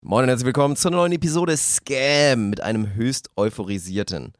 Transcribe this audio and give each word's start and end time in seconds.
Moin 0.00 0.22
und 0.22 0.28
herzlich 0.28 0.46
willkommen 0.46 0.76
zur 0.76 0.92
neuen 0.92 1.10
Episode 1.10 1.56
Scam 1.56 2.50
mit 2.50 2.60
einem 2.60 2.94
höchst 2.94 3.30
euphorisierten 3.36 4.32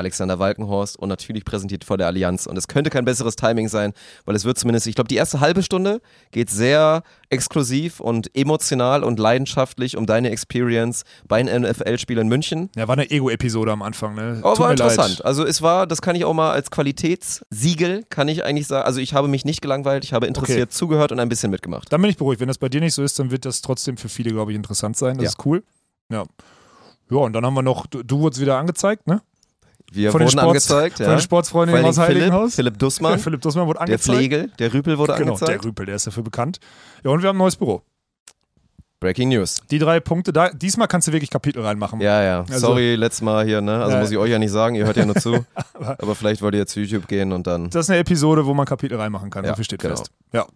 Alexander 0.00 0.38
Walkenhorst 0.38 0.98
und 0.98 1.08
natürlich 1.08 1.44
präsentiert 1.44 1.84
vor 1.84 1.96
der 1.96 2.08
Allianz. 2.08 2.46
Und 2.46 2.56
es 2.58 2.66
könnte 2.68 2.90
kein 2.90 3.04
besseres 3.04 3.36
Timing 3.36 3.68
sein, 3.68 3.92
weil 4.24 4.34
es 4.34 4.44
wird 4.44 4.58
zumindest, 4.58 4.86
ich 4.88 4.94
glaube, 4.96 5.08
die 5.08 5.14
erste 5.16 5.40
halbe 5.40 5.62
Stunde 5.62 6.00
geht 6.32 6.50
sehr 6.50 7.02
exklusiv 7.28 8.00
und 8.00 8.34
emotional 8.36 9.04
und 9.04 9.18
leidenschaftlich 9.20 9.96
um 9.96 10.06
deine 10.06 10.30
Experience 10.30 11.04
bei 11.28 11.38
einem 11.38 11.62
NFL-Spiel 11.62 12.18
in 12.18 12.26
München. 12.28 12.70
Ja, 12.76 12.88
war 12.88 12.94
eine 12.96 13.08
Ego-Episode 13.10 13.70
am 13.70 13.82
Anfang, 13.82 14.14
ne? 14.16 14.40
Aber 14.42 14.54
Tut 14.54 14.64
war 14.64 14.70
interessant. 14.72 15.18
Leid. 15.18 15.24
Also 15.24 15.46
es 15.46 15.62
war, 15.62 15.86
das 15.86 16.02
kann 16.02 16.16
ich 16.16 16.24
auch 16.24 16.34
mal 16.34 16.50
als 16.50 16.70
Qualitätssiegel, 16.70 18.04
kann 18.10 18.28
ich 18.28 18.44
eigentlich 18.44 18.66
sagen. 18.66 18.84
Also 18.86 19.00
ich 19.00 19.14
habe 19.14 19.28
mich 19.28 19.44
nicht 19.44 19.62
gelangweilt, 19.62 20.04
ich 20.04 20.12
habe 20.12 20.26
interessiert 20.26 20.72
zugehört 20.72 21.12
und 21.12 21.20
ein 21.20 21.28
bisschen 21.28 21.50
mitgemacht. 21.50 21.92
Dann 21.92 22.00
bin 22.00 22.10
ich 22.10 22.16
beruhigt. 22.16 22.40
Wenn 22.40 22.48
das 22.48 22.58
bei 22.58 22.68
dir 22.68 22.80
nicht 22.80 22.94
so 22.94 23.02
ist, 23.02 23.18
dann 23.18 23.30
wird 23.30 23.44
das 23.44 23.60
trotzdem 23.62 23.96
für 23.96 24.08
viele, 24.08 24.30
glaube 24.30 24.52
ich, 24.52 24.56
interessant 24.56 24.96
sein. 24.96 25.16
Das 25.16 25.24
Ja. 25.24 25.28
ist 25.30 25.46
cool. 25.46 25.62
Ja. 26.10 26.24
Ja, 27.10 27.16
und 27.18 27.32
dann 27.32 27.44
haben 27.44 27.54
wir 27.54 27.62
noch, 27.62 27.86
du, 27.86 28.02
du 28.02 28.20
wurdest 28.20 28.40
wieder 28.40 28.56
angezeigt, 28.58 29.06
ne? 29.08 29.20
Wir 29.92 30.12
Von 30.12 30.20
den 30.20 30.26
wurden 30.28 30.38
Sports- 30.38 30.70
angezeigt, 30.70 30.96
Von 30.98 31.06
ja. 31.06 31.66
den 31.66 31.74
allen 31.74 31.84
aus 31.86 31.96
Philipp, 31.96 32.08
Heiligenhaus. 32.08 32.54
Philipp 32.54 32.78
Dussmann, 32.78 33.18
Philipp 33.18 33.40
Dussmann 33.40 33.66
wurde 33.66 33.78
der 33.78 33.82
angezeigt. 33.82 34.16
Flegel, 34.18 34.52
der 34.58 34.72
Rüpel 34.72 34.98
wurde 34.98 35.14
Genau, 35.14 35.32
angezeigt. 35.32 35.64
der 35.64 35.68
Rüpel, 35.68 35.86
der 35.86 35.96
ist 35.96 36.06
dafür 36.06 36.22
bekannt. 36.22 36.58
Ja, 37.02 37.10
und 37.10 37.22
wir 37.22 37.28
haben 37.28 37.36
ein 37.36 37.38
neues 37.38 37.56
Büro. 37.56 37.82
Breaking 39.00 39.30
News. 39.30 39.62
Die 39.70 39.78
drei 39.78 39.98
Punkte, 39.98 40.30
da, 40.32 40.50
diesmal 40.50 40.86
kannst 40.86 41.08
du 41.08 41.12
wirklich 41.12 41.30
Kapitel 41.30 41.62
reinmachen. 41.62 42.00
Ja, 42.02 42.22
ja. 42.22 42.40
Also- 42.40 42.58
Sorry, 42.68 42.96
letztes 42.96 43.22
Mal 43.22 43.46
hier, 43.46 43.60
ne? 43.62 43.78
Also 43.82 43.94
Ja. 43.96 44.00
muss 44.00 44.10
ich 44.10 44.18
euch 44.18 44.30
ja 44.30 44.38
nicht 44.38 44.50
sagen, 44.50 44.74
ihr 44.74 44.84
hört 44.84 44.96
ja 44.98 45.06
nur 45.06 45.16
zu. 45.16 45.44
Aber 45.74 46.14
vielleicht 46.14 46.42
wollt 46.42 46.54
ihr 46.54 46.60
jetzt 46.60 46.72
zu 46.72 46.80
YouTube 46.80 47.08
gehen 47.08 47.32
und 47.32 47.46
dann. 47.46 47.70
Das 47.70 47.86
ist 47.86 47.90
eine 47.90 47.98
Episode, 48.00 48.44
wo 48.44 48.52
man 48.52 48.66
Kapitel 48.66 48.98
reinmachen 48.98 49.30
kann. 49.30 49.44
Ja, 49.44 49.54
viel 49.54 49.64
steht 49.64 49.80
genau. 49.80 49.96
fest. 49.96 50.10
Ja. 50.32 50.46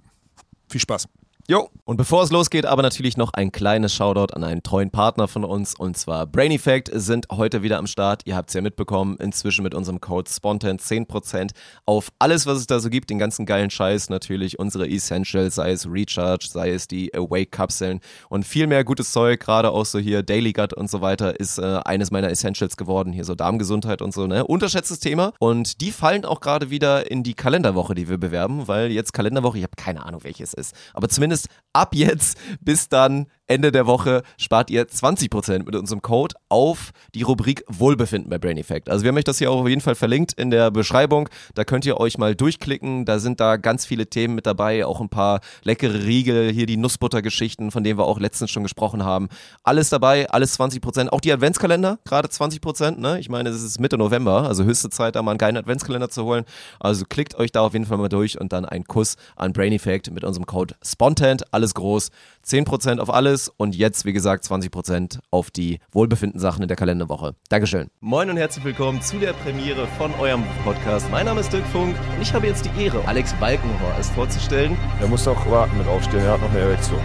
Viel 0.69 0.81
Spaß. 0.81 1.07
Jo. 1.47 1.69
Und 1.87 1.99
bevor 1.99 2.23
es 2.23 2.31
losgeht, 2.31 2.65
aber 2.65 2.81
natürlich 2.81 3.19
noch 3.19 3.35
ein 3.35 3.53
kleines 3.53 3.93
Shoutout 3.93 4.33
an 4.33 4.43
einen 4.43 4.63
treuen 4.63 4.91
Partner 4.91 5.29
von 5.29 5.45
uns 5.45 5.75
und 5.75 5.99
zwar 5.99 6.27
Brain 6.27 6.51
Effect 6.51 6.91
sind 6.95 7.27
heute 7.31 7.63
wieder 7.63 7.77
am 7.77 7.87
Start. 7.87 8.23
Ihr 8.25 8.37
habt 8.37 8.49
es 8.49 8.55
ja 8.55 8.63
mitbekommen, 8.63 9.19
inzwischen 9.21 9.63
mit 9.63 9.75
unserem 9.75 10.01
Code 10.01 10.31
Spontan 10.31 10.79
10% 10.79 11.51
auf 11.85 12.09
alles, 12.19 12.47
was 12.47 12.57
es 12.57 12.67
da 12.67 12.81
so 12.81 12.89
gibt, 12.89 13.11
den 13.11 13.19
ganzen 13.19 13.45
geilen 13.45 13.69
Scheiß 13.69 14.09
natürlich, 14.09 14.59
unsere 14.59 14.89
Essentials, 14.89 15.57
sei 15.57 15.73
es 15.73 15.87
Recharge, 15.87 16.47
sei 16.51 16.71
es 16.71 16.89
die 16.89 17.15
Awake-Kapseln 17.15 18.01
und 18.31 18.47
viel 18.47 18.67
mehr 18.67 18.83
gutes 18.83 19.13
Zeug, 19.13 19.41
gerade 19.41 19.71
auch 19.71 19.85
so 19.85 19.99
hier 19.99 20.23
Daily 20.23 20.55
Gut 20.55 20.73
und 20.73 20.91
so 20.91 21.03
weiter, 21.03 21.39
ist 21.39 21.59
äh, 21.59 21.81
eines 21.85 22.11
meiner 22.11 22.31
Essentials 22.31 22.79
geworden, 22.79 23.13
hier 23.13 23.27
so 23.27 23.35
Darmgesundheit 23.35 24.01
und 24.01 24.15
so, 24.15 24.27
ne? 24.27 24.47
Unterschätztes 24.47 25.01
Thema 25.01 25.35
und 25.39 25.83
die 25.83 25.91
fallen 25.91 26.25
auch 26.25 26.41
gerade 26.41 26.71
wieder 26.71 27.11
in 27.11 27.23
die 27.23 27.35
Kalenderwoche, 27.35 27.95
die 27.95 28.09
wir 28.09 28.17
bewerben, 28.17 28.69
weil 28.69 28.91
jetzt 28.91 29.13
Kalenderwoche, 29.13 29.59
ich 29.59 29.65
habe 29.65 29.77
keine 29.77 30.07
Ahnung, 30.07 30.25
welches 30.25 30.55
ist, 30.55 30.75
aber 30.95 31.11
zumindest 31.11 31.34
ab 31.73 31.95
jetzt 31.95 32.39
bis 32.61 32.89
dann 32.89 33.27
Ende 33.47 33.73
der 33.73 33.87
Woche 33.87 34.23
spart 34.39 34.71
ihr 34.71 34.87
20% 34.87 35.65
mit 35.65 35.77
unserem 35.77 36.01
Code 36.01 36.35
auf 36.49 36.93
die 37.15 37.23
Rubrik 37.23 37.63
Wohlbefinden 37.69 38.31
bei 38.31 38.39
Brain 38.39 38.57
Effect. 38.57 38.89
Also 38.89 39.05
wir 39.05 39.09
haben 39.09 39.19
euch 39.19 39.25
das 39.25 39.37
hier 39.39 39.51
auch 39.51 39.61
auf 39.61 39.69
jeden 39.69 39.83
Fall 39.83 39.95
verlinkt 39.95 40.33
in 40.33 40.51
der 40.51 40.71
Beschreibung. 40.71 41.29
Da 41.55 41.65
könnt 41.65 41.85
ihr 41.85 41.99
euch 41.99 42.17
mal 42.17 42.35
durchklicken. 42.35 43.05
Da 43.05 43.19
sind 43.19 43.41
da 43.41 43.57
ganz 43.57 43.85
viele 43.85 44.07
Themen 44.07 44.35
mit 44.35 44.47
dabei, 44.47 44.87
auch 44.87 45.01
ein 45.03 45.11
paar 45.11 45.41
leckere 45.63 46.05
Riegel, 46.05 46.51
hier 46.53 46.65
die 46.65 46.79
Nussbuttergeschichten, 46.79 47.71
von 47.71 47.85
denen 47.85 47.99
wir 47.99 48.07
auch 48.07 48.19
letztens 48.19 48.51
schon 48.51 48.63
gesprochen 48.63 49.05
haben. 49.05 49.29
Alles 49.63 49.91
dabei, 49.91 50.31
alles 50.31 50.59
20%. 50.59 51.09
Auch 51.09 51.21
die 51.21 51.33
Adventskalender, 51.33 51.99
gerade 52.05 52.29
20%. 52.29 52.99
Ne? 52.99 53.21
Ich 53.21 53.29
meine, 53.29 53.51
es 53.51 53.63
ist 53.63 53.79
Mitte 53.79 53.99
November, 53.99 54.45
also 54.45 54.65
höchste 54.65 54.89
Zeit, 54.89 55.17
da 55.17 55.23
mal 55.23 55.33
einen 55.33 55.39
geilen 55.39 55.59
Adventskalender 55.59 56.09
zu 56.09 56.25
holen. 56.25 56.45
Also 56.81 57.05
klickt 57.05 57.35
euch 57.35 57.53
da 57.53 57.61
auf 57.61 57.75
jeden 57.75 57.85
Fall 57.85 57.99
mal 57.99 58.09
durch 58.09 58.41
und 58.41 58.55
dann 58.55 58.65
ein 58.65 58.85
Kuss 58.85 59.17
an 59.37 59.53
Brain 59.53 59.73
Effect 59.75 60.11
mit 60.11 60.25
unserem 60.25 60.47
Code 60.47 60.75
Spontant, 60.83 61.53
alles 61.53 61.75
groß. 61.75 62.11
10% 62.45 62.99
auf 62.99 63.13
alles 63.13 63.49
und 63.49 63.75
jetzt, 63.75 64.05
wie 64.05 64.13
gesagt, 64.13 64.45
20% 64.45 65.19
auf 65.31 65.51
die 65.51 65.81
Wohlbefinden-Sachen 65.93 66.63
in 66.63 66.69
der 66.69 66.77
Kalenderwoche. 66.77 67.35
Dankeschön. 67.49 67.89
Moin 68.01 68.29
und 68.31 68.37
herzlich 68.37 68.65
willkommen 68.65 69.01
zu 69.01 69.19
der 69.19 69.33
Premiere 69.33 69.87
von 69.99 70.15
eurem 70.17 70.45
Podcast. 70.63 71.11
Mein 71.11 71.27
Name 71.27 71.41
ist 71.41 71.53
Dirk 71.53 71.67
Funk 71.69 71.97
und 72.15 72.23
ich 72.23 72.33
habe 72.35 72.47
jetzt 72.47 72.65
die 72.67 72.85
Ehre, 72.85 73.07
Alex 73.07 73.33
Balkenhorst 73.35 74.13
vorzustellen. 74.13 74.77
Er 75.01 75.09
muss 75.09 75.25
doch 75.25 75.51
warten 75.51 75.79
mit 75.79 75.89
aufstehen, 75.89 76.21
er 76.21 76.33
hat 76.33 76.41
noch 76.41 76.51
eine 76.51 76.61
Erektion. 76.61 77.01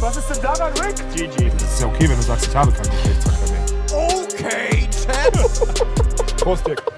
Was 0.00 0.16
ist 0.18 0.28
denn 0.28 0.42
daran, 0.42 0.72
Rick? 0.74 0.96
GG. 1.14 1.50
Das 1.50 1.62
ist 1.62 1.80
ja 1.80 1.88
okay, 1.88 2.08
wenn 2.08 2.16
du 2.16 2.22
sagst, 2.22 2.46
ich 2.46 2.54
habe 2.54 2.70
keinen 2.70 2.90
Geschlechtsverkehr 2.90 3.50
mehr. 3.50 3.66
Okay, 3.92 4.88
Champ. 4.92 6.36
Prost, 6.36 6.66
Dirk. 6.66 6.95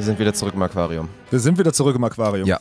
Wir 0.00 0.04
sind 0.06 0.18
wieder 0.18 0.32
zurück 0.32 0.54
im 0.54 0.62
Aquarium. 0.62 1.10
Wir 1.28 1.38
sind 1.40 1.58
wieder 1.58 1.74
zurück 1.74 1.94
im 1.94 2.02
Aquarium. 2.02 2.48
Ja. 2.48 2.58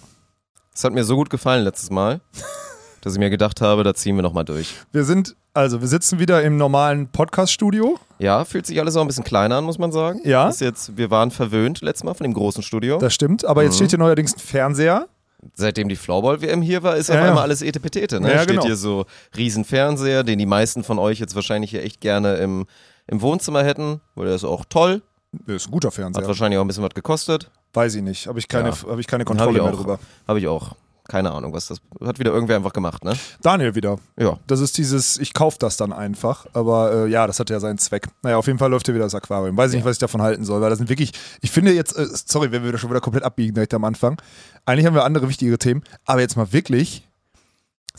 Es 0.75 0.83
hat 0.83 0.91
mir 0.91 1.05
so 1.05 1.15
gut 1.15 1.29
gefallen 1.29 1.63
letztes 1.63 1.89
Mal, 1.89 2.19
dass 3.01 3.13
ich 3.13 3.19
mir 3.19 3.29
gedacht 3.29 3.61
habe, 3.61 3.85
da 3.85 3.93
ziehen 3.93 4.17
wir 4.17 4.23
nochmal 4.23 4.43
durch. 4.43 4.75
Wir 4.91 5.05
sind, 5.05 5.37
also 5.53 5.79
wir 5.79 5.87
sitzen 5.87 6.19
wieder 6.19 6.43
im 6.43 6.57
normalen 6.57 7.07
Podcast-Studio. 7.07 7.97
Ja, 8.17 8.43
fühlt 8.43 8.65
sich 8.65 8.77
alles 8.81 8.97
auch 8.97 9.01
ein 9.03 9.07
bisschen 9.07 9.23
kleiner 9.23 9.55
an, 9.55 9.63
muss 9.63 9.77
man 9.77 9.93
sagen. 9.93 10.19
Ja. 10.25 10.49
Ist 10.49 10.59
jetzt, 10.59 10.97
wir 10.97 11.11
waren 11.11 11.31
verwöhnt 11.31 11.79
letztes 11.79 12.03
Mal 12.03 12.13
von 12.13 12.25
dem 12.25 12.33
großen 12.33 12.61
Studio. 12.61 12.97
Das 12.97 13.13
stimmt, 13.13 13.45
aber 13.45 13.61
Mhm. 13.61 13.67
jetzt 13.67 13.75
steht 13.77 13.91
hier 13.91 13.99
neuerdings 13.99 14.35
ein 14.35 14.39
Fernseher. 14.39 15.07
Seitdem 15.55 15.87
die 15.87 15.95
Floorball-WM 15.95 16.61
hier 16.61 16.83
war, 16.83 16.97
ist 16.97 17.07
Ja, 17.07 17.15
auf 17.15 17.21
ja. 17.21 17.27
einmal 17.29 17.43
alles 17.43 17.61
Etepetete. 17.61 18.19
Ne? 18.19 18.31
Ja, 18.33 18.39
Steht 18.39 18.49
genau. 18.49 18.65
hier 18.65 18.75
so 18.75 19.05
riesen 19.37 19.63
Fernseher, 19.63 20.25
den 20.25 20.39
die 20.39 20.45
meisten 20.45 20.83
von 20.83 20.99
euch 20.99 21.19
jetzt 21.21 21.35
wahrscheinlich 21.35 21.71
hier 21.71 21.85
echt 21.85 22.01
gerne 22.01 22.35
im, 22.35 22.65
im 23.07 23.21
Wohnzimmer 23.21 23.63
hätten. 23.63 24.01
Weil 24.15 24.25
der 24.25 24.35
ist 24.35 24.43
auch 24.43 24.65
toll. 24.67 25.01
Das 25.31 25.55
ist 25.57 25.67
ein 25.67 25.71
guter 25.71 25.87
Hat 25.89 25.93
Fernseher. 25.95 26.27
wahrscheinlich 26.27 26.57
auch 26.57 26.63
ein 26.63 26.67
bisschen 26.67 26.83
was 26.83 26.93
gekostet. 26.93 27.51
Weiß 27.73 27.93
ich 27.95 28.01
nicht. 28.01 28.27
Habe 28.27 28.39
ich 28.39 28.47
keine, 28.47 28.69
Ja. 28.69 28.75
hab 28.89 28.97
ich 28.99 29.07
keine 29.07 29.25
Kontrolle 29.25 29.57
ich 29.57 29.63
mehr 29.63 29.71
auch. 29.73 29.77
drüber. 29.77 29.99
Habe 30.27 30.39
ich 30.39 30.47
auch. 30.47 30.75
Keine 31.07 31.31
Ahnung, 31.31 31.53
was 31.53 31.65
das. 31.67 31.79
Hat 32.05 32.19
wieder 32.19 32.31
irgendwer 32.31 32.55
einfach 32.55 32.71
gemacht, 32.73 33.03
ne? 33.03 33.13
Daniel 33.41 33.73
wieder. 33.73 33.97
Ja. 34.15 34.37
Das 34.45 34.59
ist 34.59 34.77
dieses, 34.77 35.17
ich 35.17 35.33
kaufe 35.33 35.57
das 35.59 35.75
dann 35.75 35.91
einfach. 35.91 36.45
Aber 36.53 36.93
äh, 36.93 37.07
ja, 37.09 37.25
das 37.25 37.39
hat 37.39 37.49
ja 37.49 37.59
seinen 37.59 37.79
Zweck. 37.79 38.07
Naja, 38.21 38.37
auf 38.37 38.45
jeden 38.45 38.59
Fall 38.59 38.69
läuft 38.69 38.85
hier 38.85 38.93
wieder 38.93 39.05
das 39.05 39.15
Aquarium. 39.15 39.57
Weiß 39.57 39.71
ich 39.71 39.77
nicht, 39.77 39.85
was 39.85 39.93
ich 39.95 39.99
davon 39.99 40.21
halten 40.21 40.45
soll, 40.45 40.61
weil 40.61 40.69
das 40.69 40.77
sind 40.77 40.87
wirklich, 40.89 41.11
ich 41.41 41.49
finde 41.49 41.73
jetzt, 41.73 41.97
äh, 41.97 42.05
sorry, 42.11 42.51
wenn 42.51 42.63
wir 42.63 42.71
da 42.71 42.77
schon 42.77 42.91
wieder 42.91 43.01
komplett 43.01 43.23
abbiegen 43.23 43.55
direkt 43.55 43.73
am 43.73 43.85
Anfang. 43.85 44.21
Eigentlich 44.67 44.85
haben 44.85 44.93
wir 44.93 45.03
andere 45.03 45.27
wichtigere 45.29 45.57
Themen, 45.57 45.83
aber 46.05 46.21
jetzt 46.21 46.37
mal 46.37 46.53
wirklich. 46.53 47.08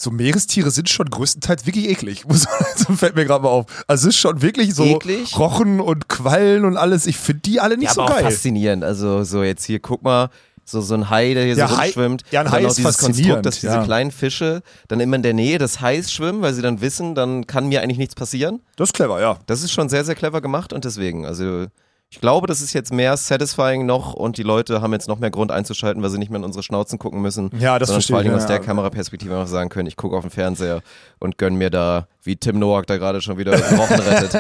So 0.01 0.11
Meerestiere 0.11 0.71
sind 0.71 0.89
schon 0.89 1.11
größtenteils 1.11 1.67
wirklich 1.67 1.89
eklig. 1.89 2.25
So 2.77 2.95
fällt 2.95 3.15
mir 3.17 3.27
gerade 3.27 3.45
mal 3.45 3.51
auf. 3.51 3.67
Also 3.87 4.09
es 4.09 4.15
ist 4.15 4.21
schon 4.21 4.41
wirklich 4.41 4.75
so 4.75 4.85
Eklig? 4.85 5.39
Rochen 5.39 5.81
und 5.81 6.09
Quallen 6.09 6.65
und 6.65 6.79
alles. 6.79 7.07
Ich 7.07 7.19
finde 7.19 7.43
die 7.43 7.61
alle 7.61 7.77
nicht 7.77 7.89
ja, 7.89 7.95
so 7.95 8.03
aber 8.03 8.13
auch 8.13 8.15
geil. 8.17 8.25
faszinierend. 8.25 8.83
Also, 8.83 9.23
so 9.25 9.43
jetzt 9.43 9.65
hier, 9.65 9.81
guck 9.81 10.03
mal. 10.03 10.31
So, 10.65 10.81
so 10.81 10.95
ein 10.95 11.11
Hai, 11.11 11.35
der 11.35 11.45
hier 11.45 11.57
Ja, 11.57 11.69
so 11.69 11.75
rumschwimmt. 11.75 12.23
ja, 12.31 12.41
ein 12.43 12.51
Hai 12.51 12.65
auch 12.65 12.71
ist 12.71 12.81
faszinierend, 12.81 13.17
Konstrukt, 13.17 13.47
dass 13.47 13.61
diese 13.61 13.73
ja. 13.75 13.85
kleinen 13.85 14.11
Fische 14.13 14.63
dann 14.89 15.01
immer 15.01 15.17
in 15.17 15.23
der 15.23 15.35
Nähe 15.35 15.59
des 15.59 15.81
Hais 15.81 16.13
schwimmen, 16.13 16.43
weil 16.43 16.55
sie 16.55 16.63
dann 16.63 16.81
wissen, 16.81 17.15
dann 17.15 17.47
kann 17.47 17.69
mir 17.69 17.83
eigentlich 17.83 17.99
nichts 17.99 18.15
passieren. 18.15 18.61
Das 18.77 18.91
ist 18.91 18.93
clever, 18.95 19.21
ja. 19.21 19.39
Das 19.47 19.63
ist 19.63 19.73
schon 19.73 19.89
sehr, 19.89 20.05
sehr 20.05 20.15
clever 20.15 20.41
gemacht 20.41 20.73
und 20.73 20.85
deswegen, 20.85 21.27
also 21.27 21.67
ich 22.13 22.21
glaube, 22.21 22.49
das 22.49 22.61
ist 22.61 22.73
jetzt 22.73 22.93
mehr 22.93 23.17
satisfying 23.17 23.87
noch 23.87 24.15
und 24.15 24.37
die 24.37 24.43
Leute 24.43 24.83
haben 24.83 24.93
jetzt 24.93 25.07
noch 25.07 25.21
mehr 25.21 25.31
Grund 25.31 25.53
einzuschalten, 25.53 26.03
weil 26.03 26.11
sie 26.11 26.19
nicht 26.19 26.31
mehr 26.31 26.39
in 26.39 26.45
unsere 26.45 26.65
Schnauzen 26.65 26.99
gucken 26.99 27.23
müssen. 27.23 27.51
Ja, 27.61 27.79
das 27.79 27.87
sondern 27.87 28.01
verstehe 28.01 28.15
vor 28.15 28.19
allem 28.19 28.31
ich, 28.31 28.35
aus 28.35 28.43
ja, 28.43 28.49
der 28.49 28.57
ja. 28.57 28.63
Kameraperspektive 28.65 29.33
einfach 29.33 29.47
sagen 29.47 29.69
können, 29.69 29.87
ich 29.87 29.97
gucke 29.97 30.17
auf 30.17 30.25
den 30.25 30.31
Fernseher 30.33 30.83
und 31.21 31.39
gönn 31.39 31.55
mir 31.55 31.71
da, 31.71 32.09
wie 32.25 32.35
Tim 32.35 32.59
Noack 32.59 32.89
da 32.89 32.97
gerade 32.97 33.21
schon 33.21 33.39
wieder 33.39 33.53
Wochen 33.79 33.95
rettet. 33.95 34.35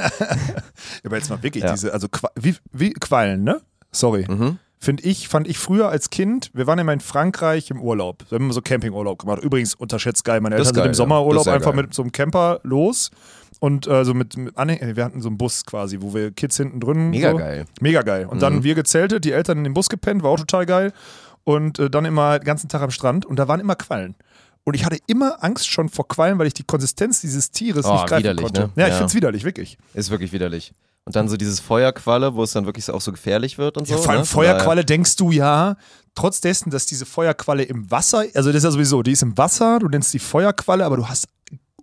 Aber 1.04 1.16
jetzt 1.16 1.30
mal 1.30 1.40
wirklich 1.44 1.62
Ja. 1.62 1.70
diese, 1.70 1.92
also 1.92 2.08
wie, 2.34 2.56
wie 2.72 2.92
Quallen, 2.92 3.44
ne? 3.44 3.60
Sorry. 3.92 4.26
Mhm. 4.28 4.58
Finde 4.80 5.04
ich, 5.04 5.28
fand 5.28 5.46
ich 5.46 5.58
früher 5.58 5.90
als 5.90 6.10
Kind, 6.10 6.50
wir 6.54 6.66
waren 6.66 6.78
immer 6.80 6.92
in 6.92 7.00
Frankreich 7.00 7.70
im 7.70 7.80
Urlaub. 7.82 8.24
Wir 8.30 8.36
haben 8.36 8.46
immer 8.46 8.54
so 8.54 8.62
Campingurlaub 8.62 9.20
gemacht. 9.20 9.42
Übrigens 9.42 9.74
unterschätzt 9.74 10.24
geil. 10.24 10.40
Meine 10.40 10.56
Eltern 10.56 10.72
geil, 10.72 10.74
sind 10.74 10.84
im 10.86 10.90
ja. 10.90 10.94
Sommerurlaub 10.94 11.46
einfach 11.46 11.72
geil. 11.74 11.84
mit 11.84 11.94
so 11.94 12.02
einem 12.02 12.10
Camper 12.10 12.58
los. 12.64 13.10
Und 13.60 13.86
äh, 13.86 14.04
so 14.04 14.14
mit, 14.14 14.36
mit 14.36 14.56
Anhäng- 14.56 14.96
wir 14.96 15.04
hatten 15.04 15.20
so 15.20 15.28
einen 15.28 15.38
Bus 15.38 15.64
quasi, 15.66 15.98
wo 16.00 16.14
wir 16.14 16.30
Kids 16.32 16.56
hinten 16.56 16.80
drin. 16.80 17.10
Mega 17.10 17.30
so. 17.32 17.36
geil. 17.36 17.66
Mega 17.80 18.02
geil. 18.02 18.26
Und 18.26 18.40
dann 18.42 18.56
Mhm. 18.56 18.64
wir 18.64 18.74
gezeltet, 18.74 19.24
die 19.24 19.32
Eltern 19.32 19.58
in 19.58 19.64
den 19.64 19.74
Bus 19.74 19.88
gepennt, 19.88 20.22
war 20.22 20.30
auch 20.30 20.38
total 20.40 20.64
geil. 20.66 20.92
Und 21.44 21.78
äh, 21.78 21.90
dann 21.90 22.04
immer 22.06 22.38
den 22.38 22.44
ganzen 22.46 22.68
Tag 22.68 22.82
am 22.82 22.90
Strand 22.90 23.26
und 23.26 23.38
da 23.38 23.48
waren 23.48 23.60
immer 23.60 23.74
Quallen. 23.76 24.14
Und 24.64 24.74
ich 24.74 24.84
hatte 24.84 24.98
immer 25.06 25.42
Angst 25.42 25.70
schon 25.70 25.88
vor 25.88 26.06
Quallen, 26.08 26.38
weil 26.38 26.46
ich 26.46 26.54
die 26.54 26.64
Konsistenz 26.64 27.20
dieses 27.20 27.50
Tieres 27.50 27.84
Oh, 27.86 27.92
nicht 27.92 28.06
greifen 28.06 28.36
konnte. 28.36 28.60
ne? 28.62 28.70
Ja, 28.76 28.86
ich 28.86 28.92
Ja. 28.92 28.98
find's 28.98 29.14
widerlich, 29.14 29.44
wirklich. 29.44 29.78
Ist 29.94 30.10
wirklich 30.10 30.32
widerlich. 30.32 30.72
Und 31.04 31.16
dann 31.16 31.28
so 31.28 31.36
dieses 31.38 31.60
Feuerqualle, 31.60 32.34
wo 32.34 32.42
es 32.42 32.52
dann 32.52 32.66
wirklich 32.66 32.88
auch 32.90 33.00
so 33.00 33.10
gefährlich 33.10 33.56
wird 33.58 33.78
und 33.78 33.86
so. 33.88 33.94
Ja, 33.94 34.00
vor 34.00 34.10
allem 34.10 34.20
ne? 34.20 34.26
Feuerqualle 34.26 34.84
denkst 34.84 35.16
du 35.16 35.32
ja, 35.32 35.76
trotz 36.14 36.40
dessen, 36.42 36.70
dass 36.70 36.84
diese 36.86 37.06
Feuerqualle 37.06 37.62
im 37.62 37.90
Wasser, 37.90 38.24
also 38.34 38.50
das 38.50 38.56
ist 38.58 38.64
ja 38.64 38.70
sowieso, 38.70 39.02
die 39.02 39.12
ist 39.12 39.22
im 39.22 39.36
Wasser, 39.36 39.78
du 39.78 39.88
nennst 39.88 40.12
die 40.12 40.18
Feuerqualle, 40.18 40.84
aber 40.84 40.98
du 40.98 41.08
hast 41.08 41.26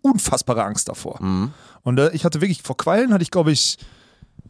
unfassbare 0.01 0.63
Angst 0.63 0.89
davor. 0.89 1.21
Mhm. 1.21 1.53
Und 1.83 1.99
äh, 1.99 2.11
ich 2.11 2.25
hatte 2.25 2.41
wirklich, 2.41 2.63
vor 2.63 2.77
Quallen 2.77 3.13
hatte 3.13 3.23
ich, 3.23 3.31
glaube 3.31 3.51
ich, 3.51 3.77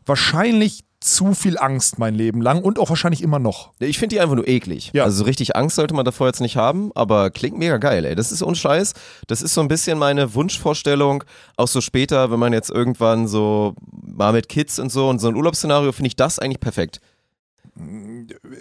wahrscheinlich 0.06 0.84
zu 1.00 1.36
viel 1.36 1.58
Angst 1.60 2.00
mein 2.00 2.16
Leben 2.16 2.42
lang 2.42 2.64
und 2.64 2.80
auch 2.80 2.90
wahrscheinlich 2.90 3.22
immer 3.22 3.38
noch. 3.38 3.72
Ich 3.80 4.00
finde 4.00 4.16
die 4.16 4.20
einfach 4.20 4.36
nur 4.36 4.48
eklig. 4.48 4.90
Ja. 4.94 5.04
Also 5.04 5.20
so 5.20 5.24
richtig 5.26 5.56
Angst 5.56 5.76
sollte 5.76 5.94
man 5.94 6.06
davor 6.06 6.28
jetzt 6.28 6.42
nicht 6.42 6.58
haben, 6.58 6.92
aber 6.96 7.30
klingt 7.30 7.58
mega 7.58 7.78
geil, 7.78 8.04
ey. 8.04 8.16
Das 8.16 8.32
ist 8.32 8.42
unscheiß. 8.42 8.94
Das 9.28 9.44
ist 9.44 9.54
so 9.54 9.62
ein 9.62 9.68
bisschen 9.68 10.00
meine 10.00 10.34
Wunschvorstellung, 10.34 11.24
auch 11.56 11.68
so 11.68 11.82
später, 11.82 12.32
wenn 12.32 12.40
man 12.40 12.52
jetzt 12.52 12.72
irgendwann 12.72 13.28
so 13.28 13.76
mal 13.92 14.34
mit 14.34 14.50
Kids 14.50 14.80
und 14.80 14.92
so 14.92 15.08
und 15.08 15.20
so 15.20 15.28
ein 15.28 15.36
Urlaubsszenario, 15.36 15.92
finde 15.92 16.08
ich 16.08 16.16
das 16.16 16.40
eigentlich 16.40 16.60
perfekt. 16.60 17.00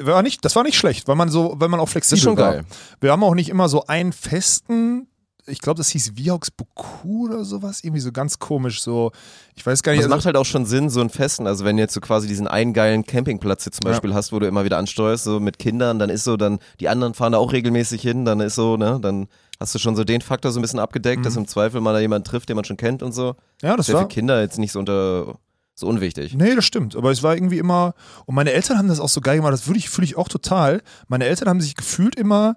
War 0.00 0.23
nicht, 0.23 0.44
das 0.44 0.55
war 0.56 0.62
nicht 0.62 0.77
schlecht, 0.77 1.09
weil 1.09 1.17
man 1.17 1.31
so, 1.31 1.55
weil 1.56 1.69
man 1.69 1.81
auch 1.81 1.89
flexibel 1.89 2.23
schon 2.23 2.37
war. 2.37 2.53
geil. 2.53 2.65
Wir 3.00 3.12
haben 3.12 3.25
auch 3.25 3.35
nicht 3.35 3.49
immer 3.49 3.71
so 3.71 3.87
einen 3.87 4.12
festen, 4.12 5.09
ich 5.46 5.60
glaube, 5.60 5.78
das 5.78 5.88
hieß 5.90 6.16
Viox 6.16 6.50
Boku 6.50 7.26
oder 7.26 7.44
sowas, 7.44 7.84
irgendwie 7.84 8.00
so 8.00 8.10
ganz 8.12 8.38
komisch, 8.38 8.82
so, 8.82 9.12
ich 9.54 9.64
weiß 9.64 9.82
gar 9.82 9.93
nicht. 9.93 10.00
es 10.00 10.06
also- 10.06 10.16
macht 10.16 10.26
halt 10.26 10.37
auch 10.37 10.44
schon 10.44 10.66
Sinn, 10.66 10.90
so 10.90 11.00
einen 11.00 11.10
festen, 11.10 11.46
also 11.46 11.64
wenn 11.64 11.76
du 11.76 11.82
jetzt 11.82 11.94
so 11.94 12.00
quasi 12.00 12.26
diesen 12.26 12.48
einen 12.48 12.72
geilen 12.72 13.04
Campingplatz 13.06 13.64
jetzt 13.64 13.76
zum 13.78 13.87
Ja. 13.87 13.93
Beispiel 13.93 14.12
hast, 14.14 14.32
wo 14.32 14.38
du 14.38 14.46
immer 14.46 14.64
wieder 14.64 14.78
ansteuerst, 14.78 15.25
so 15.25 15.38
mit 15.40 15.58
Kindern, 15.58 15.98
dann 15.98 16.10
ist 16.10 16.25
so, 16.25 16.37
dann, 16.37 16.58
die 16.81 16.88
anderen 16.88 17.14
fahren 17.14 17.32
da 17.32 17.38
auch 17.38 17.52
regelmäßig 17.52 18.02
hin, 18.02 18.25
dann 18.25 18.40
ist 18.40 18.54
so, 18.56 18.76
ne, 18.76 18.98
dann 19.00 19.28
hast 19.60 19.75
du 19.75 19.78
schon 19.78 19.96
so 19.96 20.04
den 20.04 20.20
Faktor 20.20 20.52
so 20.52 20.58
ein 20.58 20.62
bisschen 20.62 20.81
abgedeckt, 20.81 21.25
dass 21.25 21.37
im 21.37 21.46
Zweifel 21.48 21.81
mal 21.81 21.93
da 21.93 22.00
jemand 22.00 22.26
trifft, 22.26 22.48
den 22.48 22.56
man 22.56 22.64
schon 22.64 22.76
kennt 22.76 23.02
und 23.02 23.12
so. 23.12 23.32
Mhm. 23.62 23.69
ja, 23.69 23.76
das 23.76 23.88
ist 23.88 23.94
ja 23.94 24.00
für. 24.00 24.08
Kinder 24.08 24.40
jetzt 24.40 24.58
nicht 24.58 24.72
so 24.72 24.78
unter, 24.78 25.38
so 25.75 25.87
unwichtig. 25.87 26.34
Nee, 26.34 26.54
das 26.54 26.64
stimmt. 26.64 26.96
Aber 26.96 27.10
es 27.10 27.22
war 27.22 27.34
irgendwie 27.34 27.58
immer. 27.58 27.94
Und 28.26 28.34
meine 28.34 28.52
Eltern 28.52 28.76
haben 28.78 28.88
das 28.88 29.00
auch 29.00 29.08
so 29.08 29.20
geil 29.20 29.37
gemacht. 29.37 29.52
Das 29.52 29.66
würde 29.66 29.78
ich, 29.78 29.88
fühle 29.88 30.06
ich 30.06 30.16
auch 30.16 30.28
total. 30.28 30.82
Meine 31.08 31.25
Eltern 31.26 31.48
haben 31.48 31.60
sich 31.60 31.75
gefühlt 31.75 32.16
immer 32.16 32.56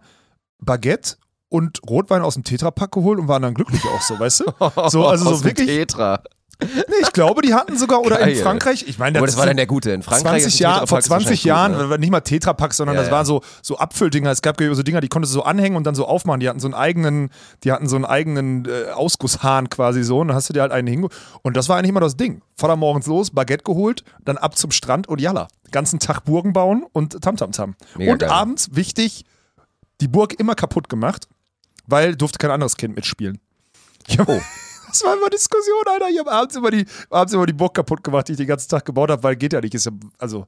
Baguette 0.62 1.15
und 1.50 1.80
Rotwein 1.90 2.22
aus 2.22 2.36
dem 2.36 2.44
Tetrapack 2.44 2.92
geholt 2.92 3.19
und 3.19 3.28
waren 3.28 3.42
dann 3.42 3.54
glücklich 3.54 3.81
auch 3.86 4.01
so, 4.01 4.19
weißt 4.19 4.42
du? 4.42 4.46
So, 4.90 5.07
also 5.07 5.25
so 5.25 5.31
Aus 5.31 5.42
dem 5.42 5.46
wirklich. 5.46 5.68
Tetra. 5.68 6.22
Nee, 6.62 6.68
ich 7.04 7.13
glaube, 7.13 7.42
die 7.42 7.54
hatten 7.54 7.78
sogar, 7.78 8.01
oder 8.01 8.19
in 8.19 8.25
Geil. 8.34 8.36
Frankreich, 8.36 8.84
ich 8.86 9.00
meine, 9.00 9.18
Aber 9.18 9.28
das 9.28 9.38
war 9.38 9.44
sind 9.44 9.51
dann 9.51 9.57
der 9.57 9.66
Gute. 9.66 9.92
In 9.92 10.04
Frankreich 10.04 10.44
20 10.44 10.48
ist 10.48 10.60
ein 10.60 10.63
Jahre, 10.63 10.74
Tetrapack 10.81 10.90
vor 10.90 10.98
ist 11.00 11.06
20 11.06 11.12
wahrscheinlich 11.25 11.44
Jahren, 11.46 11.72
gut, 11.72 11.81
ne? 11.84 11.90
war 11.90 11.98
nicht 12.00 12.12
mal 12.12 12.19
Tetrapack, 12.19 12.74
sondern 12.74 12.96
Ja, 12.98 13.01
das 13.01 13.10
ja. 13.10 13.16
war 13.16 13.24
so, 13.25 13.42
so 13.62 13.78
Abfülldinger. 13.78 14.30
Es 14.30 14.42
gab 14.42 14.60
so 14.60 14.84
Dinger, 14.84 15.00
die 15.00 15.07
konntest 15.07 15.34
du 15.34 15.40
so 15.40 15.44
anhängen 15.44 15.78
und 15.78 15.86
dann 15.86 15.96
so 15.96 16.06
aufmachen. 16.06 16.42
Die 16.42 16.50
hatten 16.50 16.60
so 16.60 16.68
einen 16.68 16.74
eigenen, 16.74 17.30
die 17.63 17.72
hatten 17.72 17.88
so 17.88 17.96
einen 17.96 18.04
eigenen 18.04 18.66
äh, 18.66 18.92
Ausgusshahn 18.92 19.69
quasi 19.69 20.04
so. 20.04 20.19
Und 20.19 20.28
dann 20.28 20.36
hast 20.36 20.50
du 20.50 20.54
dir 20.54 20.62
halt 20.62 20.74
einen 20.74 20.88
hinge. 20.90 21.07
Und 21.44 21.56
das 21.56 21.69
war 21.69 21.78
eigentlich 21.78 21.92
immer 21.92 22.01
das 22.01 22.18
Ding. 22.18 22.42
Vater 22.57 22.75
morgens 22.75 23.07
los, 23.07 23.31
Baguette 23.31 23.63
geholt, 23.63 24.04
dann 24.25 24.38
ab 24.38 24.57
zum 24.57 24.72
Strand 24.72 25.07
und 25.07 25.22
jalla. 25.22 25.48
Ganzen 25.72 26.00
Tag 26.00 26.25
Burgen 26.25 26.51
bauen 26.51 26.86
und 26.92 27.22
Tamtamtam. 27.22 27.75
Mega 27.98 28.12
und 28.12 28.19
geil. 28.19 28.30
abends, 28.30 28.75
wichtig, 28.75 29.24
die 30.01 30.10
Burg 30.10 30.38
immer 30.38 30.56
kaputt 30.56 30.90
gemacht, 30.90 31.28
weil 31.89 32.15
durfte 32.15 32.38
kein 32.38 32.51
anderes 32.51 32.77
Kind 32.77 32.95
mitspielen. 32.95 33.39
Ja, 34.07 34.24
Oh. 34.27 34.41
Das 34.89 35.03
war 35.03 35.15
immer 35.15 35.30
Diskussion, 35.30 35.83
Alter. 35.86 36.09
Ich 36.09 36.18
habe 36.18 36.31
abends 36.31 36.56
immer 36.56 36.71
die, 36.71 36.83
abends 37.12 37.31
immer 37.31 37.45
die 37.45 37.53
Burg 37.53 37.75
kaputt 37.75 38.03
gemacht, 38.03 38.27
die 38.27 38.31
ich 38.31 38.39
den 38.39 38.47
ganzen 38.47 38.69
Tag 38.69 38.86
gebaut 38.86 39.12
habe, 39.12 39.21
weil 39.21 39.36
geht 39.36 39.53
ja 39.53 39.62
nicht. 39.62 39.75
Ist 39.75 39.86
ja, 39.86 39.91
also, 40.18 40.47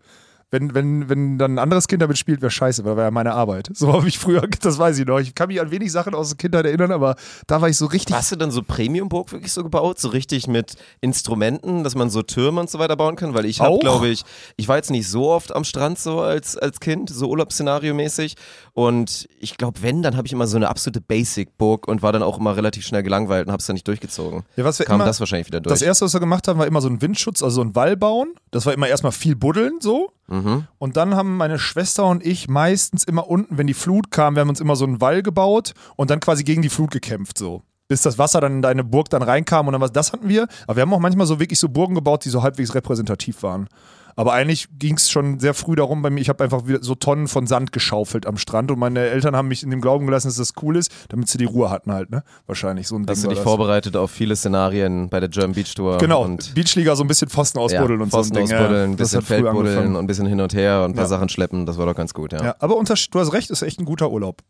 wenn, 0.52 0.74
wenn, 0.76 1.08
wenn 1.10 1.38
dann 1.38 1.54
ein 1.56 1.60
anderes 1.60 1.88
Kind 1.88 2.02
damit 2.02 2.18
spielt, 2.18 2.42
wäre 2.42 2.52
scheiße, 2.52 2.84
weil 2.84 2.92
das 2.92 2.98
war 2.98 3.04
ja 3.06 3.12
meine 3.12 3.34
Arbeit. 3.34 3.70
So 3.74 3.94
habe 3.94 4.08
ich 4.10 4.20
früher, 4.20 4.42
das 4.62 4.78
weiß 4.78 5.00
ich 5.00 5.06
noch. 5.06 5.20
Ich 5.20 5.34
kann 5.34 5.48
mich 5.48 5.62
an 5.62 5.72
wenig 5.72 5.92
Sachen 5.92 6.14
aus 6.14 6.30
der 6.30 6.38
Kindheit 6.38 6.66
erinnern, 6.66 6.92
aber 6.92 7.16
da 7.48 7.62
war 7.62 7.70
ich 7.70 7.78
so 7.78 7.86
richtig. 7.86 8.14
Hast 8.16 8.32
du 8.34 8.36
dann 8.36 8.52
so 8.52 8.62
Premium-Burg 8.62 9.32
wirklich 9.32 9.52
so 9.54 9.64
gebaut? 9.64 10.00
So 10.00 10.10
richtig 10.10 10.48
mit 10.48 10.76
Instrumenten, 11.00 11.84
dass 11.86 11.96
man 11.96 12.10
so 12.10 12.22
Türme 12.22 12.60
und 12.60 12.70
so 12.70 12.80
weiter 12.80 12.98
bauen 12.98 13.16
kann? 13.16 13.34
Weil 13.34 13.46
ich 13.46 13.62
habe, 13.62 13.80
glaube 13.80 14.10
ich, 14.10 14.24
ich 14.58 14.68
war 14.68 14.76
jetzt 14.76 14.92
nicht 14.92 15.08
so 15.08 15.30
oft 15.30 15.56
am 15.56 15.64
Strand 15.64 15.98
so 16.00 16.20
als, 16.20 16.58
als 16.58 16.80
Kind, 16.82 17.10
so 17.10 17.30
Urlaubsszenario-mäßig. 17.30 18.36
Und 18.74 19.28
ich 19.40 19.58
glaube, 19.58 19.82
wenn, 19.82 20.02
dann 20.02 20.18
habe 20.18 20.28
ich 20.28 20.34
immer 20.34 20.48
so 20.48 20.58
eine 20.58 20.68
absolute 20.70 21.00
Basic-Burg 21.00 21.88
und 21.88 22.02
war 22.02 22.12
dann 22.12 22.24
auch 22.24 22.38
immer 22.40 22.56
relativ 22.58 22.86
schnell 22.86 23.04
gelangweilt 23.04 23.48
und 23.48 23.52
habe 23.54 23.62
es 23.62 23.68
dann 23.68 23.76
nicht 23.76 23.88
durchgezogen. 23.88 24.44
Ja, 24.58 24.66
was 24.66 24.80
wir 24.80 24.86
Kam 24.86 24.96
immer- 24.96 25.06
das 25.06 25.20
wahrscheinlich 25.22 25.48
wieder 25.48 25.62
durch. 25.62 25.72
Das 25.74 25.82
erste, 25.82 26.06
was 26.06 26.14
wir 26.14 26.20
gemacht 26.20 26.48
haben, 26.48 26.60
war 26.60 26.68
immer 26.68 26.82
so 26.82 26.90
ein 26.90 27.02
Windschutz, 27.02 27.42
also 27.42 27.56
so 27.56 27.62
ein 27.62 27.76
Wall 27.76 27.96
bauen. 27.96 28.34
Das 28.52 28.66
war 28.66 28.74
immer 28.74 28.88
erstmal 28.88 29.12
viel 29.14 29.36
buddeln 29.36 29.80
so. 29.80 30.12
Mhm. 30.32 30.68
Und 30.78 30.98
dann 30.98 31.16
haben 31.16 31.38
meine 31.38 31.60
Schwester 31.60 32.06
und 32.06 32.26
ich 32.26 32.48
meistens 32.48 33.04
immer 33.04 33.28
unten, 33.28 33.58
wenn 33.58 33.68
die 33.68 33.74
Flut 33.74 34.12
kam, 34.12 34.36
wir 34.36 34.42
haben 34.42 34.50
uns 34.50 34.60
immer 34.60 34.76
so 34.76 34.86
einen 34.86 35.02
Wall 35.02 35.22
gebaut 35.22 35.74
und 35.96 36.10
dann 36.10 36.20
quasi 36.20 36.44
gegen 36.44 36.62
die 36.62 36.70
Flut 36.70 36.92
gekämpft 36.92 37.38
so. 37.38 37.62
Bis 37.88 38.02
das 38.02 38.18
Wasser 38.18 38.40
dann 38.40 38.54
in 38.54 38.62
deine 38.62 38.84
Burg 38.86 39.10
dann 39.10 39.22
reinkam 39.22 39.68
und 39.68 39.74
dann 39.74 39.82
was, 39.82 39.92
das 39.92 40.14
hatten 40.14 40.30
wir. 40.30 40.48
Aber 40.66 40.78
wir 40.78 40.82
haben 40.82 40.94
auch 40.94 41.00
manchmal 41.00 41.28
so 41.28 41.40
wirklich 41.40 41.60
so 41.60 41.68
Burgen 41.68 41.94
gebaut, 41.94 42.24
die 42.26 42.30
so 42.30 42.42
halbwegs 42.42 42.74
repräsentativ 42.74 43.44
waren. 43.44 43.68
Aber 44.16 44.34
eigentlich 44.34 44.68
ging 44.78 44.96
es 44.96 45.10
schon 45.10 45.40
sehr 45.40 45.54
früh 45.54 45.76
darum 45.76 46.02
bei 46.02 46.10
mir, 46.10 46.20
ich 46.22 46.30
habe 46.30 46.44
einfach 46.44 46.68
wieder 46.68 46.82
so 46.82 46.96
Tonnen 46.96 47.28
von 47.28 47.48
Sand 47.48 47.72
geschaufelt 47.72 48.26
am 48.26 48.38
Strand 48.38 48.72
und 48.72 48.80
meine 48.80 49.00
Eltern 49.00 49.36
haben 49.36 49.48
mich 49.48 49.64
in 49.64 49.70
dem 49.70 49.82
Glauben 49.82 50.06
gelassen, 50.06 50.28
dass 50.28 50.38
das 50.38 50.54
cool 50.62 50.76
ist, 50.78 50.92
damit 51.10 51.28
sie 51.30 51.38
die 51.38 51.46
Ruhe 51.46 51.70
hatten 51.70 51.92
halt, 51.92 52.10
ne? 52.12 52.24
Wahrscheinlich 52.48 52.88
so 52.88 52.96
ein 52.96 53.06
Hast 53.08 53.24
Ding 53.24 53.30
du 53.30 53.36
dich 53.36 53.44
vorbereitet 53.44 53.96
auf 53.96 54.12
viele 54.12 54.36
Szenarien 54.36 55.10
bei 55.10 55.20
der 55.20 55.30
German 55.30 55.54
Beach 55.54 55.74
Tour? 55.76 55.98
Genau, 55.98 56.24
Und 56.24 56.54
Beachliga 56.56 56.96
so 56.96 57.04
ein 57.04 57.08
bisschen 57.08 57.30
Pfosten 57.30 57.60
ausbuddeln 57.60 58.00
ja, 58.00 58.04
und 58.04 58.10
Pfosten 58.12 58.36
so 58.36 58.40
ein 58.42 58.48
Ding. 58.48 58.56
ausbuddeln, 58.56 58.90
ja, 58.90 58.94
ein 58.94 58.98
das 58.98 59.12
bisschen 59.12 59.22
Feldbuddeln 59.22 59.96
und 59.96 60.04
ein 60.04 60.08
bisschen 60.08 60.28
hin 60.28 60.42
und 60.42 60.54
her 60.54 60.84
und 60.84 60.92
ein 60.92 60.96
paar 60.96 61.04
Ja. 61.04 61.10
Sachen 61.10 61.30
schleppen. 61.30 61.66
Das 61.66 61.78
war 61.78 61.86
doch 61.86 61.96
ganz 61.96 62.14
gut, 62.14 62.34
ja. 62.34 62.44
Ja, 62.44 62.56
aber 62.60 62.76
unter, 62.78 62.96
du 62.96 63.20
hast 63.20 63.34
recht, 63.34 63.50
ist 63.50 63.62
echt 63.62 63.80
ein 63.80 63.86
guter 63.86 64.12
Urlaub. 64.12 64.42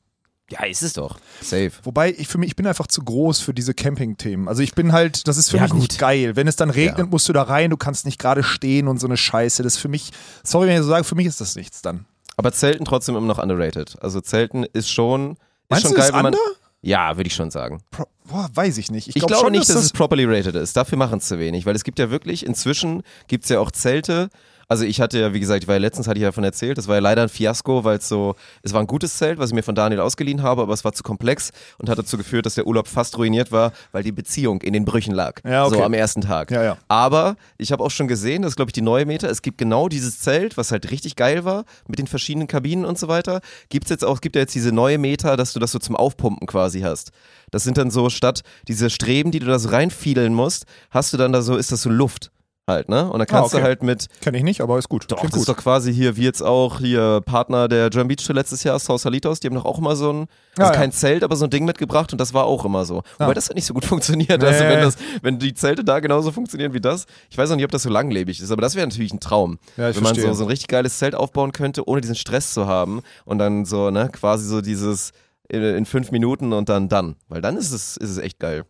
Ja, 0.52 0.64
ist 0.66 0.82
es 0.84 0.94
doch. 0.94 1.18
Safe. 1.42 1.72
Wobei 1.84 2.14
ich 2.18 2.28
für 2.28 2.38
mich, 2.38 2.50
ich 2.50 2.56
bin 2.56 2.68
einfach 2.68 2.88
zu 2.88 3.02
groß 3.04 3.40
für 3.40 3.54
diese 3.54 3.74
Camping-Themen. 3.74 4.48
Also 4.48 4.62
ich 4.64 4.76
bin 4.76 4.92
halt, 4.92 5.28
das 5.28 5.38
ist 5.38 5.50
für 5.50 5.58
Ja, 5.58 5.64
mich 5.64 5.74
nicht 5.74 5.92
gut. 5.92 6.00
geil. 6.00 6.36
Wenn 6.36 6.48
es 6.48 6.56
dann 6.58 6.70
regnet, 6.70 7.00
Ja. 7.00 7.06
musst 7.06 7.28
du 7.30 7.34
da 7.34 7.44
rein, 7.44 7.70
du 7.70 7.78
kannst 7.78 8.06
nicht 8.06 8.20
gerade 8.20 8.44
stehen 8.44 8.88
und 8.88 9.00
so 9.00 9.08
eine 9.08 9.18
Scheiße. 9.18 9.64
Das 9.64 9.76
ist 9.76 9.80
für 9.80 9.88
mich, 9.88 10.12
sorry, 10.44 10.68
wenn 10.68 10.76
ich 10.76 10.82
so 10.84 10.90
sage, 10.90 11.04
für 11.06 11.16
mich 11.16 11.26
ist 11.28 11.42
das 11.42 11.56
nichts 11.56 11.82
dann. 11.82 12.06
Aber 12.38 12.52
Zelten 12.52 12.86
trotzdem 12.86 13.16
immer 13.16 13.28
noch 13.28 13.38
underrated. 13.42 13.96
Also 14.02 14.20
Zelten 14.22 14.64
ist 14.64 14.90
schon, 14.90 15.32
ist 15.32 15.38
Meinst 15.70 15.84
schon 15.84 15.92
du, 15.94 15.98
geil, 15.98 16.08
ist 16.10 16.14
wenn 16.16 16.24
man. 16.24 16.34
under? 16.34 16.40
Ja, 16.84 17.16
würde 17.16 17.28
ich 17.28 17.36
schon 17.36 17.52
sagen. 17.52 17.82
Pro, 17.92 18.06
boah, 18.26 18.50
weiß 18.56 18.78
ich 18.80 18.90
nicht. 18.90 19.08
Ich, 19.08 19.16
Ich, 19.16 19.20
glaub 19.22 19.28
glaube 19.30 19.44
schon, 19.46 19.52
nicht, 19.52 19.70
dass, 19.70 19.76
das 19.76 19.86
es 19.86 19.92
properly 19.94 20.26
rated 20.26 20.56
ist. 20.56 20.76
Dafür 20.76 20.98
machen 20.98 21.20
es 21.20 21.28
zu 21.28 21.38
wenig, 21.38 21.66
weil 21.68 21.76
es 21.76 21.84
gibt 21.84 22.00
ja 22.00 22.10
wirklich, 22.10 22.44
inzwischen 22.46 23.04
gibt 23.28 23.44
es 23.44 23.50
ja 23.52 23.60
auch 23.60 23.70
Zelte. 23.72 24.30
Also 24.72 24.86
ich 24.86 25.02
hatte 25.02 25.20
ja, 25.20 25.34
wie 25.34 25.42
gesagt, 25.42 25.64
ich 25.64 25.68
war 25.68 25.76
ja 25.76 25.82
letztens, 25.82 26.08
hatte 26.08 26.18
ich 26.18 26.22
ja 26.22 26.30
davon 26.30 26.46
erzählt, 26.46 26.78
das 26.78 26.88
war 26.88 26.96
ja 26.96 27.02
leider 27.02 27.24
ein 27.24 27.28
Fiasko, 27.28 27.84
weil 27.84 27.98
es 27.98 28.08
so, 28.08 28.36
es 28.64 28.72
war 28.72 28.80
ein 28.80 28.88
gutes 28.88 29.18
Zelt, 29.18 29.38
was 29.38 29.50
ich 29.50 29.54
mir 29.54 29.64
von 29.64 29.76
Daniel 29.76 30.00
ausgeliehen 30.00 30.44
habe, 30.44 30.62
aber 30.62 30.72
es 30.72 30.86
war 30.86 30.94
zu 30.94 31.04
komplex 31.04 31.52
und 31.78 31.90
hat 31.90 32.00
dazu 32.00 32.16
geführt, 32.16 32.46
dass 32.46 32.56
der 32.56 32.66
Urlaub 32.66 32.88
fast 32.88 33.18
ruiniert 33.18 33.52
war, 33.52 33.74
weil 33.92 34.02
die 34.02 34.14
Beziehung 34.14 34.62
in 34.62 34.72
den 34.72 34.86
Brüchen 34.86 35.14
lag. 35.14 35.42
Ja, 35.44 35.66
okay. 35.66 35.76
So 35.76 35.84
am 35.84 35.94
ersten 35.94 36.22
Tag. 36.22 36.52
Ja, 36.52 36.64
ja. 36.64 36.78
Aber 36.88 37.36
ich 37.58 37.74
habe 37.74 37.84
auch 37.84 37.92
schon 37.92 38.08
gesehen, 38.08 38.44
das 38.44 38.52
ist 38.52 38.56
glaube 38.56 38.70
ich 38.70 38.74
die 38.74 38.82
neue 38.82 39.06
Meter, 39.06 39.30
es 39.30 39.42
gibt 39.42 39.58
genau 39.58 39.90
dieses 39.90 40.22
Zelt, 40.22 40.56
was 40.56 40.72
halt 40.72 40.90
richtig 40.90 41.18
geil 41.18 41.44
war, 41.44 41.66
mit 41.90 42.00
den 42.00 42.08
verschiedenen 42.08 42.48
Kabinen 42.48 42.86
und 42.86 42.98
so 42.98 43.10
weiter. 43.10 43.42
Gibt's 43.68 43.90
jetzt 43.90 44.06
auch, 44.06 44.22
gibt 44.22 44.38
ja 44.38 44.44
jetzt 44.44 44.56
diese 44.56 44.72
neue 44.72 44.98
Meter, 44.98 45.36
dass 45.36 45.52
du 45.52 45.60
das 45.60 45.74
so 45.74 45.80
zum 45.80 45.98
Aufpumpen 45.98 46.48
quasi 46.48 46.80
hast. 46.80 47.12
Das 47.52 47.66
sind 47.66 47.78
dann 47.78 47.92
so, 47.92 48.10
statt 48.10 48.44
diese 48.70 48.90
Streben, 48.90 49.32
die 49.32 49.40
du 49.40 49.48
da 49.48 49.60
so 49.60 49.68
reinfiedeln 49.68 50.34
musst, 50.34 50.64
hast 50.92 51.12
du 51.12 51.18
dann 51.18 51.34
da 51.34 51.42
so, 51.42 51.58
ist 51.58 51.74
das 51.74 51.82
so 51.82 51.90
Luft 51.90 52.32
halt, 52.72 52.90
ne? 52.90 53.10
Und 53.12 53.20
dann 53.20 53.28
kannst 53.28 53.54
Ah, 53.54 53.58
okay. 53.58 53.64
du 53.64 53.64
halt 53.64 53.84
mit, 53.84 54.08
Kenne 54.22 54.38
ich 54.38 54.44
nicht, 54.44 54.62
aber 54.62 54.78
ist 54.80 54.90
gut. 54.90 55.04
doch, 55.12 55.18
Klingt 55.18 55.34
das 55.34 55.40
gut. 55.40 55.48
ist 55.50 55.58
doch 55.58 55.62
quasi 55.62 55.94
hier, 55.94 56.18
wie 56.18 56.24
jetzt 56.24 56.42
auch 56.42 56.80
hier 56.80 57.22
Partner 57.26 57.68
der 57.68 57.90
German 57.90 58.08
Beach 58.08 58.26
Tour 58.26 58.36
letztes 58.36 58.64
Jahr, 58.64 58.80
Sausalitos, 58.80 59.40
die 59.40 59.48
haben 59.48 59.56
doch 59.56 59.66
auch 59.66 59.78
immer 59.78 59.96
so 59.96 60.12
ein, 60.12 60.28
also 60.58 60.70
Ah, 60.70 60.74
ja. 60.74 60.80
kein 60.80 60.92
Zelt, 60.92 61.24
aber 61.24 61.36
so 61.36 61.46
ein 61.46 61.50
Ding 61.52 61.66
mitgebracht 61.66 62.12
und 62.12 62.20
das 62.20 62.34
war 62.34 62.46
auch 62.46 62.66
immer 62.66 62.86
so. 62.86 63.04
Wobei 63.20 63.32
Ah. 63.32 63.34
das 63.34 63.50
hat 63.50 63.56
nicht 63.56 63.66
so 63.66 63.74
gut 63.74 63.86
funktioniert. 63.86 64.42
Nee. 64.42 64.48
Also 64.48 64.64
wenn 64.64 64.80
das, 64.82 64.96
wenn 65.22 65.40
die 65.40 65.54
Zelte 65.54 65.84
da 65.84 66.00
genauso 66.00 66.32
funktionieren 66.32 66.74
wie 66.74 66.82
das, 66.82 67.06
ich 67.30 67.38
weiß 67.38 67.52
auch 67.52 67.56
nicht, 67.56 67.66
ob 67.66 67.72
das 67.72 67.84
so 67.84 67.90
langlebig 67.90 68.42
ist, 68.42 68.52
aber 68.52 68.62
das 68.62 68.76
wäre 68.76 68.88
natürlich 68.88 69.14
ein 69.14 69.20
Traum. 69.20 69.60
Ja, 69.78 69.94
wenn 69.96 70.04
man 70.04 70.16
so, 70.16 70.34
so 70.34 70.44
ein 70.46 70.48
richtig 70.50 70.68
geiles 70.68 70.98
Zelt 70.98 71.16
aufbauen 71.16 71.52
könnte, 71.52 71.88
ohne 71.88 72.02
diesen 72.02 72.16
Stress 72.16 72.54
zu 72.54 72.68
haben 72.68 73.02
und 73.26 73.38
dann 73.38 73.66
so, 73.66 73.92
ne, 73.92 74.10
quasi 74.12 74.46
so 74.48 74.62
dieses 74.62 75.12
in, 75.50 75.62
in 75.64 75.86
fünf 75.86 76.12
Minuten 76.12 76.54
und 76.54 76.70
dann 76.70 76.88
dann. 76.88 77.16
Weil 77.28 77.42
dann 77.42 77.58
ist 77.58 77.72
es, 77.72 77.98
ist 77.98 78.10
es 78.12 78.18
echt 78.18 78.40
geil. 78.40 78.64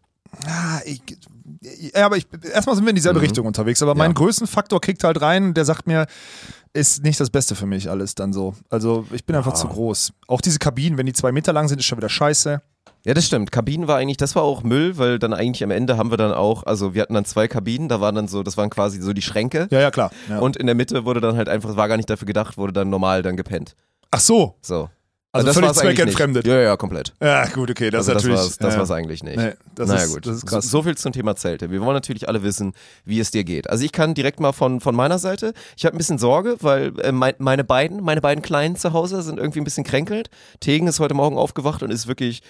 Ah, 0.47 0.79
ich, 0.85 1.01
ja, 1.61 2.05
aber 2.05 2.17
ich, 2.17 2.27
erstmal 2.53 2.75
sind 2.75 2.85
wir 2.85 2.89
in 2.89 2.95
dieselbe 2.95 3.19
Mhm. 3.19 3.25
Richtung 3.25 3.45
unterwegs. 3.45 3.81
Aber 3.83 3.95
mein 3.95 4.13
Größenfaktor 4.13 4.81
kickt 4.81 5.03
halt 5.03 5.21
rein, 5.21 5.53
der 5.53 5.65
sagt 5.65 5.87
mir, 5.87 6.07
ist 6.73 7.03
nicht 7.03 7.19
das 7.19 7.29
Beste 7.29 7.55
für 7.55 7.65
mich 7.65 7.89
alles 7.89 8.15
dann 8.15 8.33
so. 8.33 8.55
Also 8.69 9.05
ich 9.11 9.25
bin 9.25 9.35
einfach 9.35 9.53
zu 9.53 9.67
groß. 9.67 10.13
Auch 10.27 10.41
diese 10.41 10.59
Kabinen, 10.59 10.97
wenn 10.97 11.05
die 11.05 11.13
zwei 11.13 11.31
Meter 11.31 11.53
lang 11.53 11.67
sind, 11.67 11.79
ist 11.79 11.85
schon 11.85 11.97
wieder 11.97 12.09
scheiße. 12.09 12.61
Ja, 13.03 13.13
das 13.15 13.25
stimmt. 13.25 13.51
Kabinen 13.51 13.87
war 13.87 13.97
eigentlich, 13.97 14.17
das 14.17 14.35
war 14.35 14.43
auch 14.43 14.63
Müll, 14.63 14.97
weil 14.97 15.17
dann 15.19 15.33
eigentlich 15.33 15.63
am 15.63 15.71
Ende 15.71 15.97
haben 15.97 16.11
wir 16.11 16.17
dann 16.17 16.31
auch, 16.33 16.63
also 16.63 16.93
wir 16.93 17.01
hatten 17.01 17.15
dann 17.15 17.25
zwei 17.25 17.47
Kabinen, 17.47 17.89
da 17.89 17.99
waren 17.99 18.13
dann 18.15 18.27
so, 18.27 18.43
das 18.43 18.57
waren 18.57 18.69
quasi 18.69 19.01
so 19.01 19.11
die 19.13 19.23
Schränke. 19.23 19.67
Ja, 19.71 19.79
ja, 19.79 19.89
klar. 19.91 20.11
Ja. 20.29 20.39
Und 20.39 20.55
in 20.55 20.67
der 20.67 20.75
Mitte 20.75 21.03
wurde 21.03 21.19
dann 21.19 21.35
halt 21.35 21.49
einfach, 21.49 21.75
war 21.75 21.87
gar 21.87 21.97
nicht 21.97 22.09
dafür 22.09 22.27
gedacht, 22.27 22.57
wurde 22.57 22.73
dann 22.73 22.89
normal 22.89 23.23
dann 23.23 23.37
gepennt. 23.37 23.75
Ach 24.11 24.19
so. 24.19 24.55
So. 24.61 24.89
Also 25.33 25.47
das 25.47 25.55
völlig 25.55 25.73
zweckentfremdet. 25.73 26.45
Ja, 26.45 26.59
ja, 26.59 26.75
komplett. 26.75 27.13
Ja, 27.21 27.45
gut, 27.47 27.71
okay, 27.71 27.89
das 27.89 28.09
also 28.09 28.11
ist 28.11 28.15
das 28.15 28.23
natürlich. 28.23 28.39
war's, 28.39 28.57
das 28.57 28.73
ja. 28.73 28.79
war's 28.79 28.91
eigentlich 28.91 29.23
nicht. 29.23 29.38
Nee, 29.38 29.53
das 29.75 29.88
naja 29.88 30.03
ist, 30.03 30.13
gut, 30.13 30.25
Das 30.25 30.35
ist 30.35 30.45
krass. 30.45 30.65
So, 30.65 30.79
so 30.79 30.83
viel 30.83 30.97
zum 30.97 31.13
Thema 31.13 31.38
Zelte. 31.38 31.71
Wir 31.71 31.79
wollen 31.79 31.93
natürlich 31.93 32.27
alle 32.27 32.43
wissen, 32.43 32.73
wie 33.05 33.19
es 33.19 33.31
dir 33.31 33.45
geht. 33.45 33.69
Also 33.69 33.85
ich 33.85 33.93
kann 33.93 34.13
direkt 34.13 34.41
mal 34.41 34.51
von, 34.51 34.81
von 34.81 34.93
meiner 34.93 35.19
Seite, 35.19 35.53
ich 35.77 35.85
habe 35.85 35.95
ein 35.95 35.97
bisschen 35.97 36.17
Sorge, 36.17 36.57
weil 36.59 37.00
äh, 37.00 37.13
mein, 37.13 37.35
meine 37.38 37.63
beiden, 37.63 38.03
meine 38.03 38.19
beiden 38.19 38.41
Kleinen 38.41 38.75
zu 38.75 38.91
Hause 38.91 39.21
sind 39.21 39.39
irgendwie 39.39 39.61
ein 39.61 39.63
bisschen 39.63 39.85
kränkelt. 39.85 40.29
Tegen 40.59 40.88
ist 40.88 41.00
heute 41.00 41.13
Morgen 41.13 41.38
aufgewacht 41.38 41.81
und 41.81 41.91
ist 41.91 42.07
wirklich, 42.07 42.41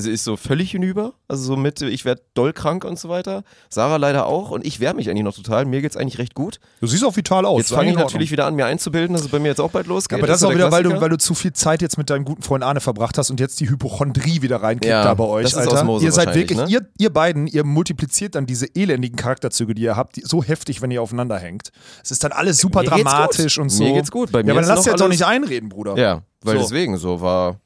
also 0.00 0.10
ist 0.10 0.24
so 0.24 0.36
völlig 0.36 0.70
hinüber. 0.70 1.14
Also 1.28 1.44
so 1.44 1.56
mit, 1.56 1.80
ich 1.82 2.04
werde 2.04 2.22
doll 2.34 2.52
krank 2.52 2.84
und 2.84 2.98
so 2.98 3.08
weiter. 3.08 3.44
Sarah 3.68 3.96
leider 3.96 4.26
auch 4.26 4.50
und 4.50 4.66
ich 4.66 4.80
wehre 4.80 4.94
mich 4.94 5.08
eigentlich 5.10 5.24
noch 5.24 5.34
total. 5.34 5.64
Mir 5.64 5.82
geht's 5.82 5.96
eigentlich 5.96 6.18
recht 6.18 6.34
gut. 6.34 6.58
Du 6.80 6.86
siehst 6.86 7.04
auch 7.04 7.16
vital 7.16 7.44
aus. 7.46 7.58
Jetzt 7.58 7.70
ist 7.70 7.76
fange 7.76 7.90
ich 7.90 7.96
natürlich 7.96 8.30
wieder 8.30 8.46
an, 8.46 8.54
mir 8.54 8.66
einzubilden, 8.66 9.14
dass 9.14 9.22
es 9.22 9.28
bei 9.28 9.38
mir 9.38 9.48
jetzt 9.48 9.60
auch 9.60 9.70
bald 9.70 9.86
losgeht. 9.86 10.18
Aber 10.18 10.26
das 10.26 10.36
ist 10.36 10.40
so 10.40 10.46
auch 10.46 10.50
der 10.50 10.58
wieder, 10.58 10.72
weil 10.72 10.82
du, 10.82 11.00
weil 11.00 11.08
du 11.08 11.18
zu 11.18 11.34
viel 11.34 11.52
Zeit 11.52 11.82
jetzt 11.82 11.98
mit 11.98 12.10
deinem 12.10 12.24
guten 12.24 12.42
Freund 12.42 12.64
Arne 12.64 12.80
verbracht 12.80 13.18
hast 13.18 13.30
und 13.30 13.40
jetzt 13.40 13.60
die 13.60 13.68
Hypochondrie 13.68 14.42
wieder 14.42 14.62
reinkickt 14.62 14.90
Ja, 14.90 15.04
da 15.04 15.14
bei 15.14 15.24
euch, 15.24 15.44
das 15.44 15.52
ist 15.52 15.72
Alter. 15.72 16.00
Ihr 16.00 16.12
seid 16.12 16.34
wirklich, 16.34 16.58
ne? 16.58 16.66
ihr, 16.68 16.86
ihr 16.98 17.10
beiden, 17.10 17.46
ihr 17.46 17.64
multipliziert 17.64 18.34
dann 18.34 18.46
diese 18.46 18.66
elendigen 18.74 19.16
Charakterzüge, 19.16 19.74
die 19.74 19.82
ihr 19.82 19.96
habt, 19.96 20.16
die, 20.16 20.22
so 20.22 20.42
heftig, 20.42 20.82
wenn 20.82 20.90
ihr 20.90 21.02
aufeinander 21.02 21.38
hängt. 21.38 21.70
Es 22.02 22.10
ist 22.10 22.24
dann 22.24 22.32
alles 22.32 22.58
super 22.58 22.82
dramatisch 22.82 23.56
gut. 23.56 23.62
und 23.62 23.68
so. 23.70 23.84
Mir 23.84 23.94
geht's 23.94 24.10
gut. 24.10 24.32
Bei 24.32 24.42
mir 24.42 24.48
ja, 24.48 24.54
aber 24.54 24.60
ist 24.62 24.68
dann 24.68 24.76
lass 24.76 24.84
dir 24.84 24.90
jetzt 24.90 25.00
doch 25.00 25.08
nicht 25.08 25.24
einreden, 25.24 25.68
Bruder. 25.68 25.96
Ja, 25.96 26.22
weil 26.42 26.56
So. 26.56 26.62
deswegen 26.62 26.96
so 26.96 27.20
war, 27.20 27.60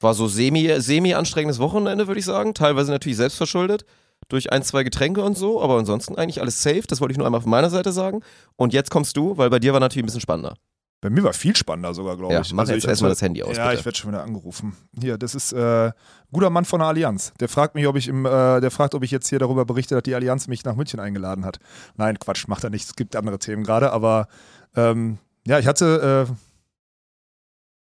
war 0.00 0.14
so 0.14 0.28
semi, 0.28 0.80
semi 0.80 1.14
anstrengendes 1.14 1.58
Wochenende, 1.58 2.06
würde 2.06 2.20
ich 2.20 2.24
sagen. 2.26 2.54
Teilweise 2.54 2.90
natürlich 2.92 3.16
selbst 3.16 3.36
verschuldet 3.36 3.84
durch 4.28 4.52
ein, 4.52 4.62
zwei 4.62 4.82
Getränke 4.82 5.22
und 5.22 5.36
so, 5.38 5.62
aber 5.62 5.78
ansonsten 5.78 6.16
eigentlich 6.16 6.40
alles 6.40 6.62
safe. 6.62 6.82
Das 6.86 7.00
wollte 7.00 7.12
ich 7.12 7.18
nur 7.18 7.26
einmal 7.26 7.40
von 7.40 7.50
meiner 7.50 7.70
Seite 7.70 7.92
sagen. 7.92 8.20
Und 8.56 8.72
jetzt 8.72 8.90
kommst 8.90 9.16
du, 9.16 9.36
weil 9.38 9.48
bei 9.50 9.58
dir 9.58 9.72
war 9.72 9.80
natürlich 9.80 10.02
ein 10.04 10.06
bisschen 10.06 10.20
spannender. 10.20 10.54
Bei 11.00 11.10
mir 11.10 11.22
war 11.22 11.32
viel 11.32 11.54
spannender 11.54 11.94
sogar, 11.94 12.16
glaube 12.16 12.34
Ja, 12.34 12.40
ich. 12.40 12.52
mach 12.52 12.62
Also 12.62 12.72
jetzt 12.74 12.84
erstmal 12.84 13.10
das 13.10 13.22
Handy 13.22 13.42
aus, 13.44 13.56
Ja, 13.56 13.68
bitte. 13.68 13.78
ich 13.78 13.84
werde 13.84 13.96
schon 13.96 14.10
wieder 14.10 14.22
angerufen. 14.24 14.76
Hier, 15.00 15.16
das 15.16 15.36
ist 15.36 15.52
äh, 15.52 15.92
guter 16.32 16.50
Mann 16.50 16.64
von 16.64 16.80
der 16.80 16.88
Allianz. 16.88 17.32
Der 17.38 17.48
fragt 17.48 17.76
mich, 17.76 17.86
ob 17.86 17.94
ich 17.96 18.08
im, 18.08 18.26
äh, 18.26 18.60
der 18.60 18.70
fragt, 18.72 18.96
ob 18.96 19.04
ich 19.04 19.12
jetzt 19.12 19.28
hier 19.28 19.38
darüber 19.38 19.64
berichte, 19.64 19.94
dass 19.94 20.02
die 20.02 20.14
Allianz 20.16 20.48
mich 20.48 20.64
nach 20.64 20.74
München 20.74 20.98
eingeladen 20.98 21.44
hat. 21.44 21.60
Nein, 21.94 22.18
Quatsch, 22.18 22.48
macht 22.48 22.64
er 22.64 22.70
nicht. 22.70 22.84
Es 22.84 22.96
gibt 22.96 23.14
andere 23.14 23.38
Themen 23.38 23.62
gerade, 23.62 23.92
aber 23.92 24.26
ähm, 24.74 25.18
ja, 25.46 25.60
ich 25.60 25.68
hatte, 25.68 26.26
äh, 26.28 26.32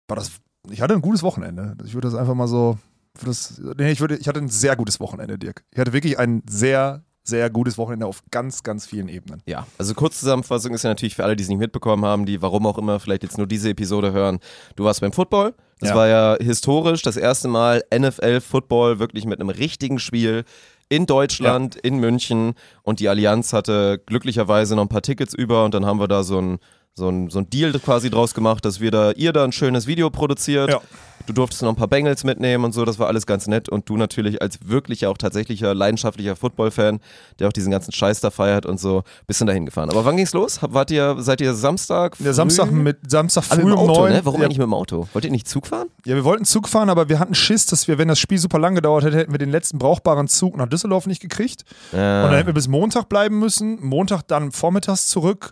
war 0.10 0.18
das, 0.18 0.32
ich 0.72 0.82
hatte 0.82 0.94
ein 0.94 1.02
gutes 1.02 1.24
Wochenende. 1.24 1.76
Ich 1.86 1.94
würde 1.94 2.08
das 2.10 2.16
einfach 2.18 2.36
mal 2.36 2.48
so, 2.48 2.78
das, 3.24 3.62
nee, 3.78 3.92
ich 3.92 4.02
würde, 4.02 4.18
ich 4.18 4.28
hatte 4.28 4.40
ein 4.40 4.50
sehr 4.50 4.76
gutes 4.76 5.00
Wochenende, 5.00 5.38
Dirk. 5.38 5.64
Ich 5.72 5.80
hatte 5.80 5.94
wirklich 5.94 6.20
ein 6.20 6.44
sehr, 6.50 7.04
sehr 7.24 7.50
gutes 7.50 7.78
Wochenende 7.78 8.06
auf 8.06 8.22
ganz, 8.32 8.62
ganz 8.64 8.86
vielen 8.86 9.08
Ebenen. 9.08 9.42
Ja, 9.46 9.66
also 9.78 9.94
Kurzzusammenfassung 9.96 10.74
ist 10.74 10.84
ja 10.84 10.90
natürlich 10.92 11.16
für 11.16 11.24
alle, 11.24 11.36
die 11.36 11.44
es 11.44 11.50
nicht 11.50 11.58
mitbekommen 11.58 12.06
haben, 12.06 12.26
die 12.26 12.42
warum 12.42 12.66
auch 12.68 12.78
immer 12.78 13.00
vielleicht 13.00 13.24
jetzt 13.24 13.38
nur 13.38 13.48
diese 13.48 13.70
Episode 13.70 14.12
hören. 14.12 14.40
Du 14.76 14.84
warst 14.84 15.02
beim 15.02 15.12
Football. 15.12 15.56
Das 15.80 15.90
Ja. 15.90 15.96
war 15.96 16.08
ja 16.08 16.38
historisch 16.40 17.02
das 17.02 17.18
erste 17.18 17.48
Mal 17.48 17.84
NFL-Football 17.94 19.00
wirklich 19.00 19.26
mit 19.26 19.40
einem 19.40 19.50
richtigen 19.50 20.00
Spiel 20.00 20.44
in 20.88 21.06
Deutschland, 21.06 21.76
in 21.76 21.98
München. 21.98 22.54
Und 22.84 23.00
die 23.00 23.10
Allianz 23.10 23.54
hatte 23.54 24.02
glücklicherweise 24.06 24.76
noch 24.76 24.84
ein 24.84 24.90
paar 24.90 25.02
Tickets 25.02 25.34
über 25.34 25.66
und 25.66 25.74
dann 25.74 25.86
haben 25.86 26.00
wir 26.00 26.08
da 26.08 26.24
so 26.24 26.40
ein, 26.40 26.60
so 26.98 27.10
ein, 27.10 27.30
so 27.30 27.40
ein 27.40 27.50
Deal 27.50 27.74
quasi 27.74 28.10
draus 28.10 28.34
gemacht, 28.34 28.64
dass 28.64 28.80
wir 28.80 28.90
da, 28.90 29.12
ihr 29.12 29.34
da 29.34 29.44
ein 29.44 29.52
schönes 29.52 29.86
Video 29.86 30.10
produziert. 30.10 30.70
Ja. 30.70 30.80
Du 31.28 31.34
durftest 31.34 31.64
noch 31.64 31.70
ein 31.70 31.76
paar 31.76 31.88
Bengals 31.88 32.24
mitnehmen 32.24 32.64
und 32.64 32.72
so, 32.72 32.86
das 32.86 33.00
war 33.00 33.08
alles 33.08 33.26
ganz 33.26 33.48
nett. 33.48 33.68
Und 33.68 33.90
du 33.90 33.98
natürlich 33.98 34.42
als 34.42 34.60
wirklicher, 34.64 35.10
auch 35.10 35.18
tatsächlicher, 35.18 35.74
leidenschaftlicher 35.74 36.36
Football-Fan, 36.38 37.00
der 37.40 37.48
auch 37.48 37.52
diesen 37.52 37.72
ganzen 37.72 37.92
Scheiß 37.92 38.22
da 38.22 38.30
feiert 38.30 38.66
und 38.66 38.80
so, 38.80 39.04
bist 39.28 39.42
du 39.42 39.46
da 39.46 39.52
hingefahren. 39.52 39.90
Aber 39.90 40.06
wann 40.06 40.16
ging's 40.16 40.34
los? 40.34 40.60
Wart 40.62 40.92
ihr, 40.92 41.16
seid 41.20 41.42
ihr 41.42 41.54
Samstag? 41.54 42.16
Der 42.20 42.34
Samstag 42.34 42.68
früh? 42.68 42.76
mit 42.76 43.10
Samstag 43.10 43.44
früh 43.44 43.58
mit 43.58 43.66
dem 43.66 43.74
um 43.74 43.90
Auto, 43.90 44.02
neun. 44.02 44.14
ne? 44.14 44.22
Warum 44.24 44.40
ja, 44.40 44.46
eigentlich 44.46 44.60
mit 44.60 44.68
dem 44.68 44.74
Auto? 44.74 45.08
Wollt 45.12 45.26
ihr 45.26 45.32
nicht 45.32 45.50
Zug 45.50 45.68
fahren? 45.68 45.88
Ja, 46.06 46.16
wir 46.16 46.24
wollten 46.24 46.46
Zug 46.46 46.70
fahren, 46.70 46.90
aber 46.90 47.10
wir 47.10 47.20
hatten 47.20 47.36
Schiss, 47.36 47.66
dass 47.66 47.90
wir, 47.90 47.98
wenn 47.98 48.08
das 48.08 48.20
Spiel 48.20 48.38
super 48.38 48.60
lang 48.60 48.76
gedauert 48.76 49.04
hätte, 49.04 49.18
hätten 49.18 49.34
wir 49.34 49.40
den 49.40 49.52
letzten 49.52 49.80
brauchbaren 49.80 50.28
Zug 50.28 50.56
nach 50.56 50.68
Düsseldorf 50.68 51.08
nicht 51.08 51.22
gekriegt. 51.22 51.66
Und 51.92 52.00
dann 52.00 52.34
hätten 52.36 52.48
wir 52.48 52.54
bis 52.54 52.70
Montag 52.70 53.10
bleiben 53.10 53.40
müssen. 53.40 53.84
Montag 53.84 54.22
dann 54.28 54.54
vormittags 54.54 55.08
zurück. 55.08 55.52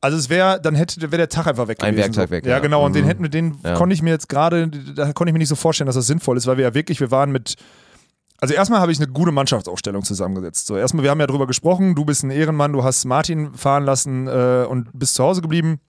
Also 0.00 0.16
es 0.16 0.28
wäre, 0.28 0.60
dann 0.60 0.74
hätte 0.76 1.00
wäre 1.02 1.16
der 1.16 1.28
Tag 1.28 1.46
einfach 1.48 1.66
weg 1.66 1.82
Ein 1.82 1.94
gewesen. 1.94 2.14
Werktag 2.14 2.28
so. 2.28 2.30
weg, 2.30 2.44
Ja, 2.46 2.52
ja. 2.52 2.58
genau. 2.60 2.84
Und 2.86 2.94
den 2.94 3.04
Mhm. 3.04 3.08
hätten 3.08 3.22
wir, 3.24 3.30
den 3.30 3.58
Ja. 3.64 3.74
konnte 3.74 3.94
ich 3.94 4.02
mir 4.02 4.10
jetzt 4.10 4.28
gerade, 4.28 4.68
da 4.68 5.12
konnte 5.12 5.30
ich 5.30 5.32
mir 5.32 5.38
nicht 5.40 5.48
so 5.48 5.56
vorstellen, 5.56 5.86
dass 5.86 5.96
das 5.96 6.06
sinnvoll 6.06 6.36
ist, 6.36 6.46
weil 6.46 6.56
wir 6.56 6.64
ja 6.64 6.74
wirklich, 6.74 7.00
wir 7.00 7.10
waren 7.10 7.32
mit. 7.32 7.56
Also 8.40 8.54
erstmal 8.54 8.78
habe 8.80 8.92
ich 8.92 8.98
eine 8.98 9.08
gute 9.08 9.32
Mannschaftsaufstellung 9.32 10.04
zusammengesetzt. 10.04 10.68
So, 10.68 10.76
erstmal, 10.76 11.02
wir 11.02 11.10
haben 11.10 11.18
ja 11.18 11.26
drüber 11.26 11.48
gesprochen, 11.48 11.96
du 11.96 12.04
bist 12.04 12.22
ein 12.22 12.30
Ehrenmann, 12.30 12.72
du 12.72 12.84
hast 12.84 13.04
Martin 13.04 13.52
fahren 13.54 13.84
lassen 13.84 14.28
äh, 14.28 14.64
und 14.68 14.88
bist 14.92 15.14
zu 15.16 15.24
Hause 15.24 15.42
geblieben. 15.42 15.80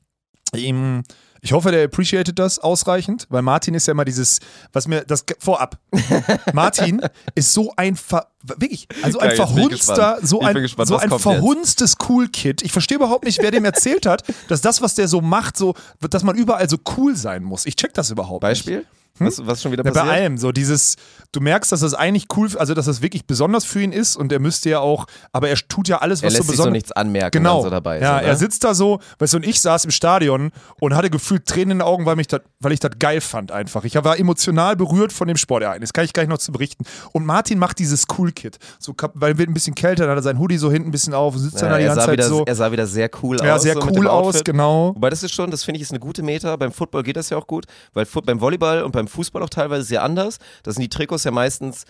Ihm, 0.55 1.03
ich 1.41 1.53
hoffe, 1.53 1.71
der 1.71 1.85
appreciated 1.85 2.37
das 2.37 2.59
ausreichend, 2.59 3.27
weil 3.29 3.41
Martin 3.41 3.73
ist 3.73 3.87
ja 3.87 3.91
immer 3.91 4.05
dieses, 4.05 4.39
was 4.73 4.87
mir, 4.87 5.01
das 5.01 5.25
vorab. 5.39 5.77
Martin 6.53 7.01
ist 7.35 7.53
so 7.53 7.73
ein, 7.77 7.95
ver, 7.95 8.27
wirklich, 8.43 8.87
also 9.01 9.19
ein 9.19 9.29
Geil, 9.29 9.37
verhunzter, 9.37 10.19
so 10.21 10.41
ein, 10.41 10.53
gespannt, 10.55 10.87
so 10.87 10.97
ein 10.97 11.09
jetzt? 11.09 11.21
verhunztes 11.21 11.95
Cool-Kid. 12.07 12.61
Ich 12.61 12.71
verstehe 12.71 12.97
überhaupt 12.97 13.25
nicht, 13.25 13.41
wer 13.41 13.51
dem 13.51 13.65
erzählt 13.65 14.05
hat, 14.05 14.23
dass 14.47 14.61
das, 14.61 14.81
was 14.81 14.95
der 14.95 15.07
so 15.07 15.21
macht, 15.21 15.57
so, 15.57 15.75
dass 16.09 16.23
man 16.23 16.35
überall 16.35 16.69
so 16.69 16.77
cool 16.97 17.15
sein 17.15 17.43
muss. 17.43 17.65
Ich 17.65 17.75
check 17.75 17.93
das 17.93 18.11
überhaupt 18.11 18.43
nicht. 18.43 18.49
Beispiel? 18.49 18.85
Was, 19.19 19.45
was 19.45 19.61
schon 19.61 19.71
wieder 19.71 19.83
Ja, 19.85 19.91
bei 19.91 19.99
passiert? 19.99 20.15
allem 20.15 20.37
so 20.37 20.51
dieses, 20.51 20.95
du 21.31 21.39
merkst, 21.41 21.71
dass 21.71 21.81
das 21.81 21.93
eigentlich 21.93 22.25
cool, 22.37 22.49
also 22.57 22.73
dass 22.73 22.85
das 22.85 23.01
wirklich 23.01 23.25
besonders 23.25 23.65
für 23.65 23.81
ihn 23.81 23.91
ist 23.91 24.15
und 24.15 24.31
er 24.31 24.39
müsste 24.39 24.69
ja 24.69 24.79
auch, 24.79 25.05
aber 25.31 25.49
er 25.49 25.55
tut 25.55 25.87
ja 25.87 25.97
alles, 25.99 26.21
er 26.21 26.27
was 26.27 26.33
lässt 26.33 26.45
so 26.45 26.51
sich 26.51 26.57
so 26.57 26.63
besonders 26.63 26.73
nichts 26.73 26.91
anmerken, 26.91 27.31
Genau. 27.37 27.57
wenn 27.57 27.63
so 27.63 27.69
dabei 27.69 27.97
ist. 27.97 28.03
ja, 28.03 28.17
oder? 28.17 28.25
er 28.27 28.35
sitzt 28.35 28.63
da 28.63 28.73
so, 28.73 28.99
weißt 29.19 29.33
du, 29.33 29.37
und 29.37 29.45
ich 29.45 29.61
saß 29.61 29.85
im 29.85 29.91
Stadion 29.91 30.51
und 30.79 30.95
hatte 30.95 31.09
gefühlt 31.09 31.45
Tränen 31.45 31.71
in 31.71 31.77
den 31.79 31.81
Augen, 31.81 32.05
weil, 32.05 32.15
mich 32.15 32.27
dat, 32.27 32.43
weil 32.59 32.71
ich 32.71 32.79
das 32.79 32.91
geil 32.99 33.21
fand 33.21 33.51
einfach. 33.51 33.83
Ich 33.83 33.95
war 33.95 34.17
emotional 34.19 34.75
berührt 34.75 35.11
von 35.13 35.27
dem 35.27 35.37
Sportereignis, 35.37 35.93
kann 35.93 36.05
ich 36.05 36.13
gleich 36.13 36.27
noch 36.27 36.37
zu 36.37 36.51
berichten. 36.51 36.85
Und 37.11 37.25
Martin 37.25 37.59
macht 37.59 37.79
dieses 37.79 38.05
Cool-Kit, 38.17 38.57
so, 38.79 38.93
weil 39.13 39.37
wird 39.37 39.49
ein 39.49 39.53
bisschen 39.53 39.75
kälter, 39.75 40.03
dann 40.03 40.11
hat 40.11 40.19
er 40.19 40.23
sein 40.23 40.39
Hoodie 40.39 40.57
so 40.57 40.71
hinten 40.71 40.89
ein 40.89 40.91
bisschen 40.91 41.13
auf, 41.13 41.35
sitzt 41.37 41.61
dann 41.61 41.69
ja, 41.69 41.71
da 41.71 41.77
die 41.77 41.83
er, 41.83 41.87
ganze 41.95 42.05
Zeit 42.05 42.13
wieder, 42.13 42.27
so. 42.27 42.43
er 42.45 42.55
sah 42.55 42.71
wieder 42.71 42.87
sehr 42.87 43.09
cool 43.23 43.37
Ja, 43.43 43.55
aus. 43.55 43.61
sehr 43.63 43.73
so 43.75 43.81
cool 43.95 44.07
aus, 44.07 44.43
genau. 44.43 44.93
Wobei 44.95 45.09
das 45.09 45.23
ist 45.23 45.33
schon, 45.33 45.51
das 45.51 45.63
finde 45.63 45.77
ich 45.77 45.83
ist 45.83 45.91
eine 45.91 45.99
gute 45.99 46.23
Meta. 46.23 46.55
Beim 46.55 46.71
Football 46.71 47.03
geht 47.03 47.15
das 47.17 47.29
ja 47.29 47.37
auch 47.37 47.47
gut, 47.47 47.65
weil 47.93 48.05
beim 48.25 48.39
Volleyball 48.41 48.83
und 48.83 48.91
beim 48.91 49.07
Fußball 49.09 49.43
auch 49.43 49.49
teilweise 49.49 49.83
sehr 49.83 50.03
anders. 50.03 50.37
Da 50.63 50.71
sind 50.71 50.81
die 50.81 50.89
Trikots 50.89 51.23
ja 51.25 51.31
meistens 51.31 51.83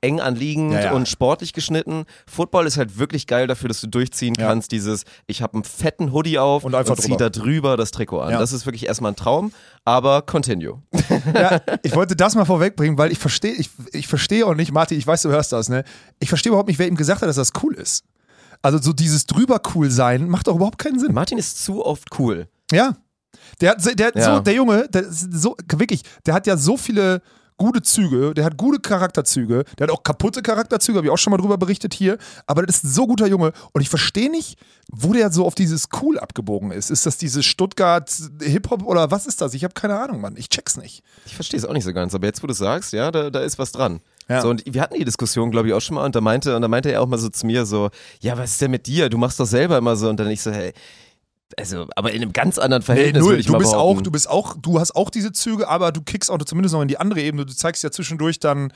eng 0.00 0.20
anliegend 0.20 0.74
Ja, 0.74 0.80
ja. 0.80 0.92
und 0.92 1.08
sportlich 1.08 1.54
geschnitten. 1.54 2.04
Football 2.26 2.66
ist 2.66 2.76
halt 2.76 2.98
wirklich 2.98 3.26
geil 3.26 3.46
dafür, 3.46 3.68
dass 3.68 3.80
du 3.80 3.86
durchziehen 3.86 4.34
Ja. 4.36 4.48
kannst. 4.48 4.70
Dieses, 4.70 5.04
ich 5.26 5.40
habe 5.40 5.54
einen 5.54 5.64
fetten 5.64 6.12
Hoodie 6.12 6.38
auf 6.38 6.62
Und 6.64 6.74
einfach 6.74 6.96
zieh 6.96 7.12
drüber. 7.12 7.16
da 7.16 7.30
drüber 7.30 7.76
das 7.78 7.90
Trikot 7.90 8.20
an. 8.20 8.32
Das 8.32 8.52
ist 8.52 8.66
wirklich 8.66 8.84
erstmal 8.86 9.12
ein 9.12 9.16
Traum, 9.16 9.52
aber 9.86 10.20
continue. 10.20 10.82
Ich 11.82 11.94
wollte 11.94 12.16
das 12.16 12.34
mal 12.34 12.44
vorwegbringen, 12.44 12.98
weil 12.98 13.12
ich 13.12 13.18
verstehe, 13.18 13.52
ich, 13.52 13.70
ich 13.92 14.06
verstehe 14.06 14.46
auch 14.46 14.54
nicht, 14.54 14.72
Martin, 14.72 14.98
ich 14.98 15.06
weiß, 15.06 15.22
du 15.22 15.30
hörst 15.30 15.52
das, 15.52 15.70
ne? 15.70 15.84
Ich 16.18 16.28
verstehe 16.28 16.50
überhaupt 16.50 16.68
nicht, 16.68 16.78
wer 16.78 16.86
ihm 16.88 16.96
gesagt 16.96 17.22
hat, 17.22 17.28
dass 17.28 17.36
das 17.36 17.52
cool 17.62 17.74
ist. 17.74 18.04
Also 18.60 18.78
so 18.80 18.92
dieses 18.92 19.24
drüber 19.26 19.60
cool 19.74 19.90
sein 19.90 20.28
macht 20.28 20.48
doch 20.48 20.56
überhaupt 20.56 20.78
keinen 20.78 20.98
Sinn. 20.98 21.14
Martin 21.14 21.38
ist 21.38 21.64
zu 21.64 21.84
oft 21.84 22.08
cool. 22.18 22.48
Ja. 22.72 22.94
Der 23.60 23.70
hat, 23.70 23.98
der, 23.98 24.06
hat 24.06 24.16
Ja. 24.16 24.36
so, 24.36 24.40
der 24.40 24.54
Junge, 24.54 24.88
der 24.88 25.04
so, 25.10 25.56
wirklich, 25.72 26.02
der 26.26 26.34
hat 26.34 26.46
ja 26.46 26.56
so 26.56 26.76
viele 26.76 27.22
gute 27.56 27.82
Züge, 27.82 28.34
der 28.34 28.44
hat 28.44 28.56
gute 28.56 28.80
Charakterzüge, 28.80 29.64
der 29.78 29.86
hat 29.86 29.94
auch 29.94 30.02
kaputte 30.02 30.42
Charakterzüge, 30.42 30.98
habe 30.98 31.06
ich 31.06 31.12
auch 31.12 31.18
schon 31.18 31.30
mal 31.30 31.36
drüber 31.36 31.56
berichtet 31.56 31.94
hier, 31.94 32.18
aber 32.46 32.66
das 32.66 32.78
ist 32.78 32.84
ein 32.84 32.90
so 32.90 33.06
guter 33.06 33.28
Junge 33.28 33.52
und 33.72 33.80
ich 33.80 33.88
verstehe 33.88 34.28
nicht, 34.28 34.58
wo 34.90 35.12
der 35.12 35.30
so 35.30 35.46
auf 35.46 35.54
dieses 35.54 35.88
Cool 36.02 36.18
abgebogen 36.18 36.72
ist. 36.72 36.90
Ist 36.90 37.06
das 37.06 37.16
dieses 37.16 37.44
Stuttgart 37.44 38.12
Hip-Hop 38.42 38.82
oder 38.84 39.10
was 39.12 39.26
ist 39.26 39.40
das? 39.40 39.54
Ich 39.54 39.62
habe 39.62 39.74
keine 39.74 39.98
Ahnung, 39.98 40.20
Mann. 40.20 40.34
Ich 40.36 40.48
check's 40.48 40.76
nicht. 40.76 41.04
Ich 41.26 41.34
verstehe 41.36 41.58
es 41.58 41.64
auch 41.64 41.72
nicht 41.72 41.84
so 41.84 41.92
ganz, 41.92 42.12
aber 42.14 42.26
jetzt, 42.26 42.42
wo 42.42 42.48
du 42.48 42.54
sagst, 42.54 42.92
ja, 42.92 43.12
da, 43.12 43.30
da 43.30 43.40
ist 43.40 43.58
was 43.58 43.70
dran. 43.70 44.00
Ja. 44.28 44.40
So, 44.40 44.48
und 44.48 44.64
wir 44.66 44.80
hatten 44.80 44.94
die 44.94 45.04
Diskussion, 45.04 45.50
glaube 45.50 45.68
ich, 45.68 45.74
auch 45.74 45.80
schon 45.80 45.96
mal, 45.96 46.04
und 46.04 46.16
da 46.16 46.20
meinte, 46.20 46.56
und 46.56 46.62
da 46.62 46.68
meinte 46.68 46.90
er 46.90 47.02
auch 47.02 47.06
mal 47.06 47.18
so 47.18 47.28
zu 47.28 47.46
mir 47.46 47.66
so, 47.66 47.90
ja, 48.20 48.36
was 48.38 48.52
ist 48.52 48.60
denn 48.62 48.70
mit 48.70 48.86
dir? 48.86 49.10
Du 49.10 49.18
machst 49.18 49.38
doch 49.38 49.46
selber 49.46 49.76
immer 49.78 49.96
so, 49.96 50.08
und 50.08 50.18
dann 50.18 50.30
ich 50.30 50.40
so, 50.42 50.50
hey, 50.50 50.72
also, 51.58 51.86
aber 51.94 52.10
in 52.12 52.22
einem 52.22 52.32
ganz 52.32 52.58
anderen 52.58 52.82
Verhältnis 52.82 53.24
würde 53.24 53.38
ich 53.38 53.46
du 53.46 53.56
bist 53.58 53.72
behaupten. 53.72 53.98
auch, 53.98 54.02
du 54.02 54.10
bist 54.10 54.28
auch, 54.28 54.56
du 54.60 54.80
hast 54.80 54.96
auch 54.96 55.10
diese 55.10 55.32
Züge, 55.32 55.68
aber 55.68 55.92
du 55.92 56.00
kickst 56.02 56.30
auch 56.30 56.38
zumindest 56.38 56.74
noch 56.74 56.82
in 56.82 56.88
die 56.88 56.98
andere 56.98 57.20
Ebene. 57.20 57.46
Du 57.46 57.54
zeigst 57.54 57.82
ja 57.82 57.90
zwischendurch 57.90 58.40
dann 58.40 58.72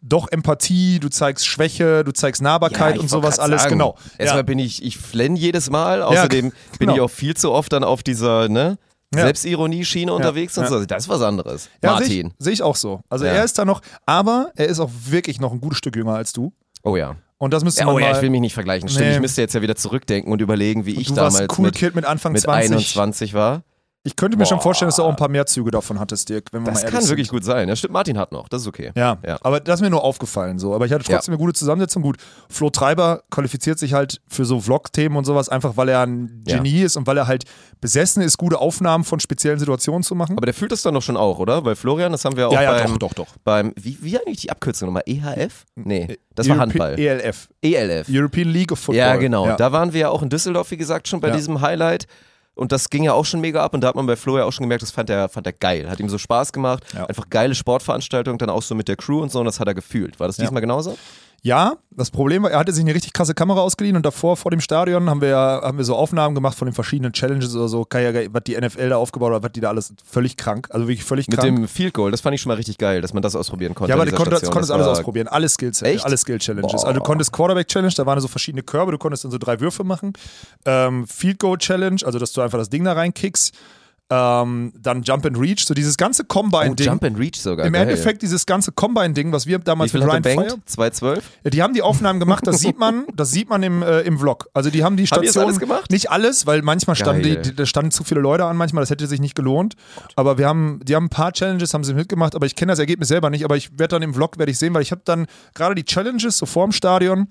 doch 0.00 0.28
Empathie, 0.32 0.98
du 0.98 1.08
zeigst 1.08 1.46
Schwäche, 1.46 2.02
du 2.04 2.12
zeigst 2.12 2.42
Nahbarkeit 2.42 2.96
ich 2.96 3.02
und 3.02 3.08
sowas 3.08 3.38
alles, 3.38 3.62
sagen, 3.62 3.74
genau. 3.74 3.96
Erstmal 4.18 4.38
Ja. 4.40 4.42
bin 4.42 4.58
ich, 4.58 4.82
ich 4.82 4.98
flenne 4.98 5.38
jedes 5.38 5.70
Mal, 5.70 6.02
außerdem 6.02 6.50
bin 6.50 6.52
genau. 6.78 6.94
ich 6.94 7.00
auch 7.02 7.10
viel 7.10 7.36
zu 7.36 7.52
oft 7.52 7.72
dann 7.72 7.84
auf 7.84 8.02
dieser, 8.02 8.48
ne, 8.48 8.78
Ja. 9.14 9.22
Selbstironie-Schiene 9.24 10.12
unterwegs 10.12 10.56
und 10.58 10.64
ja. 10.64 10.70
so. 10.70 10.84
Das 10.86 11.04
ist 11.04 11.08
was 11.08 11.20
anderes. 11.22 11.68
Ja, 11.82 11.98
sehe 11.98 12.06
Martin. 12.06 12.26
ich, 12.28 12.44
seh 12.44 12.50
ich 12.50 12.62
auch 12.62 12.76
so. 12.76 13.00
Also 13.10 13.26
Ja. 13.26 13.32
er 13.32 13.44
ist 13.44 13.58
da 13.58 13.64
noch, 13.64 13.80
aber 14.06 14.50
er 14.56 14.66
ist 14.66 14.80
auch 14.80 14.90
wirklich 15.06 15.38
noch 15.40 15.52
ein 15.52 15.60
gutes 15.60 15.78
Stück 15.78 15.94
jünger 15.96 16.14
als 16.14 16.32
du. 16.32 16.52
Oh 16.82 16.96
ja. 16.96 17.14
Und 17.42 17.52
das 17.52 17.64
müsste 17.64 17.80
ja 17.80 17.86
man 17.86 17.96
oh 17.96 17.98
ja, 17.98 18.12
ich 18.12 18.22
will 18.22 18.30
mich 18.30 18.40
nicht 18.40 18.54
vergleichen. 18.54 18.88
Stimmt, 18.88 19.04
Nee. 19.04 19.14
ich 19.14 19.20
müsste 19.20 19.40
jetzt 19.40 19.52
ja 19.52 19.62
wieder 19.62 19.74
zurückdenken 19.74 20.32
und 20.32 20.40
überlegen, 20.40 20.86
wie 20.86 20.92
ich 20.92 21.08
du 21.08 21.16
warst 21.16 21.38
damals 21.38 21.50
ein 21.50 21.58
cool 21.58 21.64
mit, 21.64 21.74
Kid 21.74 21.96
mit 21.96 22.04
Anfang 22.04 22.30
mit 22.30 22.42
20. 22.42 22.70
21 22.70 23.34
war. 23.34 23.64
Ich 24.04 24.16
könnte 24.16 24.36
mir 24.36 24.46
schon 24.46 24.56
Boah. 24.58 24.62
vorstellen, 24.64 24.88
dass 24.88 24.96
du 24.96 25.04
auch 25.04 25.10
ein 25.10 25.14
paar 25.16 25.28
mehr 25.28 25.46
Züge 25.46 25.70
davon 25.70 26.00
hattest, 26.00 26.28
Dirk, 26.28 26.46
wenn 26.50 26.62
wir 26.66 26.72
Das 26.72 26.82
mal 26.82 26.90
kann 26.90 27.00
sind. 27.02 27.10
wirklich 27.10 27.28
gut 27.28 27.44
sein. 27.44 27.68
Ja, 27.68 27.76
stimmt, 27.76 27.92
Martin 27.92 28.18
hat 28.18 28.32
noch. 28.32 28.48
Das 28.48 28.62
ist 28.62 28.66
okay. 28.66 28.90
Ja, 28.96 29.18
Ja. 29.24 29.38
aber 29.42 29.60
das 29.60 29.76
ist 29.76 29.80
mir 29.80 29.90
nur 29.90 30.02
aufgefallen 30.02 30.58
so. 30.58 30.74
Aber 30.74 30.86
ich 30.86 30.92
hatte 30.92 31.04
trotzdem 31.04 31.34
eine 31.34 31.38
gute 31.38 31.52
Zusammensetzung. 31.52 32.02
Gut, 32.02 32.16
Flo 32.48 32.68
Treiber 32.70 33.22
qualifiziert 33.30 33.78
sich 33.78 33.92
halt 33.92 34.20
für 34.26 34.44
so 34.44 34.58
Vlog-Themen 34.60 35.16
und 35.16 35.24
sowas, 35.24 35.48
einfach 35.48 35.76
weil 35.76 35.88
er 35.88 36.00
ein 36.02 36.42
Ja. 36.48 36.56
Genie 36.56 36.82
ist 36.82 36.96
und 36.96 37.06
weil 37.06 37.16
er 37.16 37.28
halt 37.28 37.44
besessen 37.80 38.22
ist, 38.24 38.38
gute 38.38 38.58
Aufnahmen 38.58 39.04
von 39.04 39.20
speziellen 39.20 39.60
Situationen 39.60 40.02
zu 40.02 40.16
machen. 40.16 40.36
Aber 40.36 40.46
der 40.46 40.54
fühlt 40.54 40.72
das 40.72 40.82
dann 40.82 40.94
doch 40.94 41.02
schon 41.02 41.16
auch, 41.16 41.38
oder? 41.38 41.64
Weil 41.64 41.76
Florian, 41.76 42.10
das 42.10 42.24
haben 42.24 42.36
wir 42.36 42.48
auch 42.48 42.52
ja, 42.52 42.62
ja, 42.62 42.72
beim, 42.72 42.98
doch, 42.98 43.14
doch, 43.14 43.26
doch. 43.26 43.36
beim 43.44 43.72
wie, 43.80 43.98
wie 44.00 44.18
eigentlich 44.18 44.40
die 44.40 44.50
Abkürzung 44.50 44.86
nochmal? 44.88 45.04
EHF? 45.06 45.64
Nee, 45.76 46.18
das 46.34 46.48
war 46.48 46.56
Europe- 46.56 46.70
Handball. 46.72 46.98
ELF. 46.98 47.48
ELF. 47.62 48.08
European 48.10 48.48
League 48.48 48.72
of 48.72 48.80
Football. 48.80 48.96
Ja, 48.96 49.14
genau. 49.14 49.46
Ja. 49.46 49.54
Da 49.56 49.70
waren 49.70 49.92
wir 49.92 50.00
ja 50.00 50.08
auch 50.08 50.22
in 50.22 50.28
Düsseldorf, 50.28 50.72
wie 50.72 50.76
gesagt, 50.76 51.06
schon 51.06 51.20
bei 51.20 51.28
Ja. 51.28 51.36
diesem 51.36 51.60
Highlight. 51.60 52.08
Und 52.54 52.70
das 52.70 52.90
ging 52.90 53.02
ja 53.04 53.12
auch 53.14 53.24
schon 53.24 53.40
mega 53.40 53.64
ab 53.64 53.72
und 53.72 53.80
da 53.80 53.88
hat 53.88 53.94
man 53.94 54.04
bei 54.06 54.14
Flo 54.16 54.36
ja 54.36 54.44
auch 54.44 54.52
schon 54.52 54.64
gemerkt, 54.64 54.82
das 54.82 54.90
fand 54.90 55.08
er, 55.08 55.28
fand 55.30 55.46
er 55.46 55.54
geil. 55.54 55.88
Hat 55.88 56.00
ihm 56.00 56.08
so 56.10 56.18
Spaß 56.18 56.52
gemacht. 56.52 56.84
Ja. 56.92 57.06
Einfach 57.06 57.30
geile 57.30 57.54
Sportveranstaltung, 57.54 58.36
dann 58.36 58.50
auch 58.50 58.62
so 58.62 58.74
mit 58.74 58.88
der 58.88 58.96
Crew 58.96 59.22
und 59.22 59.32
so 59.32 59.38
und 59.40 59.46
das 59.46 59.58
hat 59.58 59.68
er 59.68 59.74
gefühlt. 59.74 60.20
War 60.20 60.26
das 60.26 60.36
Ja. 60.36 60.44
diesmal 60.44 60.60
genauso? 60.60 60.98
Ja, 61.44 61.76
das 61.90 62.12
Problem 62.12 62.44
war, 62.44 62.52
er 62.52 62.60
hatte 62.60 62.72
sich 62.72 62.84
eine 62.84 62.94
richtig 62.94 63.12
krasse 63.12 63.34
Kamera 63.34 63.60
ausgeliehen 63.60 63.96
und 63.96 64.06
davor 64.06 64.36
vor 64.36 64.52
dem 64.52 64.60
Stadion 64.60 65.10
haben 65.10 65.20
wir 65.20 65.28
ja, 65.28 65.60
haben 65.62 65.76
wir 65.76 65.84
so 65.84 65.96
Aufnahmen 65.96 66.36
gemacht 66.36 66.56
von 66.56 66.66
den 66.66 66.72
verschiedenen 66.72 67.12
Challenges 67.12 67.56
oder 67.56 67.66
so, 67.66 67.84
was 67.90 68.42
die 68.44 68.56
NFL 68.56 68.90
da 68.90 68.96
aufgebaut 68.96 69.32
hat, 69.32 69.42
was 69.42 69.50
die 69.50 69.60
da 69.60 69.68
alles 69.70 69.92
völlig 70.04 70.36
krank, 70.36 70.68
also 70.70 70.86
wirklich 70.86 71.02
völlig 71.02 71.26
Mit 71.26 71.40
krank. 71.40 71.56
dem 71.56 71.66
Field 71.66 71.94
Goal, 71.94 72.12
das 72.12 72.20
fand 72.20 72.36
ich 72.36 72.40
schon 72.40 72.50
mal 72.50 72.54
richtig 72.54 72.78
geil, 72.78 73.00
dass 73.00 73.12
man 73.12 73.24
das 73.24 73.34
ausprobieren 73.34 73.74
konnte. 73.74 73.90
ja, 73.90 73.96
aber 73.96 74.06
du 74.06 74.14
konntest, 74.14 74.48
konntest 74.52 74.70
alles 74.70 74.86
ausprobieren, 74.86 75.26
alle 75.26 75.48
Skills, 75.48 75.82
Echt? 75.82 76.04
alle 76.04 76.16
Skill 76.16 76.38
Challenges. 76.38 76.70
Boah. 76.70 76.86
Also 76.86 77.00
du 77.00 77.04
konntest 77.04 77.32
Quarterback 77.32 77.66
Challenge, 77.66 77.92
da 77.96 78.06
waren 78.06 78.20
so 78.20 78.28
verschiedene 78.28 78.62
Körbe, 78.62 78.92
du 78.92 78.98
konntest 78.98 79.24
dann 79.24 79.32
so 79.32 79.38
drei 79.38 79.58
Würfe 79.58 79.82
machen. 79.82 80.12
Ähm, 80.64 81.08
Field 81.08 81.40
Goal 81.40 81.58
Challenge, 81.58 82.00
also 82.04 82.20
dass 82.20 82.32
du 82.32 82.40
einfach 82.40 82.58
das 82.58 82.70
Ding 82.70 82.84
da 82.84 82.92
reinkickst. 82.92 83.52
Ähm, 84.14 84.72
dann 84.78 85.02
Jump 85.02 85.24
and 85.24 85.38
Reach, 85.38 85.64
so 85.64 85.72
dieses 85.72 85.96
ganze 85.96 86.22
Oh, 86.24 86.26
Combine-Ding. 86.28 86.86
Jump 86.86 87.02
and 87.04 87.18
Reach 87.18 87.40
sogar. 87.40 87.64
Im 87.66 87.72
geil. 87.72 87.82
Endeffekt 87.82 88.20
dieses 88.20 88.44
ganze 88.44 88.70
Combine-Ding, 88.72 89.32
was 89.32 89.46
wir 89.46 89.58
damals 89.58 89.92
mit 89.94 90.02
Ryan 90.02 90.22
Fire. 90.22 90.36
Bank? 90.36 90.62
212? 90.66 91.24
Ja, 91.44 91.50
die 91.50 91.62
haben 91.62 91.72
die 91.72 91.80
Aufnahmen 91.82 92.20
gemacht, 92.20 92.46
das 92.46 92.60
sieht 92.60 92.78
man, 92.78 93.06
das 93.14 93.30
sieht 93.30 93.48
man 93.48 93.62
im, 93.62 93.82
äh, 93.82 94.00
im 94.00 94.18
Vlog. 94.18 94.48
Also 94.52 94.68
die 94.70 94.84
haben 94.84 94.96
die 94.96 95.06
Haben 95.06 95.22
die 95.22 95.28
Station 95.28 95.44
alles 95.46 95.58
gemacht? 95.58 95.90
nicht 95.90 96.10
alles, 96.10 96.46
weil 96.46 96.62
manchmal 96.62 96.96
standen 96.96 97.22
die, 97.22 97.40
die, 97.40 97.54
da 97.54 97.64
standen 97.64 97.90
zu 97.90 98.04
viele 98.04 98.20
Leute 98.20 98.44
an, 98.44 98.56
manchmal 98.56 98.82
das 98.82 98.90
hätte 98.90 99.06
sich 99.06 99.20
nicht 99.20 99.34
gelohnt. 99.34 99.74
Aber 100.16 100.36
wir 100.38 100.46
haben, 100.46 100.80
die 100.84 100.94
haben 100.94 101.06
ein 101.06 101.10
paar 101.10 101.32
Challenges, 101.32 101.72
haben 101.72 101.84
sie 101.84 101.94
mitgemacht, 101.94 102.34
aber 102.34 102.44
ich 102.46 102.54
kenne 102.54 102.72
das 102.72 102.78
Ergebnis 102.78 103.08
selber 103.08 103.30
nicht. 103.30 103.44
Aber 103.44 103.56
ich 103.56 103.70
werde 103.78 103.96
dann 103.96 104.02
im 104.02 104.12
Vlog 104.14 104.38
werde 104.38 104.52
ich 104.52 104.58
sehen, 104.58 104.74
weil 104.74 104.82
ich 104.82 104.90
habe 104.90 105.02
dann 105.04 105.26
gerade 105.54 105.74
die 105.74 105.84
Challenges 105.84 106.36
so 106.38 106.46
vorm 106.46 106.72
Stadion 106.72 107.28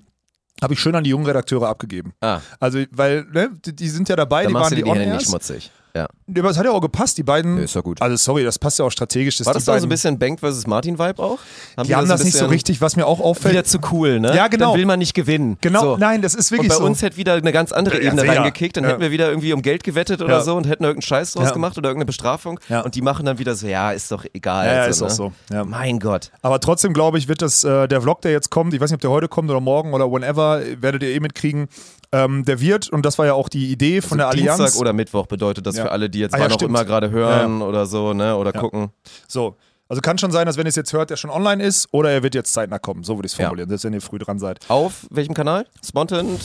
habe 0.62 0.74
ich 0.74 0.80
schön 0.80 0.94
an 0.94 1.02
die 1.04 1.10
jungen 1.10 1.26
Redakteure 1.26 1.66
abgegeben. 1.68 2.12
Ah, 2.20 2.40
Also, 2.60 2.82
weil, 2.90 3.24
ne, 3.32 3.50
die, 3.64 3.74
die 3.74 3.88
sind 3.88 4.08
ja 4.08 4.16
dabei, 4.16 4.42
dann 4.44 4.52
die 4.52 4.54
waren 4.54 4.70
die 4.70 4.76
dir 4.76 4.84
die 4.84 4.90
Hände 4.90 5.14
nicht 5.16 5.26
schmutzig. 5.28 5.70
Ja. 5.94 6.08
Aber 6.38 6.48
es 6.48 6.56
hat 6.56 6.64
ja 6.64 6.70
auch 6.70 6.80
gepasst, 6.80 7.18
die 7.18 7.22
beiden. 7.22 7.58
Ja, 7.58 7.64
ist 7.64 7.76
doch 7.76 7.82
gut. 7.84 8.00
Also, 8.00 8.16
sorry, 8.16 8.44
das 8.44 8.58
passt 8.58 8.78
ja 8.78 8.84
auch 8.86 8.90
strategisch. 8.90 9.36
dass 9.36 9.46
War 9.46 9.52
die 9.52 9.58
das 9.58 9.64
da 9.66 9.78
so 9.78 9.84
ein 9.86 9.88
bisschen 9.90 10.18
Bank 10.18 10.40
vs. 10.40 10.66
Martin-Vibe 10.66 11.22
auch? 11.22 11.38
Die 11.86 11.94
haben 11.94 12.08
das 12.08 12.24
nicht 12.24 12.36
so 12.36 12.46
richtig, 12.46 12.80
was 12.80 12.96
mir 12.96 13.06
auch 13.06 13.20
auffällt. 13.20 13.52
Wieder 13.52 13.64
zu 13.64 13.78
cool, 13.92 14.18
ne? 14.18 14.34
Ja, 14.34 14.48
genau. 14.48 14.70
Dann 14.70 14.78
will 14.78 14.86
man 14.86 14.98
nicht 14.98 15.12
gewinnen. 15.12 15.58
Genau, 15.60 15.80
So. 15.80 15.96
nein, 15.98 16.22
das 16.22 16.34
ist 16.34 16.50
Und 16.50 16.58
wirklich 16.58 16.70
bei 16.70 16.76
so. 16.78 16.84
uns 16.84 17.02
hätte 17.02 17.18
wieder 17.18 17.34
eine 17.34 17.52
ganz 17.52 17.72
andere 17.72 17.96
Ja, 18.02 18.06
Ebene 18.08 18.22
sehr. 18.22 18.30
reingekickt, 18.38 18.76
dann 18.78 18.84
Ja. 18.84 18.90
hätten 18.90 19.02
wir 19.02 19.10
wieder 19.10 19.28
irgendwie 19.28 19.52
um 19.52 19.60
Geld 19.60 19.84
gewettet 19.84 20.22
oder 20.22 20.38
Ja. 20.38 20.40
so 20.40 20.56
und 20.56 20.66
hätten 20.66 20.84
irgendeinen 20.84 21.02
Scheiß 21.02 21.32
draus 21.32 21.48
Ja. 21.48 21.52
gemacht 21.52 21.76
oder 21.76 21.90
irgendeine 21.90 22.06
Bestrafung. 22.06 22.58
Ja. 22.70 22.80
Und 22.80 22.94
die 22.94 23.02
machen 23.02 23.26
dann 23.26 23.38
wieder 23.38 23.54
so, 23.54 23.66
ja, 23.66 23.92
ist 23.92 24.10
doch 24.10 24.24
egal. 24.32 24.66
Ja, 24.66 24.72
ja, 24.86 24.92
so, 24.92 25.04
ist 25.06 25.18
ne? 25.18 25.24
auch 25.26 25.32
so. 25.50 25.54
Ja. 25.54 25.64
Mein 25.64 25.98
Gott. 25.98 26.30
Aber 26.40 26.58
trotzdem 26.60 26.94
glaube 26.94 27.18
ich, 27.18 27.28
wird 27.28 27.42
das 27.42 27.64
äh, 27.64 27.86
der 27.88 28.00
Vlog, 28.00 28.22
der 28.22 28.32
jetzt 28.32 28.48
kommt, 28.50 28.72
ich 28.72 28.80
weiß 28.80 28.90
nicht, 28.90 28.96
ob 28.96 29.00
der 29.02 29.10
heute 29.10 29.28
kommt 29.28 29.50
oder 29.50 29.60
morgen 29.60 29.92
oder 29.92 30.10
whenever, 30.10 30.62
werdet 30.80 31.02
ihr 31.02 31.10
eh 31.10 31.20
mitkriegen. 31.20 31.68
Ähm, 32.14 32.44
der 32.44 32.60
wird, 32.60 32.90
und 32.90 33.06
das 33.06 33.18
war 33.18 33.24
ja 33.26 33.32
auch 33.34 33.48
die 33.48 33.70
Idee 33.72 34.02
von 34.02 34.18
der 34.18 34.28
Also 34.28 34.38
Allianz. 34.38 34.58
Dienstag 34.58 34.80
oder 34.80 34.92
Mittwoch 34.92 35.26
bedeutet 35.26 35.66
das 35.66 35.76
Ja. 35.76 35.84
für 35.84 35.92
alle, 35.92 36.10
die 36.10 36.18
jetzt 36.18 36.34
Ah, 36.34 36.38
ja, 36.38 36.44
mal 36.44 36.50
noch 36.54 36.62
immer 36.62 36.84
gerade 36.84 37.10
hören 37.10 37.62
oder 37.62 37.86
so, 37.86 38.12
ne? 38.12 38.36
Oder 38.36 38.52
Ja. 38.54 38.60
gucken. 38.60 38.90
So. 39.26 39.56
Also 39.88 40.00
kann 40.02 40.16
schon 40.18 40.30
sein, 40.30 40.46
dass 40.46 40.56
wenn 40.56 40.66
ihr 40.66 40.70
es 40.70 40.76
jetzt 40.76 40.92
hört, 40.92 41.10
der 41.10 41.16
schon 41.16 41.30
online 41.30 41.62
ist 41.62 41.88
oder 41.92 42.10
er 42.10 42.22
wird 42.22 42.34
jetzt 42.34 42.52
zeitnah 42.52 42.78
kommen. 42.78 43.02
So 43.04 43.16
würde 43.16 43.26
ich 43.26 43.32
es 43.32 43.38
Ja. 43.38 43.46
formulieren, 43.46 43.68
selbst 43.68 43.84
wenn 43.84 43.92
ihr 43.94 44.00
früh 44.00 44.18
dran 44.18 44.38
seid. 44.38 44.58
Auf 44.68 45.06
welchem 45.10 45.34
Kanal? 45.34 45.66
Spontan? 45.86 46.38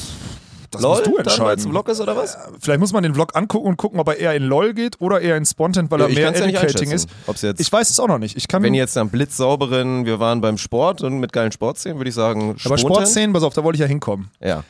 Das 0.71 0.81
LOL? 0.81 0.91
musst 0.95 1.05
du 1.07 1.11
Dann, 1.11 1.19
entscheiden. 1.27 1.65
ein 1.65 1.69
Vlog 1.71 1.87
ist 1.89 2.01
oder 2.01 2.15
was? 2.17 2.37
Vielleicht 2.59 2.79
muss 2.81 2.91
man 2.91 3.03
den 3.03 3.13
Vlog 3.13 3.35
angucken 3.37 3.67
und 3.67 3.77
gucken, 3.77 3.99
ob 4.01 4.07
er 4.09 4.17
eher 4.17 4.35
in 4.35 4.43
LOL 4.43 4.73
geht 4.73 4.99
oder 4.99 5.21
eher 5.21 5.37
in 5.37 5.45
Spontan, 5.45 5.89
weil 5.89 6.01
er 6.01 6.09
ich 6.09 6.15
mehr 6.15 6.25
kann's 6.25 6.39
ja 6.39 6.45
Educating 6.45 6.91
ist. 6.91 7.09
Ich 7.57 7.71
weiß 7.71 7.89
es 7.89 7.99
auch 8.01 8.07
noch 8.09 8.17
nicht. 8.19 8.35
Ich 8.35 8.49
kann 8.49 8.63
Wenn 8.63 8.73
ihr 8.73 8.81
jetzt 8.81 8.97
am 8.97 9.09
blitzsauberen, 9.09 10.05
wir 10.05 10.19
waren 10.19 10.41
beim 10.41 10.57
Sport 10.57 11.01
und 11.03 11.19
mit 11.19 11.31
geilen 11.31 11.53
Sportszenen, 11.53 11.97
würde 11.99 12.09
ich 12.09 12.15
sagen, 12.15 12.49
aber 12.51 12.59
Spontan. 12.59 12.79
Sportszenen, 12.79 13.33
pass 13.33 13.43
auf, 13.43 13.53
da 13.53 13.63
wollte 13.63 13.77
ich 13.77 13.81
ja 13.81 13.87
hinkommen. 13.87 14.29
Ja. 14.41 14.63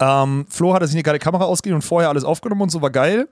Ähm, 0.00 0.46
Flo 0.48 0.74
hatte 0.74 0.86
sich 0.86 0.96
eine 0.96 1.02
geile 1.02 1.18
Kamera 1.18 1.44
ausgeliehen 1.44 1.76
und 1.76 1.82
vorher 1.82 2.08
alles 2.08 2.24
aufgenommen 2.24 2.62
und 2.62 2.70
so 2.70 2.82
war 2.82 2.90
geil. 2.90 3.28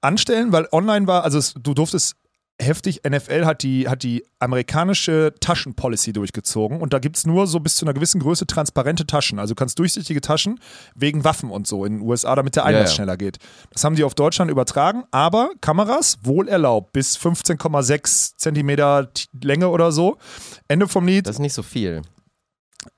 Anstellen, 0.00 0.52
weil 0.52 0.68
online 0.70 1.06
war, 1.06 1.24
also 1.24 1.38
es, 1.38 1.54
du 1.54 1.74
durftest 1.74 2.16
heftig, 2.60 3.02
NFL 3.08 3.44
hat 3.44 3.62
die, 3.62 3.88
hat 3.88 4.02
die 4.02 4.24
amerikanische 4.40 5.32
Taschenpolicy 5.40 6.12
durchgezogen 6.12 6.80
und 6.80 6.92
da 6.92 6.98
gibt 6.98 7.16
es 7.16 7.26
nur 7.26 7.46
so 7.46 7.60
bis 7.60 7.76
zu 7.76 7.84
einer 7.84 7.94
gewissen 7.94 8.20
Größe 8.20 8.46
transparente 8.46 9.06
Taschen. 9.06 9.38
Also 9.38 9.54
du 9.54 9.58
kannst 9.58 9.78
durchsichtige 9.78 10.20
Taschen 10.20 10.60
wegen 10.94 11.24
Waffen 11.24 11.50
und 11.50 11.66
so 11.66 11.84
in 11.84 11.98
den 11.98 12.02
USA, 12.02 12.34
damit 12.34 12.56
der 12.56 12.64
Einlass 12.64 12.90
ja. 12.90 12.96
schneller 12.96 13.16
geht. 13.16 13.38
Das 13.70 13.84
haben 13.84 13.94
die 13.94 14.04
auf 14.04 14.14
Deutschland 14.14 14.50
übertragen, 14.50 15.04
aber 15.10 15.50
Kameras 15.60 16.18
wohl 16.22 16.48
erlaubt, 16.48 16.92
bis 16.92 17.16
15,6 17.16 18.36
Zentimeter 18.36 19.08
Länge 19.40 19.68
oder 19.68 19.92
so. 19.92 20.18
Ende 20.66 20.88
vom 20.88 21.06
Lied, 21.06 21.26
Das 21.26 21.36
ist 21.36 21.40
nicht 21.40 21.54
so 21.54 21.62
viel. 21.62 22.02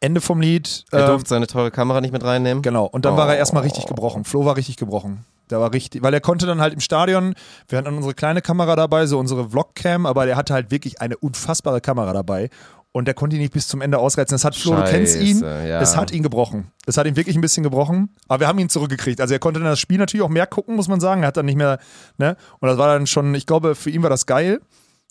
Ende 0.01 0.21
vom 0.21 0.41
Lied. 0.41 0.85
Er 0.91 1.01
ähm, 1.01 1.07
durfte 1.07 1.29
seine 1.31 1.47
teure 1.47 1.71
Kamera 1.71 2.01
nicht 2.01 2.13
mit 2.13 2.23
reinnehmen. 2.25 2.63
Genau, 2.63 2.85
und 2.87 3.05
dann 3.05 3.17
war 3.17 3.29
er 3.29 3.37
erstmal 3.39 3.63
Oh. 3.63 3.65
richtig 3.65 3.87
gebrochen. 3.87 4.25
Flo 4.25 4.45
war 4.45 4.57
richtig 4.57 4.77
gebrochen. 4.77 5.25
Der 5.51 5.59
war 5.61 5.73
richtig, 5.73 6.03
weil 6.03 6.15
er 6.15 6.21
konnte 6.21 6.47
dann 6.47 6.61
halt 6.61 6.75
im 6.75 6.81
Stadion, 6.81 7.35
wir 7.69 7.79
hatten 7.79 7.89
unsere 7.97 8.15
kleine 8.15 8.41
Kamera 8.41 8.77
dabei, 8.77 9.07
so 9.07 9.19
unsere 9.19 9.51
Vlogcam, 9.51 10.07
aber 10.07 10.25
der 10.27 10.37
hatte 10.37 10.55
halt 10.55 10.71
wirklich 10.71 11.01
eine 11.01 11.17
unfassbare 11.17 11.81
Kamera 11.81 12.13
dabei. 12.13 12.51
Und 12.93 13.07
der 13.07 13.15
konnte 13.15 13.37
ihn 13.37 13.43
nicht 13.43 13.53
bis 13.53 13.69
zum 13.69 13.81
Ende 13.83 13.99
ausreizen. 13.99 14.35
Das 14.35 14.45
hat 14.45 14.57
Flo, 14.57 14.75
du 14.75 14.83
kennst 14.85 15.17
ihn. 15.21 15.39
Scheiße, 15.41 15.69
ja. 15.69 15.81
Es 15.81 15.97
hat 15.97 16.11
ihn 16.11 16.25
gebrochen. 16.25 16.73
Es 16.87 16.97
hat 16.97 17.07
ihn 17.07 17.15
wirklich 17.15 17.37
ein 17.37 17.41
bisschen 17.41 17.63
gebrochen. 17.63 18.11
Aber 18.27 18.41
wir 18.41 18.49
haben 18.49 18.59
ihn 18.59 18.69
zurückgekriegt. 18.69 19.21
Also 19.21 19.33
er 19.33 19.39
konnte 19.39 19.61
dann 19.61 19.69
das 19.69 19.79
Spiel 19.79 19.99
natürlich 19.99 20.25
auch 20.25 20.29
mehr 20.29 20.47
gucken, 20.49 20.75
muss 20.75 20.89
man 20.89 20.99
sagen. 20.99 21.23
Er 21.23 21.29
hat 21.29 21.37
dann 21.37 21.47
nicht 21.47 21.55
mehr, 21.57 21.79
ne? 22.19 22.37
Und 22.59 22.69
das 22.69 22.79
war 22.79 22.89
dann 22.89 23.07
schon, 23.07 23.33
ich 23.37 23.47
glaube, 23.47 23.77
für 23.77 23.91
ihn 23.91 24.03
war 24.03 24.11
das 24.11 24.27
geil. 24.27 24.61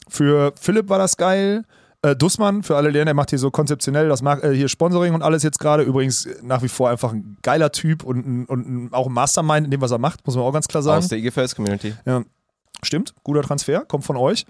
Für 0.09 0.51
Philipp 0.59 0.89
war 0.89 0.99
das 0.99 1.15
geil. 1.15 1.63
Äh, 2.01 2.15
Dussmann, 2.15 2.63
für 2.63 2.77
alle 2.77 2.89
lernen, 2.91 3.07
der 3.07 3.13
macht 3.13 3.29
hier 3.31 3.39
so 3.39 3.51
konzeptionell 3.51 4.07
das 4.07 4.21
Mar 4.21 4.41
äh, 4.43 4.55
hier 4.55 4.69
Sponsoring 4.69 5.13
und 5.13 5.21
alles 5.21 5.43
jetzt 5.43 5.59
gerade. 5.59 5.83
Übrigens 5.83 6.25
äh, 6.25 6.35
nach 6.41 6.63
wie 6.63 6.69
vor 6.69 6.89
einfach 6.89 7.11
ein 7.11 7.37
geiler 7.41 7.71
Typ 7.73 8.03
und, 8.03 8.25
ein- 8.25 8.45
und 8.45 8.67
ein- 8.69 8.93
auch 8.93 9.07
ein 9.07 9.13
Mastermind 9.13 9.65
in 9.65 9.71
dem, 9.71 9.81
was 9.81 9.91
er 9.91 9.97
macht, 9.97 10.25
muss 10.25 10.35
man 10.35 10.45
auch 10.45 10.53
ganz 10.53 10.67
klar 10.69 10.81
sagen. 10.81 10.99
Aus 10.99 11.09
der 11.09 11.17
IGFS 11.17 11.55
Community. 11.55 11.93
Ja, 12.05 12.23
stimmt, 12.83 13.13
guter 13.23 13.41
Transfer, 13.41 13.81
kommt 13.81 14.05
von 14.05 14.15
euch. 14.15 14.45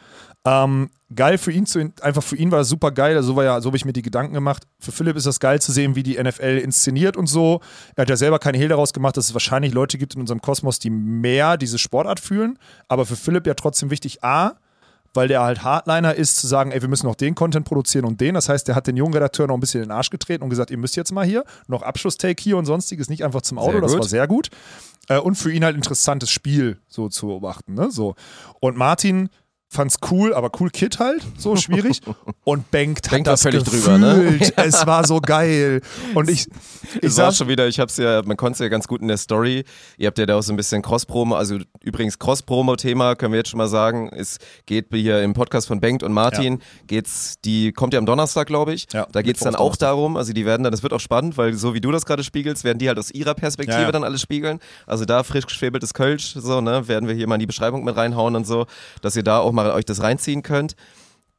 Ähm, 0.45 0.91
geil 1.15 1.39
für 1.39 1.51
ihn, 1.51 1.65
zu, 1.65 1.91
einfach 2.01 2.21
für 2.21 2.35
ihn 2.35 2.51
war 2.51 2.59
das 2.59 2.69
super 2.69 2.91
geil. 2.91 3.15
Also 3.15 3.29
so, 3.31 3.35
war 3.35 3.43
ja, 3.43 3.59
so 3.62 3.69
habe 3.69 3.77
ich 3.77 3.83
mir 3.85 3.93
die 3.93 4.03
Gedanken 4.03 4.35
gemacht. 4.35 4.63
Für 4.79 4.91
Philipp 4.91 5.15
ist 5.17 5.25
das 5.25 5.39
geil 5.39 5.59
zu 5.59 5.71
sehen, 5.71 5.95
wie 5.95 6.03
die 6.03 6.21
NFL 6.21 6.62
inszeniert 6.63 7.17
und 7.17 7.25
so. 7.25 7.62
Er 7.95 8.03
hat 8.03 8.09
ja 8.09 8.15
selber 8.15 8.38
keine 8.38 8.59
Hehl 8.59 8.67
daraus 8.69 8.93
gemacht, 8.93 9.17
dass 9.17 9.25
es 9.25 9.33
wahrscheinlich 9.33 9.73
Leute 9.73 9.97
gibt 9.97 10.13
in 10.13 10.21
unserem 10.21 10.41
Kosmos, 10.41 10.77
die 10.77 10.91
mehr 10.91 11.57
diese 11.57 11.79
Sportart 11.79 12.19
fühlen. 12.19 12.59
Aber 12.88 13.07
für 13.07 13.15
Philipp 13.15 13.47
ja 13.47 13.55
trotzdem 13.55 13.89
wichtig, 13.89 14.23
A, 14.23 14.51
weil 15.13 15.28
der 15.28 15.41
halt 15.41 15.63
Hardliner 15.63 16.15
ist, 16.15 16.38
zu 16.38 16.48
sagen, 16.48 16.72
ey, 16.72 16.82
wir 16.82 16.89
müssen 16.89 17.08
noch 17.08 17.15
den 17.15 17.36
Content 17.36 17.65
produzieren 17.65 18.06
und 18.06 18.22
den. 18.22 18.36
Das 18.36 18.50
heißt, 18.50 18.67
der 18.67 18.76
hat 18.76 18.88
den 18.88 18.98
jungen 18.98 19.13
Redakteur 19.13 19.48
noch 19.48 19.56
ein 19.56 19.60
bisschen 19.60 19.82
in 19.82 19.89
den 19.89 19.95
Arsch 19.95 20.10
getreten 20.10 20.43
und 20.43 20.50
gesagt, 20.50 20.72
ihr 20.72 20.78
müsst 20.78 20.95
jetzt 20.95 21.12
mal 21.12 21.26
hier 21.26 21.43
noch 21.67 21.82
Abschlusstake 21.82 22.41
hier 22.41 22.58
und 22.58 22.65
sonstiges, 22.65 23.10
nicht 23.10 23.24
einfach 23.24 23.41
zum 23.41 23.58
Auto. 23.58 23.72
Sehr 23.72 23.82
das 23.82 23.91
gut. 23.91 24.00
war 24.02 24.08
sehr 24.08 24.28
gut. 24.28 24.50
Äh, 25.08 25.19
und 25.19 25.36
für 25.36 25.52
ihn 25.52 25.63
halt 25.63 25.76
interessantes 25.76 26.30
Spiel 26.30 26.80
so 26.88 27.10
zu 27.10 27.28
beobachten. 27.28 27.74
Ne? 27.74 27.91
So. 27.91 28.15
Und 28.60 28.78
Martin 28.78 29.30
fand's 29.71 29.97
cool, 30.10 30.34
aber 30.34 30.49
cool 30.60 30.71
Kid 30.71 30.97
halt, 30.99 31.21
so 31.38 31.55
schwierig. 31.55 32.01
Und 32.43 32.71
Bengt 32.71 33.12
hat 33.12 33.27
das 33.27 33.43
völlig 33.43 33.63
gefühlt. 33.63 33.86
drüber, 33.86 33.97
ne? 33.99 34.39
Es 34.55 34.86
war 34.88 35.05
so 35.05 35.19
geil. 35.21 35.82
Und 36.15 36.29
ich, 36.29 36.47
ich 37.01 37.13
saß 37.13 37.38
schon 37.38 37.47
wieder, 37.47 37.67
ich 37.67 37.79
hab's 37.79 37.97
ja, 37.97 38.23
man 38.23 38.36
konnte 38.36 38.53
es 38.53 38.60
ja 38.60 38.67
ganz 38.67 38.88
gut 38.88 39.01
in 39.01 39.08
der 39.08 39.17
Story. 39.17 39.63
Ihr 39.97 40.08
habt 40.08 40.17
ja 40.17 40.25
da 40.25 40.38
auch 40.38 40.41
so 40.41 40.51
ein 40.51 40.58
bisschen 40.58 40.82
Cross-Promo, 40.82 41.36
also 41.36 41.60
übrigens 41.84 42.17
Cross-Promo-Thema, 42.17 43.15
können 43.15 43.32
wir 43.34 43.38
jetzt 43.38 43.49
schon 43.49 43.60
mal 43.60 43.67
sagen. 43.67 44.10
Es 44.12 44.39
geht 44.65 44.88
hier 44.91 45.21
im 45.21 45.34
Podcast 45.34 45.67
von 45.67 45.79
Bengt 45.79 46.01
und 46.01 46.13
Martin, 46.13 46.62
geht's, 46.88 47.36
die 47.45 47.71
kommt 47.71 47.93
ja 47.93 47.99
am 47.99 48.08
Donnerstag, 48.08 48.47
glaube 48.47 48.73
ich. 48.73 48.88
Ja, 48.91 49.05
da 49.12 49.21
geht's 49.21 49.41
dann 49.41 49.55
auch 49.55 49.75
darum, 49.75 50.17
also 50.17 50.34
die 50.34 50.45
werden 50.47 50.63
dann, 50.63 50.71
das 50.71 50.82
wird 50.82 50.93
auch 50.93 50.99
spannend, 50.99 51.38
weil 51.38 51.53
so 51.53 51.75
wie 51.75 51.82
du 51.82 51.91
das 51.91 52.08
gerade 52.08 52.23
spiegelst, 52.23 52.63
werden 52.63 52.79
die 52.79 52.88
halt 52.88 52.97
aus 52.97 53.12
ihrer 53.12 53.36
Perspektive 53.36 53.77
Ja, 53.77 53.86
ja. 53.86 53.91
dann 53.91 54.03
alles 54.03 54.21
spiegeln. 54.21 54.60
Also 54.88 55.05
da 55.05 55.21
frisch 55.21 55.45
geschwebeltes 55.45 55.93
Kölsch, 55.93 56.34
so, 56.36 56.60
ne, 56.60 56.88
werden 56.88 57.08
wir 57.08 57.13
hier 57.13 57.27
mal 57.27 57.36
in 57.36 57.41
die 57.41 57.45
Beschreibung 57.45 57.84
mit 57.84 57.95
reinhauen 57.95 58.36
und 58.36 58.47
so, 58.47 58.65
dass 59.03 59.15
ihr 59.15 59.23
da 59.23 59.38
auch 59.38 59.51
mal 59.51 59.59
euch 59.67 59.86
das 59.86 60.02
reinziehen 60.02 60.43
könnt. 60.43 60.76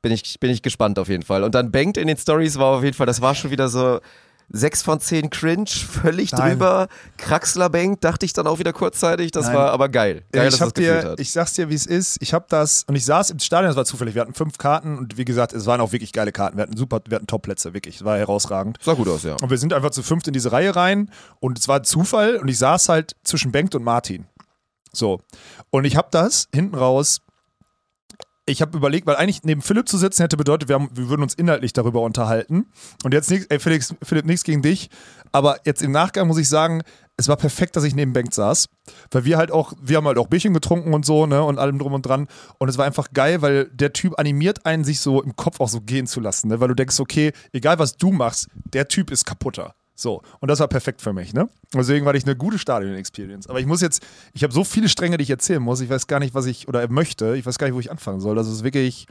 Bin 0.02 0.12
ich, 0.12 0.40
bin 0.40 0.50
ich 0.50 0.62
gespannt 0.62 0.98
auf 0.98 1.08
jeden 1.08 1.22
Fall. 1.22 1.44
Und 1.44 1.54
dann 1.54 1.70
Bengt 1.70 1.96
in 1.96 2.06
den 2.06 2.16
Stories 2.16 2.58
war 2.58 2.76
auf 2.78 2.84
jeden 2.84 2.96
Fall, 2.96 3.06
das 3.06 3.20
war 3.20 3.34
schon 3.34 3.50
wieder 3.50 3.68
so 3.68 4.00
sechs 4.50 4.82
von 4.82 5.00
zehn 5.00 5.30
cringe, 5.30 5.66
völlig 5.66 6.32
Nein. 6.32 6.52
drüber. 6.52 6.88
Kraxler 7.16 7.70
Bengt, 7.70 8.02
dachte 8.04 8.26
ich 8.26 8.32
dann 8.32 8.46
auch 8.46 8.58
wieder 8.58 8.72
kurzzeitig. 8.72 9.30
Das 9.30 9.46
Nein. 9.46 9.56
war 9.56 9.70
aber 9.70 9.88
geil. 9.88 10.24
Geil, 10.32 10.44
dass 10.46 10.54
ich, 10.54 10.60
das 10.60 10.68
hab 10.68 10.74
gefühlt 10.74 11.04
dir, 11.04 11.10
hat. 11.10 11.20
ich 11.20 11.32
sag's 11.32 11.52
dir, 11.54 11.70
wie 11.70 11.74
es 11.74 11.86
ist. 11.86 12.16
Ich 12.20 12.34
hab 12.34 12.48
das, 12.48 12.84
und 12.84 12.96
ich 12.96 13.04
saß 13.04 13.30
im 13.30 13.38
Stadion, 13.38 13.68
das 13.68 13.76
war 13.76 13.84
zufällig. 13.84 14.14
Wir 14.14 14.22
hatten 14.22 14.34
fünf 14.34 14.58
Karten 14.58 14.98
und 14.98 15.16
wie 15.16 15.24
gesagt, 15.24 15.52
es 15.52 15.66
waren 15.66 15.80
auch 15.80 15.92
wirklich 15.92 16.12
geile 16.12 16.32
Karten. 16.32 16.56
Wir 16.56 16.62
hatten 16.62 16.76
super, 16.76 17.00
wir 17.08 17.16
hatten 17.16 17.26
Top-Plätze, 17.26 17.74
wirklich. 17.74 17.96
Es 17.96 18.04
war 18.04 18.18
herausragend. 18.18 18.78
sah 18.82 18.94
gut 18.94 19.08
aus, 19.08 19.22
ja. 19.22 19.36
Und 19.40 19.50
wir 19.50 19.58
sind 19.58 19.72
einfach 19.72 19.90
zu 19.90 20.02
fünft 20.02 20.26
in 20.26 20.32
diese 20.32 20.52
Reihe 20.52 20.74
rein 20.74 21.10
und 21.38 21.58
es 21.58 21.68
war 21.68 21.76
ein 21.76 21.84
Zufall 21.84 22.36
und 22.36 22.48
ich 22.48 22.58
saß 22.58 22.88
halt 22.88 23.16
zwischen 23.22 23.52
Bengt 23.52 23.74
und 23.74 23.84
Martin. 23.84 24.26
So. 24.92 25.20
Und 25.70 25.84
ich 25.84 25.96
habe 25.96 26.08
das 26.10 26.48
hinten 26.52 26.74
raus. 26.74 27.20
Ich 28.46 28.62
habe 28.62 28.76
überlegt, 28.76 29.06
weil 29.06 29.16
eigentlich 29.16 29.42
neben 29.44 29.62
Philipp 29.62 29.88
zu 29.88 29.98
sitzen 29.98 30.22
hätte 30.22 30.36
bedeutet, 30.36 30.68
wir, 30.68 30.74
haben, 30.74 30.90
wir 30.92 31.08
würden 31.08 31.22
uns 31.22 31.34
inhaltlich 31.34 31.72
darüber 31.72 32.00
unterhalten. 32.00 32.66
Und 33.04 33.14
jetzt 33.14 33.30
ey 33.30 33.58
Felix, 33.60 33.94
Philipp, 34.02 34.24
nichts 34.24 34.44
gegen 34.44 34.62
dich. 34.62 34.90
Aber 35.32 35.60
jetzt 35.64 35.82
im 35.82 35.92
Nachgang 35.92 36.26
muss 36.26 36.38
ich 36.38 36.48
sagen, 36.48 36.82
es 37.16 37.28
war 37.28 37.36
perfekt, 37.36 37.76
dass 37.76 37.84
ich 37.84 37.94
neben 37.94 38.12
Bengt 38.12 38.34
saß. 38.34 38.68
Weil 39.10 39.24
wir 39.24 39.36
halt 39.36 39.52
auch, 39.52 39.74
wir 39.80 39.98
haben 39.98 40.06
halt 40.06 40.18
auch 40.18 40.26
Bierchen 40.26 40.54
getrunken 40.54 40.94
und 40.94 41.04
so, 41.04 41.26
ne, 41.26 41.42
und 41.42 41.58
allem 41.58 41.78
drum 41.78 41.92
und 41.92 42.06
dran. 42.06 42.26
Und 42.58 42.68
es 42.68 42.78
war 42.78 42.86
einfach 42.86 43.12
geil, 43.12 43.42
weil 43.42 43.66
der 43.66 43.92
Typ 43.92 44.18
animiert 44.18 44.66
einen, 44.66 44.84
sich 44.84 45.00
so 45.00 45.22
im 45.22 45.36
Kopf 45.36 45.60
auch 45.60 45.68
so 45.68 45.82
gehen 45.82 46.06
zu 46.06 46.20
lassen, 46.20 46.48
ne? 46.48 46.60
Weil 46.60 46.68
du 46.68 46.74
denkst, 46.74 46.98
okay, 46.98 47.32
egal 47.52 47.78
was 47.78 47.96
du 47.96 48.10
machst, 48.10 48.48
der 48.64 48.88
Typ 48.88 49.10
ist 49.10 49.26
kaputter. 49.26 49.74
So, 50.00 50.22
und 50.40 50.48
das 50.48 50.60
war 50.60 50.68
perfekt 50.68 51.02
für 51.02 51.12
mich, 51.12 51.34
ne? 51.34 51.46
Deswegen 51.74 52.06
war 52.06 52.14
ich 52.14 52.24
eine 52.24 52.34
gute 52.34 52.58
Stadion-Experience. 52.58 53.48
Aber 53.48 53.60
ich 53.60 53.66
muss 53.66 53.82
jetzt, 53.82 54.02
ich 54.32 54.42
habe 54.42 54.52
so 54.52 54.64
viele 54.64 54.88
Stränge, 54.88 55.18
die 55.18 55.24
ich 55.24 55.30
erzählen 55.30 55.62
muss. 55.62 55.82
Ich 55.82 55.90
weiß 55.90 56.06
gar 56.06 56.20
nicht, 56.20 56.34
was 56.34 56.46
ich 56.46 56.68
oder 56.68 56.88
möchte. 56.88 57.36
Ich 57.36 57.44
weiß 57.44 57.58
gar 57.58 57.66
nicht, 57.66 57.74
wo 57.74 57.80
ich 57.80 57.90
anfangen 57.90 58.18
soll. 58.18 58.34
Das 58.34 58.48
ist 58.48 58.64
wirklich. 58.64 59.06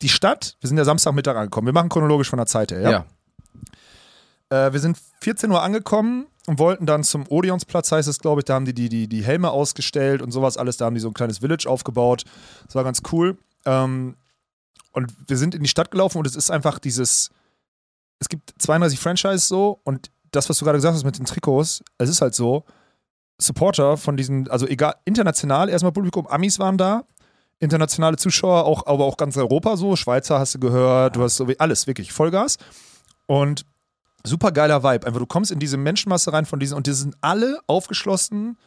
Die 0.00 0.08
Stadt, 0.08 0.56
wir 0.60 0.68
sind 0.68 0.78
ja 0.78 0.86
Samstagmittag 0.86 1.36
angekommen. 1.36 1.66
Wir 1.66 1.74
machen 1.74 1.90
chronologisch 1.90 2.30
von 2.30 2.38
der 2.38 2.46
Zeit 2.46 2.72
her, 2.72 2.80
ja? 2.80 2.90
Ja. 4.50 4.66
Äh, 4.68 4.72
wir 4.72 4.80
sind 4.80 4.96
14 5.20 5.50
Uhr 5.50 5.60
angekommen 5.62 6.26
und 6.46 6.58
wollten 6.58 6.86
dann 6.86 7.04
zum 7.04 7.26
Odeonsplatz, 7.28 7.92
heißt 7.92 8.08
es, 8.08 8.20
glaube 8.20 8.40
ich. 8.40 8.46
Da 8.46 8.54
haben 8.54 8.64
die, 8.64 8.72
die 8.72 8.88
die 8.88 9.06
die 9.06 9.22
Helme 9.22 9.50
ausgestellt 9.50 10.22
und 10.22 10.30
sowas 10.30 10.56
alles. 10.56 10.78
Da 10.78 10.86
haben 10.86 10.94
die 10.94 11.02
so 11.02 11.08
ein 11.08 11.14
kleines 11.14 11.40
Village 11.40 11.68
aufgebaut. 11.68 12.24
Das 12.64 12.74
war 12.74 12.84
ganz 12.84 13.02
cool. 13.12 13.36
Ähm, 13.66 14.16
und 14.92 15.12
wir 15.28 15.36
sind 15.36 15.54
in 15.54 15.62
die 15.62 15.68
Stadt 15.68 15.90
gelaufen 15.90 16.16
und 16.16 16.26
es 16.26 16.36
ist 16.36 16.50
einfach 16.50 16.78
dieses. 16.78 17.30
Es 18.20 18.28
gibt 18.28 18.52
32 18.58 19.00
Franchises 19.00 19.48
so 19.48 19.80
und 19.84 20.10
das, 20.30 20.48
was 20.48 20.58
du 20.58 20.64
gerade 20.64 20.78
gesagt 20.78 20.94
hast 20.94 21.04
mit 21.04 21.18
den 21.18 21.24
Trikots, 21.24 21.82
es 21.98 22.08
ist 22.08 22.20
halt 22.20 22.34
so. 22.34 22.64
Supporter 23.38 23.96
von 23.96 24.16
diesen, 24.18 24.48
also 24.50 24.66
egal, 24.66 24.94
international 25.06 25.70
erstmal 25.70 25.92
Publikum, 25.92 26.26
Amis 26.26 26.58
waren 26.58 26.76
da, 26.76 27.04
internationale 27.58 28.16
Zuschauer, 28.18 28.64
auch, 28.66 28.86
aber 28.86 29.06
auch 29.06 29.16
ganz 29.16 29.36
Europa 29.38 29.76
so, 29.78 29.96
Schweizer 29.96 30.38
hast 30.38 30.54
du 30.54 30.58
gehört, 30.60 31.16
du 31.16 31.22
hast 31.22 31.36
so 31.36 31.48
wie- 31.48 31.58
alles, 31.58 31.86
wirklich, 31.86 32.12
Vollgas. 32.12 32.58
Und 33.26 33.64
super 34.24 34.52
geiler 34.52 34.82
Vibe. 34.82 35.06
Einfach, 35.06 35.20
du 35.20 35.26
kommst 35.26 35.50
in 35.50 35.58
diese 35.58 35.78
Menschenmasse 35.78 36.32
rein 36.34 36.44
von 36.44 36.60
diesen 36.60 36.76
und 36.76 36.86
die 36.86 36.92
sind 36.92 37.16
alle 37.22 37.58
aufgeschlossen, 37.66 38.58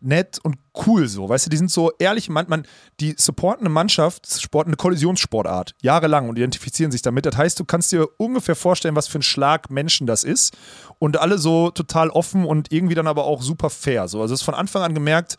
nett 0.00 0.38
und 0.42 0.56
cool 0.86 1.08
so. 1.08 1.28
Weißt 1.28 1.46
du, 1.46 1.50
die 1.50 1.56
sind 1.56 1.70
so 1.70 1.92
ehrlich, 1.98 2.28
man, 2.28 2.46
man, 2.48 2.66
die 3.00 3.14
supporten 3.16 3.66
eine 3.66 3.72
Mannschaft, 3.72 4.26
Sport, 4.40 4.66
eine 4.66 4.76
Kollisionssportart, 4.76 5.74
jahrelang 5.82 6.28
und 6.28 6.36
identifizieren 6.36 6.92
sich 6.92 7.02
damit. 7.02 7.26
Das 7.26 7.36
heißt, 7.36 7.58
du 7.60 7.64
kannst 7.64 7.92
dir 7.92 8.08
ungefähr 8.18 8.56
vorstellen, 8.56 8.96
was 8.96 9.08
für 9.08 9.18
ein 9.18 9.22
Schlag 9.22 9.70
Menschen 9.70 10.06
das 10.06 10.24
ist. 10.24 10.56
Und 10.98 11.18
alle 11.18 11.38
so 11.38 11.70
total 11.70 12.10
offen 12.10 12.44
und 12.44 12.72
irgendwie 12.72 12.94
dann 12.94 13.06
aber 13.06 13.24
auch 13.24 13.42
super 13.42 13.70
fair. 13.70 14.08
So. 14.08 14.20
Also 14.20 14.34
es 14.34 14.40
ist 14.40 14.44
von 14.44 14.54
Anfang 14.54 14.82
an 14.82 14.94
gemerkt, 14.94 15.36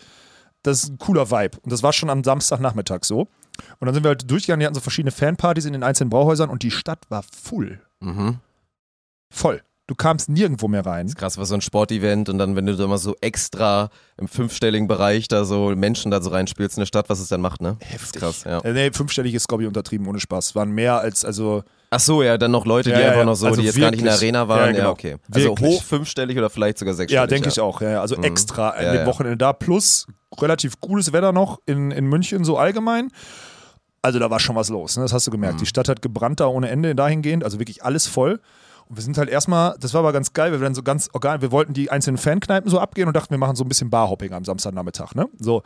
das 0.64 0.84
ist 0.84 0.90
ein 0.90 0.98
cooler 0.98 1.32
Vibe. 1.32 1.58
Und 1.62 1.72
das 1.72 1.84
war 1.84 1.94
schon 1.94 2.10
am 2.10 2.24
Samstagnachmittag 2.24 3.04
so. 3.04 3.22
Und 3.80 3.86
dann 3.86 3.94
sind 3.94 4.04
wir 4.04 4.10
halt 4.10 4.30
durchgegangen, 4.30 4.62
die 4.62 4.66
hatten 4.66 4.76
so 4.76 4.82
verschiedene 4.82 5.12
Fanpartys 5.12 5.66
in 5.66 5.74
den 5.74 5.84
einzelnen 5.84 6.10
Brauhäusern 6.10 6.50
und 6.50 6.64
die 6.64 6.72
Stadt 6.72 7.06
war 7.10 7.24
full. 7.24 7.82
Mhm. 8.00 8.40
Voll. 9.30 9.62
Du 9.88 9.96
kamst 9.96 10.30
nirgendwo 10.30 10.68
mehr 10.70 10.86
rein. 10.86 11.14
Krass, 11.14 11.38
war 11.38 11.46
so 11.46 11.54
ein 11.56 11.60
Sportevent 11.62 12.30
und 12.30 12.38
dann, 12.38 12.56
wenn 12.56 12.66
du 12.66 12.76
da 12.78 12.88
mal 12.88 12.98
so 12.98 13.16
extra 13.20 13.90
im 14.18 14.28
fünfstelligen 14.30 14.88
Bereich 14.88 15.28
da 15.28 15.44
so 15.44 15.76
Menschen 15.76 16.12
da 16.12 16.22
so 16.22 16.30
reinspielst 16.30 16.78
in 16.78 16.82
der 16.82 16.86
Stadt, 16.86 17.10
was 17.10 17.20
es 17.20 17.28
dann 17.28 17.42
macht, 17.42 17.62
ne? 17.62 17.76
Heftig. 17.82 18.22
Krass, 18.22 18.44
ja. 18.46 18.60
Äh, 18.60 18.72
nee, 18.74 18.92
fünfstellig 18.94 19.34
ist, 19.34 19.48
glaube 19.50 19.64
ich, 19.64 19.68
untertrieben, 19.68 20.08
ohne 20.08 20.20
Spaß. 20.20 20.56
Waren 20.56 20.72
mehr 20.72 21.00
als, 21.00 21.26
also, 21.26 21.64
Ach 21.90 22.00
so, 22.00 22.24
ja, 22.24 22.38
dann 22.38 22.52
noch 22.52 22.66
Leute, 22.66 22.90
die 22.90 22.94
Ja, 22.96 23.02
ja, 23.02 23.06
einfach 23.08 23.20
ja. 23.20 23.26
noch 23.26 23.36
so, 23.36 23.48
Also 23.48 23.60
die 23.60 23.68
jetzt 23.68 23.78
gar 23.78 23.92
nicht 23.92 24.00
in 24.00 24.06
der 24.06 24.14
wirklich. 24.14 24.34
Arena 24.34 24.48
waren. 24.48 24.60
Ja, 24.60 24.66
Ja, 24.68 24.72
genau. 24.78 24.92
okay. 24.92 25.18
Also 25.30 25.48
Wirklich. 25.50 25.68
hoch 25.76 25.84
fünfstellig 25.84 26.38
oder 26.38 26.50
vielleicht 26.50 26.78
sogar 26.78 26.94
sechsstellig. 26.94 27.22
ja, 27.22 27.28
denke 27.28 27.50
ich 27.50 27.60
auch. 27.60 27.82
Ja, 27.82 27.90
ja. 27.90 28.02
Also 28.02 28.16
Mhm. 28.16 28.24
extra 28.24 28.70
an 28.70 28.86
Ja, 28.86 28.92
dem 28.94 29.00
ja. 29.02 29.06
Wochenende 29.08 29.36
da. 29.38 29.52
Plus 29.52 30.08
relativ 30.40 30.80
gutes 30.80 31.12
Wetter 31.12 31.34
noch 31.34 31.60
in, 31.66 31.92
in 31.92 32.06
München, 32.06 32.46
so 32.46 32.58
allgemein. 32.58 33.12
Also 34.02 34.20
da 34.20 34.30
war 34.30 34.40
schon 34.40 34.56
was 34.56 34.70
los, 34.70 34.96
ne? 34.96 35.04
das 35.04 35.12
hast 35.12 35.28
du 35.28 35.32
gemerkt. 35.32 35.56
Mhm. 35.56 35.60
Die 35.60 35.66
Stadt 35.66 35.90
hat 35.90 36.02
gebrannt 36.02 36.40
da 36.40 36.46
ohne 36.48 36.70
Ende 36.70 36.96
dahingehend, 36.96 37.44
also 37.44 37.60
wirklich 37.60 37.84
alles 37.84 38.08
voll. 38.08 38.40
Wir 38.94 39.04
sind 39.04 39.18
halt 39.18 39.30
erstmal, 39.30 39.76
das 39.80 39.94
war 39.94 40.00
aber 40.00 40.12
ganz 40.12 40.34
geil, 40.34 40.52
wir 40.52 40.60
waren 40.60 40.76
so 40.76 40.84
ganz 40.84 41.10
organ, 41.14 41.42
wir 41.42 41.52
wollten 41.52 41.74
die 41.74 41.90
einzelnen 41.90 42.18
Fankneipen 42.18 42.70
so 42.70 42.80
abgehen 42.80 43.08
und 43.08 43.16
dachten, 43.16 43.32
wir 43.32 43.38
machen 43.38 43.56
so 43.56 43.64
ein 43.64 43.70
bisschen 43.70 43.90
Barhopping 43.90 44.34
am 44.34 44.44
Samstagnachmittag, 44.44 45.16
ne? 45.16 45.28
So. 45.40 45.64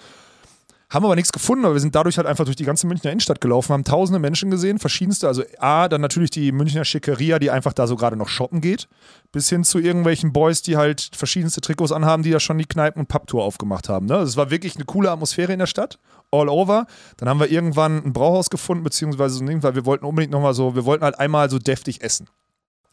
Haben 0.88 1.04
aber 1.04 1.16
nichts 1.16 1.32
gefunden, 1.32 1.66
aber 1.66 1.74
wir 1.74 1.82
sind 1.82 1.96
dadurch 1.96 2.18
halt 2.18 2.28
einfach 2.28 2.46
durch 2.46 2.56
die 2.56 2.64
ganze 2.64 2.86
Münchner 2.86 3.10
Innenstadt 3.10 3.42
gelaufen, 3.42 3.74
haben 3.74 3.84
tausende 3.84 4.20
Menschen 4.20 4.52
gesehen, 4.52 4.78
verschiedenste. 4.78 5.28
Also 5.28 5.44
A, 5.58 5.88
dann 5.88 6.00
natürlich 6.00 6.30
die 6.30 6.52
Münchner 6.52 6.86
Schickeria, 6.86 7.40
die 7.40 7.50
einfach 7.50 7.74
da 7.74 7.88
so 7.88 7.96
gerade 7.96 8.16
noch 8.16 8.30
shoppen 8.30 8.62
geht, 8.62 8.88
bis 9.32 9.50
hin 9.50 9.64
zu 9.64 9.80
irgendwelchen 9.80 10.32
Boys, 10.32 10.62
die 10.62 10.78
halt 10.78 11.10
verschiedenste 11.14 11.60
Trikots 11.60 11.92
anhaben, 11.92 12.22
die 12.22 12.30
da 12.30 12.40
schon 12.40 12.60
die 12.60 12.66
Kneipen- 12.66 13.00
und 13.00 13.08
Papptour 13.08 13.44
aufgemacht 13.44 13.90
haben. 13.90 14.06
Ne? 14.06 14.14
Also 14.14 14.30
es 14.30 14.38
war 14.38 14.52
wirklich 14.52 14.76
eine 14.76 14.86
coole 14.86 15.10
Atmosphäre 15.10 15.54
in 15.54 15.60
der 15.60 15.66
Stadt, 15.66 15.98
all 16.30 16.50
over. 16.50 16.86
Dann 17.18 17.30
haben 17.30 17.40
wir 17.40 17.50
irgendwann 17.50 18.06
ein 18.06 18.14
Brauhaus 18.14 18.52
gefunden, 18.52 18.84
beziehungsweise 18.84 19.36
so 19.36 19.44
ein 19.44 19.48
Ding, 19.48 19.64
weil 19.64 19.74
wir 19.74 19.88
wollten 19.88 20.06
unbedingt 20.06 20.32
nochmal 20.32 20.54
so, 20.54 20.76
wir 20.76 20.86
wollten 20.86 21.04
halt 21.04 21.20
einmal 21.20 21.50
so 21.50 21.58
deftig 21.58 22.04
essen. 22.04 22.30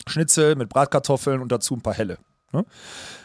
Schnitzel 0.08 0.56
mit 0.56 0.68
Bratkartoffeln 0.68 1.40
und 1.40 1.50
dazu 1.52 1.74
ein 1.74 1.80
paar 1.82 1.94
Helle. 1.94 2.18
Ne? 2.52 2.64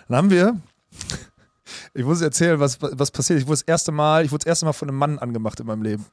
Dann 0.07 0.17
haben 0.17 0.29
wir 0.29 0.57
ich 1.93 2.03
muss 2.05 2.21
erzählen, 2.21 2.59
was, 2.59 2.77
was 2.81 3.11
passiert. 3.11 3.39
Ich 3.39 3.45
wurde 3.45 3.55
das 3.59 3.61
erste 3.63 3.91
Mal, 3.91 4.23
ich 4.25 4.31
wurde 4.31 4.43
das 4.45 4.47
erste 4.47 4.65
Mal 4.65 4.73
von 4.73 4.87
einem 4.89 4.97
Mann 4.97 5.19
angemacht 5.19 5.59
in 5.59 5.67
meinem 5.67 5.81
Leben. 5.83 6.05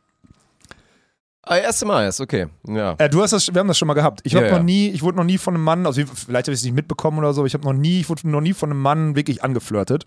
Ah, 1.46 1.58
erste 1.58 1.84
Mal 1.84 2.08
ist, 2.08 2.20
okay. 2.20 2.46
Ja. 2.66 2.94
Äh, 2.98 3.10
du 3.10 3.22
hast 3.22 3.32
das, 3.32 3.52
wir 3.52 3.60
haben 3.60 3.68
das 3.68 3.76
schon 3.76 3.86
mal 3.86 3.92
gehabt. 3.94 4.20
Ich 4.24 4.32
Ja, 4.32 4.38
habe 4.40 4.48
ja. 4.48 4.56
noch 4.58 4.64
nie, 4.64 4.88
ich 4.88 5.02
wurde 5.02 5.18
noch 5.18 5.24
nie 5.24 5.36
von 5.36 5.54
einem 5.54 5.62
Mann, 5.64 5.84
also 5.86 6.00
vielleicht 6.06 6.46
habe 6.46 6.54
ich 6.54 6.60
es 6.60 6.64
nicht 6.64 6.74
mitbekommen 6.74 7.18
oder 7.18 7.34
so, 7.34 7.42
aber 7.42 7.46
ich 7.46 7.52
habe 7.54 7.64
noch 7.64 7.74
nie, 7.74 8.00
ich 8.00 8.08
wurde 8.08 8.28
noch 8.28 8.40
nie 8.40 8.54
von 8.54 8.70
einem 8.70 8.80
Mann 8.80 9.14
wirklich 9.14 9.44
angeflirtet. 9.44 10.06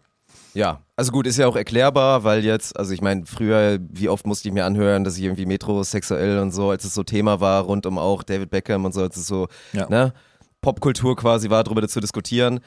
Ja, 0.56 0.82
also 0.96 1.12
gut, 1.12 1.28
ist 1.28 1.38
ja 1.38 1.46
auch 1.46 1.56
erklärbar, 1.56 2.24
weil 2.24 2.44
jetzt, 2.44 2.76
also 2.80 2.92
ich 2.92 3.02
meine, 3.02 3.28
früher, 3.28 3.78
wie 3.92 4.10
oft 4.10 4.26
musste 4.26 4.48
ich 4.48 4.54
mir 4.54 4.66
anhören, 4.66 5.04
dass 5.04 5.16
ich 5.18 5.24
irgendwie 5.26 5.46
metrosexuell 5.46 6.40
und 6.40 6.52
so, 6.52 6.72
als 6.72 6.84
es 6.86 6.96
so 6.96 7.04
Thema 7.04 7.40
war, 7.40 7.62
rund 7.64 7.86
um 7.86 8.00
auch 8.00 8.24
David 8.24 8.50
Beckham 8.50 8.84
und 8.86 8.94
so, 8.96 9.02
als 9.02 9.16
es 9.18 9.28
so, 9.28 9.48
Ja. 9.74 9.88
ne, 9.90 10.14
Popkultur 10.62 11.16
quasi 11.16 11.50
war, 11.50 11.64
darüber 11.64 11.88
zu 11.88 12.00
diskutieren. 12.00 12.60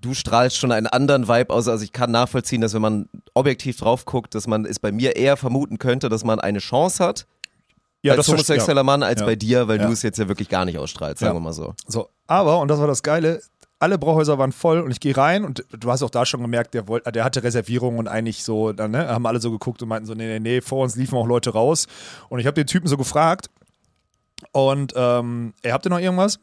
Du 0.00 0.14
strahlst 0.14 0.56
schon 0.56 0.72
einen 0.72 0.86
anderen 0.88 1.28
Vibe 1.28 1.50
aus, 1.54 1.68
also 1.68 1.84
ich 1.84 1.92
kann 1.92 2.10
nachvollziehen, 2.10 2.60
dass 2.60 2.74
wenn 2.74 2.82
man 2.82 3.08
objektiv 3.34 3.76
drauf 3.76 4.04
guckt, 4.04 4.34
dass 4.34 4.46
man 4.46 4.64
es 4.64 4.80
bei 4.80 4.90
mir 4.90 5.14
eher 5.16 5.36
vermuten 5.36 5.78
könnte, 5.78 6.08
dass 6.08 6.24
man 6.24 6.40
eine 6.40 6.58
Chance 6.58 7.04
hat, 7.04 7.26
Ja, 8.04 8.14
als 8.14 8.26
homosexueller 8.26 8.82
Mann, 8.82 9.04
als 9.04 9.20
Ja. 9.20 9.26
bei 9.26 9.36
dir, 9.36 9.68
weil 9.68 9.78
Ja. 9.80 9.86
du 9.86 9.92
es 9.92 10.02
jetzt 10.02 10.18
ja 10.18 10.26
wirklich 10.26 10.48
gar 10.48 10.64
nicht 10.64 10.76
ausstrahlst, 10.76 11.20
sagen 11.20 11.30
Ja. 11.34 11.36
wir 11.36 11.40
mal 11.40 11.52
so. 11.52 11.74
So, 11.86 12.08
aber, 12.26 12.58
und 12.58 12.66
das 12.66 12.80
war 12.80 12.88
das 12.88 13.04
Geile, 13.04 13.40
alle 13.78 13.96
Brauhäuser 13.96 14.38
waren 14.38 14.50
voll 14.50 14.80
und 14.80 14.90
ich 14.90 14.98
gehe 14.98 15.16
rein 15.16 15.44
und 15.44 15.64
du 15.70 15.90
hast 15.90 16.02
auch 16.02 16.10
da 16.10 16.26
schon 16.26 16.40
gemerkt, 16.40 16.74
der, 16.74 16.88
wollt, 16.88 17.04
der 17.14 17.22
hatte 17.24 17.44
Reservierungen 17.44 18.00
und 18.00 18.08
eigentlich 18.08 18.42
so, 18.42 18.72
dann 18.72 18.90
ne, 18.90 19.06
haben 19.08 19.24
alle 19.26 19.40
so 19.40 19.52
geguckt 19.52 19.82
und 19.82 19.88
meinten 19.88 20.06
so, 20.06 20.14
nee, 20.14 20.26
nee, 20.26 20.40
nee, 20.40 20.60
vor 20.60 20.82
uns 20.82 20.96
liefen 20.96 21.16
auch 21.16 21.26
Leute 21.28 21.50
raus. 21.50 21.86
Und 22.28 22.40
ich 22.40 22.46
habe 22.46 22.54
den 22.54 22.66
Typen 22.66 22.88
so 22.88 22.96
gefragt 22.96 23.50
und 24.52 24.92
ähm, 24.96 25.54
er 25.62 25.72
habt 25.72 25.86
ihr 25.86 25.90
noch 25.90 26.00
irgendwas? 26.00 26.38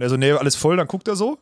Und 0.00 0.04
er 0.04 0.08
so, 0.08 0.16
nee, 0.16 0.32
alles 0.32 0.56
voll, 0.56 0.78
dann 0.78 0.86
guckt 0.86 1.08
er 1.08 1.14
so. 1.16 1.36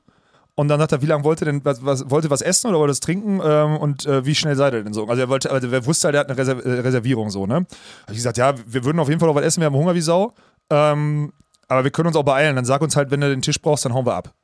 Und 0.57 0.67
dann 0.67 0.81
sagt 0.81 0.91
er, 0.91 1.01
wie 1.01 1.07
lange 1.07 1.23
wollte 1.23 1.45
denn 1.45 1.65
was, 1.65 1.85
was 1.85 2.11
wollte 2.11 2.29
was 2.29 2.43
essen 2.43 2.67
oder 2.67 2.81
wollte 2.81 2.91
was 2.91 2.99
trinken 2.99 3.41
ähm, 3.41 3.77
und 3.77 4.05
äh, 4.05 4.27
wie 4.27 4.35
schnell 4.35 4.57
seid 4.57 4.73
ihr 4.75 4.83
denn 4.83 4.93
so? 4.93 5.07
Also 5.07 5.23
er 5.23 5.29
wollte, 5.29 5.53
also 5.53 5.69
er 5.69 5.87
wusste 5.87 6.09
halt, 6.09 6.17
er 6.17 6.21
hat 6.23 6.29
eine 6.29 6.37
Reser 6.37 6.67
äh, 6.67 6.81
Reservierung 6.81 7.31
so, 7.31 7.47
ne? 7.47 7.55
Hab 7.55 7.67
ich 8.09 8.17
gesagt, 8.17 8.37
ja, 8.37 8.55
wir 8.67 8.85
würden 8.85 8.99
auf 8.99 9.09
jeden 9.09 9.21
Fall 9.21 9.29
noch 9.29 9.37
was 9.37 9.45
essen, 9.45 9.61
wir 9.61 9.67
haben 9.67 9.77
Hunger 9.77 9.95
wie 9.95 10.01
Sau. 10.01 10.35
Ähm, 10.71 11.33
aber 11.69 11.85
wir 11.85 11.93
können 11.93 12.09
uns 12.09 12.17
auch 12.17 12.25
beeilen. 12.25 12.57
Dann 12.57 12.65
sag 12.65 12.83
uns 12.83 12.97
halt, 12.97 13.13
wenn 13.13 13.21
du 13.21 13.29
den 13.29 13.43
Tisch 13.43 13.63
brauchst, 13.63 13.85
dann 13.85 13.95
hauen 13.95 14.05
wir 14.05 14.15
ab. 14.15 14.35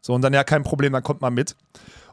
So, 0.00 0.14
und 0.14 0.22
dann 0.22 0.32
ja, 0.32 0.44
kein 0.44 0.62
Problem, 0.62 0.92
dann 0.92 1.02
kommt 1.02 1.20
mal 1.20 1.30
mit. 1.30 1.56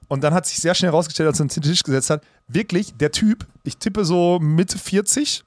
Und 0.07 0.23
dann 0.23 0.33
hat 0.33 0.47
sich 0.47 0.57
sehr 0.57 0.73
schnell 0.73 0.89
rausgestellt, 0.89 1.27
als 1.27 1.39
er 1.39 1.43
uns 1.43 1.53
den 1.53 1.61
Tisch 1.61 1.83
gesetzt 1.83 2.09
hat, 2.09 2.23
wirklich, 2.47 2.97
der 2.97 3.11
Typ, 3.11 3.45
ich 3.63 3.77
tippe 3.77 4.05
so 4.05 4.39
Mitte 4.39 4.79
40, 4.79 5.43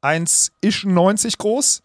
1 0.00 0.50
ist 0.60 0.84
90 0.84 1.38
groß, 1.38 1.82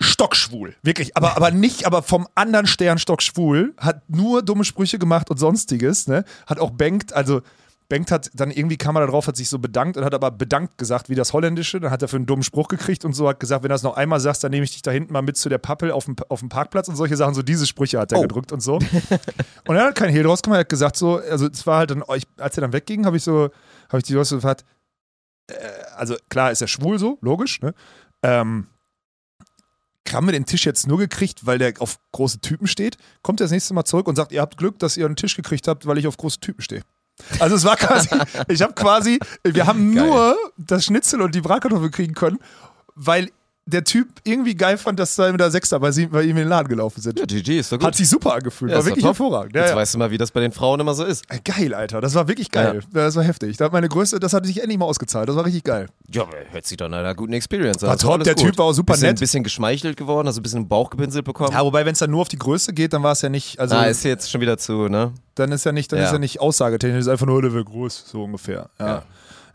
stockschwul. 0.00 0.74
Wirklich, 0.82 1.16
aber, 1.16 1.36
aber 1.36 1.50
nicht, 1.50 1.86
aber 1.86 2.02
vom 2.02 2.26
anderen 2.34 2.66
Stern 2.66 2.98
stockschwul, 2.98 3.74
hat 3.76 4.08
nur 4.08 4.42
dumme 4.42 4.64
Sprüche 4.64 4.98
gemacht 4.98 5.30
und 5.30 5.36
sonstiges, 5.38 6.06
ne? 6.08 6.24
Hat 6.46 6.58
auch 6.58 6.70
Bengt, 6.70 7.12
also 7.12 7.42
Bengt 7.88 8.12
hat 8.12 8.30
dann 8.34 8.52
irgendwie 8.52 8.76
kam 8.76 8.94
er 8.96 9.00
da 9.00 9.08
drauf, 9.08 9.26
hat 9.26 9.36
sich 9.36 9.48
so 9.48 9.58
bedankt 9.58 9.96
und 9.96 10.04
hat 10.04 10.14
aber 10.14 10.30
bedankt 10.30 10.78
gesagt, 10.78 11.08
wie 11.08 11.16
das 11.16 11.32
Holländische. 11.32 11.80
Dann 11.80 11.90
hat 11.90 12.00
er 12.02 12.06
für 12.08 12.16
einen 12.16 12.26
dummen 12.26 12.44
Spruch 12.44 12.68
gekriegt 12.68 13.04
und 13.04 13.14
so 13.14 13.28
hat 13.28 13.40
gesagt, 13.40 13.64
wenn 13.64 13.68
du 13.68 13.74
das 13.74 13.82
noch 13.82 13.96
einmal 13.96 14.20
sagst, 14.20 14.44
dann 14.44 14.52
nehme 14.52 14.62
ich 14.62 14.70
dich 14.70 14.82
da 14.82 14.92
hinten 14.92 15.12
mal 15.12 15.22
mit 15.22 15.36
zu 15.36 15.48
der 15.48 15.58
Pappel 15.58 15.90
auf 15.90 16.04
dem, 16.04 16.14
auf 16.28 16.38
dem 16.38 16.48
Parkplatz 16.48 16.86
und 16.86 16.94
solche 16.94 17.16
Sachen. 17.16 17.34
So 17.34 17.42
diese 17.42 17.66
Sprüche 17.66 17.98
hat 17.98 18.12
er 18.12 18.18
Oh. 18.18 18.22
gedrückt 18.22 18.52
und 18.52 18.60
so. 18.60 18.76
und 19.66 19.74
er 19.76 19.86
hat 19.86 19.96
kein 19.96 20.08
Hehl 20.10 20.22
draus 20.22 20.40
gemacht, 20.40 20.58
er 20.58 20.60
hat 20.60 20.68
gesagt 20.68 20.96
so, 20.96 21.16
also 21.18 21.48
es 21.48 21.66
war 21.66 21.78
halt 21.78 21.90
dann, 21.90 22.04
ich, 22.14 22.22
als 22.38 22.56
er 22.56 22.60
dann 22.60 22.72
wegging, 22.72 23.06
habe 23.06 23.16
ich 23.16 23.24
so, 23.24 23.50
habe 23.88 23.98
ich 23.98 24.04
die 24.04 24.14
Leute 24.14 24.26
so 24.28 24.36
gefragt, 24.36 24.64
äh, 25.48 25.54
also 25.96 26.14
klar 26.28 26.52
ist 26.52 26.60
er 26.62 26.68
schwul 26.68 26.96
so, 27.00 27.18
logisch, 27.22 27.60
ne? 27.60 27.74
Ähm, 28.22 28.68
haben 30.12 30.26
wir 30.26 30.32
den 30.32 30.46
Tisch 30.46 30.66
jetzt 30.66 30.86
nur 30.86 30.98
gekriegt, 30.98 31.46
weil 31.46 31.58
der 31.58 31.74
auf 31.78 31.98
große 32.12 32.40
Typen 32.40 32.66
steht? 32.66 32.96
Kommt 33.22 33.40
er 33.40 33.44
das 33.44 33.52
nächste 33.52 33.74
Mal 33.74 33.84
zurück 33.84 34.08
und 34.08 34.16
sagt, 34.16 34.32
ihr 34.32 34.40
habt 34.40 34.56
Glück, 34.56 34.78
dass 34.78 34.96
ihr 34.96 35.06
einen 35.06 35.16
Tisch 35.16 35.36
gekriegt 35.36 35.68
habt, 35.68 35.86
weil 35.86 35.98
ich 35.98 36.06
auf 36.06 36.16
große 36.16 36.40
Typen 36.40 36.62
stehe. 36.62 36.82
Also 37.38 37.56
es 37.56 37.64
war 37.64 37.76
quasi, 37.76 38.08
ich 38.48 38.62
habe 38.62 38.72
quasi, 38.74 39.18
wir 39.44 39.66
haben 39.66 39.94
Geil. 39.94 40.06
nur 40.06 40.36
das 40.56 40.86
Schnitzel 40.86 41.20
und 41.20 41.34
die 41.34 41.40
Bratkartoffel 41.40 41.90
kriegen 41.90 42.14
können, 42.14 42.38
weil 42.94 43.30
der 43.66 43.84
Typ 43.84 44.08
irgendwie 44.24 44.54
geil 44.54 44.78
fand, 44.78 44.98
dass 44.98 45.14
da 45.14 45.32
wieder 45.32 45.50
Sechster 45.50 45.78
bei, 45.78 45.92
sie, 45.92 46.06
bei 46.06 46.22
ihm 46.22 46.30
in 46.30 46.36
den 46.36 46.48
Laden 46.48 46.68
gelaufen 46.68 47.00
sind. 47.00 47.18
Ja, 47.18 47.24
GG, 47.24 47.58
ist 47.60 47.70
doch 47.70 47.78
gut. 47.78 47.86
Hat 47.86 47.94
sich 47.94 48.08
super 48.08 48.34
angefühlt, 48.34 48.72
Ja, 48.72 48.78
war 48.78 48.84
wirklich 48.84 49.04
top. 49.04 49.10
hervorragend. 49.10 49.54
Ja, 49.54 49.62
Jetzt 49.62 49.70
ja. 49.70 49.76
weißt 49.76 49.94
du 49.94 49.98
mal, 49.98 50.10
wie 50.10 50.18
das 50.18 50.30
bei 50.32 50.40
den 50.40 50.50
Frauen 50.50 50.80
immer 50.80 50.94
so 50.94 51.04
ist. 51.04 51.24
Geil, 51.44 51.72
Alter, 51.74 52.00
das 52.00 52.14
war 52.14 52.26
wirklich 52.26 52.50
geil. 52.50 52.80
Das 52.92 53.14
war 53.16 53.22
heftig. 53.22 53.56
Da 53.58 53.66
hat 53.66 53.72
meine 53.72 53.88
größte, 53.88 54.18
das 54.18 54.32
hat 54.32 54.44
sich 54.46 54.60
endlich 54.60 54.78
mal 54.78 54.86
ausgezahlt. 54.86 55.28
Das 55.28 55.36
war 55.36 55.44
richtig 55.44 55.64
geil. 55.64 55.86
Ja, 56.12 56.22
aber 56.22 56.32
hört 56.50 56.66
sich 56.66 56.76
doch 56.76 56.88
nach 56.88 56.98
einer 56.98 57.14
guten 57.14 57.32
Experience 57.32 57.82
an. 57.84 57.90
War 57.90 57.98
top, 57.98 58.14
alles 58.14 58.24
der 58.24 58.34
gut. 58.34 58.46
Typ 58.46 58.58
war 58.58 58.66
auch 58.66 58.72
super 58.72 58.94
bisschen, 58.94 59.08
nett. 59.08 59.20
bisschen 59.20 59.44
geschmeichelt 59.44 59.96
geworden, 59.96 60.26
also 60.26 60.40
ein 60.40 60.42
bisschen 60.42 60.66
Bauch 60.66 60.90
gepinselt 60.90 61.24
bekommen. 61.24 61.52
Ja, 61.52 61.64
wobei, 61.64 61.84
wenn 61.86 61.92
es 61.92 61.98
dann 62.00 62.10
nur 62.10 62.22
auf 62.22 62.28
die 62.28 62.38
Größe 62.38 62.72
geht, 62.72 62.92
dann 62.92 63.02
war 63.02 63.12
es 63.12 63.22
ja 63.22 63.28
nicht, 63.28 63.60
also 63.60 63.76
ah, 63.76 63.84
ist 63.84 64.04
jetzt 64.04 64.30
schon 64.30 64.40
wieder 64.40 64.58
zu, 64.58 64.88
ne? 64.88 65.12
dann 65.36 65.52
ist 65.52 65.64
ja 65.64 65.72
nicht, 65.72 65.90
dann 65.92 66.00
ist 66.00 66.12
ja 66.12 66.18
nicht 66.18 66.40
aussagetechnisch, 66.40 67.00
ist 67.00 67.08
einfach 67.08 67.26
nur, 67.26 67.40
der 67.40 67.52
wäre 67.52 67.64
groß, 67.64 68.04
so 68.06 68.24
ungefähr. 68.24 68.68
Ja. 68.78 69.02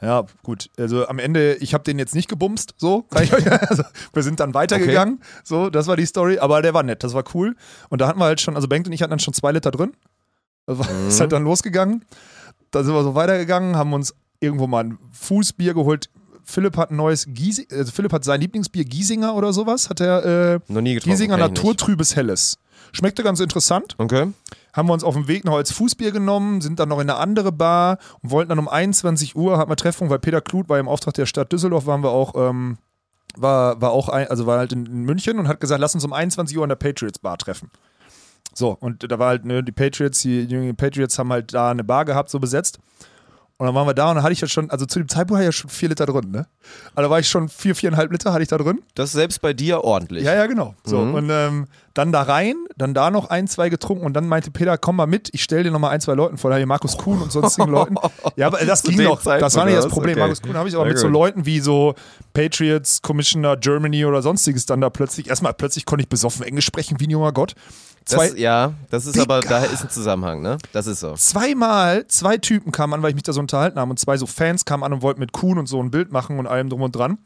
Ja. 0.01 0.25
Gut. 0.43 0.69
Also 0.77 1.07
am 1.07 1.19
Ende, 1.19 1.55
ich 1.55 1.73
habe 1.73 1.83
den 1.83 1.97
jetzt 1.99 2.15
nicht 2.15 2.27
gebumst, 2.29 2.73
so. 2.77 3.05
Also, 3.11 3.83
wir 4.13 4.23
sind 4.23 4.39
dann 4.39 4.53
weitergegangen, 4.53 5.21
so, 5.43 5.69
das 5.69 5.87
war 5.87 5.95
die 5.97 6.05
Story, 6.05 6.39
aber 6.39 6.61
der 6.61 6.73
war 6.73 6.83
nett, 6.83 7.03
das 7.03 7.13
war 7.13 7.23
cool. 7.33 7.55
Und 7.89 8.01
da 8.01 8.07
hatten 8.07 8.19
wir 8.19 8.25
halt 8.25 8.41
schon, 8.41 8.55
also 8.55 8.67
Bengt 8.67 8.87
und 8.87 8.93
ich 8.93 9.01
hatten 9.01 9.11
dann 9.11 9.19
schon 9.19 9.33
zwei 9.33 9.51
Liter 9.51 9.71
drin. 9.71 9.93
Das 10.65 10.79
war, 10.79 10.89
Mhm. 10.91 11.07
ist 11.07 11.19
halt 11.19 11.31
dann 11.31 11.43
losgegangen. 11.43 12.03
Da 12.71 12.83
sind 12.83 12.93
wir 12.93 13.03
so 13.03 13.15
weitergegangen, 13.15 13.75
haben 13.77 13.93
uns 13.93 14.13
irgendwo 14.39 14.67
mal 14.67 14.83
ein 14.83 14.97
Fußbier 15.13 15.73
geholt. 15.73 16.09
Philipp 16.43 16.77
hat 16.77 16.91
ein 16.91 16.95
neues 16.97 17.25
Giesing, 17.27 17.65
also 17.71 17.91
Philipp 17.91 18.13
hat 18.13 18.23
sein 18.23 18.39
Lieblingsbier 18.41 18.85
Giesinger 18.85 19.33
oder 19.35 19.51
sowas, 19.53 19.89
hat 19.89 19.99
er 19.99 20.25
äh, 20.55 20.59
Noch 20.67 20.81
nie 20.81 20.93
getrunken. 20.93 21.17
Giesinger. 21.17 21.37
Naturtrübes 21.37 22.15
Helles. 22.15 22.57
Schmeckte 22.91 23.23
ganz 23.23 23.39
interessant 23.39 23.95
Okay. 23.97 24.31
haben 24.73 24.89
wir 24.89 24.93
uns 24.93 25.03
auf 25.03 25.13
dem 25.13 25.27
Weg 25.27 25.45
noch 25.45 25.55
als 25.55 25.71
Fußbier 25.71 26.11
genommen, 26.11 26.61
sind 26.61 26.79
dann 26.79 26.89
noch 26.89 26.99
in 26.99 27.09
eine 27.09 27.19
andere 27.19 27.51
Bar 27.51 27.97
und 28.21 28.31
wollten 28.31 28.49
dann 28.49 28.59
um 28.59 28.67
21 28.67 29.35
Uhr, 29.35 29.57
hatten 29.57 29.71
wir 29.71 29.75
Treffung, 29.75 30.09
weil 30.09 30.19
Peter 30.19 30.41
Kluth 30.41 30.69
war 30.69 30.79
im 30.79 30.87
Auftrag 30.87 31.13
der 31.15 31.25
Stadt 31.25 31.51
Düsseldorf, 31.51 31.85
waren 31.85 32.03
wir 32.03 32.11
auch, 32.11 32.33
ähm, 32.35 32.77
war, 33.35 33.81
war 33.81 33.91
auch, 33.91 34.09
ein, 34.09 34.27
also 34.27 34.45
war 34.45 34.59
halt 34.59 34.71
in, 34.73 34.83
München 34.83 35.39
und 35.39 35.47
hat 35.47 35.59
gesagt, 35.59 35.81
lass 35.81 35.95
uns 35.95 36.05
um 36.05 36.13
21 36.13 36.57
Uhr 36.57 36.63
an 36.63 36.69
der 36.69 36.75
Patriots 36.75 37.19
Bar 37.19 37.37
treffen. 37.37 37.69
So, 38.53 38.77
und 38.79 39.11
da 39.11 39.19
war 39.19 39.27
halt, 39.27 39.45
ne, 39.45 39.63
die 39.63 39.73
Patriots, 39.73 40.21
die 40.21 40.41
England 40.41 40.77
Patriots 40.77 41.19
haben 41.19 41.31
halt 41.31 41.53
da 41.53 41.71
eine 41.71 41.83
Bar 41.83 42.05
gehabt, 42.05 42.29
so 42.29 42.39
besetzt. 42.39 42.79
Und 43.57 43.65
dann 43.67 43.73
waren 43.75 43.87
wir 43.87 43.93
da 43.93 44.09
und 44.09 44.15
dann 44.15 44.23
hatte 44.23 44.33
ich 44.33 44.41
ja 44.41 44.49
schon, 44.49 44.69
also 44.69 44.85
zu 44.85 44.99
dem 44.99 45.07
Zeitpunkt 45.07 45.35
hatte 45.39 45.43
ich 45.49 45.55
ja 45.55 45.61
schon 45.61 45.69
vier 45.69 45.87
Liter 45.87 46.05
drin, 46.05 46.29
ne? 46.29 46.45
Also 46.93 47.09
war 47.09 47.19
ich 47.19 47.29
schon 47.29 47.47
vier, 47.47 47.73
viereinhalb 47.73 48.11
Liter 48.11 48.33
hatte 48.33 48.43
ich 48.43 48.49
da 48.49 48.57
drin. 48.57 48.81
Das 48.95 49.05
ist 49.11 49.13
selbst 49.13 49.41
bei 49.41 49.53
dir 49.53 49.81
ordentlich. 49.85 50.23
Ja, 50.25 50.35
ja, 50.35 50.45
genau. 50.47 50.75
So, 50.83 50.97
Mhm. 50.97 51.13
und 51.13 51.29
ähm, 51.31 51.67
dann 51.93 52.11
da 52.11 52.23
rein, 52.23 52.55
dann 52.75 52.93
da 52.93 53.09
noch 53.11 53.29
ein, 53.29 53.47
zwei 53.47 53.69
getrunken 53.69 54.05
und 54.05 54.11
dann 54.13 54.27
meinte 54.27 54.51
Peter, 54.51 54.77
komm 54.77 54.97
mal 54.97 55.05
mit, 55.07 55.29
ich 55.31 55.41
stell 55.41 55.63
dir 55.63 55.71
noch 55.71 55.79
mal 55.79 55.87
ein, 55.91 56.01
zwei 56.01 56.15
Leuten 56.15 56.37
vor, 56.37 56.51
da 56.51 56.57
hier 56.57 56.65
Markus 56.67 56.97
Kuhn 56.97 57.21
und 57.21 57.31
sonstigen 57.31 57.69
Leuten. 57.71 57.95
Ja, 58.35 58.47
aber 58.47 58.57
das 58.65 58.83
ging 58.83 58.97
dem 58.97 59.05
noch. 59.05 59.23
Das 59.23 59.55
war 59.55 59.63
nicht 59.63 59.77
das? 59.77 59.87
Problem. 59.87 60.11
Okay. 60.15 60.19
Markus 60.19 60.41
Kuhn 60.41 60.57
habe 60.57 60.67
ich 60.67 60.75
aber 60.75 60.83
Sehr 60.83 60.91
mit 60.91 60.99
so. 60.99 61.07
Leuten 61.07 61.45
wie 61.45 61.61
so 61.61 61.95
Patriots, 62.33 63.01
Commissioner 63.01 63.55
Germany 63.55 64.03
oder 64.05 64.21
sonstiges 64.21 64.65
dann 64.65 64.81
da 64.81 64.89
plötzlich, 64.89 65.29
erstmal 65.29 65.53
plötzlich 65.53 65.85
konnte 65.85 66.03
ich 66.03 66.09
besoffen 66.09 66.43
Englisch 66.45 66.65
sprechen 66.65 66.99
wie 66.99 67.07
ein 67.07 67.11
junger 67.11 67.31
Gott. 67.31 67.53
Zwei, 68.05 68.29
Das, 68.29 68.37
ja, 68.39 68.73
das 68.91 69.05
ist 69.07 69.15
Digga. 69.15 69.23
aber, 69.23 69.39
da 69.41 69.63
ist 69.65 69.81
ein 69.83 69.89
Zusammenhang, 69.89 70.41
ne? 70.41 70.57
Das 70.73 70.85
ist 70.87 70.99
so. 70.99 71.13
zweimal, 71.15 72.07
zwei 72.07 72.37
Typen 72.37 72.71
kamen 72.71 72.93
an, 72.93 73.01
weil 73.01 73.09
ich 73.09 73.15
mich 73.15 73.23
da 73.23 73.33
so 73.33 73.39
unterhalten 73.39 73.79
habe 73.79 73.89
und 73.91 73.97
zwei 73.99 74.17
so 74.17 74.25
Fans 74.27 74.63
kamen 74.65 74.83
an 74.83 74.93
und 74.93 75.01
wollten 75.01 75.19
mit 75.19 75.31
Kuhn 75.31 75.57
und 75.57 75.67
so 75.67 75.81
ein 75.81 75.91
Bild 75.91 76.11
machen 76.11 76.37
und 76.39 76.47
allem 76.47 76.69
drum 76.69 76.81
und 76.81 76.95
dran. 76.95 77.17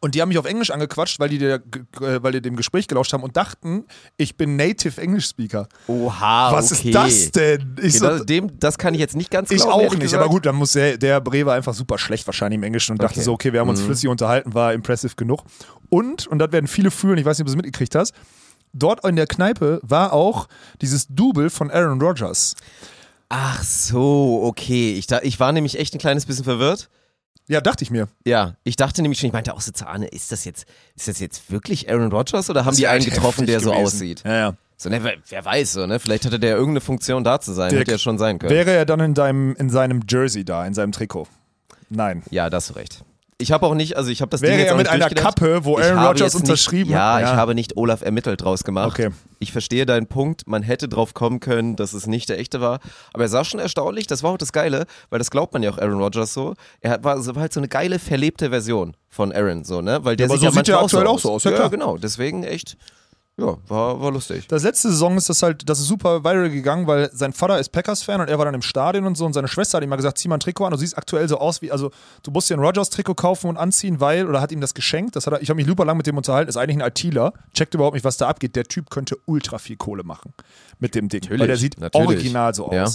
Und 0.00 0.14
die 0.14 0.20
haben 0.20 0.28
mich 0.28 0.36
auf 0.38 0.44
Englisch 0.44 0.70
angequatscht, 0.70 1.18
weil 1.20 1.30
die, 1.30 1.38
der, 1.38 1.54
äh, 2.02 2.22
weil 2.22 2.32
die 2.32 2.42
dem 2.42 2.54
Gespräch 2.56 2.86
gelauscht 2.86 3.14
haben 3.14 3.22
und 3.22 3.36
dachten, 3.36 3.84
ich 4.18 4.36
bin 4.36 4.54
Native 4.56 5.00
English 5.00 5.26
Speaker. 5.26 5.68
Oha, 5.86 6.52
Was 6.52 6.70
okay. 6.72 6.88
ist 6.90 6.94
das 6.94 7.30
denn? 7.32 7.76
Ich, 7.78 7.84
Okay, 7.84 7.98
so, 7.98 8.06
das, 8.06 8.26
dem, 8.26 8.60
das 8.60 8.76
kann 8.76 8.92
ich 8.92 9.00
jetzt 9.00 9.16
nicht 9.16 9.30
ganz 9.30 9.50
ich 9.50 9.56
glauben. 9.58 9.72
auch 9.72 9.78
ehrlich 9.78 9.92
nicht, 9.94 10.02
gesagt. 10.02 10.22
aber 10.22 10.30
gut, 10.30 10.44
dann 10.44 10.54
muss 10.56 10.72
der, 10.72 10.98
der 10.98 11.20
Bre 11.22 11.46
war 11.46 11.54
einfach 11.54 11.72
super 11.72 11.96
schlecht 11.96 12.26
wahrscheinlich 12.26 12.56
im 12.58 12.62
Englischen 12.64 12.92
und 12.92 13.02
dachte 13.02 13.14
Okay. 13.16 13.24
so, 13.24 13.32
okay, 13.32 13.52
wir 13.54 13.60
haben 13.60 13.70
uns 13.70 13.80
Mhm. 13.80 13.86
flüssig 13.86 14.08
unterhalten, 14.10 14.52
war 14.52 14.74
impressive 14.74 15.14
genug. 15.16 15.44
Und, 15.88 16.26
und 16.26 16.38
das 16.40 16.52
werden 16.52 16.66
viele 16.66 16.90
fühlen, 16.90 17.16
ich 17.16 17.24
weiß 17.24 17.38
nicht, 17.38 17.44
ob 17.44 17.46
du 17.46 17.52
es 17.52 17.56
mitgekriegt 17.56 17.94
hast, 17.94 18.12
dort 18.78 19.04
in 19.04 19.16
der 19.16 19.26
Kneipe 19.26 19.80
war 19.82 20.12
auch 20.12 20.48
dieses 20.80 21.06
Double 21.08 21.50
von 21.50 21.70
Aaron 21.70 22.00
Rodgers. 22.00 22.54
Ach 23.28 23.62
so, 23.62 24.42
okay. 24.44 24.94
Ich, 24.94 25.06
da, 25.06 25.20
ich 25.22 25.40
war 25.40 25.52
nämlich 25.52 25.78
echt 25.78 25.94
ein 25.94 25.98
kleines 25.98 26.26
bisschen 26.26 26.44
verwirrt. 26.44 26.88
Ja, 27.48 27.60
dachte 27.60 27.84
ich 27.84 27.90
mir. 27.90 28.08
Ja, 28.24 28.56
ich 28.64 28.76
dachte 28.76 29.02
nämlich 29.02 29.20
schon, 29.20 29.28
ich 29.28 29.32
meinte 29.32 29.54
auch 29.54 29.60
so 29.60 29.70
zu 29.70 29.86
Arne, 29.86 30.08
ist 30.08 30.32
das 30.32 30.44
jetzt, 30.44 30.66
ist 30.96 31.06
das 31.06 31.20
jetzt 31.20 31.50
wirklich 31.50 31.88
Aaron 31.90 32.10
Rodgers 32.10 32.50
oder 32.50 32.60
haben 32.60 32.72
Das 32.72 32.76
die 32.76 32.88
einen 32.88 33.04
getroffen, 33.08 33.46
der 33.46 33.56
heftig 33.56 33.64
so 33.64 33.70
gewesen. 33.72 33.86
aussieht? 33.86 34.22
Ja, 34.24 34.34
ja. 34.34 34.54
So, 34.76 34.90
ne, 34.90 35.02
wer, 35.02 35.44
weiß 35.44 35.72
so, 35.72 35.86
ne? 35.86 35.98
Vielleicht 35.98 36.26
hatte 36.26 36.38
der 36.38 36.54
irgendeine 36.54 36.82
Funktion 36.82 37.24
da 37.24 37.40
zu 37.40 37.52
sein. 37.54 37.70
Der 37.70 37.80
Hätte 37.80 37.92
ja 37.92 37.98
schon 37.98 38.18
sein 38.18 38.38
können. 38.38 38.50
Wäre 38.52 38.72
er 38.72 38.84
dann 38.84 39.00
in, 39.00 39.14
deinem, 39.14 39.54
in 39.56 39.70
seinem 39.70 40.02
Jersey 40.08 40.44
da, 40.44 40.66
in 40.66 40.74
seinem 40.74 40.92
Trikot? 40.92 41.28
Nein. 41.88 42.22
ja, 42.30 42.50
da 42.50 42.58
hast 42.58 42.70
du 42.70 42.74
recht. 42.74 43.02
Ich 43.38 43.52
habe 43.52 43.66
auch 43.66 43.74
nicht, 43.74 43.98
also 43.98 44.10
ich 44.10 44.22
habe 44.22 44.30
das 44.30 44.40
Wäre 44.40 44.52
Ding 44.52 44.60
jetzt 44.60 44.70
er 44.70 44.76
mit 44.76 44.88
einer. 44.88 45.10
Kappe, 45.10 45.64
wo 45.66 45.76
Aaron 45.76 45.98
Rodgers 45.98 46.34
unterschrieben 46.34 46.90
nicht, 46.90 46.98
hat? 46.98 47.20
Ja, 47.20 47.32
ich 47.32 47.36
habe 47.36 47.54
nicht 47.54 47.76
Olaf 47.76 48.00
ermittelt 48.00 48.40
draus 48.42 48.64
gemacht. 48.64 48.88
Okay. 48.88 49.10
Ich 49.40 49.52
verstehe 49.52 49.84
deinen 49.84 50.06
Punkt. 50.06 50.46
Man 50.46 50.62
hätte 50.62 50.88
drauf 50.88 51.12
kommen 51.12 51.38
können, 51.40 51.76
dass 51.76 51.92
es 51.92 52.06
nicht 52.06 52.30
der 52.30 52.38
echte 52.38 52.62
war. 52.62 52.80
Aber 53.12 53.24
er 53.24 53.28
sah 53.28 53.44
schon 53.44 53.60
erstaunlich. 53.60 54.06
Das 54.06 54.22
war 54.22 54.30
auch 54.30 54.38
das 54.38 54.52
Geile, 54.52 54.86
weil 55.10 55.18
das 55.18 55.30
glaubt 55.30 55.52
man 55.52 55.62
ja 55.62 55.70
auch 55.70 55.76
Aaron 55.76 56.00
Rodgers 56.00 56.32
so. 56.32 56.54
Er 56.80 56.92
hat, 56.92 57.04
war, 57.04 57.24
war 57.26 57.42
halt 57.42 57.52
so 57.52 57.60
eine 57.60 57.68
geile, 57.68 57.98
verlebte 57.98 58.48
Version 58.48 58.96
von 59.10 59.32
Aaron, 59.32 59.64
so, 59.64 59.82
ne? 59.82 60.02
Weil 60.02 60.16
der 60.16 60.26
aber 60.28 60.34
sieht 60.38 60.40
so 60.40 60.46
ja 60.46 60.50
sieht 60.52 60.56
manchmal 60.56 60.78
er 60.78 60.84
auch 60.84 60.88
so 60.88 60.96
aktuell 60.98 61.06
aus. 61.14 61.20
auch 61.20 61.22
so 61.22 61.32
aus, 61.34 61.44
ja, 61.44 61.50
Ja, 61.50 61.56
klar. 61.58 61.70
genau. 61.70 61.98
Deswegen 61.98 62.42
echt, 62.42 62.78
ja, 63.38 63.58
war, 63.68 64.00
war 64.00 64.12
lustig. 64.12 64.48
Das 64.48 64.62
letzte 64.62 64.88
Saison 64.88 65.18
ist 65.18 65.28
das 65.28 65.42
halt, 65.42 65.68
das 65.68 65.78
ist 65.78 65.88
super 65.88 66.24
viral 66.24 66.48
gegangen, 66.48 66.86
weil 66.86 67.10
sein 67.12 67.34
Vater 67.34 67.58
ist 67.58 67.68
Packers-Fan 67.70 68.22
und 68.22 68.30
er 68.30 68.38
war 68.38 68.46
dann 68.46 68.54
im 68.54 68.62
Stadion 68.62 69.04
und 69.04 69.14
so 69.14 69.26
und 69.26 69.34
seine 69.34 69.46
Schwester 69.48 69.76
hat 69.76 69.84
ihm 69.84 69.90
mal 69.90 69.96
gesagt, 69.96 70.16
zieh 70.16 70.28
mal 70.28 70.36
ein 70.36 70.40
Trikot 70.40 70.64
an, 70.64 70.70
du 70.70 70.78
siehst 70.78 70.96
aktuell 70.96 71.28
so 71.28 71.38
aus 71.38 71.60
wie, 71.60 71.70
also 71.70 71.90
du 72.22 72.30
musst 72.30 72.48
dir 72.48 72.54
ein 72.54 72.60
Rodgers-Trikot 72.60 73.14
kaufen 73.14 73.48
und 73.48 73.58
anziehen, 73.58 74.00
weil, 74.00 74.26
oder 74.26 74.40
hat 74.40 74.52
ihm 74.52 74.62
das 74.62 74.72
geschenkt, 74.72 75.16
das 75.16 75.26
hat 75.26 75.34
er, 75.34 75.42
ich 75.42 75.50
habe 75.50 75.56
mich 75.56 75.66
super 75.66 75.84
lang 75.84 75.98
mit 75.98 76.06
dem 76.06 76.16
unterhalten, 76.16 76.48
ist 76.48 76.56
eigentlich 76.56 76.82
ein 76.82 76.88
ITler, 76.88 77.34
checkt 77.52 77.74
überhaupt 77.74 77.94
nicht, 77.94 78.04
was 78.04 78.16
da 78.16 78.26
abgeht, 78.26 78.56
der 78.56 78.64
Typ 78.64 78.88
könnte 78.88 79.18
ultra 79.26 79.58
viel 79.58 79.76
Kohle 79.76 80.02
machen 80.02 80.32
mit 80.78 80.94
dem 80.94 81.10
Ding, 81.10 81.20
Natürlich, 81.20 81.40
weil 81.40 81.46
der 81.48 81.56
sieht 81.58 81.78
natürlich. 81.78 82.08
original 82.08 82.54
so 82.54 82.70
Ja. 82.72 82.86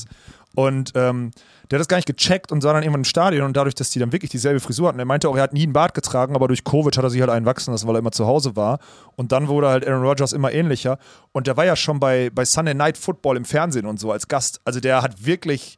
Und 0.56 0.92
ähm, 0.96 1.32
der 1.70 1.78
hat 1.78 1.82
das 1.82 1.88
gar 1.88 1.98
nicht 1.98 2.08
gecheckt 2.08 2.52
und 2.52 2.62
sah 2.62 2.74
dann 2.74 2.84
irgendwann 2.84 3.02
im 3.02 3.06
Stadion 3.06 3.46
und 3.46 3.56
dadurch, 3.56 3.76
dass 3.76 3.90
die 3.90 4.00
dann 4.00 4.12
wirklich 4.12 4.32
dieselbe 4.32 4.60
Frisur 4.60 4.90
hatten, 4.90 5.00
er 5.00 5.06
meinte 5.06 5.30
auch, 5.30 5.38
er 5.38 5.44
hat 5.44 5.54
nie 5.54 5.64
einen 5.64 5.74
Bart 5.74 5.94
getragen, 5.94 6.36
aber 6.36 6.48
durch 6.50 6.64
Covid 6.64 6.96
hat 6.98 7.04
er 7.04 7.10
sich 7.10 7.22
halt 7.22 7.30
einen 7.30 7.46
wachsen 7.46 7.72
lassen, 7.72 7.88
weil 7.88 7.96
er 7.96 8.00
immer 8.00 8.12
zu 8.12 8.28
Hause 8.28 8.56
war. 8.56 8.80
Und 9.16 9.32
dann 9.32 9.48
wurde 9.48 9.70
halt 9.70 9.88
Aaron 9.88 10.06
Rodgers 10.06 10.34
immer 10.34 10.52
ähnlicher. 10.52 10.98
Und 11.32 11.48
der 11.48 11.56
war 11.56 11.66
ja 11.66 11.76
schon 11.76 12.00
bei, 12.00 12.30
bei 12.34 12.44
Sunday 12.44 12.74
Night 12.74 12.98
Football 12.98 13.38
im 13.38 13.46
Fernsehen 13.46 13.86
und 13.86 14.00
so 14.00 14.12
als 14.12 14.28
Gast. 14.28 14.60
Also 14.66 14.82
der 14.82 15.02
hat 15.02 15.26
wirklich, 15.26 15.78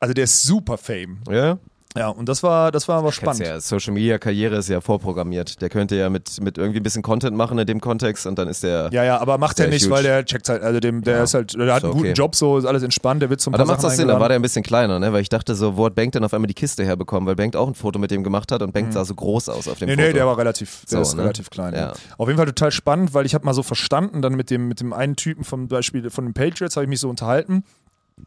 also 0.00 0.12
der 0.12 0.24
ist 0.24 0.42
super 0.42 0.76
Fame. 0.76 1.20
Ja? 1.30 1.58
Ja, 1.96 2.08
und 2.08 2.28
das 2.28 2.42
war, 2.42 2.72
das 2.72 2.88
war 2.88 2.98
aber 2.98 3.12
spannend. 3.12 3.46
ja, 3.46 3.60
Social 3.60 3.92
Media 3.94 4.18
Karriere 4.18 4.56
ist 4.56 4.68
ja 4.68 4.80
vorprogrammiert. 4.80 5.62
Der 5.62 5.68
könnte 5.68 5.94
ja 5.94 6.10
mit, 6.10 6.40
mit 6.40 6.58
irgendwie 6.58 6.80
ein 6.80 6.82
bisschen 6.82 7.02
Content 7.02 7.36
machen 7.36 7.56
in 7.56 7.66
dem 7.68 7.80
Kontext 7.80 8.26
und 8.26 8.36
dann 8.36 8.48
ist 8.48 8.64
der. 8.64 8.88
Ja, 8.92 9.04
ja, 9.04 9.18
aber 9.20 9.38
macht 9.38 9.60
er 9.60 9.68
nicht, 9.68 9.84
huge. 9.84 9.94
weil 9.94 10.02
der 10.02 10.24
checkt 10.24 10.48
halt, 10.48 10.62
also 10.64 10.80
dem, 10.80 11.02
der 11.02 11.18
Ja. 11.18 11.22
ist 11.22 11.34
halt, 11.34 11.54
der 11.54 11.72
hat 11.72 11.78
Ist 11.78 11.84
einen 11.84 11.92
guten 11.92 12.04
okay. 12.06 12.12
Job, 12.14 12.34
so 12.34 12.58
ist 12.58 12.64
alles 12.64 12.82
entspannt, 12.82 13.22
der 13.22 13.30
wird 13.30 13.40
zum 13.40 13.54
Aber 13.54 13.62
da 13.64 13.72
macht 13.72 13.84
das 13.84 13.94
Sinn, 13.96 14.08
da 14.08 14.18
war 14.18 14.28
der 14.28 14.36
ein 14.36 14.42
bisschen 14.42 14.64
kleiner, 14.64 14.98
ne? 14.98 15.12
Weil 15.12 15.20
ich 15.22 15.28
dachte 15.28 15.54
so, 15.54 15.76
wo 15.76 15.86
hat 15.86 15.94
Bank 15.94 16.10
denn 16.10 16.24
auf 16.24 16.34
einmal 16.34 16.48
die 16.48 16.54
Kiste 16.54 16.84
herbekommen? 16.84 17.28
Weil 17.28 17.36
Bank 17.36 17.54
auch 17.54 17.68
ein 17.68 17.74
Foto 17.76 18.00
mit 18.00 18.10
dem 18.10 18.24
gemacht 18.24 18.50
hat 18.50 18.62
und 18.62 18.72
Bank 18.72 18.92
sah 18.92 19.04
so 19.04 19.14
groß 19.14 19.48
aus 19.50 19.68
auf 19.68 19.78
dem 19.78 19.88
Mhm. 19.88 19.94
Nee, 19.94 20.02
Foto. 20.02 20.06
nee, 20.08 20.12
der 20.14 20.26
war 20.26 20.36
relativ, 20.36 20.80
der 20.90 20.96
So, 20.96 21.02
ist 21.02 21.14
ne? 21.14 21.22
relativ 21.22 21.48
klein. 21.50 21.74
Ja. 21.74 21.92
Auf 22.18 22.26
jeden 22.26 22.38
Fall 22.38 22.46
total 22.46 22.72
spannend, 22.72 23.14
weil 23.14 23.24
ich 23.24 23.34
habe 23.34 23.44
mal 23.44 23.54
so 23.54 23.62
verstanden, 23.62 24.20
dann 24.20 24.34
mit 24.34 24.50
dem, 24.50 24.66
mit 24.66 24.80
dem 24.80 24.92
einen 24.92 25.14
Typen 25.14 25.44
vom 25.44 25.68
Beispiel 25.68 26.10
von 26.10 26.24
den 26.24 26.34
Patriots 26.34 26.74
habe 26.74 26.84
ich 26.86 26.90
mich 26.90 26.98
so 26.98 27.08
unterhalten. 27.08 27.62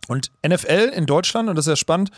Und 0.08 0.32
NFL 0.47 0.91
in 0.95 1.06
Deutschland, 1.06 1.49
und 1.49 1.58
das 1.58 1.65
ist 1.65 1.69
ja 1.71 1.75
spannend, 1.75 2.12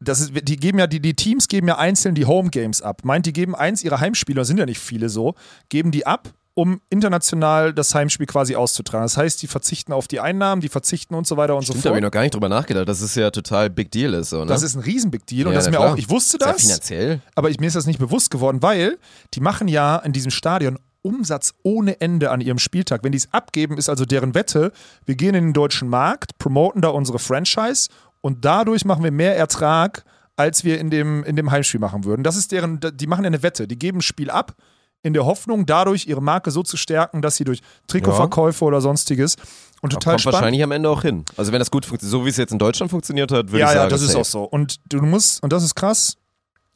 das 0.00 0.20
ist, 0.20 0.32
die 0.48 0.56
geben 0.56 0.78
ja, 0.78 0.86
die, 0.86 1.00
die 1.00 1.14
Teams 1.14 1.46
geben 1.48 1.68
ja 1.68 1.78
einzeln 1.78 2.14
die 2.14 2.24
Home 2.24 2.50
Games 2.50 2.80
ab. 2.82 3.02
Meint, 3.04 3.26
die 3.26 3.32
geben 3.32 3.54
eins 3.54 3.82
ihrer 3.84 4.00
Heimspieler, 4.00 4.44
sind 4.44 4.58
ja 4.58 4.66
nicht 4.66 4.78
viele 4.80 5.08
so, 5.08 5.34
geben 5.68 5.90
die 5.90 6.06
ab, 6.06 6.30
um 6.54 6.80
international 6.90 7.72
das 7.72 7.94
Heimspiel 7.94 8.26
quasi 8.26 8.56
auszutragen. 8.56 9.04
Das 9.04 9.16
heißt, 9.16 9.40
die 9.42 9.46
verzichten 9.46 9.92
auf 9.92 10.08
die 10.08 10.20
Einnahmen, 10.20 10.60
die 10.60 10.68
verzichten 10.68 11.14
und 11.14 11.26
so 11.26 11.36
weiter 11.36 11.54
und 11.56 11.62
Stimmt, 11.62 11.78
so 11.78 11.82
da 11.84 11.88
habe 11.90 11.98
ich 11.98 12.02
fort. 12.02 12.12
noch 12.12 12.14
gar 12.14 12.22
nicht 12.22 12.34
drüber 12.34 12.48
nachgedacht, 12.48 12.88
dass 12.88 13.00
es 13.00 13.14
ja 13.14 13.30
total 13.30 13.70
Big 13.70 13.90
Deal 13.90 14.14
ist. 14.14 14.30
So, 14.30 14.40
ne? 14.40 14.46
Das 14.46 14.62
ist 14.62 14.74
ein 14.74 14.80
riesen 14.82 15.10
Big 15.10 15.26
Deal 15.26 15.46
und 15.46 15.52
Ja, 15.52 15.58
das 15.58 15.66
ist 15.66 15.70
mir 15.70 15.76
klar. 15.78 15.92
auch, 15.92 15.96
ich 15.96 16.08
wusste 16.10 16.38
ja 16.40 16.52
das, 16.52 16.62
finanziell. 16.62 17.20
aber 17.34 17.50
ich, 17.50 17.60
mir 17.60 17.66
ist 17.66 17.76
das 17.76 17.86
nicht 17.86 17.98
bewusst 17.98 18.30
geworden, 18.30 18.62
weil 18.62 18.98
die 19.34 19.40
machen 19.40 19.68
ja 19.68 19.96
in 19.98 20.12
diesem 20.12 20.30
Stadion 20.30 20.78
Umsatz 21.02 21.54
ohne 21.62 21.98
Ende 22.02 22.30
an 22.30 22.42
ihrem 22.42 22.58
Spieltag. 22.58 23.04
Wenn 23.04 23.12
die 23.12 23.18
es 23.18 23.32
abgeben, 23.32 23.78
ist 23.78 23.88
also 23.88 24.04
deren 24.04 24.34
Wette, 24.34 24.72
wir 25.06 25.14
gehen 25.14 25.34
in 25.34 25.44
den 25.46 25.52
deutschen 25.54 25.88
Markt, 25.88 26.36
promoten 26.38 26.82
da 26.82 26.88
unsere 26.88 27.18
Franchise 27.18 27.88
und 28.20 28.44
dadurch 28.44 28.84
machen 28.84 29.04
wir 29.04 29.10
mehr 29.10 29.36
Ertrag, 29.36 30.04
als 30.36 30.64
wir 30.64 30.78
in 30.78 30.90
dem, 30.90 31.24
in 31.24 31.36
dem 31.36 31.50
Heimspiel 31.50 31.80
machen 31.80 32.04
würden. 32.04 32.22
Das 32.22 32.36
ist 32.36 32.52
deren, 32.52 32.80
die 32.80 33.06
machen 33.06 33.24
ja 33.24 33.28
eine 33.28 33.42
Wette. 33.42 33.68
Die 33.68 33.78
geben 33.78 33.98
ein 33.98 34.02
Spiel 34.02 34.30
ab 34.30 34.56
in 35.02 35.12
der 35.14 35.24
Hoffnung, 35.24 35.66
dadurch 35.66 36.06
ihre 36.06 36.22
Marke 36.22 36.50
so 36.50 36.62
zu 36.62 36.76
stärken, 36.76 37.22
dass 37.22 37.36
sie 37.36 37.44
durch 37.44 37.60
Trikotverkäufe 37.86 38.64
oder 38.64 38.80
sonstiges 38.80 39.36
und 39.80 39.92
total 39.92 40.12
Kommt 40.12 40.20
spannend. 40.20 40.34
wahrscheinlich 40.34 40.62
am 40.62 40.72
Ende 40.72 40.90
auch 40.90 41.02
hin. 41.02 41.24
Also 41.36 41.52
wenn 41.52 41.58
das 41.58 41.70
gut 41.70 41.86
funktioniert, 41.86 42.12
so 42.12 42.24
wie 42.24 42.30
es 42.30 42.36
jetzt 42.36 42.52
in 42.52 42.58
Deutschland 42.58 42.90
funktioniert 42.90 43.32
hat, 43.32 43.48
würde 43.48 43.60
ja, 43.60 43.66
ich 43.66 43.72
sagen. 43.72 43.84
ja, 43.84 43.88
das 43.88 44.02
ist 44.02 44.08
safe. 44.08 44.20
auch 44.20 44.24
so. 44.24 44.44
Und 44.44 44.76
du 44.88 45.00
musst, 45.02 45.42
und 45.42 45.52
das 45.52 45.62
ist 45.62 45.74
krass, 45.74 46.16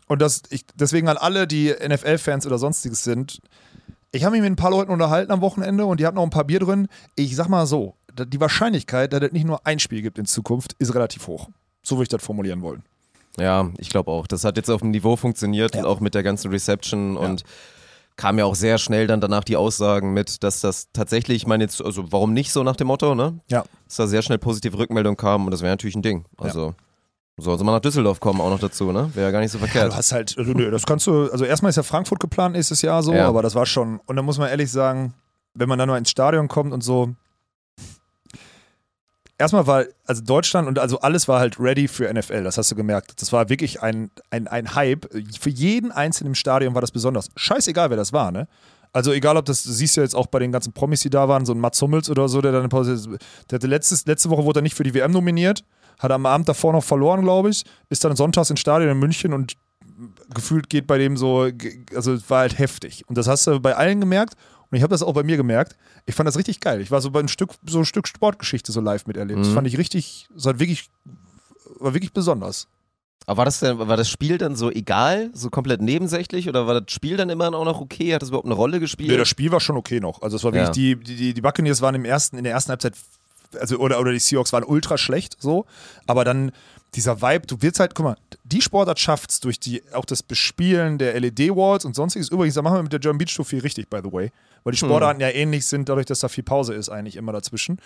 und 0.07 0.21
das, 0.21 0.43
ich, 0.51 0.65
deswegen 0.75 1.09
an 1.09 1.17
alle, 1.17 1.47
die 1.47 1.73
NFL-Fans 1.73 2.47
oder 2.47 2.59
sonstiges 2.59 3.05
sind, 3.05 3.41
ich 4.13 4.25
habe 4.25 4.33
mich 4.33 4.43
mit 4.43 4.53
ein 4.53 4.57
paar 4.57 4.71
Leuten 4.71 4.93
unterhalten 4.93 5.33
am 5.33 5.41
Wochenende 5.41 5.87
und 5.87 6.01
die 6.01 6.07
hatten 6.07 6.17
noch 6.17 6.23
ein 6.23 6.31
paar 6.31 6.45
Bier 6.45 6.61
drin. 6.61 6.89
Ich 7.17 7.35
sag 7.35 7.49
mal 7.49 7.67
so, 7.67 7.97
die 8.17 8.41
Wahrscheinlichkeit, 8.41 9.13
dass 9.13 9.23
es 9.23 9.33
nicht 9.33 9.47
nur 9.47 9.67
ein 9.67 9.79
Spiel 9.79 10.03
gibt 10.03 10.19
in 10.19 10.27
Zukunft, 10.27 10.75
ist 10.79 10.95
relativ 10.95 11.27
hoch. 11.27 11.49
So 11.83 11.97
würde 11.97 12.05
ich 12.05 12.09
das 12.09 12.23
formulieren 12.23 12.63
wollen. 12.63 12.83
Ja, 13.39 13.71
ich 13.79 13.89
glaube 13.91 14.11
auch. 14.11 14.27
Das 14.27 14.45
hat 14.45 14.57
jetzt 14.57 14.71
auf 14.71 14.81
dem 14.81 14.91
Niveau 14.91 15.17
funktioniert 15.17 15.75
und 15.77 15.85
auch 15.85 16.01
mit 16.01 16.15
der 16.15 16.23
ganzen 16.23 16.51
Reception 16.51 17.17
und 17.17 17.43
kam 18.17 18.39
ja 18.39 18.45
auch 18.45 18.55
sehr 18.55 18.79
schnell 18.79 19.09
dann 19.09 19.21
danach 19.21 19.43
die 19.43 19.57
Aussagen 19.57 20.13
mit, 20.13 20.45
dass 20.45 20.61
das 20.61 20.89
tatsächlich, 20.93 21.39
ich 21.39 21.47
meine 21.49 21.65
jetzt, 21.65 21.85
also 21.85 22.13
warum 22.13 22.33
nicht 22.33 22.53
so 22.53 22.63
nach 22.63 22.77
dem 22.77 22.87
Motto, 22.87 23.17
ne? 23.17 23.41
Ja. 23.51 23.65
Dass 23.87 23.97
da 23.97 24.07
sehr 24.07 24.23
schnell 24.23 24.39
positive 24.39 24.79
Rückmeldung 24.79 25.17
kam 25.17 25.47
und 25.47 25.51
das 25.51 25.63
wäre 25.63 25.73
natürlich 25.73 25.97
ein 25.97 26.03
Ding. 26.03 26.25
Also 26.39 26.75
soll 27.37 27.59
sie 27.59 27.65
mal 27.65 27.73
nach 27.73 27.81
Düsseldorf 27.81 28.21
kommen 28.21 28.41
auch 28.41 28.51
noch 28.51 28.61
dazu, 28.61 28.93
ne? 28.93 29.11
Wäre 29.15 29.27
ja 29.27 29.31
gar 29.33 29.41
nicht 29.41 29.51
so 29.51 29.59
Ja, 29.59 29.65
verkehrt. 29.67 29.93
du 29.93 29.97
hast 29.97 30.13
halt, 30.13 30.39
also, 30.39 30.53
nö, 30.53 30.71
das 30.71 30.87
kannst 30.87 31.09
du, 31.09 31.29
also 31.33 31.45
erstmal 31.45 31.71
ist 31.71 31.77
ja 31.77 31.83
Frankfurt 31.83 32.21
geplant 32.21 32.55
nächstes 32.55 32.83
Jahr 32.83 33.03
so, 33.03 33.13
Ja. 33.13 33.27
aber 33.27 33.43
das 33.43 33.57
war 33.57 33.67
schon, 33.67 33.99
und 34.07 34.15
da 34.15 34.23
muss 34.23 34.39
man 34.39 34.49
ehrlich 34.49 34.71
sagen, 34.71 35.13
wenn 35.55 35.69
man 35.69 35.81
dann 35.81 35.89
nur 35.89 35.99
ins 35.99 36.11
Stadion 36.11 36.47
kommt 36.47 36.73
und 36.73 36.83
so, 36.85 37.11
erstmal 39.39 39.67
war, 39.67 39.85
also 40.07 40.23
Deutschland 40.23 40.69
und 40.69 40.79
also 40.79 41.01
alles 41.01 41.29
war 41.29 41.41
halt 41.41 41.59
ready 41.59 41.89
für 41.89 42.13
NFL, 42.13 42.45
das 42.45 42.59
hast 42.59 42.71
du 42.71 42.75
gemerkt. 42.75 43.21
Das 43.21 43.33
war 43.33 43.49
wirklich 43.49 43.83
ein, 43.83 44.11
ein, 44.31 44.49
ein 44.49 44.75
Hype. 44.75 45.07
Für 45.39 45.51
jeden 45.51 45.93
Einzelnen 45.93 46.33
im 46.33 46.35
Stadion 46.35 46.75
war 46.75 46.81
das 46.81 46.91
besonders. 46.91 47.29
Scheißegal, 47.37 47.91
wer 47.91 47.97
das 47.97 48.13
war, 48.13 48.31
ne? 48.31 48.49
Also 48.93 49.13
egal, 49.13 49.37
ob 49.37 49.45
das, 49.45 49.65
du 49.65 49.73
siehst 49.73 49.97
ja 49.97 50.05
jetzt 50.05 50.15
auch 50.15 50.29
bei 50.29 50.39
den 50.39 50.53
ganzen 50.53 50.73
Promis, 50.73 51.01
die 51.01 51.11
da 51.11 51.29
waren, 51.29 51.45
so 51.45 51.53
ein 51.53 51.59
Mats 51.59 51.83
Hummels 51.83 52.09
oder 52.09 52.29
so, 52.29 52.41
der 52.41 52.53
dann 52.53 52.69
Pause, 52.69 53.19
der 53.51 53.57
hatte 53.57 53.67
letztes, 53.67 54.07
letzte 54.07 54.31
Woche 54.31 54.45
wurde 54.45 54.61
er 54.61 54.63
nicht 54.63 54.77
für 54.77 54.85
die 54.85 54.95
WM 54.95 55.11
nominiert, 55.11 55.65
hat 55.99 56.13
am 56.13 56.27
Abend 56.27 56.49
davor 56.49 56.73
noch 56.73 56.85
verloren, 56.85 57.23
glaube 57.23 57.51
ich, 57.51 57.65
ist 57.89 58.05
dann 58.05 58.15
sonntags 58.15 58.51
ins 58.51 58.61
Stadion 58.61 58.93
in 58.93 58.99
München 58.99 59.33
und 59.33 59.55
gefühlt 60.33 60.71
geht 60.71 60.87
bei 60.87 60.99
dem 60.99 61.17
so, 61.17 61.49
also 61.95 62.17
war 62.29 62.41
halt 62.41 62.59
heftig. 62.59 63.05
Und 63.09 63.19
das 63.19 63.27
hast 63.27 63.49
du 63.49 63.59
bei 63.59 63.75
allen 63.75 64.01
gemerkt 64.01 64.35
und 64.75 64.79
ich 64.79 64.83
habe 64.83 64.91
das 64.93 65.05
auch 65.05 65.13
bei 65.15 65.23
mir 65.23 65.37
gemerkt. 65.37 65.77
Ich 66.05 66.17
fand 66.17 66.27
das 66.27 66.37
richtig 66.37 66.59
geil. 66.59 66.81
Ich 66.81 66.91
war 66.91 67.01
so 67.01 67.13
bei 67.13 67.21
ein 67.21 67.29
Stück, 67.29 67.53
so 67.65 67.79
ein 67.79 67.85
Stück 67.85 68.09
Sportgeschichte 68.09 68.73
so 68.73 68.81
live 68.81 69.07
miterlebt. 69.07 69.39
Das 69.39 69.49
Mhm. 69.51 69.55
fand 69.55 69.67
ich 69.69 69.79
richtig, 69.79 70.27
das 70.35 70.47
war 70.47 70.59
wirklich, 70.59 70.89
war 71.79 71.95
wirklich 71.95 72.13
besonders. 72.13 72.67
Aber 73.27 73.39
war 73.39 73.45
das 73.45 73.61
denn, 73.61 73.79
war 73.79 73.97
das 73.97 74.09
Spiel 74.11 74.37
dann 74.37 74.57
so 74.57 74.69
egal, 74.71 75.31
so 75.33 75.49
komplett 75.49 75.81
nebensächlich 75.81 76.49
oder 76.49 76.67
war 76.67 76.81
das 76.81 76.93
Spiel 76.93 77.17
dann 77.17 77.31
immer 77.31 77.55
auch 77.55 77.65
noch 77.65 77.81
okay? 77.81 78.13
Hat 78.15 78.23
das 78.23 78.31
überhaupt 78.31 78.47
eine 78.47 78.55
Rolle 78.57 78.81
gespielt? 78.81 79.11
Nee, 79.11 79.17
das 79.17 79.29
Spiel 79.29 79.53
war 79.53 79.61
schon 79.61 79.77
okay 79.77 80.01
noch. 80.01 80.21
Also 80.23 80.37
es 80.37 80.43
war 80.45 80.53
wirklich, 80.53 80.67
Ja. 80.67 80.73
die, 80.73 80.97
die, 80.97 81.35
die 81.35 81.41
Buccaneers 81.41 81.81
waren 81.81 81.95
im 81.95 82.05
ersten, 82.05 82.37
in 82.37 82.43
der 82.45 82.53
ersten 82.53 82.71
Halbzeit 82.71 82.95
also 83.61 83.79
oder, 83.79 84.01
oder 84.01 84.11
die 84.13 84.19
Seahawks 84.19 84.53
waren 84.53 84.65
ultra 84.65 84.99
schlecht, 84.99 85.37
so, 85.41 85.65
aber 86.09 86.25
dann 86.25 86.51
dieser 86.95 87.21
Vibe, 87.21 87.47
du 87.47 87.57
willst 87.61 87.81
halt, 87.81 87.95
guck 87.95 88.05
mal, 88.05 88.17
die 88.45 88.61
Sportart 88.61 88.99
schafft's 88.99 89.41
durch 89.41 89.59
die, 89.59 89.83
auch 89.93 90.05
das 90.05 90.23
Bespielen 90.23 90.99
der 90.99 91.19
LED-Walls 91.19 91.85
und 91.85 91.95
sonstiges. 91.95 92.29
Übrigens, 92.29 92.55
da 92.55 92.63
machen 92.63 92.77
wir 92.77 92.83
mit 92.83 92.93
der 92.93 93.01
German 93.01 93.19
Beach 93.19 93.35
Tour 93.35 93.45
viel 93.45 93.61
richtig, 93.61 93.89
by 93.91 94.01
the 94.03 94.13
way, 94.13 94.31
weil 94.63 94.73
die 94.73 94.79
Sportarten 94.79 95.21
ja 95.21 95.29
ähnlich 95.29 95.67
sind, 95.67 95.89
dadurch, 95.89 96.07
dass 96.07 96.21
da 96.21 96.29
viel 96.29 96.45
Pause 96.45 96.75
ist, 96.75 96.89
eigentlich 96.89 97.17
immer 97.17 97.33
dazwischen. 97.33 97.79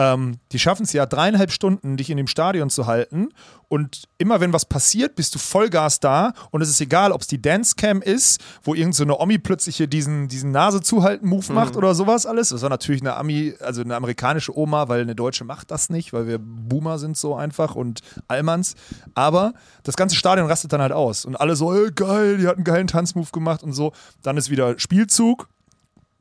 Ähm, 0.00 0.38
die 0.52 0.58
schaffen 0.58 0.84
es 0.84 0.94
ja 0.94 1.04
dreieinhalb 1.04 1.52
Stunden, 1.52 1.98
dich 1.98 2.08
in 2.08 2.16
dem 2.16 2.26
Stadion 2.26 2.70
zu 2.70 2.86
halten. 2.86 3.28
Und 3.68 4.04
immer 4.16 4.40
wenn 4.40 4.50
was 4.50 4.64
passiert, 4.64 5.14
bist 5.14 5.34
du 5.34 5.38
Vollgas 5.38 6.00
da. 6.00 6.32
Und 6.50 6.62
es 6.62 6.70
ist 6.70 6.80
egal, 6.80 7.12
ob 7.12 7.20
es 7.20 7.26
die 7.26 7.42
Dancecam 7.42 8.00
ist, 8.00 8.40
wo 8.62 8.72
irgendeine 8.72 8.94
so 8.94 9.02
eine 9.02 9.18
Omi 9.18 9.36
plötzlich 9.36 9.76
hier 9.76 9.88
diesen, 9.88 10.28
diesen 10.28 10.52
Nase 10.52 10.80
zuhalten 10.80 11.28
Move 11.28 11.52
macht 11.52 11.76
oder 11.76 11.94
sowas 11.94 12.24
alles. 12.24 12.48
Das 12.48 12.62
war 12.62 12.70
natürlich 12.70 13.02
eine 13.02 13.14
Ami, 13.14 13.52
also 13.60 13.82
eine 13.82 13.94
amerikanische 13.94 14.56
Oma, 14.56 14.88
weil 14.88 15.02
eine 15.02 15.14
Deutsche 15.14 15.44
macht 15.44 15.70
das 15.70 15.90
nicht, 15.90 16.14
weil 16.14 16.26
wir 16.26 16.38
Boomer 16.40 16.98
sind 16.98 17.18
so 17.18 17.34
einfach 17.34 17.74
und 17.74 18.00
Allmanns. 18.26 18.76
Aber 19.12 19.52
das 19.82 19.96
ganze 19.96 20.16
Stadion 20.16 20.46
rastet 20.46 20.72
dann 20.72 20.80
halt 20.80 20.92
aus. 20.92 21.26
Und 21.26 21.36
alle 21.36 21.56
so, 21.56 21.74
ey, 21.74 21.90
geil, 21.94 22.38
die 22.38 22.46
hat 22.46 22.56
einen 22.56 22.64
geilen 22.64 22.86
Tanzmove 22.86 23.32
gemacht 23.32 23.62
und 23.62 23.74
so. 23.74 23.92
Dann 24.22 24.38
ist 24.38 24.48
wieder 24.48 24.78
Spielzug. 24.78 25.48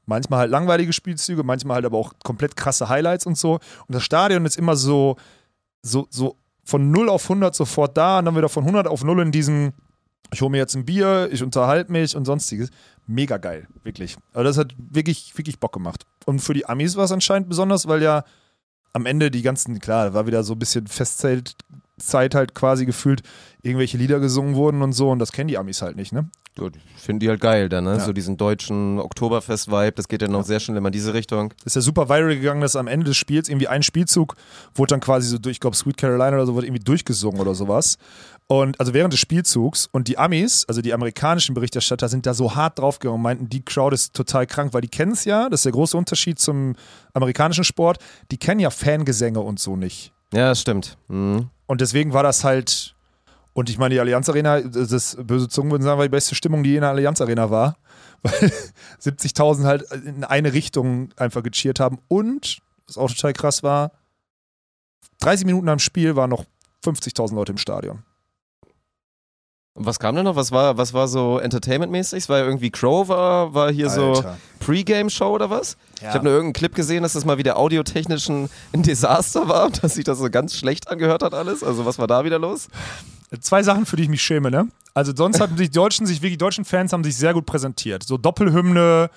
Manchmal 0.10 0.40
halt 0.40 0.52
langweilige 0.52 0.92
Spielzüge, 0.92 1.44
manchmal 1.44 1.76
halt 1.76 1.86
aber 1.86 2.00
auch 2.00 2.14
komplett 2.24 2.56
krasse 2.56 2.90
Highlights 2.90 3.28
und 3.28 3.38
so. 3.38 3.54
Und 3.54 3.96
das 3.96 4.04
Stadion 4.04 4.44
ist 4.46 4.58
immer 4.58 4.76
so, 4.76 5.18
so, 5.84 6.08
so 6.10 6.36
von 6.64 6.90
0 6.90 7.10
auf 7.10 7.24
100 7.24 7.54
sofort 7.54 7.96
da 7.96 8.18
und 8.18 8.26
dann 8.26 8.36
wieder 8.36 8.50
von 8.50 8.64
100 8.64 8.88
auf 8.88 9.04
0 9.04 9.22
in 9.22 9.32
diesem, 9.32 9.72
ich 10.34 10.42
hole 10.42 10.50
mir 10.50 10.58
jetzt 10.58 10.76
ein 10.76 10.84
Bier, 10.84 11.30
ich 11.32 11.44
unterhalte 11.44 11.92
mich 11.92 12.16
und 12.16 12.26
sonstiges. 12.26 12.72
Mega 13.06 13.38
geil, 13.38 13.68
wirklich. 13.84 14.18
Also 14.34 14.44
das 14.44 14.58
hat 14.58 14.74
wirklich, 14.78 15.38
wirklich 15.38 15.60
Bock 15.60 15.74
gemacht. 15.74 16.08
Und 16.26 16.40
für 16.40 16.56
die 16.56 16.68
Amis 16.68 16.96
war 16.96 17.06
es 17.06 17.12
anscheinend 17.12 17.48
besonders, 17.48 17.88
weil 17.88 18.02
ja 18.02 18.24
am 18.94 19.06
Ende 19.06 19.30
die 19.30 19.44
ganzen, 19.44 19.80
klar, 19.80 20.16
war 20.16 20.26
wieder 20.26 20.44
so 20.44 20.54
ein 20.54 20.60
bisschen 20.60 20.88
Festzeit 22.00 22.34
halt 22.34 22.56
quasi 22.56 22.86
gefühlt, 22.86 23.22
irgendwelche 23.62 23.98
Lieder 23.98 24.20
gesungen 24.20 24.56
wurden 24.56 24.82
und 24.82 24.94
so 24.94 25.10
und 25.12 25.20
das 25.20 25.32
kennen 25.32 25.50
die 25.50 25.58
Amis 25.58 25.82
halt 25.82 25.96
nicht, 25.98 26.14
ne? 26.14 26.30
Gut, 26.58 26.74
Finden 26.98 27.20
die 27.20 27.30
halt 27.30 27.42
geil 27.42 27.70
dann, 27.70 27.84
ne? 27.84 27.98
Ja. 27.98 28.00
So 28.00 28.14
diesen 28.14 28.38
deutschen 28.38 29.00
Oktoberfest-Vibe, 29.00 29.94
das 29.94 30.08
geht 30.08 30.22
ja 30.22 30.28
noch 30.28 30.44
sehr 30.44 30.60
schnell 30.60 30.78
immer 30.78 30.88
in 30.88 30.94
diese 30.94 31.14
Richtung. 31.14 31.54
ist 31.64 31.76
ja 31.76 31.82
super 31.82 32.10
viral 32.10 32.36
gegangen, 32.36 32.62
dass 32.62 32.76
am 32.76 32.88
Ende 32.88 33.06
des 33.06 33.18
Spiels 33.18 33.50
irgendwie 33.50 33.68
ein 33.68 33.84
Spielzug 33.84 34.36
wurde 34.74 34.94
dann 34.94 35.00
quasi 35.00 35.28
so 35.28 35.38
durch, 35.38 35.54
ich 35.54 35.60
glaube 35.60 35.76
Sweet 35.76 35.98
Carolina 35.98 36.36
oder 36.36 36.46
so, 36.46 36.56
wurde 36.56 36.68
irgendwie 36.68 36.84
durchgesungen 36.84 37.40
oder 37.40 37.54
sowas. 37.54 37.98
Und 38.48 38.80
also 38.80 38.94
während 38.94 39.14
des 39.14 39.20
Spielzugs 39.20 39.88
und 39.92 40.08
die 40.08 40.18
Amis, 40.18 40.66
also 40.68 40.82
die 40.82 40.94
amerikanischen 40.94 41.54
Berichterstatter, 41.54 42.10
sind 42.10 42.26
da 42.26 42.34
so 42.34 42.56
hart 42.56 42.80
draufgegangen 42.80 43.18
und 43.18 43.22
meinten, 43.22 43.50
die 43.50 43.62
Crowd 43.62 43.94
ist 43.94 44.16
total 44.16 44.48
krank, 44.48 44.74
weil 44.74 44.82
die 44.82 44.88
kennen 44.88 45.12
es 45.12 45.26
ja, 45.26 45.50
das 45.50 45.60
ist 45.60 45.66
der 45.66 45.74
große 45.74 45.96
Unterschied 45.96 46.40
zum 46.40 46.76
amerikanischen 47.14 47.64
Sport, 47.64 48.00
die 48.32 48.38
kennen 48.38 48.60
ja 48.60 48.70
Fangesänge 48.72 49.40
und 49.40 49.60
so 49.60 49.76
nicht. 49.76 50.12
Ja, 50.34 50.50
das 50.50 50.62
stimmt. 50.62 50.98
Mhm. 51.08 51.50
Und 51.70 51.82
deswegen 51.82 52.14
war 52.14 52.24
das 52.24 52.44
halt, 52.44 52.96
und 53.54 53.70
ich 53.70 53.78
meine, 53.78 53.94
die 53.94 54.00
Allianz 54.00 54.28
Arena, 54.28 54.60
das 54.60 54.92
ist, 54.92 55.28
böse 55.28 55.48
Zungen 55.50 55.70
würden 55.72 55.84
sagen, 55.84 56.00
war 56.00 56.06
die 56.06 56.10
beste 56.10 56.34
Stimmung, 56.34 56.64
die 56.64 56.74
in 56.74 56.82
der 56.82 56.90
Allianz 56.90 57.22
Arena 57.22 57.52
war. 57.52 57.78
Weil 58.24 58.52
70.000 59.00 59.66
halt 59.66 59.84
in 59.92 60.24
eine 60.24 60.54
Richtung 60.54 61.14
einfach 61.16 61.44
gecheert 61.44 61.80
haben. 61.80 62.00
Und, 62.08 62.58
was 62.88 62.98
auch 62.98 63.12
total 63.12 63.34
krass 63.34 63.62
war, 63.62 63.92
30 65.20 65.46
Minuten 65.46 65.70
am 65.70 65.78
Spiel 65.78 66.16
waren 66.16 66.32
noch 66.32 66.46
50.000 66.84 67.36
Leute 67.36 67.52
im 67.52 67.60
Stadion. 67.60 68.02
Und 69.80 69.86
was 69.86 69.98
kam 69.98 70.14
denn 70.14 70.26
noch? 70.26 70.36
Was 70.36 70.52
war, 70.52 70.78
was 70.78 70.94
war 70.94 71.08
so 71.08 71.40
entertainmentmäßig? 71.40 72.24
Es 72.24 72.30
war 72.30 72.40
ja 72.40 72.44
irgendwie 72.44 72.70
Crow, 72.70 73.08
war, 73.08 73.54
war 73.54 73.72
hier 73.72 73.90
so 73.90 74.16
Alter. 74.16 74.38
Pre-Game-Show 74.60 75.34
oder 75.34 75.50
was? 75.50 75.78
Ja. 76.02 76.10
Ich 76.10 76.16
habe 76.16 76.26
nur 76.26 76.34
irgendeinen 76.34 76.52
Clip 76.52 76.76
gesehen, 76.76 77.04
dass 77.04 77.14
das 77.14 77.24
mal 77.24 77.38
wieder 77.38 77.58
audiotechnisch 77.58 78.28
ein, 78.28 78.50
ein 78.74 78.84
Desaster 78.84 79.48
war, 79.48 79.70
dass 79.70 79.94
sich 79.94 80.04
das 80.04 80.18
so 80.18 80.30
ganz 80.30 80.58
schlecht 80.58 80.90
angehört 80.90 81.24
hat 81.24 81.34
alles. 81.34 81.64
Also 81.64 81.86
was 81.86 81.98
war 81.98 82.08
da 82.08 82.26
wieder 82.26 82.40
los? 82.40 82.68
Zwei 83.40 83.64
Sachen, 83.64 83.86
für 83.86 83.96
die 83.96 84.04
ich 84.04 84.10
mich 84.10 84.22
schäme, 84.22 84.52
ne? 84.52 84.68
Also 84.94 85.14
sonst 85.16 85.40
hatten 85.40 85.56
sich 85.56 85.70
die 85.70 85.78
Deutschen, 85.78 86.06
sich 86.06 86.22
wirklich 86.22 86.40
deutschen 86.40 86.66
Fans 86.66 86.92
haben 86.92 87.06
sich 87.06 87.16
sehr 87.16 87.34
gut 87.34 87.46
präsentiert. 87.46 88.04
So 88.04 88.18
Doppelhymne, 88.18 89.10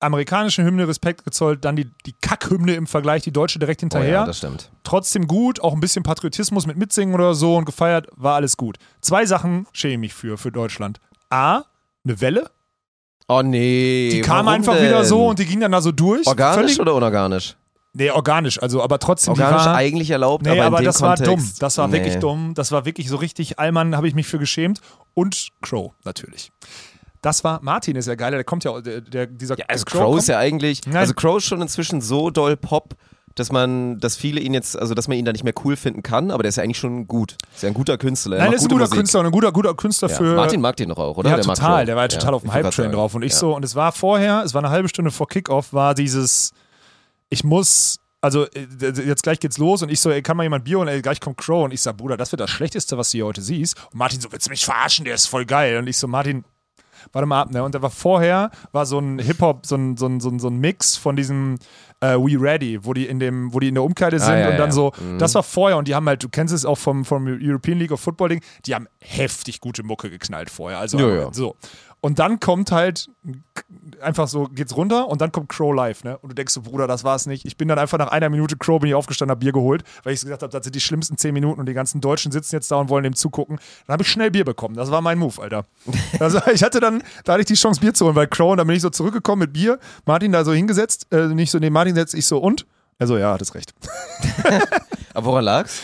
amerikanische 0.00 0.62
Hymne 0.64 0.86
Respekt 0.88 1.24
gezollt, 1.24 1.64
dann 1.64 1.76
die, 1.76 1.90
die 2.04 2.12
Kackhymne 2.12 2.74
im 2.74 2.86
Vergleich, 2.86 3.22
die 3.22 3.32
deutsche 3.32 3.58
direkt 3.58 3.80
Oh 3.80 3.84
hinterher. 3.84 4.12
ja, 4.12 4.26
das 4.26 4.38
stimmt. 4.38 4.70
trotzdem 4.84 5.26
gut, 5.26 5.60
auch 5.60 5.72
ein 5.72 5.80
bisschen 5.80 6.02
Patriotismus 6.02 6.66
mit 6.66 6.76
Mitsingen 6.76 7.14
oder 7.14 7.34
so 7.34 7.56
und 7.56 7.64
gefeiert, 7.64 8.08
war 8.16 8.34
alles 8.34 8.56
gut. 8.56 8.76
Zwei 9.00 9.26
Sachen 9.26 9.66
schäme 9.72 9.94
ich 9.94 10.00
mich 10.00 10.14
für, 10.14 10.36
für 10.38 10.52
Deutschland. 10.52 11.00
A, 11.30 11.62
eine 12.04 12.20
Welle, 12.20 12.50
Oh 13.28 13.42
nee. 13.42 14.08
die 14.12 14.20
kam 14.20 14.46
einfach 14.46 14.74
denn? 14.74 14.84
wieder 14.84 15.04
so 15.04 15.26
und 15.26 15.38
die 15.38 15.46
ging 15.46 15.58
dann 15.60 15.72
da 15.72 15.80
so 15.80 15.90
durch. 15.92 16.26
Organisch 16.26 16.54
Völlig, 16.54 16.80
oder 16.80 16.94
unorganisch? 16.94 17.56
Nee, 17.92 18.10
organisch, 18.10 18.62
also 18.62 18.82
aber 18.82 18.98
trotzdem, 18.98 19.32
Organisch 19.32 19.62
die 19.62 19.68
war, 19.68 19.74
eigentlich 19.74 20.10
erlaubt, 20.10 20.44
Nee, 20.44 20.50
aber, 20.50 20.64
aber, 20.64 20.82
das 20.82 21.00
war 21.00 21.16
Kontext, 21.16 21.56
dumm. 21.56 21.58
Das 21.60 21.78
war 21.78 21.88
nee. 21.88 21.94
wirklich 21.94 22.16
dumm. 22.18 22.52
Das 22.54 22.70
war 22.70 22.84
wirklich 22.84 23.08
so 23.08 23.16
richtig 23.16 23.58
Allmann, 23.58 23.96
habe 23.96 24.06
ich 24.06 24.14
mich 24.14 24.26
für 24.26 24.38
geschämt. 24.38 24.80
Und 25.14 25.48
Crow, 25.62 25.92
natürlich. 26.04 26.52
Das 27.26 27.42
war, 27.42 27.58
Martin 27.60 27.96
ist 27.96 28.06
ja 28.06 28.14
geil, 28.14 28.30
der 28.30 28.44
kommt 28.44 28.62
ja, 28.62 28.80
der, 28.80 29.00
der 29.00 29.26
dieser 29.26 29.58
Ja, 29.58 29.64
also 29.66 29.84
Crow 29.84 30.00
Crow 30.00 30.16
ist 30.16 30.28
ja 30.28 30.38
eigentlich, 30.38 30.82
Nein. 30.86 30.98
also 30.98 31.12
Crow 31.12 31.38
ist 31.38 31.44
schon 31.46 31.60
inzwischen 31.60 32.00
so 32.00 32.30
doll 32.30 32.56
Pop, 32.56 32.94
dass 33.34 33.50
man, 33.50 33.98
dass 33.98 34.14
viele 34.16 34.38
ihn 34.38 34.54
jetzt, 34.54 34.78
also 34.78 34.94
dass 34.94 35.08
man 35.08 35.18
ihn 35.18 35.24
da 35.24 35.32
nicht 35.32 35.42
mehr 35.42 35.52
cool 35.64 35.74
finden 35.74 36.04
kann, 36.04 36.30
aber 36.30 36.44
der 36.44 36.50
ist 36.50 36.56
ja 36.56 36.62
eigentlich 36.62 36.78
schon 36.78 37.08
gut. 37.08 37.36
Ist 37.52 37.64
ja 37.64 37.68
ein 37.68 37.74
guter 37.74 37.98
Künstler. 37.98 38.36
er 38.36 38.42
Nein, 38.44 38.50
der 38.52 38.58
ist 38.58 38.62
ein 38.62 38.68
gute 38.68 38.74
guter 38.76 38.84
Musik. 38.84 38.98
Künstler 38.98 39.20
und 39.20 39.26
ein 39.26 39.32
guter, 39.32 39.50
guter 39.50 39.74
Künstler 39.74 40.08
Ja. 40.08 40.14
für. 40.14 40.36
Martin 40.36 40.60
mag 40.60 40.76
den 40.76 40.88
doch 40.90 40.98
auch, 40.98 41.16
oder? 41.16 41.30
Ja, 41.30 41.34
der 41.36 41.44
total. 41.44 41.84
Der 41.84 41.96
war 41.96 42.04
ja 42.04 42.08
total 42.08 42.34
auf 42.34 42.42
dem 42.42 42.52
Hype-Train 42.52 42.92
drauf. 42.92 43.16
Und 43.16 43.24
ich 43.24 43.34
sagen. 43.34 43.40
so, 43.50 43.56
und 43.56 43.64
es 43.64 43.74
war 43.74 43.90
vorher, 43.90 44.44
es 44.44 44.54
war 44.54 44.62
eine 44.62 44.70
halbe 44.70 44.88
Stunde 44.88 45.10
vor 45.10 45.26
Kickoff, 45.26 45.72
war 45.72 45.96
dieses, 45.96 46.52
ich 47.28 47.42
muss, 47.42 47.96
also 48.20 48.44
äh, 48.44 48.66
jetzt 49.04 49.24
gleich 49.24 49.40
geht's 49.40 49.58
los 49.58 49.82
und 49.82 49.90
ich 49.90 49.98
so, 49.98 50.10
ey, 50.12 50.22
kann 50.22 50.36
mal 50.36 50.44
jemand 50.44 50.64
Bier 50.64 50.78
und 50.78 50.86
ey, 50.86 51.02
gleich 51.02 51.20
kommt 51.20 51.38
Crow 51.38 51.64
und 51.64 51.74
ich 51.74 51.82
sag, 51.82 51.96
Bruder, 51.96 52.16
das 52.16 52.30
wird 52.30 52.38
das 52.38 52.50
Schlechteste, 52.50 52.96
was 52.96 53.10
du 53.10 53.18
hier 53.18 53.26
heute 53.26 53.42
siehst. 53.42 53.74
Und 53.90 53.96
Martin 53.98 54.20
so, 54.20 54.30
willst 54.30 54.46
du 54.46 54.50
mich 54.50 54.64
verarschen? 54.64 55.04
Der 55.04 55.16
ist 55.16 55.26
voll 55.26 55.44
geil. 55.44 55.78
Und 55.78 55.88
ich 55.88 55.98
so, 55.98 56.06
Martin, 56.06 56.44
warte 57.12 57.26
mal 57.26 57.42
ab, 57.42 57.50
ne? 57.50 57.62
Und 57.62 57.74
da 57.74 57.82
war 57.82 57.90
vorher, 57.90 58.50
war 58.72 58.86
so 58.86 58.98
ein 58.98 59.18
Hip-Hop, 59.18 59.66
so 59.66 59.76
ein, 59.76 59.96
so 59.96 60.06
ein, 60.06 60.20
so 60.20 60.28
ein, 60.30 60.38
so 60.38 60.48
ein 60.48 60.58
Mix 60.58 60.96
von 60.96 61.16
diesem 61.16 61.56
äh, 62.00 62.14
We 62.16 62.38
Ready, 62.40 62.84
wo 62.84 62.92
die 62.92 63.06
in 63.06 63.18
dem, 63.18 63.54
wo 63.54 63.60
die 63.60 63.68
in 63.68 63.74
der 63.74 63.82
Umkleide 63.84 64.18
sind 64.18 64.28
Ah, 64.34 64.38
ja, 64.38 64.48
und 64.50 64.56
dann 64.58 64.68
ja. 64.68 64.72
so, 64.72 64.92
Mhm. 65.00 65.18
das 65.18 65.34
war 65.34 65.42
vorher 65.42 65.78
und 65.78 65.88
die 65.88 65.94
haben 65.94 66.06
halt, 66.06 66.22
du 66.22 66.28
kennst 66.28 66.52
es 66.52 66.64
auch 66.64 66.76
vom, 66.78 67.04
vom 67.04 67.26
European 67.26 67.78
League 67.78 67.90
of 67.92 68.00
Football 68.00 68.28
Ding, 68.30 68.40
die 68.66 68.74
haben 68.74 68.86
heftig 69.00 69.60
gute 69.60 69.82
Mucke 69.82 70.10
geknallt 70.10 70.50
vorher. 70.50 70.78
Also 70.78 70.98
Ja, 70.98 71.08
ja. 71.08 71.28
so. 71.32 71.56
Und 72.06 72.20
dann 72.20 72.38
kommt 72.38 72.70
halt 72.70 73.10
einfach 74.00 74.28
so, 74.28 74.44
geht's 74.44 74.76
runter 74.76 75.08
und 75.08 75.20
dann 75.20 75.32
kommt 75.32 75.48
Crow 75.48 75.74
live, 75.74 76.04
ne? 76.04 76.16
Und 76.18 76.28
du 76.28 76.34
denkst 76.36 76.52
so, 76.54 76.62
Bruder, 76.62 76.86
das 76.86 77.02
war's 77.02 77.26
nicht. 77.26 77.44
Ich 77.44 77.56
bin 77.56 77.66
dann 77.66 77.80
einfach 77.80 77.98
nach 77.98 78.12
einer 78.12 78.28
Minute 78.28 78.56
Crow 78.56 78.78
bin 78.78 78.90
ich 78.90 78.94
aufgestanden, 78.94 79.32
hab 79.32 79.40
Bier 79.40 79.50
geholt, 79.50 79.82
weil 80.04 80.12
ich 80.14 80.20
gesagt 80.20 80.42
habe, 80.44 80.52
das 80.52 80.62
sind 80.62 80.76
die 80.76 80.80
schlimmsten 80.80 81.18
zehn 81.18 81.34
Minuten 81.34 81.58
und 81.58 81.66
die 81.66 81.74
ganzen 81.74 82.00
Deutschen 82.00 82.30
sitzen 82.30 82.54
jetzt 82.54 82.70
da 82.70 82.76
und 82.76 82.90
wollen 82.90 83.02
dem 83.02 83.16
zugucken. 83.16 83.58
Dann 83.88 83.94
habe 83.94 84.04
ich 84.04 84.08
schnell 84.08 84.30
Bier 84.30 84.44
bekommen. 84.44 84.76
Das 84.76 84.92
war 84.92 85.00
mein 85.00 85.18
Move, 85.18 85.42
Alter. 85.42 85.64
Also 86.20 86.40
ich 86.52 86.62
hatte 86.62 86.78
dann, 86.78 87.02
da 87.24 87.32
hatte 87.32 87.40
ich 87.40 87.48
die 87.48 87.54
Chance, 87.54 87.80
Bier 87.80 87.92
zu 87.92 88.04
holen, 88.04 88.14
weil 88.14 88.28
Crow, 88.28 88.52
und 88.52 88.58
dann 88.58 88.68
bin 88.68 88.76
ich 88.76 88.82
so 88.82 88.90
zurückgekommen 88.90 89.40
mit 89.40 89.52
Bier, 89.52 89.80
Martin 90.04 90.30
da 90.30 90.44
so 90.44 90.52
hingesetzt, 90.52 91.08
äh, 91.10 91.26
nicht 91.26 91.50
so 91.50 91.58
neben 91.58 91.72
Martin 91.72 91.96
setzt, 91.96 92.14
ich 92.14 92.26
so, 92.26 92.38
und? 92.38 92.66
Er 93.00 93.08
so, 93.08 93.18
ja, 93.18 93.32
hattest 93.32 93.56
recht. 93.56 93.74
Aber 95.12 95.26
woran 95.26 95.44
lag's? 95.44 95.82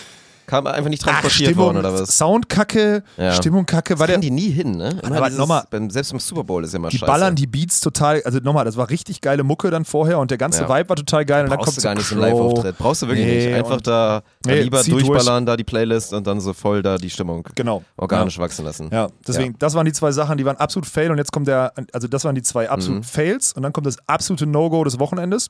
Kam 0.53 0.67
einfach 0.67 0.91
nicht 0.91 1.01
transportiert 1.03 1.57
worden 1.57 1.79
oder 1.79 1.95
was? 1.95 2.15
Soundkacke, 2.19 3.03
Ja. 3.17 3.33
Stimmung 3.33 3.65
kacke, 3.65 3.95
war 3.95 4.01
War 4.01 4.07
der, 4.09 4.19
die 4.19 4.31
nie 4.31 4.51
hin, 4.51 4.73
ne? 4.73 5.01
Immer 5.03 5.17
Aber 5.17 5.31
nochmal- 5.31 5.65
selbst 5.88 6.11
beim 6.11 6.21
Super 6.21 6.45
Bowl 6.45 6.62
ist 6.62 6.73
ja 6.75 6.77
immer 6.77 6.91
Die 6.91 6.99
scheiße. 6.99 7.11
ballern 7.11 7.35
die 7.35 7.47
Beats 7.47 7.81
total, 7.81 8.23
also 8.25 8.38
nochmal, 8.38 8.67
das 8.67 8.77
war 8.77 8.91
richtig 8.91 9.23
geile 9.23 9.45
Mucke 9.45 9.71
dann 9.71 9.87
vorher 9.87 10.19
und 10.19 10.31
der 10.31 10.37
ganze 10.37 10.65
Ja. 10.65 10.69
Vibe 10.69 10.91
war 10.91 10.97
total 10.97 11.25
geil. 11.25 11.45
Und 11.45 11.51
dann 11.53 11.59
kommt 11.59 11.75
du 11.75 11.81
gar 11.81 11.95
nicht 11.95 12.07
so 12.07 12.17
einen. 12.17 12.23
Live-Auftritt. 12.25 12.77
Brauchst 12.77 13.01
du 13.01 13.07
wirklich 13.09 13.27
Nee, 13.27 13.47
nicht. 13.47 13.55
Einfach 13.57 13.81
da, 13.81 14.23
da 14.43 14.51
Nee, 14.51 14.61
lieber 14.65 14.83
zieh 14.83 14.91
durch. 14.91 15.07
durchballern, 15.07 15.47
da 15.47 15.57
die 15.57 15.65
Playlist 15.65 16.12
und 16.12 16.27
dann 16.27 16.38
so 16.43 16.53
voll 16.53 16.83
da 16.83 16.99
die 16.99 17.09
Stimmung 17.09 17.49
Genau. 17.55 17.83
organisch 17.97 18.38
wachsen 18.38 18.67
lassen. 18.67 18.91
Ja, 18.93 19.09
deswegen, 19.27 19.57
das 19.59 19.73
waren 19.75 19.87
die 19.87 19.93
zwei 19.93 20.12
Sachen, 20.12 20.37
die 20.37 20.45
waren 20.45 20.59
absolut 20.59 20.85
fail 20.87 21.11
und 21.11 21.17
jetzt 21.17 21.33
kommt 21.33 21.49
der, 21.49 21.73
also 21.95 22.09
das 22.09 22.25
waren 22.27 22.35
die 22.35 22.43
zwei 22.43 22.69
absoluten 22.69 22.99
Mhm. 23.01 23.05
Fails 23.05 23.55
und 23.55 23.62
dann 23.62 23.73
kommt 23.73 23.87
das 23.87 23.97
absolute 24.07 24.45
No-Go 24.47 24.85
des 24.85 24.99
Wochenendes. 24.99 25.49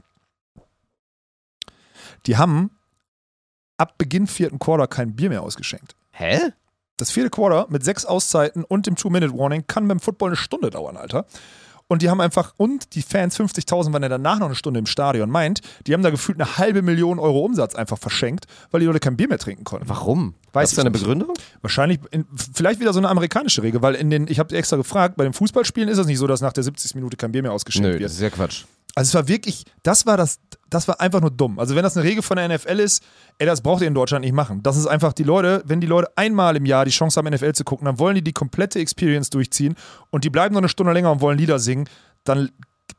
Die 2.27 2.37
haben 2.37 2.71
ab 3.83 3.99
Beginn 3.99 4.29
vierten 4.29 4.61
Quarter 4.61 4.87
kein 4.87 5.17
Bier 5.17 5.29
mehr 5.29 5.43
ausgeschenkt. 5.43 5.97
Hä? 6.13 6.39
Das 6.97 7.11
vierte 7.11 7.31
Quarter 7.31 7.67
mit 7.69 7.85
sechs 7.85 8.05
Auszeiten 8.05 8.63
und 8.63 8.87
dem 8.87 8.95
Two-Minute-Warning 8.95 9.65
kann 9.67 9.89
beim 9.89 9.99
Football 9.99 10.31
eine 10.31 10.37
Stunde 10.37 10.71
dauern, 10.71 10.97
Alter. 10.97 11.27
Und 11.89 12.01
die 12.01 12.09
haben 12.09 12.21
einfach, 12.21 12.55
und 12.57 12.95
die 12.95 13.03
Fans, 13.03 13.39
50.000 13.39 13.93
waren 13.93 14.05
ja 14.05 14.09
danach 14.09 14.39
noch 14.39 14.47
eine 14.47 14.55
Stunde 14.55 14.79
im 14.79 14.87
Stadion, 14.87 15.29
meint, 15.29 15.63
die 15.87 15.95
haben 15.95 16.03
da 16.03 16.11
gefühlt 16.11 16.41
eine 16.41 16.59
halbe 16.59 16.81
Million 16.81 17.19
Euro 17.19 17.45
Umsatz 17.45 17.75
einfach 17.75 17.99
verschenkt, 17.99 18.47
weil 18.71 18.81
die 18.81 18.87
Leute 18.87 19.01
kein 19.01 19.17
Bier 19.17 19.29
mehr 19.29 19.39
trinken 19.39 19.65
konnten. 19.65 19.89
Warum? 19.89 20.35
Weiß 20.53 20.71
Hast 20.71 20.77
du 20.77 20.83
eine. 20.83 20.91
Begründung? 20.91 21.33
Wahrscheinlich, 21.63 22.01
in, 22.11 22.27
vielleicht 22.55 22.81
wieder 22.81 22.93
so 22.93 22.99
eine 22.99 23.09
amerikanische 23.09 23.63
Regel, 23.63 23.81
weil 23.83 23.95
in 23.95 24.11
den, 24.11 24.29
ich 24.29 24.39
habe 24.39 24.55
extra 24.55 24.77
gefragt, 24.77 25.17
bei 25.17 25.25
den 25.25 25.33
Fußballspielen 25.33 25.89
ist 25.89 25.99
es 25.99 26.07
nicht 26.07 26.19
so, 26.19 26.27
dass 26.27 26.41
nach 26.41 26.53
der 26.53 26.63
70. 26.63 26.95
Minute 26.95 27.17
kein 27.17 27.33
Bier 27.33 27.43
mehr 27.43 27.53
ausgeschenkt 27.53 27.87
Nö, 27.87 27.93
wird. 27.95 28.05
das 28.05 28.13
ist 28.13 28.21
ja 28.21 28.31
Quatsch. 28.31 28.65
Also 28.95 29.09
es 29.09 29.15
war 29.15 29.29
wirklich, 29.29 29.65
das 29.83 30.05
war 30.05 30.19
das, 30.19 30.39
das 30.69 30.87
war 30.87 31.01
einfach 31.01 31.23
nur 31.23 31.31
dumm. 31.31 31.59
Also 31.59 31.75
wenn 31.75 31.83
das 31.83 31.97
eine 31.97 32.05
Regel 32.05 32.23
von 32.23 32.37
der 32.37 32.47
NFL 32.49 32.79
ist, 32.79 33.03
ey, 33.39 33.47
das 33.47 33.63
braucht 33.63 33.81
ihr 33.81 33.89
in 33.89 33.95
Deutschland 33.95 34.23
nicht 34.23 34.35
machen. 34.35 34.63
Das 34.63 34.77
ist 34.77 34.87
einfach 34.87 35.15
die 35.15 35.23
Leute, 35.23 35.63
wenn 35.65 35.81
die 35.81 35.87
Leute 35.87 36.11
einmal 36.17 36.57
im 36.57 36.67
Jahr 36.67 36.85
die 36.85 36.91
Chance 36.91 37.19
haben, 37.19 37.33
NFL 37.33 37.53
zu 37.53 37.65
gucken, 37.65 37.87
dann 37.87 37.99
wollen 37.99 38.17
die 38.17 38.23
die 38.23 38.35
komplette 38.35 38.81
Experience 38.81 39.31
durchziehen 39.31 39.77
und 40.11 40.25
die 40.25 40.31
bleiben 40.31 40.53
noch 40.53 40.61
eine 40.61 40.69
Stunde 40.69 40.93
länger 40.93 41.11
und 41.11 41.23
wollen 41.23 41.39
Lieder 41.39 41.59
singen, 41.59 41.89
dann 42.25 42.51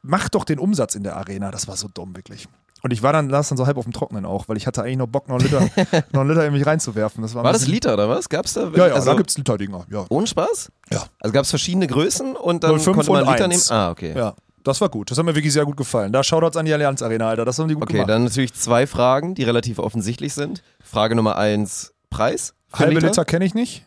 macht 0.02 0.34
doch 0.34 0.46
den 0.46 0.58
Umsatz 0.58 0.96
in 0.96 1.04
der 1.04 1.16
Arena. 1.16 1.52
Das 1.52 1.68
war 1.68 1.78
so 1.78 1.88
dumm, 1.88 2.16
wirklich. 2.16 2.48
Und 2.86 2.92
ich 2.92 3.02
war 3.02 3.14
dann, 3.14 3.30
las 3.30 3.48
dann 3.48 3.58
so 3.58 3.66
halb 3.66 3.78
auf 3.78 3.86
dem 3.86 3.94
Trocknen 3.94 4.26
auch, 4.26 4.50
weil 4.50 4.58
ich 4.58 4.68
hatte 4.68 4.84
eigentlich 4.84 4.98
noch 4.98 5.08
Bock, 5.08 5.30
noch 5.30 5.40
einen 5.40 5.46
Liter, 5.46 5.62
noch 6.12 6.20
einen 6.22 6.30
Liter 6.32 6.46
in 6.46 6.52
mich 6.52 6.66
reinzuwerfen. 6.66 7.22
Das 7.22 7.34
war, 7.34 7.42
War 7.44 7.54
das 7.54 7.66
Liter 7.66 7.94
oder 7.94 8.10
was? 8.10 8.28
Gab's 8.28 8.54
da? 8.54 8.70
Ja, 8.76 8.88
ja, 8.88 8.94
also, 8.96 9.10
da 9.12 9.16
gibt's 9.16 9.38
Liter-Dinger, 9.38 9.86
ja. 9.90 10.06
Ohne 10.10 10.28
Spaß? 10.28 10.70
Ja. 10.92 11.04
Also 11.20 11.34
gab 11.34 11.44
es 11.46 11.50
verschiedene 11.50 11.88
Größen 11.88 12.36
und 12.36 12.66
dann 12.66 12.78
05 12.80 12.96
konnte 12.98 13.12
man 13.14 13.24
und 13.24 13.32
Liter 13.32 13.46
1. 13.46 13.70
nehmen? 13.70 13.80
Ah, 13.80 13.90
okay. 13.90 14.14
Ja, 14.18 14.36
das 14.66 14.82
war 14.82 14.90
gut. 14.90 15.10
Das 15.12 15.18
hat 15.18 15.24
mir 15.26 15.34
wirklich 15.34 15.54
sehr 15.54 15.64
gut 15.64 15.78
gefallen. 15.78 16.12
Da 16.12 16.24
Shoutouts 16.26 16.58
an 16.58 16.66
die 16.66 16.74
Allianz 16.74 17.02
Arena, 17.02 17.30
Alter. 17.30 17.46
Das 17.46 17.58
haben 17.58 17.70
die 17.70 17.76
gut 17.76 17.84
Okay, 17.84 17.94
gemacht. 17.94 18.10
dann 18.10 18.26
natürlich 18.26 18.54
zwei 18.54 18.86
Fragen, 18.86 19.34
die 19.34 19.44
relativ 19.44 19.80
offensichtlich 19.80 20.34
sind. 20.34 20.62
Frage 20.84 21.16
Nummer 21.16 21.38
eins, 21.38 21.94
Preis? 22.10 22.54
Halbe 22.74 22.96
Liter? 22.96 23.08
Liter, 23.08 23.24
kenne 23.24 23.46
ich 23.46 23.54
nicht. 23.54 23.86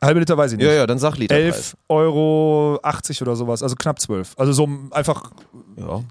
Halbe 0.00 0.20
Liter 0.20 0.38
weiß 0.38 0.52
ich 0.52 0.58
nicht. 0.58 0.66
Ja, 0.66 0.72
ja, 0.72 0.86
dann 0.86 0.98
sag 0.98 1.18
Literpreis. 1.18 1.74
11,80 1.74 1.76
Euro 1.88 2.80
oder 3.22 3.36
sowas, 3.36 3.62
also 3.62 3.74
knapp 3.76 4.00
12. 4.00 4.34
Also 4.38 4.52
so 4.52 4.68
einfach, 4.92 5.32
Ja. 5.76 6.02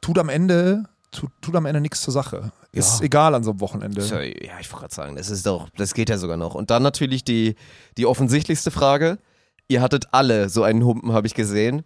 Tut 0.00 0.18
am 0.18 0.28
Ende, 0.28 0.84
tut, 1.12 1.30
tut 1.40 1.54
am 1.56 1.66
Ende 1.66 1.80
nichts 1.80 2.00
zur 2.02 2.12
Sache. 2.12 2.52
Ist 2.72 2.98
Ja. 3.00 3.06
egal 3.06 3.34
an 3.34 3.42
so 3.44 3.50
einem 3.50 3.60
Wochenende. 3.60 4.02
Tja, 4.06 4.20
ja, 4.20 4.58
ich 4.60 4.70
wollte 4.72 4.82
gerade 4.82 4.94
sagen, 4.94 5.16
das 5.16 5.30
ist 5.30 5.46
doch, 5.46 5.68
das 5.76 5.94
geht 5.94 6.10
ja 6.10 6.18
sogar 6.18 6.36
noch. 6.36 6.54
Und 6.54 6.70
dann 6.70 6.82
natürlich 6.82 7.24
die, 7.24 7.56
die 7.96 8.06
offensichtlichste 8.06 8.70
Frage. 8.70 9.18
Ihr 9.68 9.80
hattet 9.80 10.08
alle 10.12 10.48
so 10.48 10.62
einen 10.62 10.84
Humpen, 10.84 11.12
habe 11.12 11.26
ich 11.26 11.34
gesehen. 11.34 11.82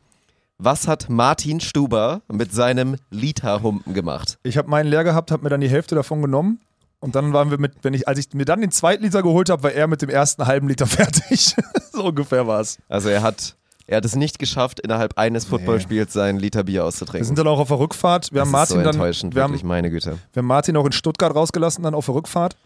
Was 0.58 0.86
hat 0.88 1.08
Martin 1.08 1.60
Stuber 1.60 2.20
mit 2.30 2.52
seinem 2.52 2.96
Liter-Humpen 3.10 3.94
gemacht? 3.94 4.38
Ich 4.42 4.58
habe 4.58 4.68
meinen 4.68 4.88
leer 4.90 5.04
gehabt, 5.04 5.30
habe 5.30 5.42
mir 5.44 5.48
dann 5.48 5.60
die 5.62 5.70
Hälfte 5.70 5.94
davon 5.94 6.20
genommen. 6.20 6.60
Und 6.98 7.14
dann 7.14 7.32
waren 7.32 7.50
wir 7.50 7.56
mit, 7.58 7.76
wenn 7.82 7.94
ich, 7.94 8.06
als 8.06 8.18
ich 8.18 8.34
mir 8.34 8.44
dann 8.44 8.60
den 8.60 8.70
zweiten 8.70 9.02
Liter 9.02 9.22
geholt 9.22 9.48
habe, 9.48 9.62
war 9.62 9.72
er 9.72 9.86
mit 9.86 10.02
dem 10.02 10.10
ersten 10.10 10.46
halben 10.46 10.68
Liter 10.68 10.86
fertig. 10.86 11.54
so 11.92 12.04
ungefähr 12.08 12.46
war 12.46 12.60
es. 12.60 12.76
Also 12.90 13.08
er 13.08 13.22
hat, 13.22 13.56
er 13.90 13.98
hat 13.98 14.04
es 14.04 14.16
nicht 14.16 14.38
geschafft, 14.38 14.80
innerhalb 14.80 15.18
eines 15.18 15.44
Footballspiels 15.44 16.12
sein 16.12 16.38
Liter 16.38 16.64
Bier 16.64 16.80
Wir 16.80 16.84
auszutrinken. 16.86 17.26
sind 17.26 17.38
dann 17.38 17.46
auch 17.48 17.58
auf 17.58 17.68
der 17.68 17.78
Rückfahrt. 17.78 18.32
Wir 18.32 18.38
das 18.40 18.46
haben 18.46 18.52
Martin 18.52 18.76
ist 18.76 18.82
so 18.84 18.84
dann, 18.84 18.94
enttäuschend, 18.94 19.34
wir 19.34 19.42
haben, 19.42 19.50
wirklich, 19.50 19.64
meine 19.64 19.90
Güte. 19.90 20.18
wir 20.32 20.40
haben 20.40 20.46
Martin 20.46 20.76
auch 20.76 20.86
in 20.86 20.92
Stuttgart 20.92 21.34
rausgelassen, 21.34 21.82
dann 21.84 21.94
auf 21.94 22.06
der 22.06 22.14
Rückfahrt. 22.14 22.56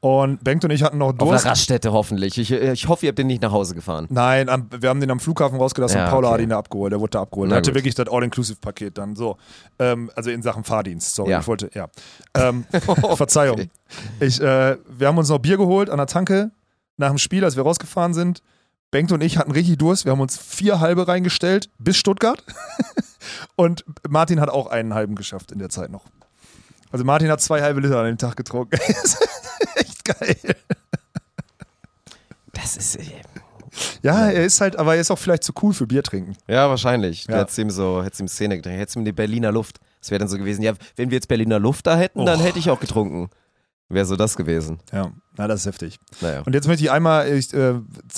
Und 0.00 0.44
Bengt 0.44 0.62
und 0.62 0.70
ich 0.70 0.82
hatten 0.82 0.98
noch 0.98 1.06
Auf 1.14 1.20
einer 1.22 1.30
Durst. 1.30 1.46
Raststätte 1.46 1.90
hoffentlich. 1.90 2.36
Ich, 2.38 2.52
ich 2.52 2.86
hoffe, 2.86 3.06
ihr 3.06 3.08
habt 3.08 3.18
den 3.18 3.26
nicht 3.28 3.40
nach 3.40 3.50
Hause 3.50 3.74
gefahren. 3.74 4.06
Nein, 4.10 4.48
am, 4.50 4.68
wir 4.78 4.90
haben 4.90 5.00
den 5.00 5.10
am 5.10 5.18
Flughafen 5.20 5.58
rausgelassen 5.58 5.96
Ja, 5.98 6.04
und 6.04 6.10
Paula 6.10 6.28
okay. 6.28 6.34
hat 6.34 6.40
ihn 6.42 6.48
da 6.50 6.58
abgeholt. 6.58 6.92
Der 6.92 7.00
wurde 7.00 7.10
da 7.12 7.22
abgeholt. 7.22 7.50
Er 7.50 7.56
hatte 7.56 7.70
gut. 7.70 7.76
wirklich 7.76 7.94
das 7.94 8.06
All-Inclusive-Paket 8.08 8.98
dann. 8.98 9.16
So. 9.16 9.38
Ähm, 9.78 10.10
also 10.14 10.30
in 10.30 10.42
Sachen 10.42 10.64
Fahrdienst. 10.64 11.14
Sorry, 11.14 11.30
Ja. 11.30 11.40
ich 11.40 11.46
wollte, 11.48 11.70
ja. 11.74 11.88
Ähm, 12.34 12.66
Verzeihung. 13.16 13.70
Ich, 14.20 14.38
äh, 14.40 14.76
wir 14.86 15.06
haben 15.08 15.16
uns 15.18 15.30
noch 15.30 15.38
Bier 15.38 15.56
geholt 15.56 15.88
an 15.88 15.96
der 15.96 16.06
Tanke 16.06 16.50
nach 16.98 17.08
dem 17.08 17.18
Spiel, 17.18 17.42
als 17.42 17.56
wir 17.56 17.62
rausgefahren 17.62 18.12
sind. 18.12 18.42
Bengt 18.90 19.10
und 19.12 19.20
ich 19.22 19.36
hatten 19.38 19.50
richtig 19.50 19.78
Durst. 19.78 20.04
Wir 20.04 20.12
haben 20.12 20.20
uns 20.20 20.38
vier 20.38 20.80
halbe 20.80 21.08
reingestellt 21.08 21.68
bis 21.78 21.96
Stuttgart. 21.96 22.42
und 23.56 23.84
Martin 24.08 24.40
hat 24.40 24.48
auch 24.48 24.68
einen 24.68 24.94
halben 24.94 25.14
geschafft 25.16 25.52
in 25.52 25.58
der 25.58 25.68
Zeit 25.68 25.90
noch. 25.90 26.04
Also 26.92 27.04
Martin 27.04 27.28
hat 27.30 27.40
zwei 27.40 27.62
halbe 27.62 27.80
Liter 27.80 27.98
an 27.98 28.06
dem 28.06 28.18
Tag 28.18 28.36
getrunken. 28.36 28.78
Echt 29.74 30.04
geil. 30.04 30.36
Das 32.52 32.76
ist. 32.76 32.96
äh, 32.96 33.02
Ja, 34.02 34.30
er 34.30 34.44
ist 34.44 34.60
halt, 34.60 34.76
aber 34.76 34.94
er 34.94 35.00
ist 35.00 35.10
auch 35.10 35.18
vielleicht 35.18 35.42
zu 35.42 35.52
cool 35.62 35.74
für 35.74 35.86
Bier 35.86 36.02
trinken. 36.04 36.36
Ja, 36.46 36.68
wahrscheinlich. 36.70 37.26
Ja. 37.26 37.38
hättest 37.38 37.58
ihm 37.58 37.70
so, 37.70 38.02
hättest 38.04 38.20
ihm 38.20 38.28
Szene 38.28 38.56
getrunken, 38.56 38.78
hättest 38.78 38.96
ihm 38.96 39.04
die 39.04 39.12
Berliner 39.12 39.50
Luft. 39.52 39.78
Das 40.00 40.10
wäre 40.12 40.20
dann 40.20 40.28
so 40.28 40.38
gewesen. 40.38 40.62
Ja, 40.62 40.74
wenn 40.94 41.10
wir 41.10 41.16
jetzt 41.16 41.26
Berliner 41.28 41.58
Luft 41.58 41.86
da 41.88 41.96
hätten, 41.96 42.24
dann 42.24 42.40
Oh. 42.40 42.44
hätte 42.44 42.60
ich 42.60 42.70
auch 42.70 42.78
getrunken. 42.80 43.28
Wäre 43.88 44.04
so 44.04 44.16
das 44.16 44.36
gewesen. 44.36 44.80
Ja, 44.92 45.12
na, 45.36 45.46
das 45.46 45.60
ist 45.60 45.66
heftig. 45.66 45.98
Naja. 46.20 46.42
Und 46.44 46.54
jetzt 46.54 46.66
möchte 46.66 46.82
ich 46.82 46.90
einmal, 46.90 47.28
ich, 47.32 47.54
äh, 47.54 47.74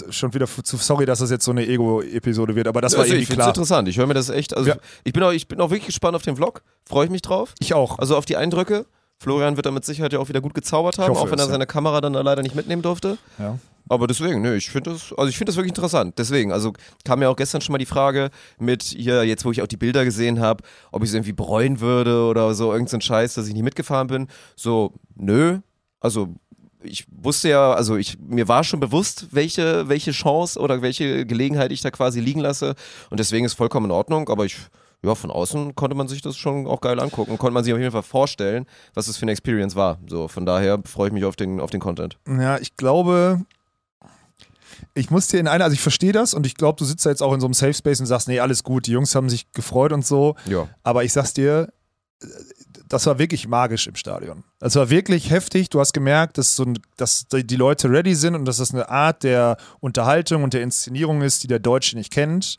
schon 0.08 0.32
wieder 0.32 0.46
zu, 0.46 0.76
sorry, 0.78 1.04
dass 1.04 1.18
das 1.18 1.30
jetzt 1.30 1.44
so 1.44 1.50
eine 1.50 1.66
Ego-Episode 1.66 2.54
wird, 2.54 2.68
aber 2.68 2.80
das 2.80 2.94
war 2.94 3.00
also, 3.00 3.12
irgendwie 3.12 3.24
ich 3.24 3.36
klar. 3.36 3.48
interessant. 3.48 3.86
Ich 3.88 3.98
höre 3.98 4.06
mir 4.06 4.14
das 4.14 4.30
echt. 4.30 4.56
Also 4.56 4.70
Ja. 4.70 4.76
ich, 5.04 5.12
bin 5.12 5.22
auch, 5.22 5.32
ich 5.32 5.46
bin 5.46 5.60
auch 5.60 5.70
wirklich 5.70 5.86
gespannt 5.86 6.16
auf 6.16 6.22
den 6.22 6.36
Vlog. 6.36 6.62
Freue 6.86 7.04
ich 7.04 7.10
mich 7.10 7.22
drauf. 7.22 7.54
Ich 7.58 7.74
auch. 7.74 7.98
Also 7.98 8.16
auf 8.16 8.24
die 8.24 8.36
Eindrücke. 8.36 8.86
Florian 9.18 9.56
wird 9.56 9.66
da 9.66 9.70
mit 9.72 9.84
Sicherheit 9.84 10.12
ja 10.12 10.20
auch 10.20 10.28
wieder 10.28 10.40
gut 10.40 10.54
gezaubert 10.54 10.98
haben, 10.98 11.10
hoffe 11.10 11.20
auch 11.22 11.30
wenn 11.30 11.40
er 11.40 11.46
ja. 11.46 11.50
seine 11.50 11.66
Kamera 11.66 12.00
dann 12.00 12.12
da 12.12 12.20
leider 12.20 12.42
nicht 12.42 12.54
mitnehmen 12.54 12.82
durfte. 12.82 13.18
Ja. 13.38 13.58
Aber 13.89 14.07
deswegen, 14.07 14.43
nö, 14.43 14.55
ich 14.57 14.70
finde 14.70 14.91
das, 14.91 15.12
also 15.16 15.28
ich 15.28 15.36
finde 15.36 15.51
das 15.51 15.57
wirklich 15.57 15.70
interessant. 15.70 16.18
Deswegen, 16.18 16.53
also 16.53 16.72
kam 17.05 17.22
ja 17.22 17.28
auch 17.28 17.36
gestern 17.36 17.61
schon 17.61 17.72
mal 17.72 17.78
die 17.78 17.86
Frage 17.86 18.30
mit 18.59 18.82
hier, 18.82 19.24
jetzt 19.24 19.45
wo 19.45 19.53
ich 19.53 19.62
auch 19.62 19.66
die 19.66 19.76
Bilder 19.76 20.05
gesehen 20.05 20.41
habe, 20.41 20.64
ob 20.93 21.03
ich 21.03 21.11
es 21.11 21.14
irgendwie 21.14 21.32
bereuen 21.32 21.80
würde 21.80 22.24
oder 22.24 22.55
so, 22.55 22.72
irgendein 22.72 23.01
so 23.01 23.07
Scheiß, 23.07 23.34
dass 23.34 23.49
ich 23.49 23.55
nicht 23.55 23.62
mitgefahren 23.62 24.09
bin. 24.09 24.28
So, 24.57 24.93
nö. 25.16 25.61
Also 26.01 26.34
ich 26.82 27.07
wusste 27.11 27.49
ja, 27.49 27.72
also 27.72 27.97
ich, 27.97 28.18
mir 28.20 28.49
war 28.49 28.64
schon 28.64 28.80
bewusst, 28.80 29.28
welche, 29.32 29.89
welche 29.89 30.12
Chance 30.12 30.61
oder 30.61 30.82
welche 30.82 31.26
Gelegenheit 31.26 31.72
ich 31.72 31.80
da 31.80 31.91
quasi 31.91 32.20
liegen 32.20 32.41
lasse. 32.41 32.74
Und 33.11 33.20
deswegen 33.20 33.45
ist 33.45 33.55
vollkommen 33.55 33.86
in 33.86 33.93
Ordnung, 33.93 34.28
aber 34.28 34.45
ich, 34.45 34.57
ja, 35.03 35.14
von 35.14 35.30
außen 35.30 35.74
konnte 35.74 35.97
man 35.97 36.09
sich 36.09 36.22
das 36.22 36.36
schon 36.36 36.66
auch 36.66 36.80
geil 36.80 37.01
angucken, 37.01 37.39
konnte 37.39 37.55
man 37.55 37.64
sich 37.64 37.72
auf 37.72 37.78
jeden 37.78 37.93
Fall 37.93 38.03
vorstellen, 38.03 38.66
was 38.95 39.07
das 39.07 39.16
für 39.16 39.22
eine 39.22 39.32
Experience 39.32 39.76
war. 39.76 39.99
So, 40.07 40.28
von 40.28 40.47
daher 40.47 40.80
freue 40.84 41.09
ich 41.09 41.12
mich 41.12 41.24
auf 41.24 41.36
den, 41.36 41.61
auf 41.61 41.70
den 41.70 41.80
Content. 41.80 42.18
Ja, 42.26 42.59
ich 42.59 42.76
glaube, 42.76 43.43
ich 44.99 45.11
muss 45.11 45.28
dir 45.28 45.40
in 45.40 45.49
einer, 45.49 45.64
also 45.64 45.74
ich 45.74 45.80
verstehe 45.80 46.12
das 46.12 46.34
und 46.34 46.44
ich 46.46 46.55
glaube, 46.55 46.76
du 46.78 46.84
sitzt 46.84 47.07
da 47.07 47.11
jetzt 47.11 47.22
auch 47.22 47.32
in 47.32 47.40
so 47.40 47.46
einem 47.46 47.55
Safe 47.55 47.74
Space 47.74 48.01
und 48.01 48.07
sagst, 48.07 48.28
nee, 48.28 48.40
alles 48.40 48.62
gut, 48.64 48.86
die 48.86 48.92
Jungs 48.92 49.14
haben 49.14 49.28
sich 49.30 49.51
gefreut 49.53 49.92
und 49.92 50.05
so. 50.05 50.34
Ja. 50.46 50.68
Aber 50.82 51.05
ich 51.05 51.12
sag's 51.12 51.32
dir, 51.34 51.68
das 52.88 53.07
war 53.07 53.18
wirklich 53.18 53.46
magisch 53.49 53.86
im 53.86 53.94
Stadion. 53.96 54.44
Das 54.61 54.74
war 54.76 54.90
wirklich 54.90 55.30
heftig. 55.30 55.68
Du 55.70 55.78
hast 55.80 55.92
gemerkt, 55.92 56.38
dass, 56.38 56.57
so 56.57 56.64
ein, 56.64 56.78
dass 56.96 57.26
die 57.30 57.57
Leute 57.57 57.90
ready 57.90 58.14
sind 58.14 58.34
und 58.34 58.44
dass 58.44 58.57
das 58.59 58.72
eine 58.72 58.88
Art 58.88 59.22
der 59.22 59.57
Unterhaltung 59.80 60.42
und 60.42 60.55
der 60.55 60.62
Inszenierung 60.62 61.22
ist, 61.22 61.42
die 61.42 61.49
der 61.49 61.59
Deutsche 61.59 61.96
nicht 61.96 62.12
kennt. 62.12 62.57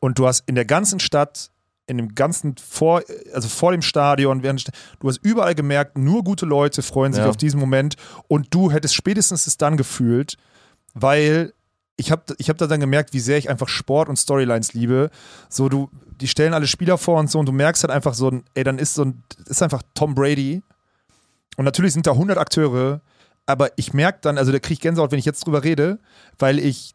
Und 0.00 0.18
du 0.18 0.26
hast 0.26 0.44
in 0.46 0.54
der 0.54 0.64
ganzen 0.64 0.98
Stadt, 0.98 1.50
in 1.86 1.98
dem 1.98 2.14
ganzen 2.14 2.56
vor, 2.56 3.02
also 3.32 3.48
vor 3.48 3.72
dem 3.72 3.82
Stadion, 3.82 4.42
während, 4.42 4.70
du 4.98 5.08
hast 5.08 5.18
überall 5.22 5.54
gemerkt, 5.54 5.96
nur 5.98 6.24
gute 6.24 6.46
Leute 6.46 6.82
freuen 6.82 7.12
sich 7.12 7.22
Ja. 7.22 7.28
auf 7.28 7.36
diesen 7.36 7.60
Moment. 7.60 7.96
Und 8.28 8.52
du 8.52 8.72
hättest 8.72 8.94
spätestens 8.94 9.46
es 9.46 9.56
dann 9.56 9.76
gefühlt, 9.76 10.36
weil 10.94 11.52
ich 11.96 12.10
habe 12.10 12.22
ich 12.38 12.48
hab 12.50 12.58
da 12.58 12.66
dann 12.66 12.80
gemerkt, 12.80 13.12
wie 13.14 13.20
sehr 13.20 13.38
ich 13.38 13.48
einfach 13.48 13.68
Sport 13.68 14.08
und 14.08 14.16
Storylines 14.16 14.74
liebe. 14.74 15.10
So, 15.48 15.68
du, 15.68 15.90
die 16.20 16.28
stellen 16.28 16.52
alle 16.54 16.66
Spieler 16.66 16.98
vor 16.98 17.18
und 17.18 17.30
so 17.30 17.38
und 17.38 17.46
du 17.46 17.52
merkst 17.52 17.82
halt 17.84 17.90
einfach 17.92 18.14
so 18.14 18.30
ey, 18.54 18.64
dann 18.64 18.78
ist 18.78 18.94
so 18.94 19.04
ein, 19.04 19.22
ist 19.46 19.62
einfach 19.62 19.82
Tom 19.94 20.14
Brady. 20.14 20.62
Und 21.56 21.64
natürlich 21.64 21.94
sind 21.94 22.06
da 22.06 22.10
100 22.12 22.36
Akteure, 22.36 23.00
aber 23.46 23.70
ich 23.76 23.94
merke 23.94 24.18
dann, 24.20 24.36
also 24.36 24.52
da 24.52 24.58
kriege 24.58 24.74
ich 24.74 24.80
Gänsehaut, 24.80 25.10
wenn 25.10 25.18
ich 25.18 25.24
jetzt 25.24 25.46
drüber 25.46 25.64
rede, 25.64 25.98
weil 26.38 26.58
ich, 26.58 26.94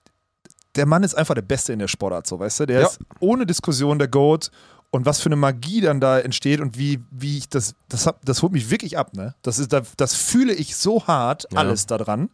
der 0.75 0.85
Mann 0.85 1.01
ist 1.03 1.15
einfach 1.15 1.33
der 1.33 1.41
Beste 1.41 1.73
in 1.73 1.79
der 1.79 1.87
Sportart, 1.87 2.27
so, 2.27 2.39
weißt 2.39 2.61
du? 2.61 2.65
Der 2.67 2.81
Ja. 2.81 2.87
ist 2.87 2.99
ohne 3.19 3.45
Diskussion 3.47 3.97
der 3.97 4.07
GOAT 4.07 4.51
und 4.91 5.05
was 5.07 5.19
für 5.19 5.27
eine 5.29 5.35
Magie 5.35 5.81
dann 5.81 5.99
da 5.99 6.19
entsteht 6.19 6.59
und 6.61 6.77
wie, 6.77 6.99
wie 7.09 7.39
ich 7.39 7.49
das, 7.49 7.73
das, 7.89 8.05
hab, 8.05 8.23
das 8.23 8.43
holt 8.43 8.51
mich 8.51 8.69
wirklich 8.69 8.97
ab, 8.99 9.15
ne? 9.15 9.33
Das, 9.41 9.57
ist, 9.57 9.73
das, 9.73 9.87
das 9.97 10.13
fühle 10.13 10.53
ich 10.53 10.75
so 10.75 11.07
hart, 11.07 11.47
Ja. 11.51 11.59
alles 11.59 11.87
da 11.87 11.97
dran. 11.97 12.29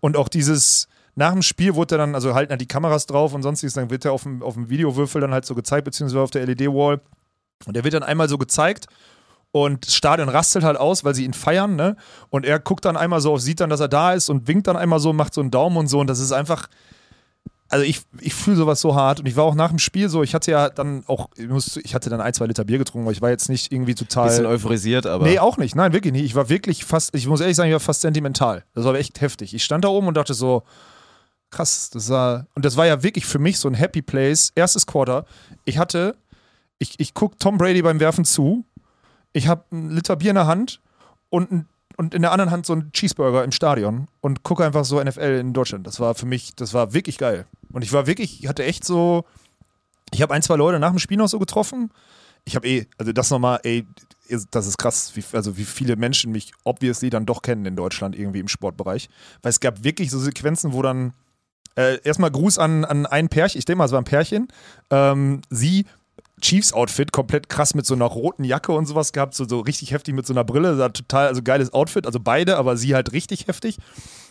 Und 0.00 0.16
auch 0.16 0.28
dieses, 0.28 0.86
nach 1.14 1.32
dem 1.32 1.42
Spiel 1.42 1.74
wurde 1.74 1.96
er 1.96 1.98
dann, 1.98 2.14
also 2.14 2.34
halten 2.34 2.50
halt 2.50 2.60
die 2.60 2.66
Kameras 2.66 3.06
drauf 3.06 3.34
und 3.34 3.42
sonstiges, 3.42 3.74
dann 3.74 3.90
wird 3.90 4.04
er 4.04 4.12
auf 4.12 4.22
dem, 4.22 4.42
auf 4.42 4.54
dem 4.54 4.70
Videowürfel 4.70 5.20
dann 5.20 5.32
halt 5.32 5.44
so 5.44 5.54
gezeigt, 5.54 5.84
beziehungsweise 5.84 6.20
auf 6.20 6.30
der 6.30 6.46
LED-Wall. 6.46 7.00
Und 7.66 7.76
der 7.76 7.84
wird 7.84 7.94
dann 7.94 8.02
einmal 8.02 8.28
so 8.28 8.38
gezeigt 8.38 8.86
und 9.52 9.86
das 9.86 9.94
Stadion 9.94 10.30
rastelt 10.30 10.64
halt 10.64 10.78
aus, 10.78 11.04
weil 11.04 11.14
sie 11.14 11.24
ihn 11.24 11.34
feiern, 11.34 11.76
ne? 11.76 11.96
Und 12.30 12.46
er 12.46 12.58
guckt 12.58 12.86
dann 12.86 12.96
einmal 12.96 13.20
so 13.20 13.34
auf, 13.34 13.40
sieht 13.40 13.60
dann, 13.60 13.68
dass 13.68 13.80
er 13.80 13.88
da 13.88 14.14
ist 14.14 14.30
und 14.30 14.48
winkt 14.48 14.66
dann 14.66 14.76
einmal 14.78 14.98
so, 14.98 15.12
macht 15.12 15.34
so 15.34 15.42
einen 15.42 15.50
Daumen 15.50 15.76
und 15.76 15.88
so. 15.88 16.00
Und 16.00 16.06
das 16.06 16.18
ist 16.18 16.32
einfach. 16.32 16.68
Also 17.68 17.86
ich, 17.86 18.02
ich 18.20 18.34
fühle 18.34 18.56
sowas 18.56 18.82
so 18.82 18.94
hart. 18.94 19.20
Und 19.20 19.26
ich 19.26 19.36
war 19.36 19.44
auch 19.44 19.54
nach 19.54 19.70
dem 19.70 19.78
Spiel 19.78 20.10
so, 20.10 20.22
ich 20.22 20.34
hatte 20.34 20.50
ja 20.50 20.68
dann 20.68 21.04
auch, 21.06 21.30
ich, 21.36 21.48
musste, 21.48 21.80
ich 21.80 21.94
hatte 21.94 22.10
dann 22.10 22.20
ein, 22.20 22.34
zwei 22.34 22.44
Liter 22.44 22.64
Bier 22.64 22.76
getrunken, 22.76 23.06
aber 23.06 23.12
ich 23.12 23.22
war 23.22 23.30
jetzt 23.30 23.48
nicht 23.48 23.72
irgendwie 23.72 23.94
total. 23.94 24.28
Bisschen 24.28 24.44
euphorisiert, 24.46 25.06
aber. 25.06 25.26
Nee, 25.26 25.38
auch 25.38 25.58
nicht. 25.58 25.74
Nein, 25.74 25.92
wirklich 25.92 26.12
nicht. 26.12 26.24
Ich 26.24 26.34
war 26.34 26.48
wirklich 26.48 26.84
fast, 26.86 27.14
ich 27.14 27.26
muss 27.26 27.40
ehrlich 27.40 27.56
sagen, 27.56 27.68
ich 27.68 27.74
war 27.74 27.80
fast 27.80 28.00
sentimental. 28.00 28.64
Das 28.74 28.84
war 28.84 28.94
echt 28.94 29.20
heftig. 29.20 29.52
Ich 29.54 29.64
stand 29.64 29.84
da 29.84 29.88
oben 29.88 30.06
und 30.06 30.16
dachte 30.16 30.32
so, 30.32 30.62
krass, 31.52 31.90
das 31.90 32.08
war, 32.08 32.46
und 32.54 32.64
das 32.64 32.76
war 32.76 32.86
ja 32.86 33.02
wirklich 33.04 33.26
für 33.26 33.38
mich 33.38 33.58
so 33.58 33.68
ein 33.68 33.74
Happy 33.74 34.02
Place. 34.02 34.50
Erstes 34.56 34.86
Quarter. 34.86 35.24
Ich 35.64 35.78
hatte, 35.78 36.16
ich, 36.78 36.98
ich 36.98 37.14
guck 37.14 37.38
Tom 37.38 37.58
Brady 37.58 37.82
beim 37.82 38.00
Werfen 38.00 38.24
zu. 38.24 38.64
Ich 39.32 39.46
habe 39.46 39.64
ein 39.70 39.90
Liter 39.90 40.16
Bier 40.16 40.30
in 40.30 40.36
der 40.36 40.46
Hand 40.46 40.80
und, 41.30 41.52
ein, 41.52 41.68
und 41.96 42.14
in 42.14 42.22
der 42.22 42.32
anderen 42.32 42.50
Hand 42.50 42.66
so 42.66 42.74
ein 42.74 42.90
Cheeseburger 42.92 43.44
im 43.44 43.52
Stadion 43.52 44.08
und 44.20 44.42
gucke 44.42 44.64
einfach 44.64 44.84
so 44.84 45.02
NFL 45.02 45.38
in 45.40 45.52
Deutschland. 45.52 45.86
Das 45.86 46.00
war 46.00 46.14
für 46.14 46.26
mich, 46.26 46.54
das 46.56 46.74
war 46.74 46.92
wirklich 46.92 47.18
geil. 47.18 47.46
Und 47.72 47.82
ich 47.82 47.92
war 47.92 48.06
wirklich, 48.06 48.42
ich 48.42 48.48
hatte 48.48 48.64
echt 48.64 48.84
so, 48.84 49.24
ich 50.12 50.22
habe 50.22 50.34
ein, 50.34 50.42
zwei 50.42 50.56
Leute 50.56 50.78
nach 50.80 50.90
dem 50.90 50.98
Spiel 50.98 51.18
noch 51.18 51.28
so 51.28 51.38
getroffen. 51.38 51.90
Ich 52.44 52.56
habe 52.56 52.66
eh, 52.66 52.86
also 52.98 53.12
das 53.12 53.30
nochmal, 53.30 53.60
ey, 53.62 53.86
das 54.50 54.66
ist 54.66 54.78
krass, 54.78 55.12
wie, 55.14 55.24
also 55.32 55.56
wie 55.56 55.64
viele 55.64 55.96
Menschen 55.96 56.32
mich 56.32 56.52
obviously 56.64 57.10
dann 57.10 57.26
doch 57.26 57.42
kennen 57.42 57.66
in 57.66 57.76
Deutschland 57.76 58.16
irgendwie 58.16 58.40
im 58.40 58.48
Sportbereich. 58.48 59.08
Weil 59.42 59.50
es 59.50 59.60
gab 59.60 59.84
wirklich 59.84 60.10
so 60.10 60.18
Sequenzen, 60.18 60.72
wo 60.72 60.82
dann 60.82 61.12
äh, 61.76 61.98
erstmal 62.04 62.30
Gruß 62.30 62.58
an, 62.58 62.84
an 62.84 63.06
ein 63.06 63.28
Pärchen, 63.28 63.58
ich 63.58 63.64
denke 63.64 63.78
mal, 63.78 63.84
es 63.86 63.92
war 63.92 64.00
ein 64.00 64.04
Pärchen. 64.04 64.48
Ähm, 64.90 65.40
sie, 65.50 65.86
Chiefs-Outfit, 66.40 67.12
komplett 67.12 67.48
krass 67.48 67.74
mit 67.74 67.86
so 67.86 67.94
einer 67.94 68.04
roten 68.06 68.44
Jacke 68.44 68.72
und 68.72 68.86
sowas 68.86 69.12
gehabt, 69.12 69.34
so, 69.34 69.46
so 69.46 69.60
richtig 69.60 69.92
heftig 69.92 70.14
mit 70.14 70.26
so 70.26 70.32
einer 70.34 70.44
Brille, 70.44 70.76
sah 70.76 70.88
total, 70.88 71.28
also 71.28 71.42
geiles 71.42 71.72
Outfit, 71.72 72.04
also 72.06 72.18
beide, 72.20 72.56
aber 72.56 72.76
sie 72.76 72.94
halt 72.94 73.12
richtig 73.12 73.46
heftig. 73.46 73.78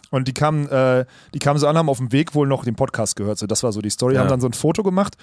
Und 0.10 0.28
die 0.28 0.34
kamen, 0.34 0.68
äh, 0.68 1.06
die 1.34 1.40
kamen 1.40 1.58
so 1.58 1.68
an, 1.68 1.78
haben 1.78 1.88
auf 1.88 2.00
dem 2.00 2.12
Weg 2.12 2.36
wohl 2.36 2.48
noch 2.48 2.66
den 2.66 2.76
Podcast 2.76 3.16
gehört. 3.16 3.38
So, 3.38 3.48
das 3.48 3.64
war 3.64 3.72
so 3.72 3.82
die 3.82 3.90
Story, 3.90 4.16
Ja. 4.16 4.22
haben 4.22 4.28
dann 4.28 4.42
so 4.42 4.48
ein 4.48 4.54
Foto 4.54 4.84
gemacht. 4.84 5.16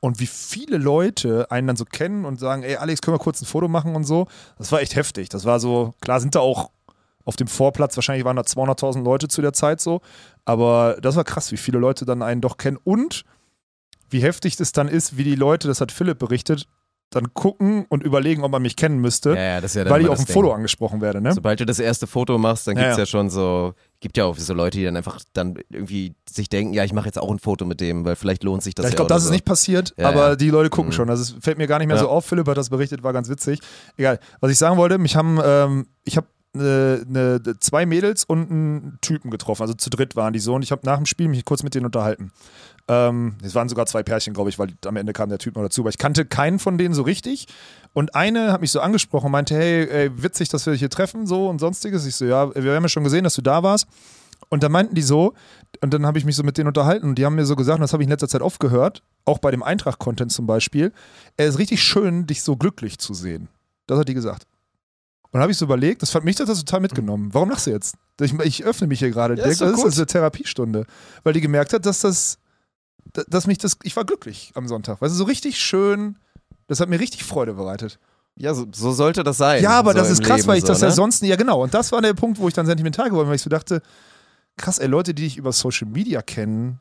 und 0.00 0.20
wie 0.20 0.26
viele 0.28 0.78
Leute 0.78 1.50
einen 1.50 1.66
dann 1.66 1.74
so 1.76 1.84
kennen 1.84 2.24
und 2.24 2.38
sagen, 2.38 2.62
ey 2.62 2.76
Alex, 2.76 3.00
können 3.00 3.16
wir 3.16 3.18
kurz 3.18 3.42
ein 3.42 3.46
Foto 3.46 3.66
machen 3.66 3.96
und 3.96 4.04
so. 4.04 4.28
Das 4.56 4.70
war 4.70 4.80
echt 4.80 4.94
heftig. 4.94 5.28
Das 5.28 5.44
war 5.44 5.58
so, 5.58 5.92
klar 6.00 6.20
sind 6.20 6.36
da 6.36 6.38
auch 6.40 6.70
auf 7.28 7.36
dem 7.36 7.46
Vorplatz, 7.46 7.94
wahrscheinlich 7.96 8.24
waren 8.24 8.36
da 8.36 8.42
200.000 8.42 9.02
Leute 9.04 9.28
zu 9.28 9.42
der 9.42 9.52
Zeit 9.52 9.80
so, 9.82 10.00
aber 10.46 10.96
das 11.02 11.14
war 11.16 11.24
krass, 11.24 11.52
wie 11.52 11.58
viele 11.58 11.78
Leute 11.78 12.06
dann 12.06 12.22
einen 12.22 12.40
doch 12.40 12.56
kennen 12.56 12.78
und 12.82 13.24
wie 14.08 14.20
heftig 14.22 14.56
das 14.56 14.72
dann 14.72 14.88
ist, 14.88 15.18
wie 15.18 15.24
die 15.24 15.34
Leute, 15.34 15.68
das 15.68 15.82
hat 15.82 15.92
Philipp 15.92 16.18
berichtet, 16.18 16.66
dann 17.10 17.32
gucken 17.34 17.84
und 17.88 18.02
überlegen, 18.02 18.44
ob 18.44 18.52
man 18.52 18.62
mich 18.62 18.76
kennen 18.76 18.98
müsste, 18.98 19.30
Ja, 19.30 19.36
ja, 19.42 19.60
das 19.60 19.74
ist 19.74 19.82
ja 19.84 19.90
weil 19.90 20.00
ich 20.02 20.08
auf 20.08 20.16
dem 20.18 20.26
Foto 20.26 20.52
angesprochen 20.52 21.00
werde. 21.02 21.20
Ne? 21.22 21.32
Sobald 21.32 21.58
du 21.60 21.64
das 21.66 21.78
erste 21.78 22.06
Foto 22.06 22.36
machst, 22.38 22.66
dann 22.66 22.76
Ja, 22.76 22.82
gibt's 22.84 22.98
ja, 22.98 23.06
schon 23.06 23.28
so, 23.30 23.74
gibt 24.00 24.16
ja 24.18 24.24
auch 24.24 24.36
so 24.38 24.52
Leute, 24.54 24.78
die 24.78 24.84
dann 24.84 24.96
einfach 24.96 25.20
dann 25.34 25.58
irgendwie 25.70 26.14
sich 26.30 26.48
denken, 26.50 26.72
ja, 26.74 26.84
ich 26.84 26.92
mache 26.92 27.06
jetzt 27.06 27.18
auch 27.18 27.30
ein 27.30 27.38
Foto 27.38 27.64
mit 27.66 27.80
dem, 27.80 28.04
weil 28.06 28.14
vielleicht 28.16 28.44
lohnt 28.44 28.62
sich 28.62 28.74
das 28.74 28.84
Ja, 28.84 28.90
ich 28.90 28.96
glaube, 28.96 29.08
das 29.10 29.22
so. 29.22 29.28
ist 29.28 29.32
nicht 29.32 29.44
passiert, 29.46 29.94
aber 30.02 30.36
die 30.36 30.50
Leute 30.50 30.68
gucken 30.70 30.90
Mhm. 30.90 30.94
schon. 30.96 31.10
Also 31.10 31.22
es 31.36 31.42
fällt 31.44 31.56
mir 31.58 31.66
gar 31.66 31.78
nicht 31.78 31.88
mehr 31.88 31.98
so 31.98 32.08
auf. 32.08 32.26
Philipp 32.26 32.46
hat 32.46 32.56
das 32.58 32.68
berichtet, 32.70 33.02
war 33.02 33.12
ganz 33.14 33.28
witzig. 33.30 33.60
Egal. 33.98 34.18
Was 34.40 34.50
ich 34.50 34.58
sagen 34.58 34.76
wollte, 34.78 34.96
mich 34.98 35.16
haben, 35.16 35.38
ähm, 35.44 35.86
ich 36.04 36.16
habe 36.18 36.26
äh, 36.54 37.04
ne, 37.06 37.40
zwei 37.60 37.86
Mädels 37.86 38.24
und 38.24 38.50
einen 38.50 38.98
Typen 39.00 39.30
getroffen. 39.30 39.62
Also 39.62 39.74
zu 39.74 39.90
dritt 39.90 40.16
waren 40.16 40.32
die 40.32 40.38
so 40.38 40.54
und 40.54 40.62
ich 40.62 40.72
habe 40.72 40.82
nach 40.84 40.96
dem 40.96 41.06
Spiel 41.06 41.28
mich 41.28 41.44
kurz 41.44 41.62
mit 41.62 41.74
denen 41.74 41.86
unterhalten. 41.86 42.32
Ähm, 42.88 43.34
es 43.42 43.54
waren 43.54 43.68
sogar 43.68 43.86
zwei 43.86 44.02
Pärchen, 44.02 44.32
glaube 44.32 44.50
ich, 44.50 44.58
weil 44.58 44.68
am 44.86 44.96
Ende 44.96 45.12
kam 45.12 45.28
der 45.28 45.38
Typ 45.38 45.56
noch 45.56 45.62
dazu. 45.62 45.82
Aber 45.82 45.90
ich 45.90 45.98
kannte 45.98 46.24
keinen 46.24 46.58
von 46.58 46.78
denen 46.78 46.94
so 46.94 47.02
richtig. 47.02 47.46
Und 47.92 48.14
eine 48.14 48.52
hat 48.52 48.60
mich 48.60 48.70
so 48.70 48.80
angesprochen 48.80 49.26
und 49.26 49.32
meinte, 49.32 49.54
hey, 49.54 49.88
ey, 49.88 50.22
witzig, 50.22 50.48
dass 50.48 50.64
wir 50.66 50.72
dich 50.72 50.80
hier 50.80 50.90
treffen, 50.90 51.26
so 51.26 51.48
und 51.48 51.58
sonstiges. 51.58 52.06
Ich 52.06 52.16
so, 52.16 52.24
ja, 52.24 52.54
wir 52.54 52.74
haben 52.74 52.82
ja 52.82 52.88
schon 52.88 53.04
gesehen, 53.04 53.24
dass 53.24 53.34
du 53.34 53.42
da 53.42 53.62
warst. 53.62 53.86
Und 54.48 54.62
dann 54.62 54.72
meinten 54.72 54.94
die 54.94 55.02
so, 55.02 55.34
und 55.82 55.92
dann 55.92 56.06
habe 56.06 56.18
ich 56.18 56.24
mich 56.24 56.36
so 56.36 56.42
mit 56.42 56.56
denen 56.56 56.68
unterhalten 56.68 57.08
und 57.08 57.16
die 57.16 57.26
haben 57.26 57.34
mir 57.34 57.44
so 57.44 57.56
gesagt, 57.56 57.78
und 57.78 57.82
das 57.82 57.92
habe 57.92 58.02
ich 58.02 58.06
in 58.06 58.10
letzter 58.10 58.28
Zeit 58.28 58.40
oft 58.40 58.60
gehört, 58.60 59.02
auch 59.24 59.38
bei 59.38 59.50
dem 59.50 59.62
Eintracht-Content 59.62 60.32
zum 60.32 60.46
Beispiel, 60.46 60.92
es 61.36 61.50
ist 61.50 61.58
richtig 61.58 61.82
schön, 61.82 62.26
dich 62.26 62.42
so 62.42 62.56
glücklich 62.56 62.98
zu 62.98 63.14
sehen. 63.14 63.48
Das 63.86 63.98
hat 63.98 64.08
die 64.08 64.14
gesagt. 64.14 64.46
Und 65.30 65.34
dann 65.34 65.42
habe 65.42 65.52
ich 65.52 65.58
so 65.58 65.66
überlegt, 65.66 66.00
das 66.00 66.10
fand 66.10 66.24
mich 66.24 66.36
das 66.36 66.48
total 66.58 66.80
mitgenommen. 66.80 67.28
Warum 67.34 67.50
lachst 67.50 67.66
du 67.66 67.70
jetzt? 67.70 67.96
Ich, 68.20 68.32
ich 68.40 68.64
öffne 68.64 68.86
mich 68.86 68.98
hier 68.98 69.10
gerade. 69.10 69.34
Ja, 69.34 69.44
ist 69.44 69.60
das 69.60 69.84
ist 69.84 69.98
eine 69.98 70.06
Therapiestunde. 70.06 70.86
Weil 71.22 71.34
die 71.34 71.42
gemerkt 71.42 71.74
hat, 71.74 71.84
dass 71.84 72.00
das, 72.00 72.38
dass 73.28 73.46
mich 73.46 73.58
das, 73.58 73.76
ich 73.82 73.94
war 73.94 74.04
glücklich 74.04 74.52
am 74.54 74.66
Sonntag. 74.66 75.02
Weißt 75.02 75.12
du, 75.12 75.18
so 75.18 75.24
richtig 75.24 75.58
schön, 75.58 76.16
das 76.66 76.80
hat 76.80 76.88
mir 76.88 76.98
richtig 76.98 77.24
Freude 77.24 77.54
bereitet. 77.54 77.98
Ja, 78.36 78.54
so, 78.54 78.66
so 78.72 78.92
sollte 78.92 79.22
das 79.22 79.36
sein. 79.36 79.62
Ja, 79.62 79.72
aber 79.72 79.92
so 79.92 79.98
das 79.98 80.10
ist 80.10 80.22
krass, 80.22 80.38
Leben 80.38 80.48
weil 80.48 80.58
ich 80.58 80.62
so, 80.62 80.68
das 80.68 80.80
ja 80.80 80.88
ne? 80.88 80.94
sonst 80.94 81.22
nie, 81.22 81.28
ja 81.28 81.36
genau. 81.36 81.62
Und 81.62 81.74
das 81.74 81.92
war 81.92 82.00
der 82.00 82.14
Punkt, 82.14 82.38
wo 82.38 82.48
ich 82.48 82.54
dann 82.54 82.66
sentimental 82.66 83.10
geworden 83.10 83.26
bin, 83.26 83.30
weil 83.30 83.36
ich 83.36 83.42
so 83.42 83.50
dachte, 83.50 83.82
krass, 84.56 84.78
ey, 84.78 84.86
Leute, 84.86 85.12
die 85.12 85.24
dich 85.24 85.36
über 85.36 85.52
Social 85.52 85.88
Media 85.88 86.22
kennen, 86.22 86.80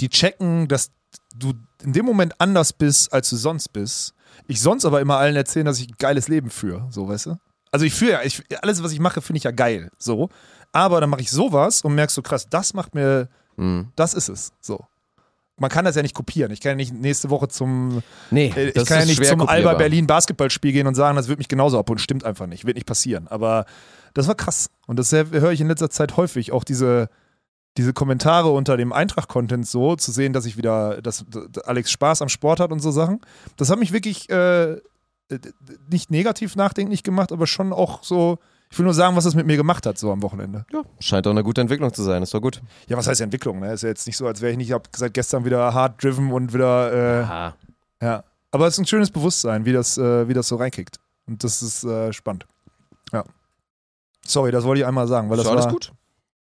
die 0.00 0.08
checken, 0.08 0.68
dass 0.68 0.92
du 1.36 1.52
in 1.82 1.92
dem 1.92 2.06
Moment 2.06 2.34
anders 2.38 2.72
bist, 2.72 3.12
als 3.12 3.30
du 3.30 3.36
sonst 3.36 3.68
bist. 3.72 4.14
Ich 4.46 4.60
sonst 4.60 4.84
aber 4.84 5.00
immer 5.00 5.16
allen 5.18 5.36
erzählen, 5.36 5.66
dass 5.66 5.78
ich 5.80 5.88
ein 5.88 5.94
geiles 5.98 6.28
Leben 6.28 6.50
führe, 6.50 6.86
so, 6.90 7.08
weißt 7.08 7.26
du? 7.26 7.36
Also 7.72 7.86
ich 7.86 7.94
führe 7.94 8.12
ja, 8.12 8.22
ich, 8.22 8.42
alles, 8.62 8.82
was 8.82 8.92
ich 8.92 9.00
mache, 9.00 9.20
finde 9.20 9.38
ich 9.38 9.44
ja 9.44 9.50
geil, 9.52 9.90
so. 9.98 10.28
Aber 10.72 11.00
dann 11.00 11.10
mache 11.10 11.20
ich 11.20 11.30
sowas 11.30 11.82
und 11.82 11.94
merkst 11.94 12.14
so, 12.16 12.22
krass, 12.22 12.46
das 12.48 12.74
macht 12.74 12.94
mir, 12.94 13.28
Mhm. 13.56 13.88
das 13.96 14.14
ist 14.14 14.28
es, 14.28 14.52
so. 14.60 14.84
Man 15.56 15.68
kann 15.68 15.84
das 15.84 15.94
ja 15.94 16.00
nicht 16.00 16.14
kopieren. 16.14 16.50
Ich 16.52 16.60
kann 16.60 16.70
ja 16.70 16.76
nicht 16.76 16.94
nächste 16.94 17.28
Woche 17.28 17.48
zum 17.48 18.02
Nee, 18.30 18.50
äh, 18.56 18.68
ich 18.70 18.86
kann 18.86 19.00
ja 19.00 19.04
nicht 19.04 19.22
zum 19.26 19.46
Alba. 19.46 19.74
Berlin 19.74 20.06
Basketballspiel 20.06 20.72
gehen 20.72 20.86
und 20.86 20.94
sagen, 20.94 21.16
das 21.16 21.28
wird 21.28 21.36
mich 21.38 21.48
genauso 21.48 21.78
abholen. 21.78 21.98
Stimmt 21.98 22.24
einfach 22.24 22.46
nicht. 22.46 22.64
Wird 22.64 22.76
nicht 22.76 22.86
passieren. 22.86 23.28
Aber 23.28 23.66
das 24.14 24.26
war 24.26 24.34
krass. 24.34 24.70
Und 24.86 24.98
das 24.98 25.12
höre 25.12 25.50
ich 25.52 25.60
in 25.60 25.68
letzter 25.68 25.90
Zeit 25.90 26.16
häufig. 26.16 26.52
Auch 26.52 26.64
diese, 26.64 27.10
diese 27.80 27.94
Kommentare 27.94 28.50
unter 28.50 28.76
dem 28.76 28.92
Eintracht-Content 28.92 29.66
so, 29.66 29.96
zu 29.96 30.12
sehen, 30.12 30.34
dass 30.34 30.44
ich 30.44 30.58
wieder, 30.58 31.00
dass, 31.00 31.24
dass 31.28 31.64
Alex 31.64 31.90
Spaß 31.90 32.20
am 32.20 32.28
Sport 32.28 32.60
hat 32.60 32.72
und 32.72 32.80
so 32.80 32.90
Sachen. 32.90 33.20
Das 33.56 33.70
hat 33.70 33.78
mich 33.78 33.90
wirklich 33.92 34.28
äh, 34.28 34.76
nicht 35.88 36.10
negativ 36.10 36.56
nachdenklich 36.56 37.02
gemacht, 37.02 37.32
aber 37.32 37.46
schon 37.46 37.72
auch 37.72 38.02
so. 38.04 38.38
Ich 38.70 38.78
will 38.78 38.84
nur 38.84 38.94
sagen, 38.94 39.16
was 39.16 39.24
das 39.24 39.34
mit 39.34 39.46
mir 39.46 39.56
gemacht 39.56 39.84
hat, 39.86 39.98
so 39.98 40.12
am 40.12 40.22
Wochenende. 40.22 40.64
Ja, 40.72 40.82
scheint 41.00 41.26
doch 41.26 41.30
eine 41.32 41.42
gute 41.42 41.60
Entwicklung 41.60 41.92
zu 41.92 42.02
sein, 42.02 42.22
ist 42.22 42.34
doch 42.34 42.42
gut. 42.42 42.60
Ja, 42.86 42.96
was 42.96 43.08
heißt 43.08 43.20
Entwicklung? 43.20 43.58
Ne? 43.58 43.72
Ist 43.72 43.82
ja 43.82 43.88
jetzt 43.88 44.06
nicht 44.06 44.16
so, 44.16 44.26
als 44.26 44.42
wäre 44.42 44.52
ich 44.52 44.58
nicht 44.58 44.72
hab 44.72 44.88
seit 44.94 45.14
gestern 45.14 45.44
wieder 45.44 45.72
hard 45.72 46.02
driven 46.02 46.30
und 46.30 46.52
wieder. 46.52 46.92
Äh, 46.92 47.22
Aha. 47.24 47.54
Ja, 48.00 48.24
aber 48.52 48.66
es 48.66 48.74
ist 48.74 48.80
ein 48.80 48.86
schönes 48.86 49.10
Bewusstsein, 49.10 49.64
wie 49.64 49.72
das, 49.72 49.98
äh, 49.98 50.28
wie 50.28 50.34
das 50.34 50.48
so 50.48 50.56
reinkickt. 50.56 50.98
Und 51.26 51.42
das 51.42 51.62
ist 51.62 51.82
äh, 51.82 52.12
spannend. 52.12 52.46
Ja. 53.12 53.24
Sorry, 54.24 54.52
das 54.52 54.64
wollte 54.64 54.82
ich 54.82 54.86
einmal 54.86 55.08
sagen, 55.08 55.30
weil 55.30 55.38
das 55.38 55.46
ist 55.46 55.52
alles 55.52 55.64
war 55.64 55.72
gut. 55.72 55.92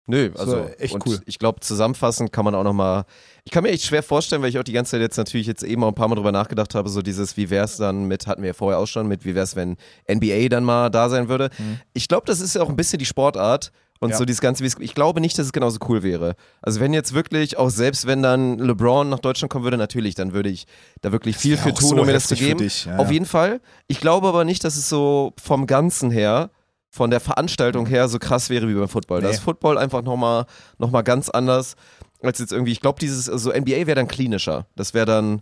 Nö, 0.09 0.31
also 0.37 0.67
echt 0.79 0.93
und 0.95 1.05
cool. 1.07 1.19
ich 1.25 1.39
glaube, 1.39 1.59
zusammenfassend 1.59 2.31
kann 2.33 2.43
man 2.45 2.55
auch 2.55 2.63
nochmal. 2.63 3.05
Ich 3.45 3.51
kann 3.51 3.63
mir 3.63 3.69
echt 3.69 3.83
schwer 3.85 4.03
vorstellen, 4.03 4.41
weil 4.41 4.49
ich 4.49 4.57
auch 4.59 4.63
die 4.63 4.73
ganze 4.73 4.91
Zeit 4.91 5.01
jetzt 5.01 5.17
natürlich 5.17 5.47
jetzt 5.47 5.63
eben 5.63 5.83
auch 5.83 5.87
ein 5.89 5.95
paar 5.95 6.07
Mal 6.07 6.15
drüber 6.15 6.31
nachgedacht 6.31 6.75
habe, 6.75 6.89
so 6.89 7.01
dieses, 7.01 7.37
wie 7.37 7.49
wäre 7.49 7.65
es 7.65 7.77
dann 7.77 8.05
mit, 8.05 8.27
hatten 8.27 8.41
wir 8.41 8.47
ja 8.47 8.53
vorher 8.53 8.79
auch 8.79 8.87
schon, 8.87 9.07
mit 9.07 9.23
wie 9.25 9.35
wäre 9.35 9.43
es, 9.43 9.55
wenn 9.55 9.77
NBA 10.11 10.49
dann 10.49 10.63
mal 10.63 10.89
da 10.89 11.09
sein 11.09 11.29
würde. 11.29 11.49
Ich 11.93 12.07
glaube, 12.07 12.23
das 12.25 12.41
ist 12.41 12.55
ja 12.55 12.61
auch 12.61 12.69
ein 12.69 12.75
bisschen 12.75 12.99
die 12.99 13.05
Sportart. 13.05 13.71
Und 14.01 14.07
Mhm. 14.07 14.11
Ja. 14.13 14.17
so 14.19 14.23
dieses 14.23 14.39
ganze, 14.39 14.63
wie 14.63 14.67
es- 14.67 14.77
ich 14.79 14.95
glaube 14.95 15.19
nicht, 15.19 15.37
dass 15.37 15.47
es 15.47 15.51
genauso 15.51 15.77
cool 15.89 16.03
wäre. 16.03 16.35
Also 16.61 16.79
wenn 16.79 16.93
jetzt 16.93 17.13
wirklich, 17.13 17.57
auch 17.57 17.69
selbst 17.69 18.07
wenn 18.07 18.23
dann 18.23 18.57
LeBron 18.57 19.09
nach 19.09 19.19
Deutschland 19.19 19.51
kommen 19.51 19.65
würde, 19.65 19.75
natürlich, 19.75 20.15
dann 20.15 20.31
würde 20.31 20.47
ich 20.49 20.67
da 21.01 21.11
wirklich 21.11 21.35
viel 21.35 21.57
für 21.57 21.73
tun, 21.73 21.89
so 21.89 21.99
um 21.99 22.05
mir 22.05 22.13
das 22.13 22.27
zu 22.27 22.35
geben. 22.35 22.59
dich, 22.59 22.85
ja, 22.85 22.95
Auf 22.97 23.11
jeden 23.11 23.25
Fall. 23.25 23.59
Ich 23.87 23.99
glaube 23.99 24.29
aber 24.29 24.45
nicht, 24.45 24.63
dass 24.63 24.77
es 24.77 24.87
so 24.87 25.33
vom 25.43 25.67
Ganzen 25.67 26.11
her, 26.11 26.49
von 26.91 27.09
der 27.11 27.19
Veranstaltung 27.19 27.85
her 27.85 28.07
so 28.07 28.17
krass 28.19 28.49
wäre 28.49 28.67
wie 28.67 28.73
beim 28.73 28.87
Football. 28.87 29.21
Da 29.21 29.27
Nee. 29.27 29.33
ist 29.35 29.41
Football 29.41 29.77
einfach 29.77 30.01
nochmal 30.01 30.45
noch 30.77 30.89
mal 30.91 31.01
ganz 31.03 31.29
anders 31.29 31.75
als 32.21 32.39
jetzt 32.39 32.51
irgendwie, 32.51 32.73
ich 32.73 32.81
glaube, 32.81 32.99
dieses, 32.99 33.29
also 33.29 33.51
NBA 33.53 33.87
wäre 33.87 33.95
dann 33.95 34.07
klinischer. 34.09 34.65
Das 34.75 34.93
wäre 34.93 35.05
dann, 35.05 35.41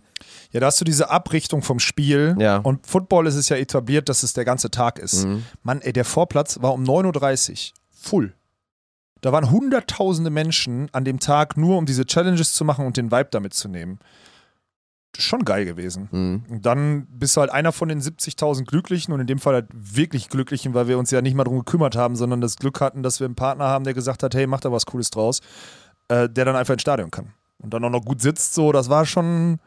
Ja, 0.52 0.60
da 0.60 0.66
hast 0.66 0.80
du 0.80 0.84
diese 0.84 1.10
Abrichtung 1.10 1.62
vom 1.62 1.80
Spiel. 1.80 2.36
Ja. 2.38 2.58
Und 2.58 2.86
Football 2.86 3.26
ist 3.26 3.34
es 3.34 3.48
ja 3.48 3.56
etabliert, 3.56 4.08
dass 4.08 4.22
es 4.22 4.32
der 4.32 4.44
ganze 4.44 4.70
Tag 4.70 4.98
ist. 5.00 5.24
Mhm. 5.26 5.44
Mann, 5.64 5.80
ey, 5.80 5.92
der 5.92 6.04
Vorplatz 6.04 6.62
war 6.62 6.72
um 6.72 6.84
9.30 6.84 7.72
Uhr 7.72 7.76
full. 7.90 8.34
Da 9.22 9.32
waren 9.32 9.50
hunderttausende 9.50 10.30
Menschen 10.30 10.88
an 10.92 11.04
dem 11.04 11.18
Tag 11.18 11.56
nur, 11.56 11.76
um 11.78 11.86
diese 11.86 12.06
Challenges 12.06 12.52
zu 12.52 12.64
machen 12.64 12.86
und 12.86 12.96
den 12.96 13.10
Vibe 13.10 13.28
damit 13.32 13.54
zu 13.54 13.66
nehmen. 13.68 13.98
Das 15.12 15.24
ist 15.24 15.28
schon 15.28 15.44
geil 15.44 15.64
gewesen. 15.64 16.08
mhm. 16.10 16.44
Und 16.48 16.66
dann 16.66 17.06
bist 17.06 17.36
du 17.36 17.40
halt 17.40 17.50
einer 17.50 17.72
von 17.72 17.88
den 17.88 18.00
70.000 18.00 18.64
Glücklichen 18.64 19.12
und 19.12 19.20
in 19.20 19.26
dem 19.26 19.38
Fall 19.38 19.54
halt 19.54 19.66
wirklich 19.72 20.28
Glücklichen, 20.28 20.74
weil 20.74 20.86
wir 20.86 20.98
uns 20.98 21.10
ja 21.10 21.22
nicht 21.22 21.34
mal 21.34 21.44
drum 21.44 21.58
gekümmert 21.58 21.96
haben, 21.96 22.14
sondern 22.14 22.40
das 22.40 22.56
Glück 22.56 22.80
hatten, 22.80 23.02
dass 23.02 23.18
wir 23.20 23.24
einen 23.24 23.34
Partner 23.34 23.64
haben, 23.64 23.84
der 23.84 23.94
gesagt 23.94 24.22
hat, 24.22 24.34
hey, 24.34 24.46
mach 24.46 24.60
da 24.60 24.70
was 24.70 24.86
Cooles 24.86 25.10
draus, 25.10 25.40
äh, 26.08 26.28
der 26.28 26.44
dann 26.44 26.56
einfach 26.56 26.74
ins 26.74 26.82
Stadion 26.82 27.10
kann. 27.10 27.32
Und 27.58 27.74
dann 27.74 27.84
auch 27.84 27.90
noch 27.90 28.04
gut 28.04 28.20
sitzt, 28.20 28.54
so, 28.54 28.70
das 28.70 28.88
war 28.88 29.06
schon, 29.06 29.58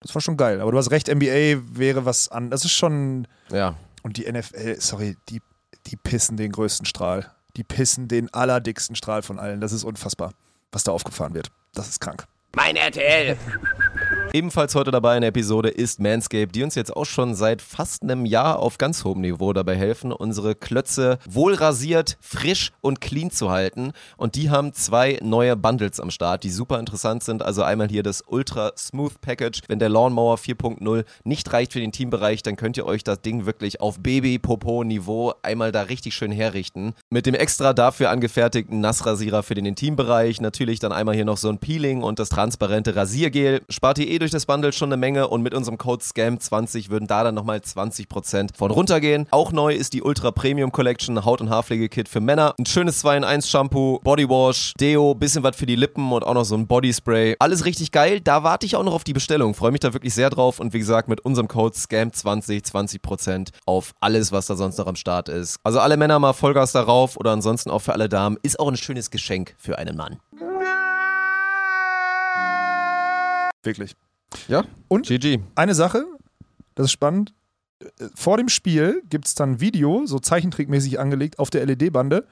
das 0.00 0.14
war 0.14 0.22
schon 0.22 0.36
geil. 0.36 0.60
Aber 0.60 0.70
du 0.70 0.78
hast 0.78 0.90
recht, 0.90 1.08
NBA 1.08 1.62
wäre 1.72 2.04
was 2.04 2.28
an, 2.28 2.50
das 2.50 2.64
ist 2.64 2.72
schon, 2.72 3.26
ja. 3.50 3.74
und 4.02 4.16
die 4.16 4.30
NFL, 4.30 4.76
sorry, 4.78 5.16
die, 5.28 5.42
die 5.86 5.96
pissen 5.96 6.36
den 6.36 6.52
größten 6.52 6.86
Strahl. 6.86 7.30
Die 7.56 7.64
pissen 7.64 8.06
den 8.06 8.32
allerdicksten 8.32 8.94
Strahl 8.94 9.22
von 9.22 9.40
allen. 9.40 9.60
Das 9.60 9.72
ist 9.72 9.82
unfassbar, 9.82 10.32
was 10.70 10.84
da 10.84 10.92
aufgefahren 10.92 11.34
wird. 11.34 11.50
Das 11.74 11.88
ist 11.88 12.00
krank. 12.00 12.26
Mein 12.54 12.76
RTL. 12.76 13.36
Ebenfalls 14.32 14.76
heute 14.76 14.92
dabei 14.92 15.16
in 15.16 15.22
der 15.22 15.30
Episode 15.30 15.70
ist 15.70 15.98
Manscaped, 15.98 16.54
die 16.54 16.62
uns 16.62 16.76
jetzt 16.76 16.94
auch 16.94 17.04
schon 17.04 17.34
seit 17.34 17.60
fast 17.60 18.04
einem 18.04 18.24
Jahr 18.24 18.60
auf 18.60 18.78
ganz 18.78 19.02
hohem 19.02 19.22
Niveau 19.22 19.52
dabei 19.52 19.74
helfen, 19.74 20.12
unsere 20.12 20.54
Klötze 20.54 21.18
wohl 21.28 21.54
rasiert, 21.54 22.16
frisch 22.20 22.70
und 22.80 23.00
clean 23.00 23.32
zu 23.32 23.50
halten. 23.50 23.90
Und 24.16 24.36
die 24.36 24.48
haben 24.48 24.72
zwei 24.72 25.18
neue 25.20 25.56
Bundles 25.56 25.98
am 25.98 26.12
Start, 26.12 26.44
die 26.44 26.50
super 26.50 26.78
interessant 26.78 27.24
sind. 27.24 27.42
Also 27.42 27.64
einmal 27.64 27.88
hier 27.88 28.04
das 28.04 28.22
Ultra 28.24 28.70
Smooth 28.78 29.20
Package. 29.20 29.62
Wenn 29.66 29.80
der 29.80 29.88
Lawnmower 29.88 30.36
4.0 30.36 31.04
nicht 31.24 31.52
reicht 31.52 31.72
für 31.72 31.80
den 31.80 31.90
Teambereich, 31.90 32.44
dann 32.44 32.54
könnt 32.54 32.76
ihr 32.76 32.86
euch 32.86 33.02
das 33.02 33.22
Ding 33.22 33.46
wirklich 33.46 33.80
auf 33.80 33.98
Baby-Popo-Niveau 33.98 35.34
einmal 35.42 35.72
da 35.72 35.82
richtig 35.82 36.14
schön 36.14 36.30
herrichten. 36.30 36.94
Mit 37.10 37.26
dem 37.26 37.34
extra 37.34 37.72
dafür 37.72 38.10
angefertigten 38.10 38.78
Nassrasierer 38.78 39.42
für 39.42 39.56
den 39.56 39.66
Intimbereich. 39.66 40.40
Natürlich 40.40 40.78
dann 40.78 40.92
einmal 40.92 41.16
hier 41.16 41.24
noch 41.24 41.36
so 41.36 41.48
ein 41.48 41.58
Peeling 41.58 42.04
und 42.04 42.20
das 42.20 42.28
transparente 42.28 42.94
Rasiergel. 42.94 43.62
Spart 43.68 43.98
ihr 43.98 44.06
eh 44.06 44.19
durch 44.20 44.30
das 44.30 44.46
Bundle 44.46 44.72
schon 44.72 44.90
eine 44.90 44.96
Menge 44.96 45.28
und 45.28 45.42
mit 45.42 45.54
unserem 45.54 45.78
Code 45.78 46.04
SCAM20 46.04 46.90
würden 46.90 47.06
da 47.06 47.24
dann 47.24 47.34
nochmal 47.34 47.58
20% 47.58 48.56
von 48.56 48.70
runtergehen. 48.70 49.26
Auch 49.30 49.52
neu 49.52 49.74
ist 49.74 49.92
die 49.92 50.02
Ultra 50.02 50.30
Premium 50.30 50.72
Collection 50.72 51.24
Haut- 51.24 51.40
und 51.40 51.50
Haarpflegekit 51.50 52.08
für 52.08 52.20
Männer. 52.20 52.54
Ein 52.58 52.66
schönes 52.66 53.04
2-in-1 53.04 53.46
Shampoo, 53.46 53.98
Bodywash, 54.02 54.74
Deo, 54.78 55.14
bisschen 55.14 55.42
was 55.42 55.56
für 55.56 55.66
die 55.66 55.76
Lippen 55.76 56.12
und 56.12 56.24
auch 56.24 56.34
noch 56.34 56.44
so 56.44 56.54
ein 56.54 56.66
Bodyspray. 56.66 57.36
Alles 57.38 57.64
richtig 57.64 57.92
geil. 57.92 58.20
Da 58.20 58.42
warte 58.42 58.66
ich 58.66 58.76
auch 58.76 58.84
noch 58.84 58.94
auf 58.94 59.04
die 59.04 59.12
Bestellung. 59.12 59.54
Freue 59.54 59.72
mich 59.72 59.80
da 59.80 59.92
wirklich 59.92 60.14
sehr 60.14 60.30
drauf 60.30 60.60
und 60.60 60.72
wie 60.72 60.78
gesagt 60.78 61.08
mit 61.08 61.22
unserem 61.22 61.48
Code 61.48 61.74
SCAM20 61.76 62.70
20% 62.70 63.48
auf 63.66 63.92
alles, 64.00 64.32
was 64.32 64.46
da 64.46 64.56
sonst 64.56 64.78
noch 64.78 64.86
am 64.86 64.96
Start 64.96 65.28
ist. 65.28 65.56
Also 65.62 65.80
alle 65.80 65.96
Männer 65.96 66.18
mal 66.18 66.32
Vollgas 66.32 66.72
darauf 66.72 67.16
oder 67.16 67.32
ansonsten 67.32 67.70
auch 67.70 67.80
für 67.80 67.92
alle 67.92 68.08
Damen. 68.08 68.36
Ist 68.42 68.60
auch 68.60 68.68
ein 68.68 68.76
schönes 68.76 69.10
Geschenk 69.10 69.54
für 69.58 69.78
einen 69.78 69.96
Mann. 69.96 70.18
Wirklich. 73.62 73.94
Ja, 74.48 74.64
Und 74.88 75.06
GG. 75.06 75.40
eine 75.54 75.74
Sache, 75.74 76.04
das 76.74 76.86
ist 76.86 76.92
spannend. 76.92 77.32
Äh, 77.80 77.86
Vor 78.14 78.36
dem 78.36 78.48
Spiel 78.48 79.02
gibt 79.08 79.26
es 79.26 79.34
dann 79.34 79.52
ein 79.52 79.60
Video, 79.60 80.06
so 80.06 80.18
zeichentrickmäßig 80.18 80.98
angelegt, 81.00 81.38
auf 81.38 81.50
der 81.50 81.64
LED-Bande, 81.66 82.26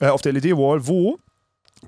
äh, 0.00 0.08
auf 0.08 0.22
der 0.22 0.32
LED-Wall, 0.32 0.86
wo 0.86 1.18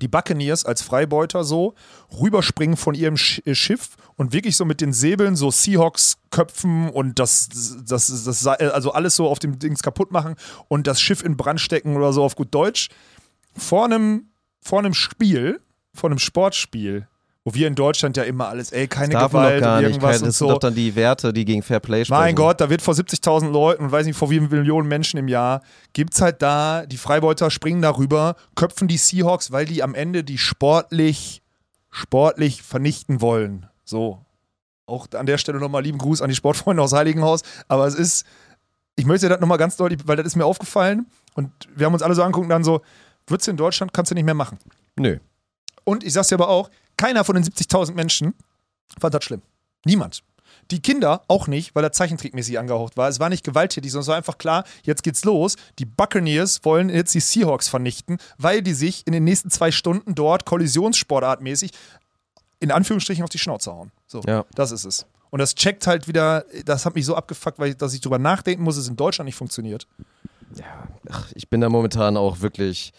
die 0.01 0.07
Buccaneers 0.07 0.65
als 0.65 0.81
Freibeuter 0.81 1.43
so 1.43 1.75
rüberspringen 2.19 2.77
von 2.77 2.95
ihrem 2.95 3.15
äh, 3.45 3.53
Schiff 3.53 3.95
und 4.15 4.33
wirklich 4.33 4.55
so 4.55 4.65
mit 4.65 4.81
den 4.81 4.91
Säbeln 4.91 5.35
so 5.35 5.51
Seahawks 5.51 6.17
köpfen 6.31 6.89
und 6.89 7.19
das, 7.19 7.47
das, 7.49 8.07
das, 8.07 8.23
das 8.23 8.47
also 8.47 8.91
alles 8.93 9.15
so 9.15 9.27
auf 9.27 9.37
dem 9.39 9.59
Dings 9.59 9.83
kaputt 9.83 10.11
machen 10.11 10.35
und 10.67 10.87
das 10.87 10.99
Schiff 10.99 11.23
in 11.23 11.37
Brand 11.37 11.61
stecken 11.61 11.95
oder 11.95 12.11
so 12.11 12.23
auf 12.23 12.35
gut 12.35 12.47
Deutsch. 12.55 12.89
Vor 13.55 13.85
einem, 13.85 14.29
vor 14.61 14.79
einem 14.79 14.95
Spiel, 14.95 15.59
vor 15.93 16.09
einem 16.09 16.17
Sportspiel, 16.17 17.07
wo 17.45 17.53
wir 17.53 17.67
in 17.67 17.75
Deutschland 17.75 18.15
ja 18.15 18.23
immer 18.23 18.47
alles, 18.47 18.71
ey, 18.71 18.87
keine 18.87 19.13
man 19.13 19.27
Gewalt 19.27 19.61
gar 19.61 19.77
und 19.77 19.83
nicht. 19.83 19.91
irgendwas 19.91 20.11
Kein, 20.11 20.21
und 20.21 20.27
das 20.27 20.37
so. 20.37 20.45
sind 20.45 20.55
doch 20.55 20.59
dann 20.59 20.75
die 20.75 20.95
Werte, 20.95 21.33
die 21.33 21.43
gegen 21.43 21.61
Fair 21.61 21.81
Play 21.81 22.05
sprechen. 22.05 22.21
Mein 22.21 22.35
Gott, 22.35 22.61
da 22.61 22.69
wird 22.69 22.81
vor 22.81 22.93
70.000 22.93 23.51
Leuten 23.51 23.85
und 23.85 23.91
weiß 23.91 24.05
nicht 24.05 24.17
vor 24.17 24.29
wie 24.29 24.37
vielen 24.39 24.49
Millionen 24.49 24.87
Menschen 24.87 25.17
im 25.17 25.27
Jahr, 25.27 25.61
gibt's 25.91 26.21
halt 26.21 26.41
da, 26.41 26.85
die 26.85 26.97
Freibeuter 26.97 27.51
springen 27.51 27.81
darüber, 27.81 28.35
köpfen 28.55 28.87
die 28.87 28.97
Seahawks, 28.97 29.51
weil 29.51 29.65
die 29.65 29.83
am 29.83 29.93
Ende 29.93 30.23
die 30.23 30.37
sportlich, 30.37 31.41
sportlich 31.89 32.63
vernichten 32.63 33.19
wollen. 33.19 33.67
So. 33.83 34.19
Auch 34.85 35.07
an 35.13 35.25
der 35.25 35.37
Stelle 35.37 35.59
nochmal 35.59 35.83
lieben 35.83 35.97
Gruß 35.97 36.21
an 36.21 36.29
die 36.29 36.35
Sportfreunde 36.35 36.81
aus 36.81 36.93
Heiligenhaus. 36.93 37.41
Aber 37.67 37.87
es 37.87 37.95
ist, 37.95 38.25
ich 38.95 39.05
möchte 39.05 39.27
das 39.27 39.41
nochmal 39.41 39.57
ganz 39.57 39.75
deutlich, 39.75 39.99
weil 40.05 40.15
das 40.15 40.27
ist 40.27 40.35
mir 40.37 40.45
aufgefallen 40.45 41.07
und 41.35 41.51
wir 41.75 41.85
haben 41.85 41.93
uns 41.93 42.03
alle 42.03 42.15
so 42.15 42.23
angucken, 42.23 42.47
dann 42.47 42.63
so, 42.63 42.81
würdest 43.27 43.47
du 43.47 43.51
in 43.51 43.57
Deutschland, 43.57 43.93
kannst 43.93 44.11
du 44.11 44.15
nicht 44.15 44.25
mehr 44.25 44.33
machen. 44.33 44.59
Nö. 44.95 45.17
Und 45.83 46.03
ich 46.05 46.13
sag's 46.13 46.29
dir 46.29 46.35
aber 46.35 46.47
auch, 46.47 46.69
keiner 46.97 47.23
von 47.23 47.35
den 47.35 47.43
70.000 47.43 47.93
Menschen 47.93 48.33
fand 48.99 49.13
das 49.13 49.23
schlimm. 49.23 49.41
Niemand. 49.85 50.23
Die 50.71 50.81
Kinder 50.81 51.23
auch 51.27 51.47
nicht, 51.47 51.75
weil 51.75 51.83
er 51.83 51.91
zeichentrickmäßig 51.91 52.57
angehaucht 52.59 52.95
war. 52.95 53.09
Es 53.09 53.19
war 53.19 53.29
nicht 53.29 53.43
gewalttätig, 53.43 53.91
sondern 53.91 54.03
es 54.03 54.07
war 54.07 54.15
einfach 54.15 54.37
klar, 54.37 54.63
jetzt 54.83 55.03
geht's 55.03 55.25
los. 55.25 55.55
Die 55.79 55.85
Buccaneers 55.85 56.63
wollen 56.63 56.89
jetzt 56.89 57.13
die 57.15 57.19
Seahawks 57.19 57.67
vernichten, 57.67 58.17
weil 58.37 58.61
die 58.61 58.73
sich 58.73 59.05
in 59.05 59.13
den 59.13 59.23
nächsten 59.23 59.49
zwei 59.49 59.71
Stunden 59.71 60.15
dort 60.15 60.45
kollisionssportartmäßig 60.45 61.71
in 62.59 62.71
Anführungsstrichen 62.71 63.23
auf 63.23 63.29
die 63.29 63.39
Schnauze 63.39 63.71
hauen. 63.73 63.91
So, 64.07 64.21
Ja. 64.25 64.45
das 64.55 64.71
ist 64.71 64.85
es. 64.85 65.05
Und 65.31 65.39
das 65.39 65.55
checkt 65.55 65.87
halt 65.87 66.07
wieder, 66.07 66.45
das 66.65 66.85
hat 66.85 66.95
mich 66.95 67.05
so 67.05 67.15
abgefuckt, 67.15 67.57
weil 67.59 67.71
ich, 67.71 67.77
dass 67.77 67.93
ich 67.93 68.01
drüber 68.01 68.19
nachdenken 68.19 68.63
muss, 68.63 68.77
es 68.77 68.87
in 68.87 68.95
Deutschland 68.95 69.25
nicht 69.25 69.35
funktioniert. 69.35 69.87
Ach, 71.09 71.27
ich 71.33 71.49
bin 71.49 71.61
da 71.61 71.69
momentan 71.69 72.15
auch 72.15 72.39
wirklich 72.41 72.93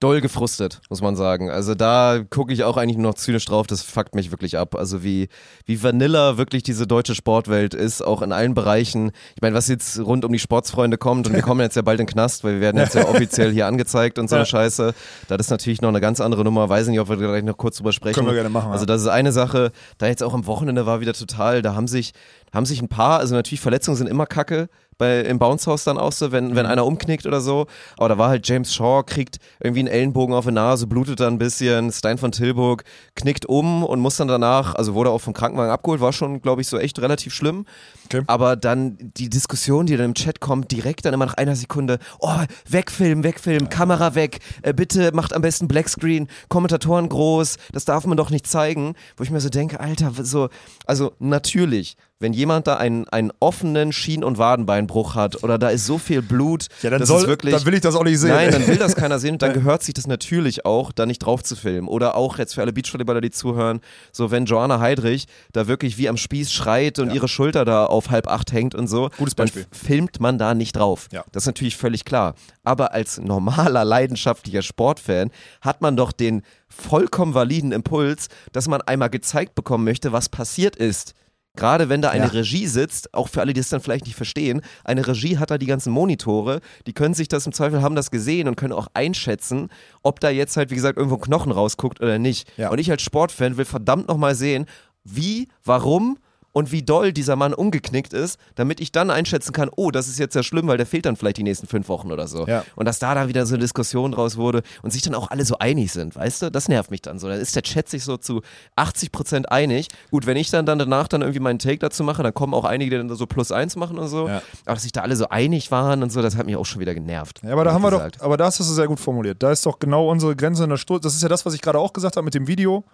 doll 0.00 0.20
gefrustet, 0.22 0.80
muss 0.88 1.02
man 1.02 1.14
sagen. 1.14 1.50
Also 1.50 1.74
da 1.74 2.20
gucke 2.28 2.52
ich 2.52 2.64
auch 2.64 2.76
eigentlich 2.78 2.96
nur 2.96 3.10
noch 3.10 3.14
zynisch 3.14 3.44
drauf, 3.44 3.66
das 3.66 3.82
fuckt 3.82 4.14
mich 4.14 4.30
wirklich 4.30 4.56
ab. 4.58 4.74
Also 4.74 5.04
wie, 5.04 5.28
wie 5.66 5.82
vanilla 5.82 6.38
wirklich 6.38 6.62
diese 6.62 6.86
deutsche 6.86 7.14
Sportwelt 7.14 7.74
ist, 7.74 8.02
auch 8.02 8.22
in 8.22 8.32
allen 8.32 8.54
Bereichen. 8.54 9.12
Ich 9.36 9.42
meine, 9.42 9.54
was 9.54 9.68
jetzt 9.68 9.98
rund 10.00 10.24
um 10.24 10.32
die 10.32 10.38
Sportsfreunde 10.38 10.96
kommt 10.96 11.26
und 11.26 11.34
wir 11.34 11.42
kommen 11.42 11.60
jetzt 11.60 11.76
ja 11.76 11.82
bald 11.82 12.00
in 12.00 12.06
den 12.06 12.12
Knast, 12.12 12.42
weil 12.44 12.54
wir 12.54 12.60
werden 12.62 12.78
jetzt 12.78 12.94
ja 12.94 13.04
offiziell 13.08 13.52
hier 13.52 13.66
angezeigt 13.66 14.18
und 14.18 14.28
so 14.28 14.36
eine 14.36 14.42
Ja. 14.42 14.46
Scheiße. 14.46 14.94
Das 15.28 15.38
ist 15.38 15.50
natürlich 15.50 15.82
noch 15.82 15.90
eine 15.90 16.00
ganz 16.00 16.20
andere 16.20 16.44
Nummer. 16.44 16.68
Weiß 16.68 16.88
nicht, 16.88 16.98
ob 16.98 17.10
wir 17.10 17.16
gleich 17.16 17.44
noch 17.44 17.58
kurz 17.58 17.76
drüber 17.76 17.92
sprechen. 17.92 18.14
Können 18.14 18.26
wir 18.26 18.34
gerne 18.34 18.48
machen. 18.48 18.72
Also 18.72 18.86
das 18.86 19.02
ist 19.02 19.08
eine 19.08 19.32
Sache, 19.32 19.70
da 19.98 20.06
jetzt 20.06 20.22
auch 20.22 20.32
am 20.32 20.46
Wochenende 20.46 20.86
war 20.86 21.00
wieder 21.00 21.12
total, 21.12 21.60
da 21.60 21.74
haben 21.74 21.88
sich, 21.88 22.12
haben 22.54 22.64
sich 22.64 22.80
ein 22.80 22.88
paar, 22.88 23.18
also 23.20 23.34
natürlich 23.34 23.60
Verletzungen 23.60 23.98
sind 23.98 24.06
immer 24.06 24.24
kacke, 24.26 24.68
bei, 25.00 25.20
im 25.22 25.40
Bounce 25.40 25.68
House 25.68 25.82
dann 25.82 25.98
auch 25.98 26.12
so, 26.12 26.30
wenn, 26.30 26.54
wenn 26.54 26.66
Mhm. 26.66 26.70
einer 26.70 26.86
umknickt 26.86 27.26
oder 27.26 27.40
so. 27.40 27.66
Aber 27.96 28.08
da 28.08 28.18
war 28.18 28.28
halt 28.28 28.46
James 28.46 28.72
Shaw, 28.72 29.02
kriegt 29.04 29.38
irgendwie 29.58 29.80
einen 29.80 29.88
Ellenbogen 29.88 30.34
auf 30.34 30.44
die 30.44 30.52
Nase, 30.52 30.86
blutet 30.86 31.18
da 31.18 31.26
ein 31.26 31.38
bisschen. 31.38 31.90
Stein 31.90 32.18
von 32.18 32.30
Tilburg 32.30 32.84
knickt 33.16 33.46
um 33.46 33.82
und 33.82 33.98
muss 33.98 34.16
dann 34.16 34.28
danach, 34.28 34.76
also 34.76 34.94
wurde 34.94 35.10
auch 35.10 35.20
vom 35.20 35.32
Krankenwagen 35.32 35.72
abgeholt, 35.72 36.00
war 36.00 36.12
schon, 36.12 36.40
glaube 36.40 36.60
ich, 36.60 36.68
so 36.68 36.78
echt 36.78 37.00
relativ 37.00 37.34
schlimm. 37.34 37.66
Okay. 38.06 38.22
Aber 38.26 38.54
dann 38.54 38.96
die 39.00 39.28
Diskussion, 39.30 39.86
die 39.86 39.96
dann 39.96 40.06
im 40.06 40.14
Chat 40.14 40.40
kommt, 40.40 40.70
direkt 40.70 41.04
dann 41.04 41.14
immer 41.14 41.26
nach 41.26 41.34
einer 41.34 41.56
Sekunde, 41.56 41.98
oh, 42.20 42.36
wegfilmen, 42.68 43.24
wegfilmen, 43.24 43.68
Kamera 43.70 44.14
weg, 44.14 44.38
äh, 44.62 44.72
bitte 44.74 45.10
macht 45.14 45.34
am 45.34 45.42
besten 45.42 45.66
Blackscreen, 45.66 46.28
Kommentatoren 46.48 47.08
groß, 47.08 47.56
das 47.72 47.84
darf 47.84 48.06
man 48.06 48.16
doch 48.16 48.30
nicht 48.30 48.46
zeigen. 48.46 48.94
Wo 49.16 49.24
ich 49.24 49.30
mir 49.30 49.40
so 49.40 49.48
denke, 49.48 49.80
Alter, 49.80 50.12
so, 50.22 50.48
also 50.86 51.12
natürlich, 51.18 51.96
wenn 52.20 52.34
jemand 52.34 52.66
da 52.66 52.76
einen, 52.76 53.08
einen 53.08 53.32
offenen 53.40 53.92
Schien- 53.92 54.22
und 54.22 54.36
Wadenbeinbruch 54.36 55.14
hat 55.14 55.42
oder 55.42 55.58
da 55.58 55.70
ist 55.70 55.86
so 55.86 55.96
viel 55.96 56.20
Blut, 56.20 56.66
Ja, 56.82 56.90
dann, 56.90 57.04
soll, 57.04 57.26
wirklich, 57.26 57.54
dann 57.54 57.64
will 57.64 57.74
ich 57.74 57.80
das 57.80 57.96
auch 57.96 58.04
nicht 58.04 58.18
sehen. 58.20 58.30
Nein, 58.30 58.50
dann 58.52 58.66
will 58.66 58.76
das 58.76 58.94
keiner 58.94 59.18
sehen 59.18 59.32
und 59.32 59.42
dann 59.42 59.54
gehört 59.54 59.82
sich 59.82 59.94
das 59.94 60.06
natürlich 60.06 60.66
auch, 60.66 60.92
da 60.92 61.06
nicht 61.06 61.20
drauf 61.20 61.42
zu 61.42 61.56
filmen. 61.56 61.88
Oder 61.88 62.14
auch 62.16 62.38
jetzt 62.38 62.54
für 62.54 62.60
alle 62.60 62.74
Beachvolleyballer, 62.74 63.22
die 63.22 63.30
zuhören, 63.30 63.80
so 64.12 64.30
wenn 64.30 64.44
Joanna 64.44 64.80
Heidrich 64.80 65.26
da 65.52 65.66
wirklich 65.66 65.96
wie 65.96 66.10
am 66.10 66.18
Spieß 66.18 66.52
schreit 66.52 66.98
und 66.98 67.12
ihre 67.12 67.26
Schulter 67.26 67.64
da 67.64 67.86
auf 67.86 68.10
halb 68.10 68.28
acht 68.28 68.52
hängt 68.52 68.74
und 68.74 68.86
so, 68.86 69.08
Gutes 69.16 69.34
dann 69.34 69.46
Beispiel. 69.46 69.66
filmt 69.72 70.20
man 70.20 70.36
da 70.36 70.54
nicht 70.54 70.76
drauf. 70.76 71.08
Ja. 71.12 71.24
Das 71.32 71.44
ist 71.44 71.46
natürlich 71.46 71.76
völlig 71.78 72.04
klar. 72.04 72.34
Aber 72.64 72.92
als 72.92 73.18
normaler, 73.18 73.84
leidenschaftlicher 73.84 74.62
Sportfan 74.62 75.30
hat 75.62 75.80
man 75.80 75.96
doch 75.96 76.12
den 76.12 76.42
vollkommen 76.68 77.32
validen 77.34 77.72
Impuls, 77.72 78.28
dass 78.52 78.68
man 78.68 78.82
einmal 78.82 79.08
gezeigt 79.08 79.54
bekommen 79.54 79.84
möchte, 79.84 80.12
was 80.12 80.28
passiert 80.28 80.76
ist. 80.76 81.14
Gerade 81.56 81.88
wenn 81.88 82.00
da 82.00 82.10
eine 82.10 82.26
Ja. 82.26 82.30
Regie 82.30 82.66
sitzt, 82.66 83.12
auch 83.12 83.28
für 83.28 83.40
alle, 83.40 83.52
die 83.52 83.60
es 83.60 83.68
dann 83.68 83.80
vielleicht 83.80 84.06
nicht 84.06 84.14
verstehen, 84.14 84.60
eine 84.84 85.06
Regie 85.06 85.38
hat 85.38 85.50
da 85.50 85.58
die 85.58 85.66
ganzen 85.66 85.92
Monitore, 85.92 86.60
die 86.86 86.92
können 86.92 87.12
sich 87.12 87.26
das 87.28 87.44
im 87.44 87.52
Zweifel 87.52 87.82
haben 87.82 87.96
das 87.96 88.10
gesehen 88.12 88.46
und 88.46 88.56
können 88.56 88.72
auch 88.72 88.86
einschätzen, 88.94 89.68
ob 90.02 90.20
da 90.20 90.30
jetzt 90.30 90.56
halt, 90.56 90.70
wie 90.70 90.76
gesagt, 90.76 90.96
irgendwo 90.96 91.16
ein 91.16 91.20
Knochen 91.20 91.50
rausguckt 91.52 92.00
oder 92.00 92.18
nicht. 92.18 92.48
Ja. 92.56 92.70
Und 92.70 92.78
ich 92.78 92.90
als 92.90 93.02
Sportfan 93.02 93.56
will 93.56 93.64
verdammt 93.64 94.06
nochmal 94.08 94.36
sehen, 94.36 94.66
wie, 95.02 95.48
warum 95.64 96.18
und 96.52 96.72
wie 96.72 96.82
doll 96.82 97.12
dieser 97.12 97.36
Mann 97.36 97.54
umgeknickt 97.54 98.12
ist, 98.12 98.38
damit 98.54 98.80
ich 98.80 98.92
dann 98.92 99.10
einschätzen 99.10 99.52
kann, 99.52 99.70
oh, 99.76 99.90
das 99.90 100.08
ist 100.08 100.18
jetzt 100.18 100.34
ja 100.34 100.42
schlimm, 100.42 100.66
weil 100.66 100.76
der 100.76 100.86
fehlt 100.86 101.06
dann 101.06 101.16
vielleicht 101.16 101.36
die 101.36 101.42
nächsten 101.42 101.66
fünf 101.66 101.88
Wochen 101.88 102.10
oder 102.10 102.26
so. 102.26 102.46
Ja. 102.46 102.64
Und 102.76 102.86
dass 102.86 102.98
da 102.98 103.14
dann 103.14 103.28
wieder 103.28 103.46
so 103.46 103.54
eine 103.54 103.62
Diskussion 103.62 104.12
draus 104.12 104.36
wurde 104.36 104.62
und 104.82 104.90
sich 104.90 105.02
dann 105.02 105.14
auch 105.14 105.30
alle 105.30 105.44
so 105.44 105.58
einig 105.58 105.92
sind, 105.92 106.16
weißt 106.16 106.42
du? 106.42 106.50
Das 106.50 106.68
nervt 106.68 106.90
mich 106.90 107.02
dann 107.02 107.18
so. 107.18 107.28
Dann 107.28 107.40
ist 107.40 107.54
der 107.54 107.62
Chat 107.62 107.88
sich 107.88 108.04
so 108.04 108.16
zu 108.16 108.42
80 108.76 109.12
Prozent 109.12 109.52
einig. 109.52 109.88
Gut, 110.10 110.26
wenn 110.26 110.36
ich 110.36 110.50
dann, 110.50 110.66
dann 110.66 110.78
danach 110.78 111.08
dann 111.08 111.22
irgendwie 111.22 111.40
meinen 111.40 111.58
Take 111.58 111.78
dazu 111.78 112.02
mache, 112.04 112.22
dann 112.22 112.34
kommen 112.34 112.54
auch 112.54 112.64
einige, 112.64 112.90
die 112.90 112.96
dann 112.96 113.16
so 113.16 113.26
plus 113.26 113.52
eins 113.52 113.76
machen 113.76 113.98
und 113.98 114.08
so. 114.08 114.28
Ja. 114.28 114.42
Aber 114.64 114.74
dass 114.74 114.82
sich 114.82 114.92
da 114.92 115.02
alle 115.02 115.16
so 115.16 115.28
einig 115.28 115.70
waren 115.70 116.02
und 116.02 116.10
so, 116.10 116.22
das 116.22 116.36
hat 116.36 116.46
mich 116.46 116.56
auch 116.56 116.66
schon 116.66 116.80
wieder 116.80 116.94
genervt. 116.94 117.40
Ja, 117.44 117.52
aber 117.52 117.64
da 117.64 117.72
haben 117.72 117.82
wir 117.82 117.90
gesagt. 117.90 118.16
doch, 118.16 118.24
aber 118.24 118.36
das 118.36 118.58
ist 118.60 118.68
sehr 118.68 118.86
gut 118.86 119.00
formuliert. 119.00 119.42
Da 119.42 119.52
ist 119.52 119.64
doch 119.66 119.78
genau 119.78 120.08
unsere 120.10 120.34
Grenze 120.34 120.64
in 120.64 120.70
der 120.70 120.76
Stunde. 120.76 121.00
Das 121.02 121.14
ist 121.14 121.22
ja 121.22 121.28
das, 121.28 121.46
was 121.46 121.54
ich 121.54 121.60
gerade 121.60 121.78
auch 121.78 121.92
gesagt 121.92 122.16
habe 122.16 122.24
mit 122.24 122.34
dem 122.34 122.46
Video. 122.46 122.84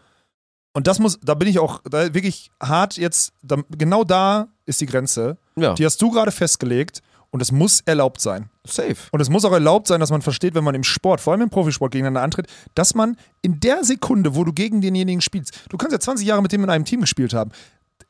Und 0.77 0.87
das 0.87 0.99
muss, 0.99 1.18
da 1.22 1.33
bin 1.33 1.49
ich 1.49 1.59
auch 1.59 1.81
da 1.91 2.12
wirklich 2.12 2.51
hart 2.62 2.99
jetzt, 2.99 3.33
da, 3.43 3.57
genau 3.79 4.05
da 4.05 4.49
ist 4.66 4.79
die 4.79 4.85
Grenze. 4.85 5.39
Ja, 5.57 5.72
Die 5.72 5.87
hast 5.87 6.03
du 6.03 6.11
gerade 6.11 6.31
festgelegt 6.31 7.01
und 7.31 7.41
es 7.41 7.51
muss 7.51 7.81
erlaubt 7.87 8.20
sein. 8.20 8.51
safe. 8.66 8.97
Und 9.11 9.22
es 9.22 9.31
muss 9.31 9.47
auch 9.47 9.53
erlaubt 9.53 9.87
sein, 9.87 10.01
dass 10.01 10.11
man 10.11 10.20
versteht, 10.20 10.55
wenn 10.55 10.64
man 10.64 10.74
im 10.74 10.85
Sport, 10.85 11.22
vor 11.22 11.33
allem 11.33 11.41
im 11.41 11.49
Profisport 11.49 11.93
gegeneinander 11.93 12.20
antritt, 12.20 12.47
dass 12.74 12.95
man 12.95 13.16
in 13.41 13.59
der 13.59 13.85
Sekunde, 13.85 14.35
wo 14.35 14.45
du 14.45 14.53
gegen 14.53 14.83
denjenigen 14.83 15.22
spielst, 15.22 15.59
du 15.70 15.79
kannst 15.79 15.95
ja 15.95 15.99
20 15.99 16.27
Jahre 16.27 16.43
mit 16.43 16.53
dem 16.53 16.62
in 16.62 16.68
einem 16.68 16.85
Team 16.85 17.01
gespielt 17.01 17.33
haben, 17.33 17.53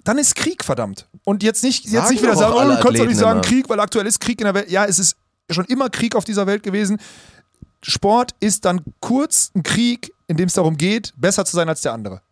dann 0.03 0.19
ist 0.19 0.35
Krieg, 0.35 0.65
verdammt. 0.65 1.07
Und 1.23 1.45
jetzt 1.45 1.63
nicht, 1.63 1.85
jetzt 1.85 1.93
Sagen 1.93 2.11
nicht 2.15 2.23
wieder 2.25 2.35
sagen, 2.35 2.53
oh, 2.57 2.63
du 2.65 2.81
kannst 2.81 2.99
doch 2.99 3.07
nicht 3.07 3.17
sagen 3.17 3.39
immer. 3.39 3.49
Krieg, 3.49 3.69
weil 3.69 3.79
aktuell 3.79 4.09
ist 4.09 4.19
Krieg 4.19 4.41
in 4.41 4.45
der 4.45 4.55
Welt. 4.55 4.69
Ja, 4.69 4.85
es 4.87 4.99
ist 4.99 5.17
schon 5.51 5.67
immer 5.67 5.89
Krieg 5.89 6.17
auf 6.17 6.25
dieser 6.25 6.49
Welt 6.49 6.65
gewesen. 6.65 6.99
Sport 7.83 8.35
ist 8.41 8.65
dann 8.65 8.81
kurz 8.99 9.53
ein 9.55 9.63
Krieg, 9.63 10.13
in 10.27 10.37
dem 10.37 10.49
es 10.49 10.55
darum 10.55 10.77
geht, 10.77 11.15
besser 11.17 11.45
zu 11.45 11.55
sein 11.55 11.69
als 11.69 11.83
der 11.83 11.93
andere. 11.93 12.23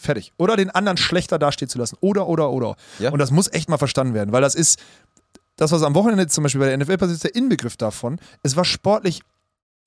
Fertig. 0.00 0.32
Oder 0.38 0.56
den 0.56 0.70
anderen 0.70 0.96
schlechter 0.96 1.38
dastehen 1.38 1.68
zu 1.68 1.78
lassen. 1.78 1.98
Oder, 2.00 2.26
oder, 2.26 2.50
oder. 2.50 2.76
Ja. 2.98 3.10
Und 3.10 3.18
das 3.18 3.30
muss 3.30 3.52
echt 3.52 3.68
mal 3.68 3.76
verstanden 3.76 4.14
werden, 4.14 4.32
weil 4.32 4.40
das 4.40 4.54
ist, 4.54 4.80
das, 5.56 5.72
was 5.72 5.82
am 5.82 5.94
Wochenende 5.94 6.26
zum 6.26 6.42
Beispiel 6.42 6.60
bei 6.60 6.68
der 6.68 6.78
NFL 6.78 6.96
passiert, 6.96 7.16
ist 7.16 7.24
der 7.24 7.34
Inbegriff 7.34 7.76
davon. 7.76 8.18
Es 8.42 8.56
war 8.56 8.64
sportlich 8.64 9.20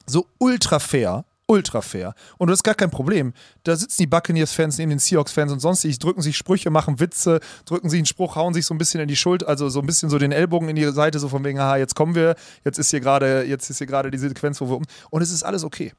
so 0.06 0.28
ultra 0.38 0.78
fair, 0.78 1.26
ultra 1.48 1.82
fair. 1.82 2.14
Und 2.38 2.50
das 2.50 2.60
ist 2.60 2.64
gar 2.64 2.76
kein 2.76 2.92
Problem. 2.92 3.34
Da 3.64 3.76
sitzen 3.76 4.04
die 4.04 4.08
Buccaneers-Fans 4.08 4.78
neben 4.78 4.92
den 4.92 5.00
Seahawks-Fans 5.00 5.52
und 5.52 5.60
sonstig, 5.60 5.98
drücken 5.98 6.22
sich 6.22 6.38
Sprüche, 6.38 6.70
machen 6.70 7.00
Witze, 7.00 7.40
drücken 7.66 7.90
sich 7.90 7.98
einen 7.98 8.06
Spruch, 8.06 8.36
hauen 8.36 8.54
sich 8.54 8.68
so 8.68 8.76
ein 8.76 8.78
bisschen 8.78 9.02
in 9.02 9.08
die 9.08 9.16
Schuld, 9.16 9.48
also 9.48 9.68
so 9.70 9.80
ein 9.80 9.88
bisschen 9.88 10.12
so 10.12 10.20
den 10.20 10.32
Ellbogen 10.32 10.70
in 10.70 10.76
die 10.76 10.92
Seite, 10.92 11.18
so 11.18 11.28
von 11.28 11.44
wegen, 11.44 11.60
haha, 11.60 11.78
jetzt 11.78 11.96
kommen 11.96 12.14
wir, 12.14 12.36
jetzt 12.64 12.78
ist 12.78 12.92
hier 12.92 13.00
gerade, 13.00 13.44
jetzt 13.46 13.68
ist 13.72 13.80
hier 13.80 13.88
gerade 13.88 14.12
die 14.12 14.20
Sequenz, 14.20 14.62
wo 14.62 14.70
wir 14.70 14.78
um. 14.78 14.84
Und 15.10 15.24
es 15.24 15.32
ist 15.32 15.42
alles 15.42 15.64
okay. 15.64 15.92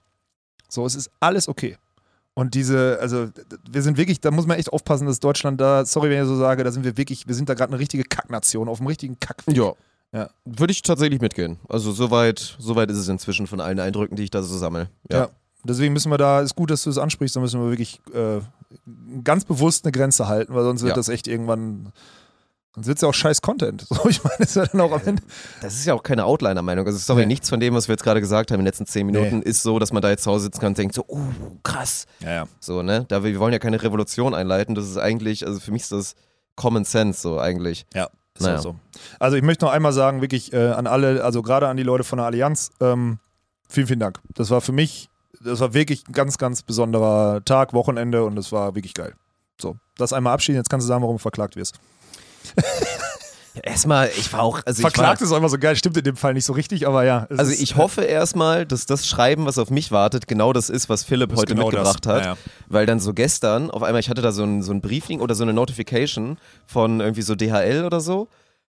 So, 0.69 0.87
es 0.87 0.95
ist 0.95 1.11
alles 1.19 1.49
okay. 1.49 1.77
Und 2.35 2.55
diese, 2.55 2.99
also 3.01 3.29
wir 3.71 3.83
sind 3.83 3.97
wirklich, 3.97 4.21
da 4.21 4.31
muss 4.33 4.47
man 4.47 4.59
echt 4.59 4.73
aufpassen, 4.73 5.07
dass 5.07 5.21
Deutschland 5.21 5.61
da, 5.61 5.85
sorry, 5.87 6.11
wenn 6.11 6.21
ich 6.21 6.27
so 6.29 6.37
sage, 6.37 6.65
da 6.65 6.73
sind 6.73 6.85
wir 6.85 6.97
wirklich, 6.97 7.29
wir 7.29 7.35
sind 7.35 7.49
da 7.49 7.55
gerade 7.55 7.73
eine 7.73 7.79
richtige 7.79 8.03
Kacknation, 8.03 8.69
auf 8.69 8.81
einem 8.81 8.89
richtigen 8.89 9.19
Kack. 9.21 9.43
Ja. 9.49 9.73
Ja. 10.13 10.31
Würde 10.45 10.73
ich 10.73 10.83
tatsächlich 10.83 11.21
mitgehen. 11.21 11.59
Also 11.69 11.91
soweit, 11.93 12.57
soweit 12.59 12.91
ist 12.91 12.99
es 12.99 13.09
inzwischen 13.09 13.47
von 13.47 13.61
allen 13.61 13.81
Eindrücken, 13.81 14.15
die 14.17 14.25
ich 14.25 14.31
da 14.31 14.43
so 14.43 14.57
sammle. 14.57 14.89
Ja. 15.11 15.29
Deswegen 15.65 15.93
müssen 15.93 16.11
wir 16.11 16.19
da, 16.19 16.41
ist 16.41 16.55
gut, 16.57 16.71
dass 16.71 16.83
du 16.83 16.91
es 16.91 16.99
ansprichst, 16.99 17.35
da 17.37 17.41
müssen 17.41 17.61
wir 17.61 17.71
wirklich 17.71 18.01
äh, 18.13 18.41
ganz 19.25 19.45
bewusst 19.45 19.85
eine 19.85 19.93
Grenze 19.93 20.29
halten, 20.29 20.55
weil 20.55 20.63
sonst 20.63 20.83
wird 20.83 20.91
Ja. 20.91 20.97
das 20.97 21.09
echt 21.09 21.27
irgendwann, 21.27 21.93
wird 22.77 22.97
es 22.99 23.03
ja 23.03 23.09
auch 23.09 23.15
scheiß 23.15 23.41
Content. 23.43 23.87
So, 23.89 24.09
ich 24.09 24.23
meine, 24.25 24.37
ist 24.41 24.57
ja 24.57 24.67
dann 24.67 24.81
auch 24.81 24.93
am 24.93 25.01
Ende. 25.05 25.23
Das 25.61 25.75
ist 25.75 25.85
ja 25.85 25.95
auch 25.95 26.03
keine 26.03 26.25
Outliner-Meinung. 26.25 26.87
Also 26.87 26.99
sorry, 26.99 27.23
Nee. 27.23 27.27
nichts 27.27 27.49
von 27.49 27.61
dem, 27.61 27.75
was 27.75 27.89
wir 27.89 27.93
jetzt 27.95 28.03
gerade 28.03 28.21
gesagt 28.21 28.51
haben 28.51 28.57
in 28.57 28.61
den 28.65 28.67
letzten 28.67 28.87
zehn 28.87 29.07
Minuten, 29.07 29.43
ist 29.43 29.63
so, 29.63 29.79
dass 29.79 29.93
man 29.93 30.03
da 30.03 30.11
jetzt 30.11 30.25
zu 30.25 30.31
Hause 30.31 30.45
sitzen 30.45 30.61
kann 30.61 30.69
und 30.69 30.79
denkt 30.79 30.95
so, 30.95 31.05
uh, 31.09 31.21
krass. 31.63 32.07
Ja, 32.21 32.31
ja. 32.33 32.45
So, 32.61 32.83
ne? 32.83 33.05
Da 33.09 33.23
wir, 33.23 33.33
wir 33.33 33.41
wollen 33.41 33.53
ja 33.53 33.59
keine 33.59 33.83
Revolution 33.83 34.35
einleiten. 34.35 34.75
Das 34.75 34.87
ist 34.87 34.97
eigentlich, 34.97 35.47
also 35.47 35.61
für 35.61 35.71
mich 35.73 35.83
ist 35.83 35.93
das 35.93 36.15
Common 36.57 36.85
Sense 36.85 37.21
so 37.21 37.39
eigentlich. 37.39 37.87
Ja, 37.95 38.09
ist 38.35 38.43
Naja. 38.43 38.59
so. 38.61 38.77
Also 39.21 39.37
ich 39.37 39.43
möchte 39.43 39.65
noch 39.65 39.73
einmal 39.73 39.93
sagen, 39.93 40.21
wirklich 40.21 40.53
äh, 40.53 40.71
an 40.73 40.87
alle, 40.87 41.23
also 41.25 41.43
gerade 41.43 41.69
an 41.69 41.77
die 41.77 41.83
Leute 41.83 42.05
von 42.05 42.19
der 42.19 42.27
Allianz, 42.27 42.71
ähm, 42.81 43.19
vielen, 43.69 43.87
vielen 43.87 44.01
Dank. 44.01 44.21
Das 44.35 44.51
war 44.51 44.61
für 44.61 44.73
mich 44.73 45.09
das 45.45 45.61
war 45.61 45.75
wirklich 45.75 46.09
ein 46.09 46.13
ganz, 46.13 46.39
ganz 46.39 46.63
besonderer 46.63 47.45
Tag, 47.45 47.75
Wochenende 47.75 48.25
und 48.25 48.39
es 48.39 48.51
war 48.51 48.75
wirklich 48.75 48.95
geil. 48.95 49.15
So, 49.61 49.77
das 49.99 50.13
einmal 50.13 50.33
abschieden, 50.33 50.57
jetzt 50.57 50.71
kannst 50.71 50.87
du 50.87 50.89
sagen, 50.89 51.03
warum 51.03 51.17
du 51.17 51.21
verklagt 51.23 51.55
wirst. 51.57 51.79
Erstmal, 53.63 54.11
ich 54.19 54.33
war 54.33 54.43
auch. 54.43 54.61
Also 54.67 54.81
verklagt 54.81 55.21
war, 55.21 55.27
ist 55.27 55.33
auch 55.33 55.37
immer 55.37 55.49
so 55.49 55.59
geil, 55.59 55.77
stimmt 55.77 55.97
in 55.97 56.03
dem 56.03 56.17
Fall 56.17 56.35
nicht 56.35 56.45
so 56.45 56.53
richtig, 56.55 56.89
aber 56.89 57.05
ja. 57.05 57.27
Also 57.31 57.53
ist- 57.53 57.63
ich 57.63 57.77
hoffe 57.77 58.03
erstmal, 58.03 58.67
dass 58.67 58.85
das 58.87 59.07
Schreiben, 59.07 59.47
was 59.47 59.59
auf 59.59 59.71
mich 59.71 59.93
wartet, 59.93 60.27
genau 60.27 60.53
das 60.53 60.71
ist, 60.71 60.89
was 60.89 61.05
Philipp 61.05 61.31
ist 61.33 61.39
heute 61.39 61.55
genau 61.55 61.67
mitgebracht 61.69 62.05
das. 62.05 62.13
hat. 62.15 62.23
Ja, 62.25 62.31
ja. 62.33 62.39
Weil 62.69 62.85
dann 62.87 62.99
so 62.99 63.15
gestern, 63.15 63.71
auf 63.71 63.85
einmal, 63.85 64.01
ich 64.01 64.11
hatte 64.11 64.23
da 64.23 64.33
so 64.33 64.43
ein, 64.43 64.61
so 64.63 64.73
ein 64.73 64.81
Briefing 64.81 65.21
oder 65.21 65.37
so 65.37 65.45
eine 65.45 65.53
Notification 65.53 66.37
von 66.67 66.99
irgendwie 67.01 67.23
so 67.23 67.37
DHL 67.37 67.85
oder 67.87 68.01
so 68.01 68.27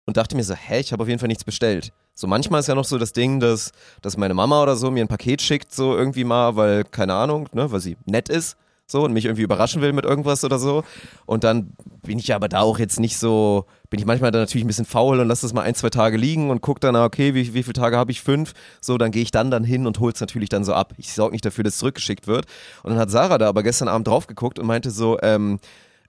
und 0.06 0.16
dachte 0.16 0.34
mir 0.34 0.44
so, 0.44 0.54
hä, 0.54 0.80
ich 0.80 0.92
habe 0.92 1.02
auf 1.02 1.08
jeden 1.08 1.18
Fall 1.20 1.28
nichts 1.28 1.44
bestellt. 1.44 1.92
So 2.14 2.26
manchmal 2.26 2.60
ist 2.60 2.66
ja 2.66 2.74
noch 2.74 2.86
so 2.86 2.96
das 2.96 3.12
Ding, 3.12 3.38
dass, 3.38 3.72
dass 4.00 4.16
meine 4.16 4.32
Mama 4.34 4.62
oder 4.62 4.76
so 4.76 4.90
mir 4.90 5.04
ein 5.04 5.08
Paket 5.08 5.42
schickt, 5.42 5.74
so 5.74 5.94
irgendwie 5.94 6.24
mal, 6.24 6.56
weil, 6.56 6.84
keine 6.84 7.12
Ahnung, 7.14 7.48
ne, 7.52 7.70
weil 7.70 7.80
sie 7.80 7.98
nett 8.06 8.30
ist. 8.30 8.56
So 8.90 9.04
und 9.04 9.12
mich 9.12 9.26
irgendwie 9.26 9.42
überraschen 9.42 9.82
will 9.82 9.92
mit 9.92 10.04
irgendwas 10.04 10.42
oder 10.42 10.58
so. 10.58 10.82
Und 11.24 11.44
dann 11.44 11.72
bin 12.02 12.18
ich 12.18 12.34
aber 12.34 12.48
da 12.48 12.60
auch 12.60 12.78
jetzt 12.78 12.98
nicht 12.98 13.18
so, 13.18 13.66
bin 13.88 14.00
ich 14.00 14.06
manchmal 14.06 14.32
dann 14.32 14.42
natürlich 14.42 14.64
ein 14.64 14.66
bisschen 14.66 14.84
faul 14.84 15.20
und 15.20 15.28
lasse 15.28 15.42
das 15.42 15.52
mal 15.52 15.62
ein, 15.62 15.76
zwei 15.76 15.90
Tage 15.90 16.16
liegen 16.16 16.50
und 16.50 16.60
gucke 16.60 16.80
dann, 16.80 16.96
ah, 16.96 17.04
okay, 17.04 17.34
wie, 17.34 17.54
wie 17.54 17.62
viele 17.62 17.74
Tage 17.74 17.96
habe 17.96 18.10
ich? 18.10 18.20
Fünf. 18.20 18.52
So, 18.80 18.98
dann 18.98 19.12
gehe 19.12 19.22
ich 19.22 19.30
dann 19.30 19.50
dann 19.50 19.62
hin 19.62 19.86
und 19.86 20.00
hole 20.00 20.12
es 20.12 20.20
natürlich 20.20 20.48
dann 20.48 20.64
so 20.64 20.74
ab. 20.74 20.92
Ich 20.96 21.12
sorge 21.12 21.32
nicht 21.32 21.44
dafür, 21.44 21.62
dass 21.62 21.74
es 21.74 21.78
zurückgeschickt 21.78 22.26
wird. 22.26 22.46
Und 22.82 22.90
dann 22.90 22.98
hat 22.98 23.10
Sarah 23.10 23.38
da 23.38 23.48
aber 23.48 23.62
gestern 23.62 23.86
Abend 23.86 24.08
drauf 24.08 24.26
geguckt 24.26 24.58
und 24.58 24.66
meinte 24.66 24.90
so, 24.90 25.18
ähm, 25.22 25.60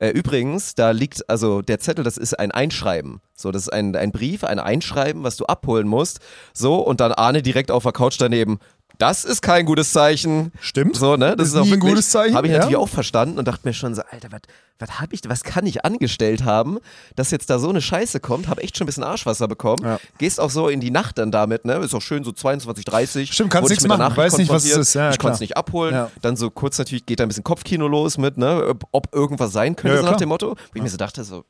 äh, 0.01 0.09
übrigens, 0.09 0.73
da 0.73 0.89
liegt, 0.89 1.29
also 1.29 1.61
der 1.61 1.79
Zettel, 1.79 2.03
das 2.03 2.17
ist 2.17 2.33
ein 2.39 2.49
Einschreiben. 2.49 3.21
So, 3.35 3.51
das 3.51 3.63
ist 3.63 3.69
ein, 3.69 3.95
ein 3.95 4.11
Brief, 4.11 4.43
ein 4.43 4.57
Einschreiben, 4.57 5.23
was 5.23 5.37
du 5.37 5.45
abholen 5.45 5.87
musst. 5.87 6.21
So, 6.55 6.77
und 6.77 6.99
dann 6.99 7.11
Arne 7.11 7.43
direkt 7.43 7.69
auf 7.69 7.83
der 7.83 7.91
Couch 7.91 8.15
daneben. 8.19 8.57
Das 9.01 9.25
ist 9.25 9.41
kein 9.41 9.65
gutes 9.65 9.91
Zeichen. 9.91 10.51
Stimmt. 10.61 10.95
So, 10.95 11.15
ne? 11.15 11.35
Das 11.35 11.47
Ist 11.47 11.53
ist, 11.53 11.59
auch 11.59 11.63
nie 11.63 11.69
ein 11.69 11.71
wirklich, 11.77 11.91
gutes 11.93 12.09
Zeichen, 12.11 12.35
Habe 12.35 12.45
ich 12.45 12.53
ja. 12.53 12.59
natürlich 12.59 12.77
auch 12.77 12.89
verstanden 12.89 13.39
und 13.39 13.47
dachte 13.47 13.67
mir 13.67 13.73
schon 13.73 13.95
so, 13.95 14.03
Alter, 14.11 14.31
was 14.31 14.41
was 14.81 14.99
habe 14.99 15.13
ich, 15.13 15.21
was 15.27 15.43
kann 15.43 15.65
ich 15.65 15.85
angestellt 15.85 16.43
haben, 16.43 16.79
dass 17.15 17.31
jetzt 17.31 17.49
da 17.49 17.59
so 17.59 17.69
eine 17.69 17.81
Scheiße 17.81 18.19
kommt? 18.19 18.47
Habe 18.47 18.61
echt 18.61 18.77
schon 18.77 18.85
ein 18.85 18.87
bisschen 18.87 19.03
Arschwasser 19.03 19.47
bekommen. 19.47 19.83
Ja. 19.83 19.99
Gehst 20.17 20.39
auch 20.39 20.49
so 20.49 20.69
in 20.69 20.79
die 20.79 20.91
Nacht 20.91 21.17
dann 21.17 21.31
damit, 21.31 21.65
ne? 21.65 21.75
Ist 21.77 21.93
auch 21.93 22.01
schön 22.01 22.23
so 22.23 22.31
22, 22.31 22.85
30. 22.85 23.31
Stimmt, 23.31 23.51
kannst 23.51 23.69
nichts 23.69 23.87
machen, 23.87 24.15
weiß 24.17 24.37
nicht, 24.37 24.49
was 24.49 24.65
es 24.65 24.75
ist. 24.75 24.93
Ja, 24.95 25.11
ich 25.11 25.19
konnte 25.19 25.35
es 25.35 25.39
nicht 25.39 25.55
abholen. 25.55 25.93
Ja. 25.93 26.11
Dann 26.21 26.35
so 26.35 26.49
kurz 26.49 26.77
natürlich 26.77 27.05
geht 27.05 27.19
da 27.19 27.25
ein 27.25 27.27
bisschen 27.27 27.43
Kopfkino 27.43 27.87
los 27.87 28.17
mit, 28.17 28.37
ne? 28.37 28.73
Ob, 28.91 29.13
irgendwas 29.13 29.51
sein 29.51 29.75
könnte, 29.75 29.97
so 29.97 30.03
nach 30.03 30.17
dem 30.17 30.29
Motto. 30.29 30.55
Wo 30.55 30.55
ich 30.75 30.81
mir 30.81 30.89
so 30.89 30.97
dachte, 30.97 31.23
so, 31.23 31.45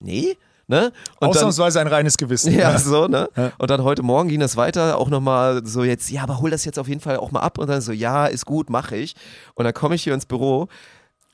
nee, 0.00 0.36
ne? 0.68 0.86
Und 0.86 0.94
dann, 1.20 1.30
Ausnahmsweise 1.30 1.80
ein 1.80 1.88
reines 1.88 2.16
Gewissen. 2.16 2.52
ja, 2.56 2.78
so, 2.78 3.08
ne? 3.08 3.28
Ja. 3.36 3.52
Und 3.58 3.70
dann 3.70 3.82
heute 3.82 4.02
Morgen 4.02 4.28
ging 4.28 4.40
das 4.40 4.56
weiter, 4.56 4.98
auch 4.98 5.08
nochmal 5.08 5.66
so 5.66 5.82
jetzt, 5.82 6.10
ja, 6.10 6.22
aber 6.22 6.38
hol 6.40 6.50
das 6.50 6.64
jetzt 6.64 6.78
auf 6.78 6.88
jeden 6.88 7.00
Fall 7.00 7.16
auch 7.16 7.32
mal 7.32 7.40
ab. 7.40 7.58
Und 7.58 7.68
dann 7.68 7.80
so, 7.80 7.92
ja, 7.92 8.26
ist 8.26 8.46
gut, 8.46 8.70
mache 8.70 8.96
ich. 8.96 9.14
Und 9.54 9.64
dann 9.64 9.74
komme 9.74 9.96
ich 9.96 10.04
hier 10.04 10.14
ins 10.14 10.26
Büro 10.26 10.68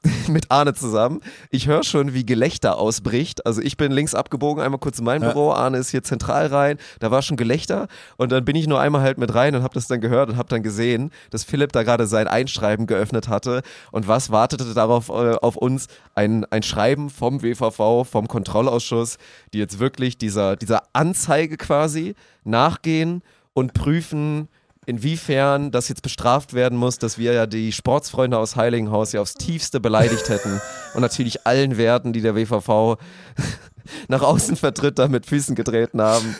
mit 0.28 0.50
Arne 0.50 0.74
zusammen. 0.74 1.20
Ich 1.50 1.66
höre 1.66 1.82
schon, 1.82 2.14
wie 2.14 2.26
Gelächter 2.26 2.78
ausbricht. 2.78 3.46
Also 3.46 3.60
ich 3.60 3.76
bin 3.76 3.92
links 3.92 4.14
abgebogen, 4.14 4.62
einmal 4.62 4.78
kurz 4.78 4.98
in 4.98 5.04
mein 5.04 5.22
Ja. 5.22 5.28
Büro, 5.32 5.52
Arne 5.52 5.78
ist 5.78 5.90
hier 5.90 6.02
zentral 6.02 6.46
rein. 6.46 6.78
Da 7.00 7.10
war 7.10 7.22
schon 7.22 7.36
Gelächter 7.36 7.88
und 8.16 8.32
dann 8.32 8.44
bin 8.44 8.56
ich 8.56 8.66
nur 8.66 8.80
einmal 8.80 9.02
halt 9.02 9.18
mit 9.18 9.34
rein 9.34 9.54
und 9.54 9.62
habe 9.62 9.74
das 9.74 9.86
dann 9.86 10.00
gehört 10.00 10.30
und 10.30 10.36
habe 10.36 10.48
dann 10.48 10.62
gesehen, 10.62 11.10
dass 11.30 11.44
Philipp 11.44 11.72
da 11.72 11.82
gerade 11.82 12.06
sein 12.06 12.28
Einschreiben 12.28 12.86
geöffnet 12.86 13.28
hatte. 13.28 13.62
Und 13.92 14.08
was 14.08 14.30
wartete 14.30 14.74
darauf 14.74 15.08
äh, 15.08 15.36
auf 15.36 15.56
uns? 15.56 15.88
Ein, 16.14 16.44
ein 16.46 16.62
Schreiben 16.62 17.10
vom 17.10 17.42
WVV, 17.42 18.06
vom 18.08 18.28
Kontrollausschuss, 18.28 19.18
die 19.52 19.58
jetzt 19.58 19.78
wirklich 19.78 20.18
dieser, 20.18 20.56
dieser 20.56 20.82
Anzeige 20.92 21.56
quasi 21.56 22.14
nachgehen 22.44 23.22
und 23.52 23.74
prüfen, 23.74 24.48
inwiefern 24.86 25.70
das 25.70 25.88
jetzt 25.88 26.02
bestraft 26.02 26.54
werden 26.54 26.78
muss, 26.78 26.98
dass 26.98 27.18
wir 27.18 27.32
ja 27.32 27.46
die 27.46 27.72
Sportsfreunde 27.72 28.38
aus 28.38 28.56
Heiligenhaus 28.56 29.12
ja 29.12 29.20
aufs 29.20 29.34
tiefste 29.34 29.80
beleidigt 29.80 30.28
hätten 30.28 30.60
und 30.94 31.00
natürlich 31.00 31.46
allen 31.46 31.76
Werten, 31.76 32.12
die 32.12 32.20
der 32.20 32.34
WVV 32.34 32.96
nach 34.08 34.22
außen 34.22 34.56
vertritt, 34.56 34.98
da 34.98 35.08
mit 35.08 35.26
Füßen 35.26 35.54
getreten 35.54 36.00
haben. 36.00 36.36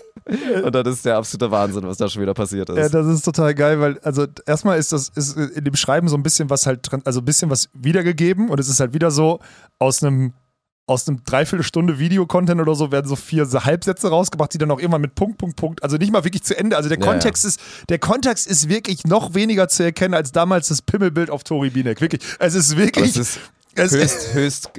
Und 0.64 0.74
das 0.74 0.88
ist 0.88 1.04
der 1.04 1.18
absolute 1.18 1.50
Wahnsinn, 1.50 1.86
was 1.86 1.98
da 1.98 2.08
schon 2.08 2.22
wieder 2.22 2.32
passiert 2.32 2.70
ist. 2.70 2.76
Ja, 2.76 2.88
das 2.88 3.06
ist 3.06 3.22
total 3.22 3.54
geil, 3.54 3.78
weil, 3.80 3.98
also 4.00 4.26
erstmal 4.46 4.78
ist 4.78 4.92
das 4.92 5.10
ist 5.10 5.36
in 5.36 5.64
dem 5.64 5.76
Schreiben 5.76 6.08
so 6.08 6.16
ein 6.16 6.22
bisschen 6.22 6.48
was 6.48 6.66
halt, 6.66 6.88
also 7.04 7.20
ein 7.20 7.24
bisschen 7.24 7.50
was 7.50 7.68
wiedergegeben 7.74 8.48
und 8.48 8.58
es 8.58 8.68
ist 8.68 8.80
halt 8.80 8.94
wieder 8.94 9.10
so 9.10 9.40
aus 9.78 10.02
einem 10.02 10.32
aus 10.86 11.08
einem 11.08 11.24
Dreiviertelstunde 11.24 11.98
Videocontent 11.98 12.60
oder 12.60 12.74
so 12.74 12.92
werden 12.92 13.08
so 13.08 13.16
vier 13.16 13.46
so 13.46 13.64
Halbsätze 13.64 14.08
rausgebracht, 14.08 14.52
die 14.52 14.58
dann 14.58 14.70
auch 14.70 14.78
immer 14.78 14.98
mit 14.98 15.14
Punkt, 15.14 15.38
Punkt, 15.38 15.56
Punkt, 15.56 15.82
also 15.82 15.96
nicht 15.96 16.12
mal 16.12 16.24
wirklich 16.24 16.42
zu 16.42 16.56
Ende. 16.56 16.76
Also 16.76 16.88
der 16.88 16.98
Ja, 16.98 17.06
Kontext 17.06 17.44
ist, 17.44 17.60
der 17.88 17.98
Kontext 17.98 18.46
ist 18.46 18.68
wirklich 18.68 19.04
noch 19.04 19.34
weniger 19.34 19.68
zu 19.68 19.82
erkennen 19.82 20.14
als 20.14 20.32
damals 20.32 20.68
das 20.68 20.82
Pimmelbild 20.82 21.30
auf 21.30 21.42
Tori 21.42 21.70
Binek. 21.70 22.00
Wirklich. 22.00 22.22
Es 22.38 22.54
ist 22.54 22.76
wirklich. 22.76 23.16
es 23.76 23.92
höchst, 23.92 24.34
höchst, 24.34 24.70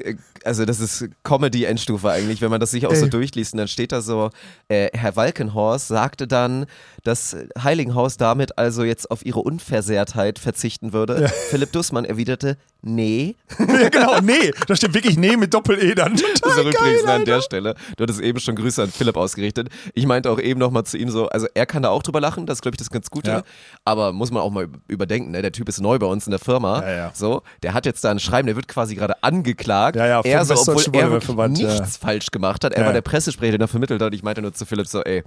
also 0.44 0.66
das 0.66 0.80
ist 0.80 1.10
Comedy-Endstufe 1.24 2.10
eigentlich, 2.10 2.42
wenn 2.42 2.50
man 2.50 2.60
das 2.60 2.72
sich 2.72 2.86
auch 2.88 2.94
so 2.96 3.06
Ey. 3.06 3.10
durchliest. 3.10 3.54
Und 3.54 3.58
dann 3.58 3.68
steht 3.68 3.92
da 3.92 4.02
so, 4.02 4.30
äh, 4.68 4.90
Herr 4.94 5.16
Walkenhorst 5.16 5.88
sagte 5.88 6.28
dann, 6.28 6.66
dass 7.04 7.36
Heiligenhaus 7.62 8.18
damit 8.18 8.58
also 8.58 8.84
jetzt 8.84 9.10
auf 9.12 9.26
ihre 9.26 9.40
Unversehrtheit 9.40 10.40
verzichten 10.40 10.94
würde. 10.94 11.30
Philipp 11.50 11.72
Dussmann 11.72 12.06
erwiderte, 12.06 12.58
nee. 12.86 13.36
ja, 13.60 13.90
genau, 13.90 14.20
nee. 14.22 14.52
Da 14.68 14.76
steht 14.76 14.94
wirklich 14.94 15.18
nee 15.18 15.36
mit 15.36 15.54
Doppel-E 15.54 15.96
dann. 15.96 16.14
Das 16.14 16.22
ist 16.22 16.42
Total 16.42 16.60
übrigens 16.62 16.80
geil, 16.80 17.00
an 17.04 17.10
Alter. 17.10 17.26
der 17.26 17.42
Stelle. 17.42 17.76
Du 17.98 18.04
hattest 18.04 18.22
eben 18.22 18.40
schon 18.40 18.56
Grüße 18.56 18.84
an 18.84 18.92
Philipp 18.92 19.18
ausgerichtet. 19.18 19.70
Ich 19.94 20.06
meinte 20.06 20.30
auch 20.30 20.40
eben 20.40 20.60
nochmal 20.60 20.84
zu 20.86 20.98
ihm 20.98 21.10
so, 21.10 21.28
also 21.28 21.48
er 21.54 21.66
kann 21.66 21.84
da 21.84 21.90
auch 21.90 22.04
drüber 22.04 22.22
lachen, 22.22 22.46
das 22.46 22.58
ist, 22.58 22.62
glaube 22.62 22.76
ich, 22.76 22.80
das 22.80 22.90
ganz 22.90 23.10
Gute. 23.10 23.32
Ja. 23.32 23.44
Aber 23.84 24.14
muss 24.14 24.32
man 24.32 24.42
auch 24.42 24.52
mal 24.52 24.68
überdenken, 24.88 25.32
ne? 25.32 25.42
der 25.42 25.52
Typ 25.52 25.68
ist 25.68 25.82
neu 25.82 26.00
bei 26.00 26.06
uns 26.06 26.28
in 26.28 26.32
der 26.32 26.40
Firma. 26.40 26.82
Ja, 26.82 26.96
ja. 26.96 27.12
So, 27.14 27.42
der 27.64 27.74
hat 27.74 27.86
jetzt 27.86 28.04
da 28.04 28.12
ein 28.12 28.20
Schreiben, 28.20 28.46
der 28.46 28.56
wird 28.56 28.68
quasi 28.68 28.96
gerade 28.96 29.22
angeklagt. 29.24 29.96
Ja, 29.96 30.06
ja, 30.06 30.22
er 30.22 30.46
so, 30.46 30.54
obwohl 30.54 30.84
er 30.94 31.48
nichts 31.48 31.98
falsch 31.98 32.32
gemacht 32.32 32.64
hat. 32.64 32.74
Er 32.74 32.86
war 32.86 32.94
der 32.94 33.02
Pressesprecher, 33.02 33.52
der 33.52 33.60
da 33.60 33.68
vermittelt 33.68 34.02
hat. 34.02 34.14
Ich 34.14 34.24
meinte 34.24 34.42
nur 34.42 34.54
zu 34.54 34.66
Philipp 34.66 34.88
so, 34.88 35.02
ey, 35.02 35.24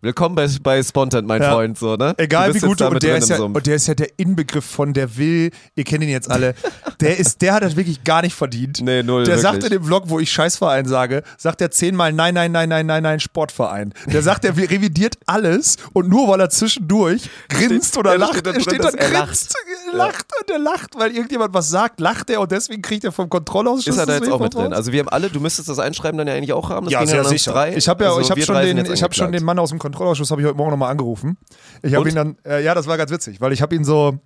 willkommen 0.00 0.34
bei, 0.34 0.48
bei 0.62 0.82
Spontan, 0.82 1.26
mein. 1.26 1.40
Freund, 1.40 1.78
so, 1.78 1.96
ne? 1.96 2.14
Egal 2.18 2.54
wie 2.54 2.60
gut 2.60 2.80
und 2.82 3.02
der 3.02 3.16
ist 3.16 3.28
ja 3.28 3.40
und 3.40 3.66
der 3.66 3.76
ist 3.76 3.86
ja 3.86 3.94
der 3.94 4.18
Inbegriff 4.18 4.64
von 4.64 4.92
der 4.92 5.16
will, 5.16 5.50
ihr 5.74 5.84
kennt 5.84 6.04
ihn 6.04 6.10
jetzt 6.10 6.30
alle. 6.30 6.54
Der 7.00 7.18
ist 7.18 7.40
der 7.42 7.54
hat 7.54 7.62
das 7.62 7.76
wirklich 7.76 8.04
gar 8.04 8.22
nicht 8.22 8.34
verdient. 8.34 8.80
Nee, 8.82 9.02
null, 9.02 9.24
Der 9.24 9.36
wirklich. 9.36 9.42
sagt 9.42 9.64
in 9.64 9.70
dem 9.70 9.84
Vlog, 9.84 10.04
wo 10.06 10.18
ich 10.20 10.30
Scheißverein 10.32 10.86
sage, 10.86 11.22
sagt 11.38 11.60
er 11.60 11.70
zehnmal 11.70 12.12
nein 12.12 12.34
nein 12.34 12.52
nein 12.52 12.68
nein 12.68 12.86
nein 12.86 13.02
nein 13.02 13.20
Sportverein. 13.20 13.94
Der 14.06 14.22
sagt, 14.22 14.44
er 14.44 14.56
revidiert 14.56 15.16
alles 15.26 15.76
und 15.92 16.08
nur 16.08 16.28
weil 16.28 16.40
er 16.40 16.50
zwischendurch 16.50 17.28
grinst 17.48 17.96
oder 17.96 18.12
ja, 18.12 18.18
da 18.18 18.26
lacht, 18.26 18.34
steht 18.36 18.46
da 18.46 18.50
er 18.50 18.54
drin, 18.54 18.62
steht 18.62 18.84
dann 18.84 18.94
er 18.94 19.24
grinst, 19.24 19.54
er 19.90 19.96
lacht 19.96 20.26
und 20.40 20.50
er 20.50 20.58
lacht, 20.58 20.90
weil 20.98 21.10
irgendjemand 21.12 21.54
was 21.54 21.68
sagt, 21.70 22.00
lacht 22.00 22.30
er 22.30 22.40
und 22.40 22.52
deswegen 22.52 22.82
kriegt 22.82 23.04
er 23.04 23.12
vom 23.12 23.28
Kontrollausschuss 23.28 23.86
ist 23.94 23.98
er 23.98 24.06
da 24.06 24.14
jetzt 24.16 24.30
auch 24.30 24.40
mit 24.40 24.54
drin? 24.54 24.72
Also 24.72 24.92
wir 24.92 25.00
haben 25.00 25.08
alle, 25.08 25.30
du 25.30 25.40
müsstest 25.40 25.68
das 25.68 25.78
Einschreiben 25.78 26.18
dann 26.18 26.26
ja 26.28 26.34
eigentlich 26.34 26.52
auch 26.52 26.70
haben. 26.70 26.86
Das 26.86 26.92
Ja, 26.92 27.00
ging 27.00 27.08
sehr 27.08 27.24
sicher. 27.24 27.52
Drei. 27.52 27.76
Ich 27.76 27.88
habe 27.88 28.04
ja, 28.04 28.10
Also 28.10 28.20
ich 28.20 28.30
habe 28.30 28.42
schon 28.42 28.56
den, 28.56 28.92
ich 28.92 29.02
habe 29.02 29.14
schon 29.14 29.32
den 29.32 29.44
Mann 29.44 29.58
aus 29.58 29.70
dem 29.70 29.78
Kontrollausschuss 29.78 30.30
habe 30.30 30.40
ich 30.40 30.46
heute 30.46 30.56
Morgen 30.56 30.70
nochmal 30.70 30.90
angerufen. 30.90 31.36
Ich 31.82 31.94
habe 31.94 32.08
ihn 32.08 32.14
dann, 32.14 32.36
äh, 32.44 32.62
ja, 32.62 32.74
das 32.74 32.86
war 32.86 32.96
ganz 32.96 33.10
witzig, 33.10 33.40
weil 33.40 33.52
ich 33.52 33.62
habe 33.62 33.74
ihn 33.74 33.84
so, 33.84 34.18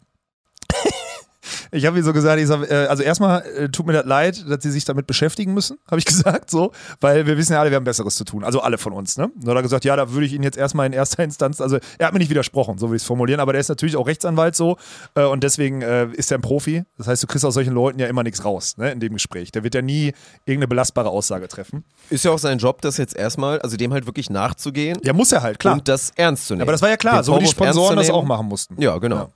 ich 1.75 1.87
habe 1.87 1.99
ihn 1.99 2.05
so 2.05 2.13
gesagt, 2.13 2.41
ich 2.41 2.47
sag, 2.47 2.71
äh, 2.71 2.87
also 2.87 3.03
erstmal 3.03 3.43
äh, 3.43 3.69
tut 3.69 3.87
mir 3.87 3.93
das 3.93 4.07
leid, 4.07 4.45
dass 4.49 4.63
sie 4.63 4.71
sich 4.71 4.85
damit 4.85 5.07
beschäftigen 5.07 5.53
müssen, 5.55 5.79
habe 5.91 5.99
ich 5.99 6.05
gesagt, 6.05 6.51
so, 6.51 6.73
weil 7.01 7.27
wir 7.27 7.37
wissen 7.37 7.53
ja 7.53 7.61
alle, 7.61 7.71
wir 7.71 7.77
haben 7.77 7.85
Besseres 7.85 8.15
zu 8.17 8.25
tun, 8.25 8.45
also 8.45 8.61
alle 8.61 8.79
von 8.79 8.93
uns, 8.93 9.17
ne? 9.17 9.25
Und 9.25 9.43
dann 9.43 9.51
hat 9.51 9.57
er 9.59 9.63
gesagt, 9.63 9.85
ja, 9.85 9.97
da 9.97 10.13
würde 10.13 10.27
ich 10.27 10.33
ihn 10.33 10.43
jetzt 10.43 10.57
erstmal 10.57 10.87
in 10.87 10.93
erster 10.93 11.25
Instanz, 11.25 11.61
also 11.61 11.79
er 11.99 12.07
hat 12.07 12.13
mir 12.13 12.21
nicht 12.21 12.31
widersprochen, 12.31 12.79
so 12.79 12.91
will 12.91 12.97
ich 12.97 13.03
es 13.03 13.07
formulieren, 13.07 13.41
aber 13.41 13.53
der 13.53 13.61
ist 13.61 13.69
natürlich 13.69 13.97
auch 13.97 14.07
Rechtsanwalt 14.07 14.55
so 14.55 14.77
äh, 15.15 15.25
und 15.25 15.43
deswegen 15.43 15.83
ist 15.83 16.31
er 16.31 16.39
ein 16.39 16.41
Profi. 16.41 16.85
Das 16.97 17.09
heißt, 17.09 17.23
du 17.23 17.27
kriegst 17.27 17.45
aus 17.45 17.55
solchen 17.55 17.75
Leuten 17.75 17.99
ja 17.99 18.07
immer 18.07 18.23
nichts 18.23 18.45
raus, 18.45 18.77
ne, 18.77 18.93
in 18.93 19.01
dem 19.01 19.15
Gespräch. 19.15 19.53
Der 19.53 19.65
wird 19.65 19.75
ja 19.75 19.83
nie 19.83 20.13
irgendeine 20.45 20.69
belastbare 20.69 21.09
Aussage 21.09 21.49
treffen. 21.49 21.85
Ist 22.11 22.25
ja 22.25 22.31
auch 22.31 22.39
sein 22.39 22.59
Job, 22.59 22.81
das 22.83 22.97
jetzt 22.97 23.17
erstmal, 23.17 23.61
also 23.61 23.77
dem 23.77 23.93
halt 23.93 24.07
wirklich 24.07 24.31
nachzugehen 24.31 24.99
Ja, 25.03 25.13
muss 25.13 25.33
er 25.33 25.43
halt, 25.43 25.59
klar. 25.59 25.75
und 25.75 25.89
das 25.89 26.13
ernst 26.17 26.47
zu 26.47 26.55
nehmen. 26.55 26.63
Aber 26.63 26.73
das 26.73 26.83
war 26.83 26.91
ja 26.91 26.97
klar, 26.97 27.17
Den 27.17 27.25
so 27.25 27.35
wie 27.37 27.41
die 27.41 27.47
Sponsoren 27.47 27.97
das 27.97 28.11
auch 28.11 28.25
machen 28.25 28.47
mussten. 28.47 28.81
Ja, 28.81 28.99
genau. 28.99 29.17
Ja. 29.17 29.29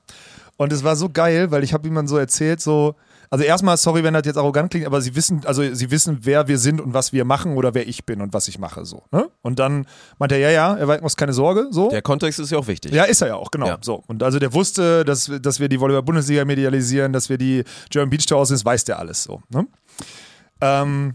Und 0.58 0.72
es 0.72 0.82
war 0.82 0.96
so 0.96 1.08
geil, 1.08 1.52
weil 1.52 1.62
ich 1.62 1.72
habe 1.72 1.86
ihm 1.86 1.94
dann 1.94 2.08
so 2.08 2.18
erzählt, 2.18 2.60
so, 2.60 2.96
also 3.30 3.44
erstmal, 3.44 3.76
sorry, 3.76 4.02
wenn 4.02 4.12
das 4.12 4.24
jetzt 4.26 4.36
arrogant 4.36 4.70
klingt, 4.70 4.86
aber 4.86 5.00
sie 5.00 5.14
wissen, 5.14 5.42
also 5.44 5.62
sie 5.72 5.90
wissen, 5.92 6.18
wer 6.22 6.48
wir 6.48 6.58
sind 6.58 6.80
und 6.80 6.94
was 6.94 7.12
wir 7.12 7.24
machen 7.24 7.56
oder 7.56 7.74
wer 7.74 7.86
ich 7.86 8.04
bin 8.04 8.20
und 8.20 8.32
was 8.34 8.48
ich 8.48 8.58
mache, 8.58 8.84
so. 8.84 9.04
Ne? 9.12 9.30
Und 9.42 9.60
dann 9.60 9.86
meinte 10.18 10.34
er, 10.34 10.50
ja, 10.50 10.50
ja, 10.50 10.76
er 10.76 10.88
weiß 10.88 11.16
keine 11.16 11.32
Sorge, 11.32 11.68
so. 11.70 11.90
Der 11.90 12.02
Kontext 12.02 12.40
ist 12.40 12.50
ja 12.50 12.58
auch 12.58 12.66
wichtig. 12.66 12.92
Ja, 12.92 13.04
ist 13.04 13.22
er 13.22 13.28
ja 13.28 13.34
auch, 13.36 13.52
genau. 13.52 13.68
Ja. 13.68 13.78
So. 13.80 14.02
Und 14.08 14.24
also 14.24 14.40
der 14.40 14.52
wusste, 14.52 15.04
dass, 15.04 15.30
dass 15.40 15.60
wir 15.60 15.68
die 15.68 15.78
Volleyball-Bundesliga 15.78 16.44
medialisieren, 16.44 17.12
dass 17.12 17.28
wir 17.28 17.38
die 17.38 17.62
German 17.90 18.10
Beach 18.10 18.26
Tour 18.26 18.38
aussehen, 18.38 18.56
das 18.56 18.64
weiß 18.64 18.84
der 18.84 18.98
alles 18.98 19.22
so. 19.22 19.40
Ne? 19.50 19.68
Ähm, 20.60 21.14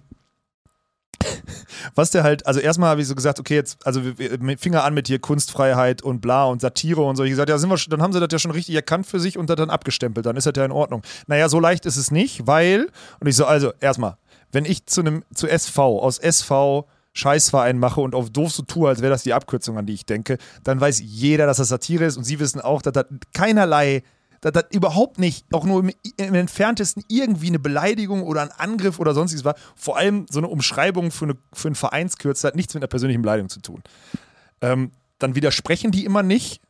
was 1.95 2.11
der 2.11 2.23
halt, 2.23 2.45
also 2.45 2.59
erstmal 2.59 2.89
habe 2.89 3.01
ich 3.01 3.07
so 3.07 3.15
gesagt, 3.15 3.39
okay, 3.39 3.55
jetzt, 3.55 3.85
also 3.85 4.01
wir- 4.03 4.57
Finger 4.57 4.83
an 4.83 4.93
mit 4.93 5.07
hier 5.07 5.19
Kunstfreiheit 5.19 6.01
und 6.01 6.21
bla 6.21 6.45
und 6.45 6.61
Satire 6.61 7.01
und 7.01 7.15
so. 7.15 7.23
Ich 7.23 7.31
gesagt, 7.31 7.49
ja, 7.49 7.57
sind 7.57 7.69
wir, 7.69 7.77
dann 7.89 8.01
haben 8.01 8.13
sie 8.13 8.19
das 8.19 8.29
ja 8.31 8.39
schon 8.39 8.51
richtig 8.51 8.75
erkannt 8.75 9.05
für 9.05 9.19
sich 9.19 9.37
und 9.37 9.49
das 9.49 9.55
dann 9.55 9.69
abgestempelt, 9.69 10.25
dann 10.25 10.35
ist 10.35 10.45
das 10.45 10.53
ja 10.55 10.65
in 10.65 10.71
Ordnung. 10.71 11.01
Naja, 11.27 11.49
so 11.49 11.59
leicht 11.59 11.85
ist 11.85 11.97
es 11.97 12.11
nicht, 12.11 12.47
weil, 12.47 12.87
und 13.19 13.27
ich 13.27 13.35
so, 13.35 13.45
also 13.45 13.73
erstmal, 13.79 14.17
wenn 14.51 14.65
ich 14.65 14.85
zu 14.85 15.01
einem, 15.01 15.23
zu 15.33 15.47
SV, 15.47 15.99
aus 16.01 16.19
SV 16.19 16.87
Scheißverein 17.13 17.77
mache 17.77 18.01
und 18.01 18.15
auf 18.15 18.31
doof 18.31 18.51
so 18.51 18.63
tue, 18.63 18.89
als 18.89 19.01
wäre 19.01 19.11
das 19.11 19.21
die 19.23 19.33
Abkürzung, 19.33 19.77
an 19.77 19.85
die 19.85 19.93
ich 19.93 20.05
denke, 20.05 20.37
dann 20.63 20.81
weiß 20.81 20.99
jeder, 21.03 21.45
dass 21.45 21.57
das 21.57 21.67
Satire 21.67 22.05
ist 22.05 22.17
und 22.17 22.23
sie 22.23 22.39
wissen 22.39 22.59
auch, 22.59 22.81
dass 22.81 22.93
das 22.93 23.05
keinerlei 23.33 24.01
dass 24.43 24.51
das 24.51 24.65
überhaupt 24.71 25.19
nicht, 25.19 25.45
auch 25.53 25.63
nur 25.63 25.79
im, 25.79 25.91
im 26.17 26.33
entferntesten 26.35 27.03
irgendwie 27.07 27.47
eine 27.47 27.59
Beleidigung 27.59 28.23
oder 28.23 28.41
ein 28.41 28.51
Angriff 28.51 28.99
oder 28.99 29.13
sonstiges 29.13 29.45
war. 29.45 29.55
Vor 29.75 29.97
allem 29.97 30.25
so 30.29 30.39
eine 30.39 30.49
Umschreibung 30.49 31.11
für, 31.11 31.25
eine, 31.25 31.35
für 31.53 31.69
einen 31.69 31.75
Vereinskürzel 31.75 32.49
hat 32.49 32.55
nichts 32.55 32.73
mit 32.73 32.83
einer 32.83 32.89
persönlichen 32.89 33.21
Beleidigung 33.21 33.49
zu 33.49 33.61
tun. 33.61 33.81
Ähm, 34.61 34.91
dann 35.19 35.35
widersprechen 35.35 35.91
die 35.91 36.03
immer 36.03 36.23
nicht, 36.23 36.61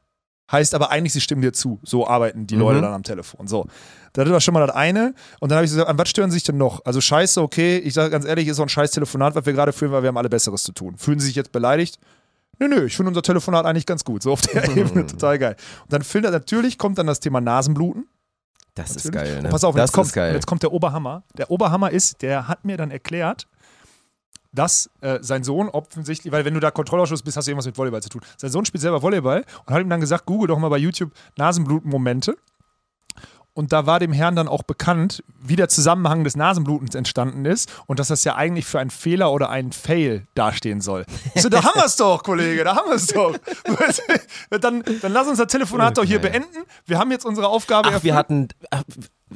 heißt 0.52 0.76
aber 0.76 0.92
eigentlich, 0.92 1.14
sie 1.14 1.22
stimmen 1.22 1.42
dir 1.42 1.52
zu. 1.54 1.80
So 1.82 2.08
arbeiten 2.08 2.46
die 2.46 2.56
Leute 2.56 2.78
Mhm. 2.78 2.84
dann 2.84 2.94
am 2.94 3.04
Telefon. 3.04 3.48
So. 3.48 3.66
Das 4.14 4.30
war 4.30 4.40
schon 4.40 4.54
mal 4.54 4.68
das 4.68 4.76
eine. 4.76 5.16
Und 5.40 5.50
dann 5.50 5.56
habe 5.58 5.66
ich 5.66 5.72
gesagt, 5.72 5.90
an 5.90 5.98
was 5.98 6.10
stören 6.10 6.30
sie 6.30 6.36
sich 6.36 6.44
denn 6.44 6.58
noch? 6.58 6.86
Also 6.86 7.02
scheiße, 7.02 7.42
okay, 7.42 7.78
ich 7.80 7.96
sage 7.96 8.12
ganz 8.12 8.26
ehrlich, 8.26 8.48
ist 8.48 8.58
so 8.58 8.62
ein 8.64 8.70
scheiß 8.70 8.92
Telefonat, 8.92 9.34
was 9.34 9.48
wir 9.48 9.54
gerade 9.54 9.74
führen, 9.74 9.92
weil 9.92 10.04
wir 10.04 10.10
haben 10.10 10.18
alle 10.18 10.30
Besseres 10.30 10.62
zu 10.62 10.74
tun. 10.74 10.96
Fühlen 10.98 11.20
sie 11.20 11.26
sich 11.26 11.36
jetzt 11.36 11.52
beleidigt? 11.52 11.98
Nö, 12.60 12.68
nö, 12.68 12.86
ich 12.86 12.96
finde 12.96 13.10
unser 13.10 13.22
Telefonat 13.22 13.66
eigentlich 13.66 13.86
ganz 13.86 14.04
gut. 14.04 14.24
So 14.24 14.32
auf 14.32 14.42
der 14.42 14.64
Ebene, 14.78 15.06
total 15.06 15.40
geil. 15.40 15.56
Und 15.84 15.94
dann 15.94 16.02
findet 16.04 16.32
natürlich 16.32 16.78
kommt 16.78 16.98
dann 16.98 17.08
das 17.08 17.20
Thema 17.20 17.42
Nasenbluten. 17.42 18.08
Das 18.76 18.96
ist 18.96 19.06
Natürlich. 19.06 19.28
geil, 19.28 19.38
Und 19.38 19.44
ne? 19.44 19.50
pass 19.50 19.64
auf, 19.64 19.76
das 19.76 19.90
jetzt 19.90 19.94
kommt, 19.94 20.08
ist 20.08 20.14
geil. 20.14 20.34
jetzt 20.34 20.48
kommt 20.48 20.64
der 20.64 20.72
Oberhammer. 20.72 21.24
Der 21.38 21.52
Oberhammer 21.52 21.92
ist, 21.92 22.22
der 22.24 22.48
hat 22.48 22.66
mir 22.66 22.76
dann 22.76 22.90
erklärt, 22.90 23.48
dass 24.52 24.90
äh, 25.02 25.20
sein 25.22 25.44
Sohn 25.44 25.70
offensichtlich, 25.70 26.32
weil 26.32 26.46
wenn 26.46 26.54
du 26.54 26.60
da 26.60 26.72
Kontrollausschuss 26.72 27.22
bist, 27.24 27.38
hast 27.38 27.46
du 27.46 27.52
irgendwas 27.52 27.66
mit 27.66 27.78
Volleyball 27.78 28.02
zu 28.02 28.10
tun. 28.10 28.22
Sein 28.38 28.52
Sohn 28.52 28.66
spielt 28.66 28.82
selber 28.82 29.02
Volleyball 29.02 29.46
und 29.66 29.74
hat 29.74 29.82
ihm 29.82 29.90
dann 29.90 30.00
gesagt, 30.00 30.26
google 30.26 30.48
doch 30.48 30.58
mal 30.60 30.70
bei 30.70 30.78
YouTube 30.78 31.12
Nasenbluten-Momente. 31.38 32.36
Und 33.56 33.72
da 33.72 33.86
war 33.86 34.00
dem 34.00 34.14
Herrn 34.14 34.36
dann 34.36 34.48
auch 34.48 34.64
bekannt, 34.64 35.24
wie 35.40 35.56
der 35.56 35.70
Zusammenhang 35.70 36.24
des 36.24 36.36
Nasenblutens 36.36 36.96
entstanden 36.96 37.46
ist 37.46 37.72
und 37.86 38.00
dass 38.00 38.08
das 38.08 38.24
ja 38.24 38.36
eigentlich 38.36 38.66
für 38.66 38.80
einen 38.80 38.90
Fehler 38.90 39.32
oder 39.32 39.52
einen 39.52 39.72
Fail 39.72 40.26
dastehen 40.34 40.82
soll. 40.82 41.06
So, 41.36 41.50
da 41.50 41.64
haben 41.64 41.76
wir 41.76 41.86
es 41.86 41.96
doch, 41.96 42.24
Kollege, 42.24 42.64
da 42.64 42.76
haben 42.76 42.90
wir 42.90 42.96
es 42.96 43.08
doch. 43.08 43.38
dann, 44.60 44.84
dann 45.02 45.12
lass 45.12 45.28
uns 45.28 45.38
das 45.38 45.48
Telefonat 45.48 45.98
doch 45.98 46.04
hier 46.04 46.20
beenden. 46.20 46.64
Wir 46.86 46.98
haben 46.98 47.12
jetzt 47.12 47.26
unsere 47.26 47.48
Aufgabe 47.48 47.90
Ach, 47.90 48.04
wir 48.04 48.14
erfüllt. 48.14 48.16
hatten, 48.16 48.48
ach, 48.72 48.84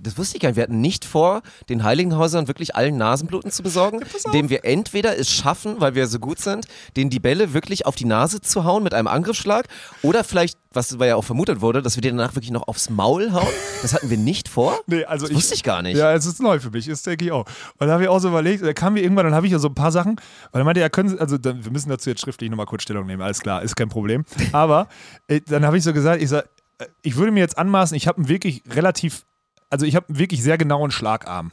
das 0.01 0.17
wusste 0.17 0.37
ich 0.37 0.41
gar 0.41 0.49
nicht, 0.49 0.55
wir 0.55 0.63
hatten 0.63 0.81
nicht 0.81 1.05
vor, 1.05 1.41
den 1.69 1.83
Heiligenhausern 1.83 2.47
wirklich 2.47 2.75
allen 2.75 2.97
Nasenbluten 2.97 3.51
zu 3.51 3.63
besorgen, 3.63 4.01
indem 4.25 4.49
wir 4.49 4.65
entweder 4.65 5.17
es 5.17 5.29
schaffen, 5.29 5.79
weil 5.79 5.95
wir 5.95 6.07
so 6.07 6.19
gut 6.19 6.39
sind, 6.39 6.67
denen 6.95 7.09
die 7.09 7.19
Bälle 7.19 7.53
wirklich 7.53 7.85
auf 7.85 7.95
die 7.95 8.05
Nase 8.05 8.41
zu 8.41 8.63
hauen 8.63 8.83
mit 8.83 8.93
einem 8.93 9.07
Angriffsschlag 9.07 9.67
oder 10.01 10.23
vielleicht, 10.23 10.57
was 10.71 10.95
ja 10.99 11.15
auch 11.15 11.23
vermutet 11.23 11.61
wurde, 11.61 11.81
dass 11.81 11.95
wir 11.95 12.01
die 12.01 12.09
danach 12.09 12.35
wirklich 12.35 12.51
noch 12.51 12.67
aufs 12.67 12.89
Maul 12.89 13.31
hauen. 13.31 13.47
Das 13.81 13.93
hatten 13.93 14.09
wir 14.09 14.17
nicht 14.17 14.49
vor. 14.49 14.77
Nee, 14.89 15.03
also 15.03 15.27
Das 15.27 15.35
wusste 15.35 15.53
ich 15.55 15.63
gar 15.63 15.81
nicht. 15.81 15.97
Ja, 15.97 16.13
es 16.13 16.25
ist 16.25 16.41
neu 16.41 16.59
für 16.59 16.69
mich, 16.71 16.87
ist 16.87 17.05
denke 17.05 17.25
ich 17.25 17.31
auch. 17.31 17.45
Und 17.77 17.87
da 17.87 17.93
habe 17.93 18.03
ich 18.03 18.09
auch 18.09 18.19
so 18.19 18.29
überlegt, 18.29 18.63
da 18.63 18.73
kamen 18.73 18.95
wir 18.95 19.03
irgendwann, 19.03 19.25
dann 19.25 19.33
habe 19.35 19.45
ich 19.45 19.51
ja 19.51 19.59
so 19.59 19.67
ein 19.67 19.75
paar 19.75 19.91
Sachen, 19.91 20.15
weil 20.51 20.61
er 20.61 20.65
meinte, 20.65 20.79
ja, 20.79 20.89
können 20.89 21.09
Sie, 21.09 21.19
also 21.19 21.37
dann, 21.37 21.63
wir 21.65 21.71
müssen 21.71 21.89
dazu 21.89 22.09
jetzt 22.09 22.21
schriftlich 22.21 22.49
nochmal 22.49 22.65
kurz 22.65 22.83
Stellung 22.83 23.05
nehmen, 23.05 23.21
alles 23.21 23.39
klar, 23.41 23.61
ist 23.63 23.75
kein 23.75 23.89
Problem. 23.89 24.23
Aber 24.53 24.87
äh, 25.27 25.41
dann 25.45 25.65
habe 25.65 25.77
ich 25.77 25.83
so 25.83 25.93
gesagt, 25.93 26.21
ich 26.21 26.29
sag, 26.29 26.45
äh, 26.77 26.85
ich 27.01 27.15
würde 27.17 27.31
mir 27.31 27.39
jetzt 27.39 27.57
anmaßen, 27.57 27.95
ich 27.97 28.07
habe 28.07 28.19
einen 28.19 28.29
wirklich 28.29 28.63
relativ, 28.69 29.25
also 29.69 29.85
ich 29.85 29.95
habe 29.95 30.07
einen 30.09 30.19
wirklich 30.19 30.43
sehr 30.43 30.57
genauen 30.57 30.91
Schlagarm. 30.91 31.51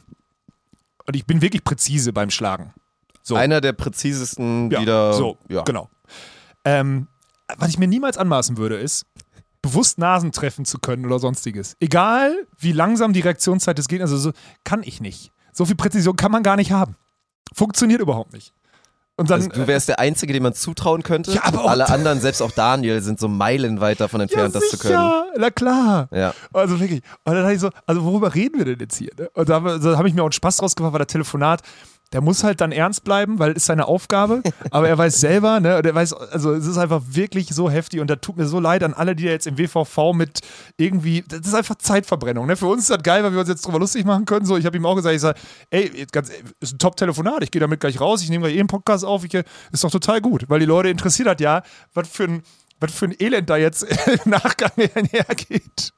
Und 1.07 1.15
ich 1.15 1.25
bin 1.25 1.41
wirklich 1.41 1.63
präzise 1.63 2.13
beim 2.13 2.29
Schlagen. 2.29 2.73
So. 3.21 3.35
Einer 3.35 3.61
der 3.61 3.73
präzisesten, 3.73 4.71
Ja, 4.71 4.79
die 4.79 4.85
da. 4.85 5.13
so, 5.13 5.37
ja. 5.49 5.63
genau. 5.63 5.89
Ähm, 6.63 7.07
was 7.57 7.69
ich 7.69 7.77
mir 7.77 7.87
niemals 7.87 8.17
anmaßen 8.17 8.57
würde, 8.57 8.77
ist, 8.77 9.05
bewusst 9.61 9.97
Nasen 9.97 10.31
treffen 10.31 10.65
zu 10.65 10.79
können 10.79 11.05
oder 11.05 11.19
sonstiges. 11.19 11.75
Egal, 11.79 12.35
wie 12.57 12.71
langsam 12.71 13.13
die 13.13 13.21
Reaktionszeit 13.21 13.77
des 13.77 13.87
Gegners, 13.87 14.11
also 14.11 14.31
so, 14.31 14.37
kann 14.63 14.83
ich 14.83 15.01
nicht. 15.01 15.31
So 15.53 15.65
viel 15.65 15.75
Präzision 15.75 16.15
kann 16.15 16.31
man 16.31 16.43
gar 16.43 16.55
nicht 16.55 16.71
haben. 16.71 16.95
Funktioniert 17.53 18.01
überhaupt 18.01 18.33
nicht. 18.33 18.53
Und 19.17 19.29
dann, 19.29 19.39
Also 19.41 19.49
du 19.49 19.65
wärst 19.67 19.87
der 19.87 19.99
Einzige, 19.99 20.33
dem 20.33 20.43
man 20.43 20.53
zutrauen 20.53 21.01
könnte. 21.01 21.31
Ja, 21.31 21.41
aber 21.45 21.63
auch- 21.63 21.69
Alle 21.69 21.87
anderen, 21.89 22.19
selbst 22.19 22.41
auch 22.41 22.51
Daniel, 22.51 23.01
sind 23.01 23.17
so 23.19 23.29
meilenweit 23.29 24.01
davon 24.01 24.19
entfernt, 24.19 24.53
ja, 24.53 24.59
das 24.59 24.69
zu 24.69 24.77
können. 24.77 24.93
sicher, 24.97 25.25
na 25.37 25.49
klar. 25.51 26.09
Ja. 26.11 26.33
Also 26.51 26.79
wirklich. 26.79 27.01
Und 27.23 27.33
dann 27.33 27.43
dachte 27.43 27.53
ich 27.53 27.59
so, 27.61 27.69
also 27.85 28.03
worüber 28.03 28.35
reden 28.35 28.57
wir 28.57 28.65
denn 28.65 28.79
jetzt 28.79 28.97
hier? 28.97 29.11
Ne? 29.17 29.29
Und 29.33 29.47
da 29.47 29.55
habe 29.55 29.79
hab 29.97 30.05
ich 30.05 30.13
mir 30.13 30.21
auch 30.21 30.25
einen 30.25 30.31
Spaß 30.33 30.57
draus 30.57 30.75
gemacht, 30.75 30.91
weil 30.91 30.99
der 30.99 31.07
Telefonat, 31.07 31.61
der 32.13 32.21
muss 32.21 32.43
halt 32.43 32.61
dann 32.61 32.71
ernst 32.71 33.03
bleiben, 33.03 33.39
weil 33.39 33.51
es 33.51 33.57
ist 33.57 33.65
seine 33.65 33.87
Aufgabe. 33.87 34.41
aber 34.71 34.87
er 34.87 34.97
weiß 34.97 35.19
selber, 35.19 35.59
ne? 35.59 35.77
Und 35.77 35.85
er 35.85 35.95
weiß, 35.95 36.13
also 36.13 36.53
es 36.53 36.65
ist 36.65 36.77
einfach 36.77 37.01
wirklich 37.07 37.49
so 37.49 37.69
heftig 37.69 37.99
und 37.99 38.09
da 38.09 38.15
tut 38.15 38.37
mir 38.37 38.45
so 38.45 38.59
leid 38.59 38.83
an 38.83 38.93
alle, 38.93 39.15
die 39.15 39.25
da 39.25 39.31
jetzt 39.31 39.47
im 39.47 39.57
WVV 39.57 40.13
mit 40.13 40.39
irgendwie, 40.77 41.23
das 41.27 41.41
ist 41.41 41.53
einfach 41.53 41.75
Zeitverbrennung. 41.75 42.47
Ne? 42.47 42.55
Für 42.55 42.67
uns 42.67 42.83
ist 42.83 42.89
das 42.89 43.03
geil, 43.03 43.23
weil 43.23 43.33
wir 43.33 43.39
uns 43.39 43.49
jetzt 43.49 43.65
drüber 43.65 43.79
lustig 43.79 44.05
machen 44.05 44.25
können. 44.25 44.45
So, 44.45 44.57
ich 44.57 44.65
habe 44.65 44.77
ihm 44.77 44.85
auch 44.85 44.95
gesagt, 44.95 45.15
ich 45.15 45.21
sage, 45.21 45.39
ey, 45.69 46.05
ganz, 46.11 46.31
ist 46.59 46.73
ein 46.73 46.79
Top-Telefonat, 46.79 47.43
ich 47.43 47.51
gehe 47.51 47.59
damit 47.59 47.79
gleich 47.79 47.99
raus, 47.99 48.21
ich 48.21 48.29
nehme 48.29 48.43
gleich 48.45 48.55
eh 48.55 48.59
einen 48.59 48.67
Podcast 48.67 49.05
auf, 49.05 49.23
ich, 49.23 49.33
ist 49.33 49.83
doch 49.83 49.91
total 49.91 50.21
gut, 50.21 50.45
weil 50.47 50.59
die 50.59 50.65
Leute 50.65 50.89
interessiert 50.89 51.27
hat 51.27 51.41
ja, 51.41 51.63
was 51.93 52.07
für 52.07 52.25
ein, 52.25 52.43
was 52.79 52.93
für 52.93 53.05
ein 53.05 53.15
Elend 53.19 53.49
da 53.49 53.57
jetzt 53.57 53.83
im 54.25 54.31
Nachgang 54.31 54.71
hergeht. 54.75 55.93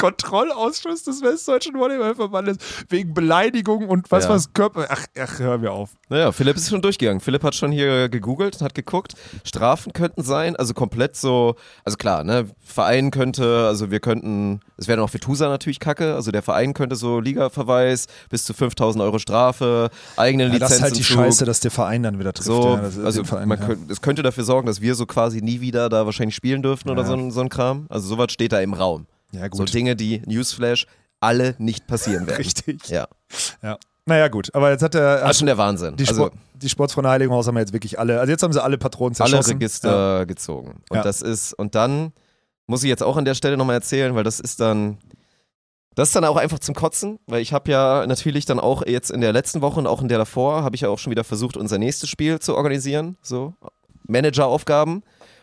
Kontrollausschuss 0.00 1.04
des 1.04 1.22
Westdeutschen 1.22 1.74
Volleyballverbandes 1.78 2.56
wegen 2.88 3.14
Beleidigung 3.14 3.88
und 3.88 4.10
was 4.10 4.24
Ja. 4.24 4.30
was 4.30 4.52
Körper. 4.52 4.86
Ach, 4.88 5.04
ach, 5.18 5.38
hör 5.38 5.58
mir 5.58 5.72
auf. 5.72 5.90
Naja, 6.08 6.32
Philipp 6.32 6.56
ist 6.56 6.68
schon 6.70 6.82
durchgegangen. 6.82 7.20
Philipp 7.20 7.42
hat 7.44 7.54
schon 7.54 7.70
hier 7.72 8.08
gegoogelt 8.08 8.56
und 8.56 8.62
hat 8.62 8.74
geguckt. 8.74 9.14
Strafen 9.44 9.92
könnten 9.92 10.22
sein, 10.22 10.56
also 10.56 10.74
komplett 10.74 11.16
so, 11.16 11.54
also 11.84 11.96
klar, 11.96 12.24
ne, 12.24 12.46
Verein 12.60 13.10
könnte, 13.10 13.66
also 13.66 13.90
wir 13.90 14.00
könnten, 14.00 14.60
es 14.76 14.88
wäre 14.88 14.96
dann 14.96 15.04
auch 15.04 15.10
für 15.10 15.20
Tusa 15.20 15.48
natürlich 15.48 15.80
kacke, 15.80 16.14
also 16.14 16.30
der 16.30 16.42
Verein 16.42 16.74
könnte 16.74 16.96
so 16.96 17.20
Ligaverweis, 17.20 18.06
bis 18.28 18.44
zu 18.44 18.54
5000 18.54 19.02
Euro 19.02 19.18
Strafe, 19.18 19.90
eigenen 20.16 20.52
Ja, 20.52 20.58
das 20.58 20.72
ist 20.72 20.82
halt 20.82 20.94
die 20.94 20.98
Lizenzentzug. 21.00 21.24
Scheiße, 21.26 21.44
dass 21.44 21.60
der 21.60 21.70
Verein 21.70 22.02
dann 22.02 22.18
wieder 22.18 22.32
trifft. 22.32 22.46
So, 22.46 22.74
ja, 22.74 22.76
das 22.80 22.96
ist 22.96 23.04
also 23.04 23.24
Verein, 23.24 23.48
man 23.48 23.60
ja. 23.60 23.66
könnte, 23.66 23.92
es 23.92 24.00
könnte 24.00 24.22
dafür 24.22 24.44
sorgen, 24.44 24.66
dass 24.66 24.80
wir 24.80 24.94
so 24.94 25.06
quasi 25.06 25.40
nie 25.42 25.60
wieder 25.60 25.88
da 25.88 26.06
wahrscheinlich 26.06 26.34
spielen 26.34 26.62
dürften 26.62 26.90
oder 26.90 27.04
so, 27.04 27.14
ein- 27.14 27.30
so 27.30 27.40
ein 27.40 27.48
Kram. 27.48 27.86
Also 27.88 28.08
sowas 28.08 28.32
steht 28.32 28.52
da 28.52 28.60
im 28.60 28.74
Raum. 28.74 29.06
Ja, 29.32 29.42
So 29.52 29.58
gut. 29.64 29.72
Dinge, 29.74 29.96
die 29.96 30.22
Newsflash 30.26 30.86
alle 31.20 31.54
nicht 31.58 31.86
passieren 31.86 32.26
werden. 32.26 32.36
Richtig. 32.38 32.88
Ja, 32.88 33.08
Ja. 33.62 33.78
Naja, 34.06 34.28
gut. 34.28 34.52
Aber 34.54 34.70
jetzt 34.70 34.82
hat 34.82 34.94
der. 34.94 35.20
das 35.20 35.32
ist 35.32 35.38
schon 35.38 35.46
der 35.46 35.58
Wahnsinn. 35.58 35.96
die, 35.96 36.08
also 36.08 36.30
die 36.54 36.68
Sportsfreunde 36.68 37.10
Heiligenhaus 37.10 37.46
haben 37.46 37.56
jetzt 37.58 37.72
wirklich 37.72 37.98
alle. 37.98 38.18
Also 38.18 38.30
jetzt 38.32 38.42
haben 38.42 38.52
sie 38.52 38.62
alle 38.62 38.76
Patronen 38.78 39.14
alle 39.20 39.30
zerschossen. 39.30 39.52
Register 39.58 40.26
gezogen. 40.26 40.82
Und 40.88 40.96
Ja. 40.96 41.02
das 41.02 41.22
ist, 41.22 41.52
und 41.52 41.74
dann 41.74 42.12
muss 42.66 42.82
ich 42.82 42.88
jetzt 42.88 43.02
auch 43.02 43.16
an 43.16 43.24
der 43.24 43.34
Stelle 43.34 43.56
nochmal 43.56 43.74
erzählen, 43.76 44.14
weil 44.14 44.24
das 44.24 44.40
ist 44.40 44.58
dann, 44.60 44.98
das 45.94 46.08
ist 46.08 46.16
dann 46.16 46.24
auch 46.24 46.36
einfach 46.36 46.58
zum 46.58 46.74
Kotzen, 46.74 47.18
weil 47.26 47.40
ich 47.42 47.52
habe 47.52 47.70
ja 47.70 48.06
natürlich 48.06 48.46
dann 48.46 48.58
auch 48.58 48.84
jetzt 48.86 49.10
in 49.10 49.20
der 49.20 49.32
letzten 49.32 49.60
Woche 49.60 49.78
und 49.78 49.86
auch 49.86 50.00
in 50.02 50.08
der 50.08 50.18
davor, 50.18 50.62
habe 50.64 50.74
ich 50.74 50.80
ja 50.82 50.88
auch 50.88 50.98
schon 50.98 51.10
wieder 51.10 51.24
versucht, 51.24 51.56
unser 51.56 51.78
nächstes 51.78 52.08
Spiel 52.08 52.38
zu 52.40 52.56
organisieren, 52.56 53.16
so 53.22 53.54
Manageraufgaben. 54.08 55.02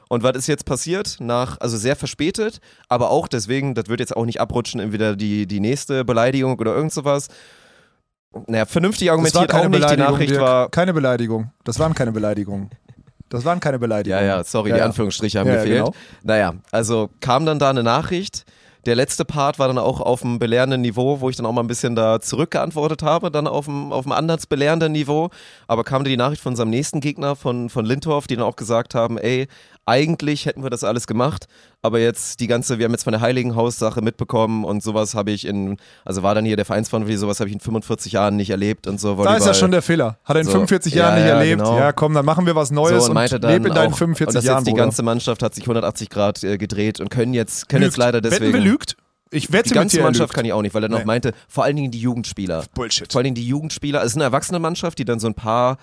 Und 0.10 0.24
was 0.24 0.36
ist 0.38 0.48
jetzt 0.48 0.66
passiert? 0.66 1.18
Nach, 1.20 1.58
also 1.60 1.78
sehr 1.78 1.96
verspätet, 1.96 2.60
aber 2.88 3.10
auch 3.10 3.28
deswegen, 3.28 3.76
das 3.76 3.88
wird 3.88 4.00
jetzt 4.00 4.16
auch 4.16 4.26
nicht 4.26 4.40
abrutschen 4.40 4.80
in 4.80 4.92
wieder 4.94 5.16
die, 5.16 5.46
die 5.48 5.60
nächste 5.60 6.06
Beleidigung 6.06 6.58
oder 6.60 6.74
irgend 6.76 6.94
sowas. 6.94 7.28
Naja, 8.48 8.66
vernünftig 8.66 9.08
Das 9.08 9.10
war 9.10 9.14
argumentiert 9.14 9.44
auch 9.44 9.48
keine 9.58 9.70
nicht. 9.70 9.76
Die 9.76 9.80
Beleidigung. 9.82 10.12
Nachricht 10.14 10.32
Dirk. 10.32 10.42
war, 10.42 10.70
Keine 10.70 10.94
Beleidigung. 10.94 11.52
Das 11.64 11.80
waren 11.80 11.94
keine 11.94 12.12
Beleidigungen. 12.12 12.70
Das 13.30 13.44
waren 13.46 13.60
keine 13.60 13.76
Ja, 13.76 13.80
Beleidigungen. 13.80 14.26
ja, 14.26 14.44
sorry, 14.44 14.70
Ja, 14.70 14.76
die 14.76 14.80
ja. 14.80 14.86
Anführungsstriche 14.86 15.40
haben 15.40 15.48
Ja, 15.48 15.56
ja, 15.56 15.60
gefehlt. 15.64 15.80
genau. 15.86 15.94
Naja, 16.24 16.54
also 16.72 17.10
kam 17.20 17.46
dann 17.46 17.60
da 17.60 17.70
eine 17.70 17.84
Nachricht. 17.84 18.46
Der 18.86 18.96
letzte 18.96 19.26
Part 19.26 19.60
war 19.60 19.68
dann 19.68 19.78
auch 19.80 20.00
auf 20.00 20.24
einem 20.24 20.40
belehrenden 20.40 20.80
Niveau, 20.80 21.20
wo 21.20 21.30
ich 21.30 21.36
dann 21.36 21.46
auch 21.46 21.52
mal 21.52 21.60
ein 21.62 21.68
bisschen 21.68 21.94
da 21.96 22.22
zurückgeantwortet 22.22 23.04
habe, 23.04 23.30
dann 23.32 23.46
auf 23.46 23.68
einem, 23.68 23.92
auf 23.92 24.06
einem 24.06 24.14
anders 24.14 24.46
belehrenden 24.46 24.94
Niveau. 24.94 25.30
Aber 25.68 25.84
kam 25.84 26.04
dann 26.06 26.12
die 26.12 26.16
Nachricht 26.18 26.42
von 26.42 26.54
unserem 26.54 26.70
nächsten 26.70 27.02
Gegner, 27.02 27.36
von, 27.36 27.70
von 27.70 27.86
Lindorf, 27.86 28.28
die 28.28 28.38
dann 28.38 28.46
auch 28.46 28.56
gesagt 28.56 28.96
haben, 28.96 29.18
ey, 29.18 29.48
eigentlich 29.88 30.46
hätten 30.46 30.62
wir 30.64 30.70
das 30.70 30.84
alles 30.84 31.08
gemacht, 31.08 31.48
aber 31.82 32.00
jetzt 32.00 32.40
die 32.42 32.48
ganze, 32.48 32.78
wir 32.78 32.86
haben 32.86 32.92
jetzt 32.92 33.06
von 33.06 33.14
der 33.14 33.22
Heiligenhaus-Sache 33.22 34.02
mitbekommen 34.02 34.66
und 34.66 34.84
sowas 34.84 35.16
habe 35.16 35.32
ich 35.32 35.46
in, 35.48 35.78
also 36.06 36.22
war 36.24 36.36
dann 36.36 36.46
hier 36.46 36.58
der 36.58 36.66
Vereinsverantwortliche, 36.66 37.20
sowas 37.20 37.40
habe 37.40 37.48
ich 37.50 37.54
in 37.56 37.60
45 37.62 38.12
Jahren 38.12 38.36
nicht 38.36 38.50
erlebt 38.50 38.86
und 38.86 39.00
so. 39.00 39.16
Da 39.16 39.22
ist 39.22 39.26
ja 39.26 39.34
Volleyball. 39.34 39.54
schon 39.56 39.72
der 39.72 39.82
Fehler. 39.82 40.18
Hat 40.26 40.36
er 40.36 40.42
in 40.42 40.46
So. 40.46 40.52
45 40.52 40.94
Ja, 40.94 41.04
Jahren 41.04 41.16
nicht 41.16 41.28
ja, 41.30 41.38
erlebt. 41.40 41.60
genau. 41.64 41.78
Ja, 41.80 41.92
komm, 41.94 42.14
dann 42.14 42.26
machen 42.26 42.46
wir 42.46 42.56
was 42.56 42.70
Neues 42.70 43.06
so, 43.06 43.12
und 43.12 43.18
und 43.18 43.44
leb 43.44 43.66
in 43.66 43.74
deinen 43.74 43.94
auch, 43.94 43.98
45 43.98 44.28
und 44.28 44.36
das 44.36 44.44
Jahren, 44.44 44.58
jetzt 44.60 44.68
die 44.68 44.72
Bruder. 44.72 44.84
ganze 44.84 45.04
Mannschaft 45.04 45.42
hat 45.42 45.56
sich 45.56 45.64
180 45.64 46.10
Grad 46.10 46.44
äh, 46.44 46.58
gedreht 46.58 47.00
und 47.00 47.10
können 47.10 47.34
jetzt 47.34 47.70
können 47.70 47.84
jetzt 47.84 47.94
Lügt. 47.98 47.98
leider 48.06 48.18
Wetten 48.18 48.30
deswegen 48.30 48.54
wir 48.54 48.60
lügt? 48.62 48.98
Ich 49.30 49.52
wette 49.52 49.70
die 49.70 49.76
ganze 49.76 50.02
Mannschaft 50.02 50.34
kann 50.34 50.46
ich 50.46 50.54
auch 50.54 50.62
nicht, 50.62 50.74
weil 50.74 50.84
er 50.84 50.90
noch 50.90 51.00
Nee. 51.00 51.06
meinte, 51.06 51.34
vor 51.50 51.64
allen 51.66 51.76
Dingen 51.76 51.92
die 51.92 52.00
Jugendspieler. 52.00 52.64
Bullshit. 52.76 53.12
Vor 53.12 53.20
allen 53.20 53.26
Dingen 53.26 53.36
die 53.36 53.46
Jugendspieler, 53.48 54.00
es 54.02 54.08
ist 54.08 54.16
eine 54.16 54.24
erwachsene 54.24 54.60
Mannschaft, 54.60 55.00
die 55.00 55.06
dann 55.06 55.20
so 55.20 55.28
ein 55.28 55.34
paar 55.34 55.78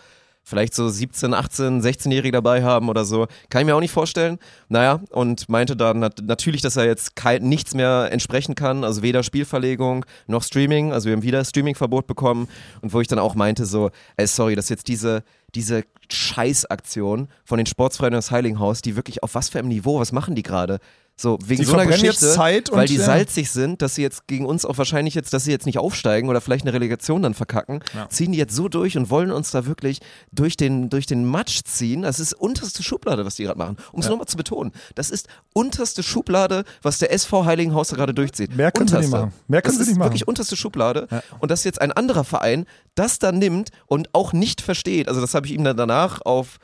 vielleicht 0.45 0.75
so 0.75 0.89
17, 0.89 1.35
18, 1.35 1.83
16-Jährige 1.83 2.33
dabei 2.33 2.63
haben 2.63 2.89
oder 2.89 3.05
so. 3.05 3.27
Kann 3.49 3.63
ich 3.63 3.67
mir 3.67 3.75
auch 3.75 3.81
nicht 3.81 3.91
vorstellen. 3.91 4.39
Naja, 4.69 5.01
und 5.11 5.49
meinte 5.49 5.77
dann 5.77 6.01
nat 6.01 6.23
natürlich, 6.23 6.61
dass 6.61 6.77
er 6.77 6.85
jetzt 6.85 7.13
nichts 7.41 7.75
mehr 7.75 8.09
entsprechen 8.13 8.55
kann, 8.55 8.85
also 8.85 9.03
weder 9.03 9.23
Spielverlegung 9.23 10.05
noch 10.27 10.43
Streaming. 10.43 10.93
Also 10.93 11.07
wir 11.07 11.15
haben 11.15 11.23
wieder 11.23 11.45
Streamingverbot 11.45 12.07
bekommen 12.07 12.49
und 12.83 12.93
wo 12.93 13.01
ich 13.01 13.09
dann 13.09 13.19
auch 13.19 13.35
meinte 13.35 13.65
so, 13.65 13.91
ey, 14.17 14.27
sorry, 14.27 14.55
dass 14.55 14.69
jetzt 14.69 14.89
diese, 14.89 15.25
diese 15.55 15.85
Scheißaktion 16.11 17.29
von 17.45 17.57
den 17.57 17.67
Sportsfreunden 17.67 18.19
des 18.19 18.31
Heiligenhaus, 18.31 18.83
die 18.83 18.97
wirklich 18.97 19.23
auf 19.23 19.35
was 19.35 19.49
für 19.49 19.59
einem 19.59 19.69
Niveau, 19.69 19.99
was 19.99 20.13
machen 20.13 20.35
die 20.35 20.43
gerade? 20.43 20.79
So, 21.17 21.39
wegen 21.45 21.63
Die 21.63 21.65
so 21.67 21.75
einer 21.77 21.87
Geschichte, 21.87 22.33
Zeit 22.33 22.71
und, 22.71 22.77
weil 22.77 22.89
die 22.89 22.97
ja. 22.97 23.05
salzig 23.05 23.49
sind, 23.49 23.83
dass 23.83 23.95
sie 23.95 24.03
jetzt 24.03 24.27
gegen 24.27 24.47
uns 24.47 24.65
auch 24.65 24.79
wahrscheinlich 24.79 25.15
jetzt, 25.15 25.33
dass 25.33 25.45
sie 25.45 25.53
jetzt 25.53 25.65
nicht 25.65 25.79
aufsteigen 25.79 26.29
oder 26.29 26.41
vielleicht 26.41 26.65
eine 26.65 26.73
Relegation 26.73 27.23
dann 27.23 27.35
verkacken, 27.35 27.85
Ja. 27.95 28.09
ziehen 28.09 28.33
die 28.33 28.39
jetzt 28.39 28.55
so 28.57 28.69
durch 28.69 28.97
und 28.97 29.11
wollen 29.11 29.31
uns 29.31 29.53
da 29.53 29.65
wirklich 29.65 30.01
durch 30.33 30.57
den, 30.57 30.91
durch 30.91 31.07
den 31.07 31.25
Matsch 31.25 31.61
ziehen. 31.65 32.03
Das 32.03 32.19
ist 32.19 32.33
unterste 32.33 32.83
Schublade, 32.83 33.25
was 33.25 33.37
die 33.37 33.45
gerade 33.45 33.59
machen. 33.59 33.77
Um 33.93 34.01
es 34.01 34.09
nochmal 34.09 34.27
zu 34.27 34.37
betonen, 34.37 34.73
das 34.97 35.11
ist 35.11 35.29
unterste 35.53 36.03
Schublade, 36.03 36.65
was 36.83 36.99
der 36.99 37.13
SV 37.13 37.45
Heiligenhaus 37.45 37.89
da 37.89 37.97
gerade 37.97 38.13
durchzieht. 38.13 38.57
Mehr 38.57 38.73
können 38.73 38.89
sie 38.89 38.97
nicht 38.97 39.05
Unterste. 39.07 39.27
machen. 39.27 39.35
Mehr 39.47 39.63
können 39.63 39.71
das 39.71 39.77
sie 39.77 39.83
ist 39.83 39.89
nicht 39.91 39.99
machen. 39.99 40.09
wirklich 40.09 40.27
unterste 40.27 40.57
Schublade. 40.57 41.07
Ja. 41.13 41.23
Und 41.39 41.53
dass 41.53 41.63
jetzt 41.63 41.81
ein 41.81 41.93
anderer 41.93 42.25
Verein 42.25 42.67
das 42.97 43.21
dann 43.21 43.39
nimmt 43.39 43.71
und 43.87 44.09
auch 44.15 44.33
nicht 44.33 44.61
versteht, 44.61 45.07
also 45.09 45.21
das 45.21 45.35
habe 45.35 45.47
ich 45.47 45.53
ihm 45.53 45.63
dann 45.63 45.77
danach 45.77 46.23
auf 46.23 46.59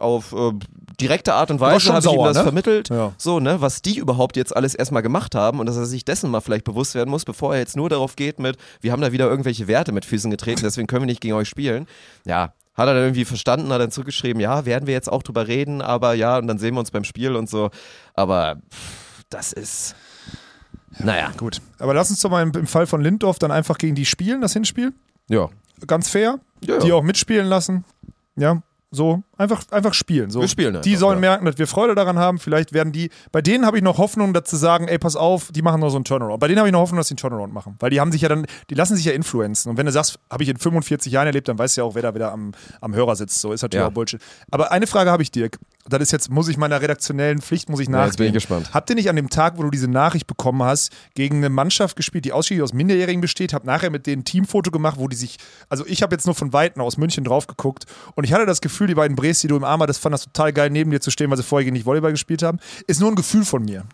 auf 0.00 0.32
äh, 0.32 0.52
direkte 1.00 1.34
Art 1.34 1.50
und 1.50 1.60
Weise 1.60 1.92
habe 1.92 2.06
ich 2.06 2.12
ihm 2.12 2.24
das 2.24 2.36
ne? 2.36 2.42
vermittelt, 2.42 2.88
Ja. 2.90 3.12
so, 3.16 3.40
ne, 3.40 3.60
was 3.60 3.82
die 3.82 3.98
überhaupt 3.98 4.36
jetzt 4.36 4.54
alles 4.54 4.74
erstmal 4.74 5.02
gemacht 5.02 5.34
haben 5.34 5.60
und 5.60 5.66
dass 5.66 5.76
er 5.76 5.86
sich 5.86 6.04
dessen 6.04 6.30
mal 6.30 6.40
vielleicht 6.40 6.64
bewusst 6.64 6.94
werden 6.94 7.10
muss, 7.10 7.24
bevor 7.24 7.54
er 7.54 7.60
jetzt 7.60 7.76
nur 7.76 7.88
darauf 7.88 8.16
geht 8.16 8.38
mit, 8.38 8.56
wir 8.80 8.92
haben 8.92 9.00
da 9.02 9.12
wieder 9.12 9.28
irgendwelche 9.28 9.66
Werte 9.68 9.92
mit 9.92 10.04
Füßen 10.04 10.30
getreten, 10.30 10.60
deswegen 10.62 10.86
können 10.86 11.02
wir 11.02 11.06
nicht 11.06 11.20
gegen 11.20 11.34
euch 11.34 11.48
spielen. 11.48 11.86
Ja, 12.26 12.52
hat 12.74 12.86
er 12.88 12.94
dann 12.94 13.02
irgendwie 13.04 13.24
verstanden, 13.24 13.72
hat 13.72 13.80
dann 13.80 13.90
zurückgeschrieben, 13.90 14.40
ja, 14.40 14.64
werden 14.66 14.86
wir 14.86 14.94
jetzt 14.94 15.10
auch 15.10 15.22
drüber 15.22 15.48
reden, 15.48 15.82
aber 15.82 16.14
ja, 16.14 16.38
und 16.38 16.46
dann 16.46 16.58
sehen 16.58 16.74
wir 16.74 16.80
uns 16.80 16.90
beim 16.90 17.04
Spiel 17.04 17.34
und 17.36 17.48
so. 17.48 17.70
Aber 18.14 18.56
pff, 18.70 19.24
das 19.30 19.52
ist, 19.52 19.94
naja, 20.98 21.30
Gut. 21.36 21.60
Aber 21.78 21.94
lass 21.94 22.10
uns 22.10 22.20
doch 22.20 22.30
mal 22.30 22.42
im, 22.42 22.52
im 22.52 22.66
Fall 22.66 22.86
von 22.86 23.00
Lindorf 23.00 23.38
dann 23.38 23.50
einfach 23.50 23.78
gegen 23.78 23.94
die 23.94 24.06
spielen, 24.06 24.40
das 24.40 24.52
Hinspiel. 24.52 24.92
ja. 25.28 25.48
Ganz 25.86 26.10
fair. 26.10 26.38
Ja, 26.62 26.74
ja. 26.74 26.80
Die 26.80 26.92
auch 26.92 27.02
mitspielen 27.02 27.46
lassen. 27.46 27.86
Ja. 28.36 28.62
So, 28.90 29.22
einfach, 29.40 29.62
einfach 29.70 29.94
spielen. 29.94 30.30
So. 30.30 30.40
Wir 30.40 30.48
spielen 30.48 30.80
Die 30.82 30.90
einfach, 30.90 31.00
sollen 31.00 31.16
ja. 31.16 31.30
merken, 31.30 31.44
dass 31.46 31.58
wir 31.58 31.66
Freude 31.66 31.94
daran 31.94 32.18
haben. 32.18 32.38
Vielleicht 32.38 32.72
werden 32.72 32.92
die, 32.92 33.10
bei 33.32 33.42
denen 33.42 33.66
habe 33.66 33.76
ich 33.78 33.82
noch 33.82 33.98
Hoffnung, 33.98 34.32
dazu 34.34 34.56
sagen, 34.56 34.88
ey, 34.88 34.98
pass 34.98 35.16
auf, 35.16 35.50
die 35.52 35.62
machen 35.62 35.80
noch 35.80 35.90
so 35.90 35.96
einen 35.96 36.04
Turnaround. 36.04 36.40
Bei 36.40 36.48
denen 36.48 36.58
habe 36.58 36.68
ich 36.68 36.72
noch 36.72 36.80
Hoffnung, 36.80 36.98
dass 36.98 37.08
die 37.08 37.12
einen 37.12 37.18
Turnaround 37.18 37.52
machen. 37.52 37.76
Weil 37.80 37.90
die 37.90 38.00
haben 38.00 38.12
sich 38.12 38.20
ja 38.22 38.28
dann, 38.28 38.46
die 38.68 38.74
lassen 38.74 38.96
sich 38.96 39.04
ja 39.04 39.12
influenzen. 39.12 39.70
Und 39.70 39.76
wenn 39.78 39.86
du 39.86 39.92
sagst, 39.92 40.18
habe 40.30 40.42
ich 40.42 40.48
in 40.48 40.56
45 40.58 41.12
Jahren 41.12 41.26
erlebt, 41.26 41.48
dann 41.48 41.58
weißt 41.58 41.76
du 41.76 41.80
ja 41.80 41.84
auch, 41.86 41.94
wer 41.94 42.02
da 42.02 42.14
wieder 42.14 42.32
am, 42.32 42.52
am 42.80 42.94
Hörer 42.94 43.16
sitzt. 43.16 43.40
So 43.40 43.52
ist 43.52 43.62
natürlich 43.62 43.82
Ja. 43.82 43.88
auch 43.88 43.92
Bullshit. 43.92 44.20
Aber 44.50 44.70
eine 44.72 44.86
Frage 44.86 45.10
habe 45.10 45.22
ich, 45.22 45.30
Dirk. 45.30 45.58
Das 45.88 46.00
ist 46.02 46.12
jetzt, 46.12 46.30
muss 46.30 46.46
ich 46.48 46.56
meiner 46.58 46.80
redaktionellen 46.82 47.40
Pflicht, 47.40 47.68
muss 47.70 47.80
ich 47.80 47.86
Ja, 47.86 47.92
nachgehen. 47.92 48.08
jetzt 48.08 48.16
bin 48.18 48.26
ich 48.26 48.32
gespannt. 48.34 48.70
Habt 48.74 48.90
ihr 48.90 48.96
nicht 48.96 49.08
an 49.08 49.16
dem 49.16 49.30
Tag, 49.30 49.56
wo 49.56 49.62
du 49.62 49.70
diese 49.70 49.88
Nachricht 49.88 50.26
bekommen 50.26 50.62
hast, 50.62 50.92
gegen 51.14 51.38
eine 51.38 51.48
Mannschaft 51.48 51.96
gespielt, 51.96 52.26
die 52.26 52.32
ausschließlich 52.32 52.62
aus 52.62 52.72
Minderjährigen 52.74 53.20
besteht, 53.22 53.54
hab 53.54 53.64
nachher 53.64 53.90
mit 53.90 54.06
denen 54.06 54.20
ein 54.20 54.24
Teamfoto 54.24 54.70
gemacht, 54.70 54.96
wo 54.98 55.08
die 55.08 55.16
sich, 55.16 55.38
also 55.68 55.84
ich 55.86 56.02
habe 56.02 56.14
jetzt 56.14 56.26
nur 56.26 56.34
von 56.34 56.52
Weitem 56.52 56.82
aus 56.82 56.98
München 56.98 57.24
drauf 57.24 57.46
geguckt 57.46 57.86
und 58.14 58.24
ich 58.24 58.32
hatte 58.32 58.44
das 58.46 58.60
Gefühl, 58.60 58.88
die 58.88 58.94
beiden 58.94 59.16
Bres, 59.30 59.40
die 59.40 59.48
du 59.48 59.56
im 59.56 59.64
Arm 59.64 59.80
hattest, 59.82 60.00
fanden 60.00 60.14
das 60.14 60.24
total 60.24 60.52
geil, 60.52 60.70
neben 60.70 60.90
dir 60.90 61.00
zu 61.00 61.10
stehen, 61.10 61.30
weil 61.30 61.36
sie 61.36 61.42
vorher 61.42 61.70
nicht 61.70 61.86
Volleyball 61.86 62.10
gespielt 62.12 62.42
haben. 62.42 62.58
Ist 62.86 63.00
nur 63.00 63.10
ein 63.10 63.14
Gefühl 63.14 63.44
von 63.44 63.64
mir. 63.64 63.84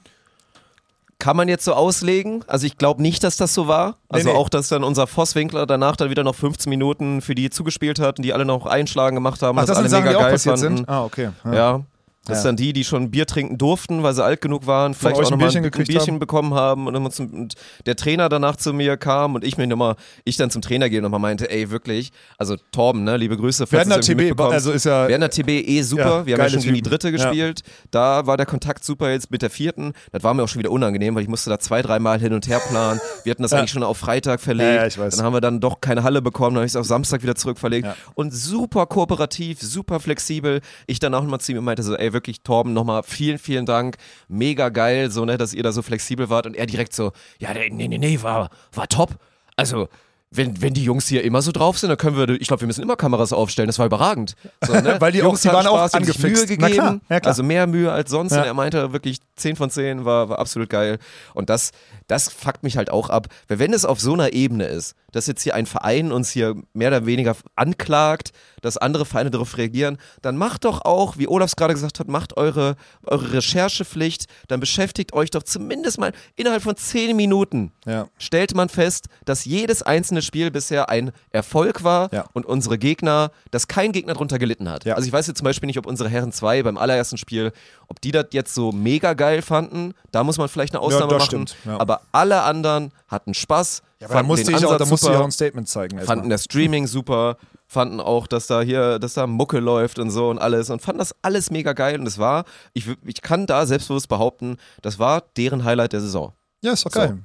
Kann 1.19 1.37
man 1.37 1.49
jetzt 1.49 1.65
so 1.65 1.73
auslegen? 1.73 2.45
Also 2.47 2.67
ich 2.67 2.77
glaube 2.77 3.01
nicht, 3.01 3.25
dass 3.25 3.37
das 3.39 3.55
so 3.55 3.67
war. 3.69 3.97
Also 4.11 4.27
Nee, 4.29 4.33
nee. 4.35 4.39
auch, 4.39 4.51
dass 4.51 4.69
dann 4.69 4.85
unser 4.85 5.07
Vosswinkler 5.07 5.67
danach 5.67 5.97
dann 5.97 6.11
wieder 6.11 6.25
noch 6.25 6.35
15 6.35 6.69
Minuten 6.69 7.23
für 7.23 7.35
die 7.35 7.49
zugespielt 7.49 7.99
hat 7.99 8.19
und 8.19 8.23
die 8.25 8.35
alle 8.35 8.45
noch 8.45 8.67
Einschlagen 8.67 9.17
gemacht 9.17 9.41
haben, 9.43 9.59
Ach, 9.59 9.65
das 9.65 9.77
alle 9.79 9.89
sind 9.89 9.93
Sachen, 9.99 10.05
mega 10.05 10.11
die 10.13 10.17
auch 10.17 10.23
geil 10.23 10.33
passiert 10.33 10.59
fanden. 10.59 10.77
sind? 10.79 10.89
Ah, 10.89 11.05
okay. 11.05 11.31
Ja. 11.51 11.81
Das 12.27 12.39
Ja. 12.39 12.43
sind 12.43 12.49
dann 12.49 12.57
die, 12.57 12.73
die 12.73 12.85
schon 12.85 13.11
Bier 13.11 13.27
trinken 13.27 13.57
durften, 13.59 14.03
weil 14.03 14.13
sie 14.15 14.23
alt 14.25 14.41
genug 14.41 14.67
waren, 14.67 14.95
vielleicht 14.95 15.17
auch 15.17 15.21
ein 15.21 15.25
nochmal 15.31 15.39
Bierchen 15.49 15.65
ein, 15.65 15.73
ein 15.73 15.85
Bierchen 15.87 16.15
haben? 16.15 16.19
bekommen 16.19 16.55
haben 16.55 16.87
und, 16.87 16.95
dann 16.95 17.11
zum, 17.11 17.31
und 17.33 17.55
der 17.87 17.97
Trainer 17.97 18.29
danach 18.29 18.57
zu 18.57 18.73
mir 18.73 18.97
kam 18.97 19.35
und 19.35 19.45
ich 19.45 19.57
mir 19.57 19.67
nochmal, 19.67 19.95
ich 20.25 20.37
dann 20.37 20.51
zum 20.51 20.61
Trainer 20.63 20.89
gehe 20.91 20.99
und 20.99 21.05
nochmal 21.05 21.21
meinte, 21.21 21.51
ey, 21.51 21.71
wirklich, 21.71 22.11
also 22.37 22.57
Torben, 22.73 23.05
ne, 23.05 23.17
liebe 23.17 23.37
Grüße, 23.37 23.67
falls 23.67 23.89
Werner 23.89 24.01
TB, 24.03 24.41
also 24.41 24.73
ist 24.73 24.85
ja, 24.85 25.09
Werner 25.09 25.31
TB 25.31 25.49
eh 25.49 25.83
super. 25.83 26.05
Ja, 26.05 26.27
wir 26.27 26.35
haben 26.35 26.43
ja 26.43 26.51
schon 26.51 26.63
gegen 26.63 26.75
die 26.75 26.83
dritte 26.83 27.09
Ja. 27.09 27.13
gespielt. 27.13 27.63
Da 27.91 28.27
war 28.27 28.37
der 28.37 28.47
Kontakt 28.47 28.85
super 28.85 29.11
jetzt 29.11 29.31
mit 29.31 29.43
der 29.43 29.51
vierten. 29.51 29.93
Das 30.13 30.23
war 30.25 30.35
mir 30.35 30.43
auch 30.43 30.49
schon 30.49 30.59
wieder 30.59 30.71
unangenehm, 30.73 31.15
weil 31.15 31.23
ich 31.23 31.29
musste 31.29 31.51
da 31.51 31.59
zwei, 31.59 31.83
dreimal 31.83 32.19
hin 32.19 32.33
und 32.33 32.49
her 32.49 32.61
planen. 32.69 33.01
Wir 33.25 33.31
hatten 33.31 33.43
das 33.43 33.53
Ja. 33.53 33.59
eigentlich 33.59 33.71
schon 33.71 33.83
auf 33.83 33.99
Freitag 33.99 34.41
verlegt. 34.41 34.69
Ja, 34.71 34.75
ja, 34.83 34.87
ich 34.87 34.99
weiß. 34.99 35.17
Dann 35.17 35.25
haben 35.25 35.33
wir 35.33 35.41
dann 35.41 35.61
doch 35.61 35.81
keine 35.81 36.03
Halle 36.03 36.23
bekommen, 36.23 36.55
dann 36.55 36.61
habe 36.61 36.67
ich 36.67 36.73
es 36.73 36.77
auf 36.77 36.87
Samstag 36.87 37.23
wieder 37.23 37.35
zurückverlegt. 37.37 37.87
Ja. 37.87 37.95
Und 38.15 38.35
super 38.35 38.87
kooperativ, 38.87 39.61
super 39.63 40.01
flexibel. 40.01 40.61
Ich 40.87 40.99
dann 40.99 41.15
auch 41.15 41.23
nochmal 41.23 41.41
zu 41.41 41.53
ihm 41.53 41.63
meinte 41.65 41.83
so, 41.83 41.95
ey, 41.95 42.13
wirklich, 42.17 42.41
Torben, 42.43 42.73
nochmal 42.73 43.03
vielen, 43.05 43.39
vielen 43.39 43.67
Dank. 43.67 43.97
Mega 44.29 44.71
geil, 44.71 45.11
so, 45.11 45.25
ne, 45.25 45.37
dass 45.39 45.53
ihr 45.55 45.63
da 45.63 45.71
so 45.73 45.83
flexibel 45.83 46.29
wart. 46.31 46.47
Und 46.47 46.57
er 46.57 46.67
direkt 46.67 46.95
so, 46.95 47.13
ja, 47.39 47.53
nee, 47.55 47.69
nee, 47.71 47.99
nee, 47.99 48.19
war, 48.23 48.51
war 48.73 48.89
top. 48.89 49.17
Also, 49.57 49.89
wenn, 50.33 50.61
wenn 50.61 50.75
die 50.75 50.83
Jungs 50.83 51.07
hier 51.07 51.23
immer 51.23 51.41
so 51.41 51.53
drauf 51.53 51.79
sind, 51.79 51.89
dann 51.89 51.97
können 51.99 52.17
wir, 52.17 52.29
ich 52.41 52.49
glaube, 52.49 52.61
wir 52.63 52.67
müssen 52.67 52.83
immer 52.83 52.97
Kameras 52.97 53.33
aufstellen. 53.33 53.69
Das 53.69 53.79
war 53.79 53.87
überragend. 53.87 54.35
So, 54.67 54.73
ne? 54.75 54.97
Weil 55.01 55.13
die 55.13 55.23
auch- 55.23 55.39
die 55.39 55.49
waren 55.49 55.67
auch 55.69 55.77
Spaß, 55.89 55.93
sich 55.93 56.01
angefixt. 56.01 56.25
Mühe 56.49 56.57
gegeben, 56.57 56.73
klar, 56.73 57.01
ja 57.09 57.21
klar. 57.21 57.31
also 57.31 57.43
mehr 57.45 57.67
Mühe 57.67 57.93
als 57.93 58.11
sonst. 58.11 58.33
Ja. 58.33 58.41
Und 58.41 58.47
er 58.47 58.55
meinte 58.55 58.93
wirklich 58.93 59.19
10 59.37 59.55
von 59.57 59.71
10 59.71 60.05
war, 60.05 60.29
war 60.29 60.39
absolut 60.41 60.69
geil. 60.69 60.99
Und 61.33 61.49
das, 61.49 61.71
das 62.09 62.29
fuckt 62.29 62.65
mich 62.65 62.77
halt 62.77 62.91
auch 62.91 63.09
ab. 63.09 63.29
Weil 63.49 63.61
wenn 63.61 63.73
es 63.73 63.85
auf 63.85 64.01
so 64.01 64.13
einer 64.15 64.33
Ebene 64.33 64.65
ist, 64.67 64.95
dass 65.17 65.27
jetzt 65.27 65.43
hier 65.43 65.55
ein 65.55 65.67
Verein 65.67 66.13
uns 66.13 66.31
hier 66.31 66.55
mehr 66.75 66.89
oder 66.89 67.07
weniger 67.07 67.35
anklagt, 67.57 68.33
dass 68.61 68.77
andere 68.77 69.07
Vereine 69.07 69.31
darauf 69.31 69.57
reagieren, 69.57 69.97
dann 70.23 70.37
macht 70.37 70.65
doch 70.65 70.85
auch, 70.85 71.17
wie 71.19 71.27
Olafs 71.29 71.57
gerade 71.57 71.73
gesagt 71.75 71.99
hat, 72.01 72.09
macht 72.09 72.37
eure, 72.37 72.77
eure 73.05 73.33
Recherchepflicht, 73.33 74.27
dann 74.49 74.61
beschäftigt 74.61 75.13
euch 75.13 75.31
doch 75.31 75.43
zumindest 75.43 75.99
mal 75.99 76.13
innerhalb 76.37 76.63
von 76.63 76.77
10 76.77 77.17
Minuten 77.17 77.73
ja. 77.87 78.09
stellt 78.19 78.55
man 78.55 78.69
fest, 78.69 79.07
dass 79.25 79.45
jedes 79.45 79.83
einzelne 79.83 80.21
Spiel 80.23 80.51
bisher 80.51 80.89
ein 80.91 81.13
Erfolg 81.31 81.83
war 81.83 82.13
Ja. 82.13 82.27
und 82.35 82.45
unsere 82.45 82.77
Gegner, 82.79 83.31
dass 83.51 83.69
kein 83.69 83.93
Gegner 83.93 84.15
drunter 84.15 84.39
gelitten 84.39 84.69
hat. 84.69 84.85
Ja. 84.85 84.95
Also 84.95 85.07
ich 85.07 85.13
weiß 85.13 85.27
jetzt 85.27 85.39
zum 85.39 85.45
Beispiel 85.47 85.67
nicht, 85.67 85.79
ob 85.79 85.87
unsere 85.87 86.09
Herren 86.09 86.33
2 86.33 86.63
beim 86.63 86.77
allerersten 86.77 87.17
Spiel, 87.17 87.53
ob 87.89 88.01
die 88.01 88.13
das 88.13 88.27
jetzt 88.33 88.55
so 88.55 88.73
mega 88.73 89.15
geil 89.15 89.41
fanden. 89.43 89.95
Da 90.13 90.25
muss 90.25 90.39
man 90.39 90.49
vielleicht 90.49 90.75
eine 90.75 90.83
Ausnahme 90.83 91.15
machen. 91.15 91.25
stimmt. 91.25 91.57
Aber 91.67 92.03
alle 92.13 92.43
anderen 92.43 92.93
hatten 93.09 93.33
Spaß, 93.35 93.83
Ja, 94.01 94.09
aber 94.09 94.17
da 94.17 94.23
musste, 94.23 94.53
ich 94.53 94.65
auch, 94.67 94.77
da 94.77 94.85
musste 94.85 94.95
ich 95.07 95.13
super, 95.13 95.21
auch 95.21 95.25
ein 95.25 95.31
Statement 95.31 95.69
zeigen. 95.69 95.97
erstmal. 95.97 96.17
fanden 96.17 96.31
das 96.31 96.45
Streaming 96.45 96.87
super, 96.87 97.39
fanden 97.67 97.99
auch, 98.01 98.27
dass 98.27 98.47
da 98.47 98.61
hier, 98.61 98.99
dass 98.99 99.15
da 99.15 99.27
Mucke 99.27 99.59
läuft 99.59 99.99
und 99.99 100.11
so 100.11 100.29
und 100.29 100.39
alles 100.39 100.69
und 100.69 100.83
fanden 100.83 100.99
das 100.99 101.15
alles 101.23 101.51
mega 101.51 101.73
geil 101.73 101.99
und 101.99 102.07
es 102.07 102.19
war, 102.19 102.45
ich, 102.75 102.87
ich 103.07 103.23
kann 103.23 103.47
da 103.47 103.65
selbstbewusst 103.65 104.09
behaupten, 104.09 104.59
das 104.83 104.99
war 104.99 105.23
deren 105.37 105.65
Highlight 105.65 105.95
der 105.95 106.01
Saison. 106.03 106.33
Ja, 106.63 106.73
ist 106.73 106.85
doch 106.85 106.93
So. 106.93 107.01
geil. 107.01 107.19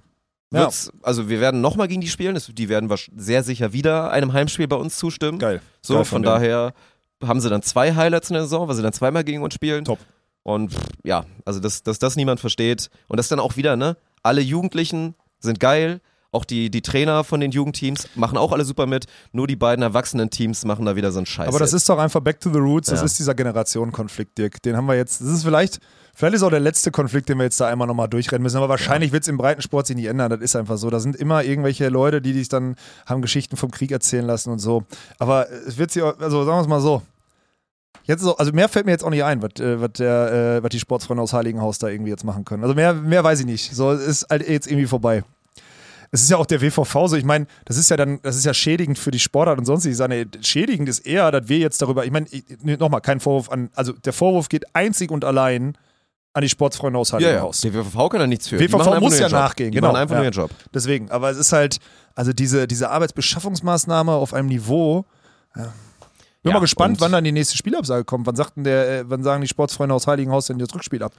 Ja. 0.54 0.70
Also 1.02 1.30
wir 1.30 1.40
werden 1.40 1.62
nochmal 1.62 1.88
gegen 1.88 2.02
die 2.02 2.10
spielen. 2.10 2.38
Die 2.54 2.68
werden 2.70 2.94
sehr 3.16 3.42
sicher 3.44 3.72
wieder 3.72 4.12
einem 4.12 4.34
Heimspiel 4.34 4.68
bei 4.68 4.76
uns 4.76 4.98
zustimmen. 4.98 5.40
Geil. 5.40 5.62
So, 5.82 5.96
Geil 5.96 6.06
von, 6.06 6.24
denen. 6.24 6.34
daher 6.34 6.74
haben 7.24 7.40
sie 7.40 7.50
dann 7.50 7.62
zwei 7.62 7.96
Highlights 7.96 8.30
in 8.30 8.34
der 8.34 8.44
Saison, 8.44 8.68
weil 8.68 8.76
sie 8.76 8.82
dann 8.82 8.92
zweimal 8.92 9.24
gegen 9.24 9.44
uns 9.44 9.54
spielen. 9.54 9.86
Top. 9.86 10.00
Und 10.44 10.74
ja, 11.04 11.26
also 11.46 11.60
dass, 11.62 11.84
dass 11.84 12.00
das 12.00 12.18
niemand 12.18 12.42
versteht. 12.42 12.90
Und 13.08 13.18
das 13.18 13.30
dann 13.30 13.40
auch 13.40 13.56
wieder, 13.56 13.78
ne? 13.78 13.96
Alle 14.24 14.42
Jugendlichen 14.42 15.16
sind 15.40 15.60
geil. 15.62 16.02
Auch 16.34 16.46
die, 16.46 16.70
die 16.70 16.82
Trainer 16.82 17.26
von 17.26 17.42
den 17.42 17.52
Jugendteams 17.52 18.08
machen 18.16 18.38
auch 18.38 18.54
alle 18.54 18.64
super 18.64 18.86
mit. 18.86 19.06
Nur 19.34 19.48
die 19.48 19.58
beiden 19.58 19.84
erwachsenen 19.84 20.30
Teams 20.30 20.64
machen 20.64 20.86
da 20.86 20.96
wieder 20.96 21.12
so 21.12 21.20
einen 21.20 21.26
Scheiß. 21.26 21.50
Aber 21.50 21.60
das 21.60 21.74
ist 21.74 21.90
doch 21.90 21.98
einfach 22.00 22.22
back 22.22 22.40
to 22.40 22.50
the 22.54 22.60
roots. 22.60 22.88
Das 22.90 23.00
Ja. 23.00 23.06
ist 23.06 23.20
dieser 23.20 23.36
Generationenkonflikt, 23.36 24.38
Dirk. 24.38 24.62
Den 24.62 24.78
haben 24.78 24.86
wir 24.86 24.96
jetzt. 24.96 25.20
Das 25.20 25.28
ist 25.28 25.44
vielleicht, 25.44 25.80
vielleicht 26.16 26.36
ist 26.36 26.44
auch 26.44 26.50
der 26.50 26.62
letzte 26.62 26.90
Konflikt, 26.90 27.28
den 27.28 27.38
wir 27.38 27.44
jetzt 27.44 27.60
da 27.60 27.68
einmal 27.68 27.86
nochmal 27.86 28.08
durchrennen 28.08 28.44
müssen. 28.44 28.56
Aber 28.56 28.70
wahrscheinlich 28.70 29.12
wird 29.12 29.24
es 29.24 29.28
im 29.28 29.38
Breitensport 29.38 29.88
sich 29.88 29.98
nicht 29.98 30.06
ändern. 30.06 30.30
Das 30.30 30.40
ist 30.40 30.56
einfach 30.56 30.78
so. 30.78 30.90
Da 30.90 31.02
sind 31.02 31.18
immer 31.18 31.44
irgendwelche 31.44 31.90
Leute, 31.90 32.22
die 32.22 32.32
sich 32.32 32.48
dann 32.48 32.76
haben 33.06 33.22
Geschichten 33.22 33.58
vom 33.58 33.70
Krieg 33.72 33.92
erzählen 33.92 34.26
lassen 34.26 34.52
und 34.52 34.60
so. 34.60 34.84
Aber 35.20 35.50
es 35.68 35.78
wird 35.78 35.92
sie, 35.92 36.02
auch- 36.02 36.18
also 36.20 36.46
sagen 36.46 36.58
wir 36.60 36.62
es 36.62 36.68
mal 36.70 36.80
so. 36.80 37.02
Jetzt 38.06 38.26
auch, 38.26 38.40
also 38.40 38.54
mehr 38.54 38.70
fällt 38.70 38.86
mir 38.86 38.94
jetzt 38.94 39.04
auch 39.04 39.10
nicht 39.10 39.26
ein, 39.26 39.42
was, 39.42 39.60
äh, 39.60 39.82
was, 39.82 39.92
der, 39.98 40.32
äh, 40.60 40.64
was 40.64 40.70
die 40.70 40.80
Sportsfreunde 40.80 41.22
aus 41.22 41.34
Heiligenhaus 41.34 41.78
da 41.78 41.90
irgendwie 41.90 42.10
jetzt 42.12 42.24
machen 42.24 42.46
können. 42.46 42.64
Also 42.64 42.74
mehr, 42.74 42.94
mehr 42.94 43.22
weiß 43.24 43.42
ich 43.42 43.46
nicht. 43.46 43.76
So 43.76 43.92
es 43.92 44.02
ist 44.08 44.28
halt 44.30 44.48
jetzt 44.48 44.68
irgendwie 44.68 44.88
vorbei. 44.88 45.24
Es 46.14 46.22
ist 46.22 46.30
ja 46.30 46.38
auch 46.38 46.46
der 46.46 46.62
WVV 46.62 47.08
so, 47.08 47.16
ich 47.16 47.24
meine, 47.24 47.48
das 47.66 47.78
ist 47.78 47.90
ja 47.90 47.96
dann, 47.96 48.22
das 48.22 48.36
ist 48.36 48.46
ja 48.46 48.54
schädigend 48.54 49.00
für 49.00 49.12
die 49.12 49.20
Sportart 49.20 49.58
und 49.58 49.66
sonst. 49.66 49.86
Ich 49.86 49.96
sage, 49.96 50.14
ey, 50.14 50.28
schädigend 50.42 50.90
ist 50.90 51.00
eher, 51.00 51.32
dass 51.32 51.48
wir 51.48 51.58
jetzt 51.58 51.82
darüber, 51.82 52.06
ich 52.06 52.12
meine, 52.12 52.28
nochmal, 52.78 53.00
kein 53.00 53.22
Vorwurf 53.22 53.50
an, 53.50 53.70
also 53.76 53.94
der 53.94 54.12
Vorwurf 54.12 54.50
geht 54.50 54.76
einzig 54.76 55.10
und 55.10 55.24
allein 55.24 55.78
an 56.34 56.42
die 56.42 56.50
Sportsfreunde 56.50 57.00
aus 57.00 57.12
ja, 57.12 57.20
ja. 57.20 57.28
Heiligenhaus. 57.28 57.62
Der 57.62 57.74
WVV 57.74 58.10
kann 58.10 58.20
da 58.20 58.28
nichts 58.28 58.48
für. 58.48 58.58
Die 58.58 58.72
WVV 58.72 59.00
muss 59.00 59.12
nur 59.12 59.20
ja 59.20 59.28
Job. 59.28 59.32
nachgehen, 59.32 59.72
die 59.72 59.76
genau, 59.76 59.88
machen 59.88 60.02
einfach 60.02 60.16
nur 60.16 60.24
ja. 60.24 60.30
ihren 60.30 60.34
Job. 60.34 60.52
Deswegen, 60.74 61.12
aber 61.12 61.30
es 61.30 61.38
ist 61.38 61.54
halt, 61.54 61.80
also 62.16 62.34
diese, 62.34 62.68
diese 62.68 62.90
Arbeitsbeschaffungsmaßnahme 62.90 64.12
auf 64.12 64.34
einem 64.34 64.48
Niveau. 64.48 65.06
Ja. 65.56 65.74
Bin 66.44 66.50
Ja, 66.50 66.54
mal 66.54 66.60
gespannt, 66.60 67.00
wann 67.00 67.12
dann 67.12 67.24
die 67.24 67.32
nächste 67.32 67.56
Spielabsage 67.56 68.04
kommt. 68.04 68.26
Wann 68.26 68.36
sagt 68.36 68.58
denn 68.58 68.64
der, 68.64 69.00
äh, 69.00 69.04
wann 69.08 69.24
sagen 69.24 69.42
die 69.42 69.48
Sportsfreunde 69.48 69.94
aus 69.94 70.08
Heiligenhaus 70.08 70.48
denn 70.48 70.58
das 70.58 70.74
Rückspiel 70.74 71.04
ab? 71.04 71.14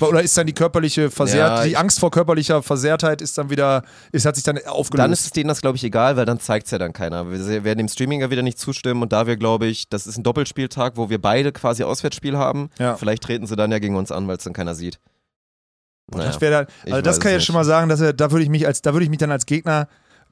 Oder 0.00 0.22
ist 0.22 0.36
dann 0.36 0.46
die 0.46 0.52
körperliche 0.52 1.10
Versehrt, 1.10 1.58
Ja, 1.58 1.64
die 1.64 1.76
Angst 1.76 2.00
vor 2.00 2.10
körperlicher 2.10 2.62
Versehrtheit 2.62 3.22
ist 3.22 3.38
dann 3.38 3.50
wieder, 3.50 3.82
ist, 4.12 4.26
hat 4.26 4.34
sich 4.34 4.44
dann 4.44 4.58
aufgelöst? 4.66 5.04
Dann 5.04 5.12
ist 5.12 5.24
es 5.24 5.30
denen 5.30 5.48
das, 5.48 5.60
glaube 5.60 5.76
ich, 5.76 5.84
egal, 5.84 6.16
weil 6.16 6.24
dann 6.24 6.40
zeigt 6.40 6.66
es 6.66 6.72
ja 6.72 6.78
dann 6.78 6.92
keiner. 6.92 7.30
Wir 7.30 7.64
werden 7.64 7.78
dem 7.78 7.88
Streaming 7.88 8.20
ja 8.20 8.30
wieder 8.30 8.42
nicht 8.42 8.58
zustimmen 8.58 9.02
und 9.02 9.12
da 9.12 9.26
wir, 9.26 9.36
glaube 9.36 9.66
ich, 9.66 9.88
das 9.88 10.06
ist 10.06 10.16
ein 10.16 10.22
Doppelspieltag, 10.22 10.96
wo 10.96 11.10
wir 11.10 11.20
beide 11.20 11.52
quasi 11.52 11.84
Auswärtsspiel 11.84 12.36
haben. 12.36 12.70
Ja. 12.78 12.96
Vielleicht 12.96 13.22
treten 13.22 13.46
sie 13.46 13.56
dann 13.56 13.72
ja 13.72 13.78
gegen 13.78 13.96
uns 13.96 14.10
an, 14.10 14.28
weil 14.28 14.36
es 14.36 14.44
dann 14.44 14.52
keiner 14.52 14.74
sieht. 14.74 14.98
Naja. 16.06 16.26
Das 16.26 16.38
dann, 16.38 16.66
also 16.86 17.00
das 17.00 17.18
kann 17.18 17.30
ich 17.30 17.36
es 17.36 17.40
jetzt 17.40 17.46
schon 17.46 17.54
mal 17.54 17.64
sagen, 17.64 17.88
dass 17.88 18.00
er, 18.00 18.12
da 18.12 18.30
würde 18.30 18.44
ich 18.44 18.50
mich 18.50 18.66
als, 18.66 18.82
da 18.82 18.92
würde 18.92 19.04
ich 19.04 19.10
mich 19.10 19.18
dann 19.18 19.30
als 19.30 19.46
Gegner, 19.46 19.88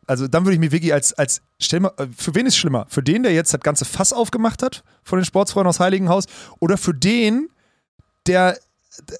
also 0.06 0.28
dann 0.28 0.44
würde 0.44 0.54
ich 0.54 0.60
mich 0.60 0.72
wirklich 0.72 0.92
als, 0.92 1.12
als, 1.14 1.42
stell 1.60 1.80
mal, 1.80 1.92
äh, 1.96 2.06
für 2.16 2.34
wen 2.34 2.46
ist 2.46 2.56
schlimmer? 2.56 2.86
Für 2.88 3.02
den, 3.02 3.22
der 3.22 3.32
jetzt 3.32 3.54
das 3.54 3.60
ganze 3.60 3.84
Fass 3.84 4.12
aufgemacht 4.12 4.62
hat 4.62 4.82
von 5.02 5.18
den 5.18 5.24
Sportsfreunden 5.24 5.68
aus 5.68 5.80
Heiligenhaus 5.80 6.24
oder 6.60 6.76
für 6.76 6.92
den, 6.92 7.48
der 8.26 8.58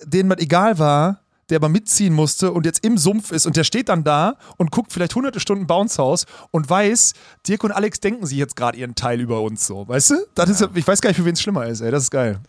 denen 0.05 0.29
man 0.29 0.39
egal 0.39 0.79
war, 0.79 1.21
der 1.49 1.57
aber 1.57 1.69
mitziehen 1.69 2.15
musste 2.15 2.53
und 2.53 2.65
jetzt 2.65 2.85
im 2.85 2.97
Sumpf 2.97 3.33
ist 3.33 3.47
und 3.47 3.57
der 3.57 3.65
steht 3.65 3.89
dann 3.89 4.05
da 4.05 4.37
und 4.57 4.71
guckt 4.71 4.93
vielleicht 4.93 5.15
hunderte 5.15 5.41
Stunden 5.41 5.67
Bounce 5.67 5.99
House 5.99 6.25
und 6.51 6.69
weiß, 6.69 7.13
Dirk 7.47 7.65
und 7.65 7.73
Alex 7.73 8.01
denken 8.01 8.25
sich 8.27 8.39
jetzt 8.39 8.57
gerade 8.57 8.79
ihren 8.79 8.95
Teil 8.95 9.21
über 9.21 9.43
uns 9.43 9.67
so, 9.67 9.87
weißt 9.87 10.11
du? 10.11 10.15
Das 10.35 10.49
ist, 10.49 10.67
ich 10.75 10.87
weiß 10.87 11.01
gar 11.01 11.11
nicht, 11.11 11.19
für 11.19 11.25
wen 11.25 11.35
es 11.35 11.43
schlimmer 11.43 11.67
ist, 11.67 11.81
ey, 11.81 11.91
das 11.91 12.05
ist 12.05 12.11
geil. 12.11 12.41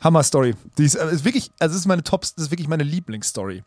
Hammer 0.00 0.22
Story. 0.22 0.54
Die 0.76 0.84
ist, 0.84 0.96
äh, 0.96 1.12
ist 1.12 1.24
wirklich, 1.24 1.50
also 1.58 1.72
das 1.72 1.80
ist 1.80 1.86
meine 1.86 2.02
Top, 2.02 2.22
das 2.22 2.32
ist 2.36 2.50
wirklich 2.50 2.68
meine 2.68 2.82
Lieblingsstory. 2.82 3.62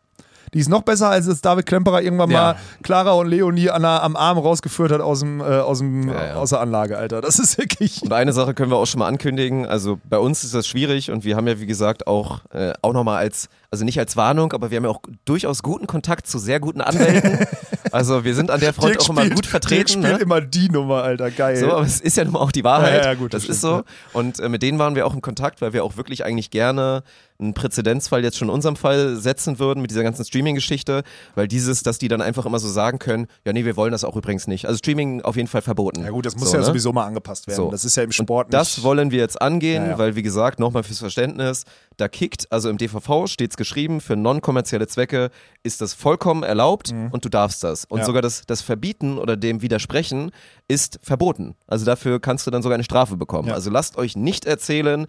Die 0.53 0.59
ist 0.59 0.69
noch 0.69 0.81
besser, 0.83 1.09
als 1.09 1.27
es 1.27 1.41
David 1.41 1.65
Klemperer 1.65 2.01
irgendwann 2.01 2.31
Ja. 2.31 2.39
mal 2.53 2.55
Clara 2.83 3.11
und 3.11 3.27
Leonie 3.27 3.69
an 3.69 3.81
der, 3.81 4.03
am 4.03 4.15
Arm 4.15 4.37
rausgeführt 4.37 4.91
hat 4.91 5.01
aus, 5.01 5.19
dem, 5.19 5.39
äh, 5.41 5.43
aus, 5.43 5.79
dem, 5.79 6.09
ja. 6.09 6.35
aus 6.35 6.49
der 6.51 6.61
Anlage, 6.61 6.97
Alter. 6.97 7.21
Das 7.21 7.39
ist 7.39 7.57
wirklich. 7.57 8.01
Und 8.01 8.13
eine 8.13 8.33
Sache 8.33 8.53
können 8.53 8.71
wir 8.71 8.77
auch 8.77 8.85
schon 8.85 8.99
mal 8.99 9.07
ankündigen. 9.07 9.65
Also 9.65 9.99
bei 10.09 10.17
uns 10.19 10.43
ist 10.43 10.53
das 10.53 10.67
schwierig 10.67 11.11
und 11.11 11.25
wir 11.25 11.35
haben 11.35 11.47
ja, 11.47 11.59
wie 11.59 11.65
gesagt, 11.65 12.07
auch, 12.07 12.41
äh, 12.53 12.73
auch 12.81 12.93
nochmal 12.93 13.17
als, 13.17 13.49
also 13.71 13.83
nicht 13.85 13.99
als 13.99 14.15
Warnung, 14.15 14.53
aber 14.53 14.71
wir 14.71 14.77
haben 14.77 14.85
ja 14.85 14.89
auch 14.89 15.01
durchaus 15.25 15.61
guten 15.63 15.87
Kontakt 15.87 16.27
zu 16.27 16.39
sehr 16.39 16.59
guten 16.59 16.81
Anwälten. 16.81 17.45
also 17.91 18.23
wir 18.23 18.33
sind 18.35 18.49
an 18.51 18.59
der 18.59 18.73
Front 18.73 18.93
Dirk 18.95 19.01
auch 19.01 19.09
immer 19.09 19.21
spielt- 19.21 19.35
gut 19.35 19.45
Dirk 19.45 19.51
vertreten. 19.51 19.87
spielt 20.03 20.03
Ne? 20.17 20.19
immer 20.19 20.41
die 20.41 20.69
Nummer, 20.69 21.03
Alter. 21.03 21.31
Geil. 21.31 21.57
So, 21.57 21.71
aber 21.71 21.81
es 21.85 21.99
ist 21.99 22.15
ja 22.17 22.23
nun 22.23 22.33
mal 22.33 22.39
auch 22.39 22.51
die 22.51 22.63
Wahrheit. 22.63 23.03
Ja, 23.03 23.11
ja, 23.11 23.13
gut, 23.15 23.33
das, 23.33 23.43
das 23.45 23.55
ist 23.57 23.61
so. 23.61 23.83
Und 24.13 24.39
äh, 24.39 24.47
mit 24.49 24.61
denen 24.63 24.79
waren 24.79 24.95
wir 24.95 25.05
auch 25.05 25.13
in 25.13 25.21
Kontakt, 25.21 25.61
weil 25.61 25.73
wir 25.73 25.83
auch 25.83 25.97
wirklich 25.97 26.23
eigentlich 26.23 26.49
gerne 26.49 27.03
einen 27.39 27.53
Präzedenzfall 27.53 28.23
jetzt 28.23 28.35
schon 28.37 28.47
in 28.47 28.53
unserem 28.53 28.75
Fall 28.75 29.15
setzen 29.17 29.59
würden 29.59 29.79
mit 29.81 29.91
dieser 29.91 30.01
ganzen 30.01 30.25
Streaming-Geschichte, 30.25 31.03
weil 31.35 31.47
dieses, 31.47 31.83
dass 31.83 31.99
die 31.99 32.07
dann 32.07 32.19
einfach 32.19 32.47
immer 32.47 32.57
so 32.57 32.67
sagen 32.67 32.97
können, 32.97 33.27
ja 33.45 33.53
nee, 33.53 33.63
wir 33.63 33.75
wollen 33.77 33.91
das 33.91 34.03
auch 34.03 34.15
übrigens 34.15 34.47
nicht. 34.47 34.65
Also 34.65 34.79
Streaming 34.79 35.21
auf 35.21 35.35
jeden 35.35 35.47
Fall 35.47 35.61
verboten. 35.61 36.01
ja 36.03 36.09
gut, 36.09 36.25
das 36.25 36.35
muss 36.35 36.49
so, 36.49 36.55
ja 36.55 36.61
ne? 36.61 36.65
sowieso 36.65 36.93
mal 36.93 37.05
angepasst 37.05 37.45
werden. 37.45 37.57
So. 37.57 37.69
Das 37.69 37.85
ist 37.85 37.95
ja 37.95 38.01
im 38.01 38.07
Und 38.09 38.13
Sport 38.13 38.51
das 38.53 38.77
nicht. 38.77 38.83
wollen 38.83 39.11
wir 39.11 39.19
jetzt 39.19 39.39
angehen, 39.39 39.85
ja. 39.87 39.97
weil 39.99 40.15
wie 40.15 40.23
gesagt, 40.23 40.59
nochmal 40.59 40.81
fürs 40.81 40.97
Verständnis, 40.97 41.65
da 41.97 42.07
kickt, 42.07 42.51
also 42.51 42.69
im 42.71 42.77
DVV 42.79 43.27
steht 43.27 43.51
es 43.61 43.67
geschrieben, 43.67 44.01
für 44.01 44.15
non-kommerzielle 44.15 44.87
Zwecke 44.87 45.29
ist 45.63 45.81
das 45.81 45.93
vollkommen 45.93 46.43
erlaubt 46.43 46.93
und 47.11 47.25
du 47.25 47.29
darfst 47.29 47.63
das. 47.63 47.85
Und 47.85 47.97
Mhm. 47.97 47.99
Ja. 48.01 48.05
sogar 48.05 48.21
das, 48.21 48.43
das 48.45 48.61
Verbieten 48.61 49.17
oder 49.17 49.35
dem 49.35 49.61
Widersprechen 49.61 50.31
ist 50.67 50.99
verboten. 51.01 51.55
Also 51.67 51.85
dafür 51.85 52.19
kannst 52.19 52.45
du 52.47 52.51
dann 52.51 52.61
sogar 52.61 52.75
eine 52.75 52.83
Strafe 52.83 53.17
bekommen. 53.17 53.49
Ja. 53.49 53.53
Also 53.55 53.69
lasst 53.69 53.97
euch 53.97 54.15
nicht 54.15 54.45
erzählen, 54.45 55.07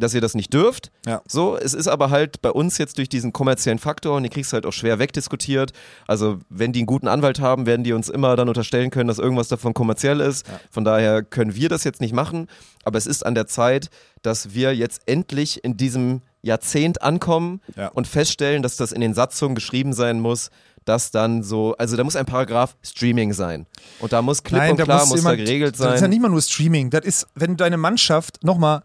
dass 0.00 0.14
ihr 0.14 0.20
das 0.20 0.34
nicht 0.34 0.52
dürft. 0.52 0.90
Ja. 1.06 1.22
So, 1.28 1.56
es 1.56 1.74
ist 1.74 1.86
aber 1.88 2.10
halt 2.10 2.42
bei 2.42 2.50
uns 2.50 2.78
jetzt 2.78 2.98
durch 2.98 3.08
diesen 3.08 3.32
kommerziellen 3.32 3.78
Faktor 3.78 4.16
und 4.16 4.22
die 4.24 4.28
kriegst 4.28 4.52
du 4.52 4.54
halt 4.54 4.66
auch 4.66 4.72
schwer 4.72 4.98
wegdiskutiert. 4.98 5.72
Also, 6.06 6.38
wenn 6.48 6.72
die 6.72 6.80
einen 6.80 6.86
guten 6.86 7.06
Anwalt 7.08 7.40
haben, 7.40 7.66
werden 7.66 7.84
die 7.84 7.92
uns 7.92 8.08
immer 8.08 8.34
dann 8.36 8.48
unterstellen 8.48 8.90
können, 8.90 9.08
dass 9.08 9.18
irgendwas 9.18 9.48
davon 9.48 9.74
kommerziell 9.74 10.20
ist. 10.20 10.44
Von 10.70 10.84
daher 10.84 11.22
können 11.22 11.54
wir 11.54 11.68
das 11.68 11.84
jetzt 11.84 12.00
nicht 12.00 12.12
machen. 12.14 12.48
Aber 12.84 12.98
es 12.98 13.06
ist 13.06 13.24
an 13.24 13.34
der 13.34 13.46
Zeit, 13.46 13.90
dass 14.22 14.54
wir 14.54 14.74
jetzt 14.74 15.02
endlich 15.06 15.62
in 15.62 15.76
diesem 15.76 16.22
Jahrzehnt 16.42 17.02
ankommen 17.02 17.60
Ja. 17.76 17.88
und 17.88 18.06
feststellen, 18.06 18.62
dass 18.62 18.76
das 18.76 18.92
in 18.92 19.00
den 19.02 19.12
Satzungen 19.14 19.54
geschrieben 19.54 19.92
sein 19.92 20.20
muss, 20.20 20.50
dass 20.86 21.10
dann 21.10 21.42
so, 21.42 21.74
also 21.76 21.94
da 21.98 22.04
muss 22.04 22.16
ein 22.16 22.24
Paragraph 22.24 22.74
Streaming 22.82 23.34
sein. 23.34 23.66
Und 23.98 24.14
da 24.14 24.22
muss 24.22 24.42
klipp 24.42 24.62
und 24.70 24.80
da 24.80 24.84
klar, 24.84 25.00
muss 25.00 25.10
da 25.10 25.16
jemand- 25.16 25.36
geregelt 25.36 25.74
Das 25.74 25.80
ist 25.80 25.86
ja 25.92 25.98
sein. 25.98 26.10
nicht 26.10 26.22
mal 26.22 26.30
nur 26.30 26.40
Streaming. 26.40 26.88
Das 26.88 27.04
ist, 27.04 27.26
wenn 27.34 27.58
deine 27.58 27.76
Mannschaft, 27.76 28.42
nochmal, 28.42 28.82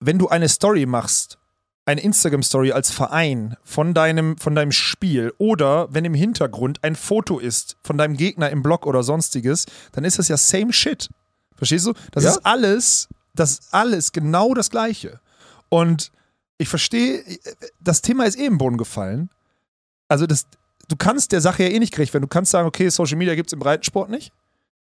wenn 0.00 0.18
du 0.18 0.28
eine 0.28 0.48
Story 0.48 0.86
machst, 0.86 1.38
eine 1.86 2.00
Instagram-Story 2.02 2.72
als 2.72 2.90
Verein 2.90 3.56
von 3.64 3.94
deinem, 3.94 4.36
von 4.38 4.54
deinem 4.54 4.72
Spiel 4.72 5.32
oder 5.38 5.92
wenn 5.92 6.04
im 6.04 6.14
Hintergrund 6.14 6.82
ein 6.84 6.94
Foto 6.94 7.38
ist 7.38 7.76
von 7.82 7.98
deinem 7.98 8.16
Gegner 8.16 8.50
im 8.50 8.62
Blog 8.62 8.86
oder 8.86 9.02
sonstiges, 9.02 9.66
dann 9.92 10.04
ist 10.04 10.18
das 10.18 10.28
ja 10.28 10.36
same 10.36 10.72
shit. 10.72 11.08
Verstehst 11.56 11.86
du? 11.86 11.92
Das 12.12 12.24
Ja. 12.24 12.30
ist 12.30 12.46
alles, 12.46 13.08
das 13.34 13.52
ist 13.52 13.74
alles 13.74 14.12
genau 14.12 14.54
das 14.54 14.70
Gleiche. 14.70 15.20
Und 15.68 16.12
ich 16.58 16.68
verstehe, 16.68 17.24
das 17.80 18.02
Thema 18.02 18.24
ist 18.24 18.38
eh 18.38 18.46
im 18.46 18.58
Boden 18.58 18.76
gefallen. 18.76 19.30
Also 20.08 20.26
das, 20.26 20.46
du 20.88 20.96
kannst 20.96 21.32
der 21.32 21.40
Sache 21.40 21.64
ja 21.64 21.70
eh 21.70 21.78
nicht 21.78 21.92
gerecht 21.92 22.12
werden. 22.12 22.22
Du 22.24 22.28
kannst 22.28 22.50
sagen, 22.52 22.68
okay, 22.68 22.88
Social 22.88 23.16
Media 23.16 23.34
gibt 23.34 23.48
es 23.48 23.52
im 23.52 23.58
Breitensport 23.60 24.10
nicht. 24.10 24.32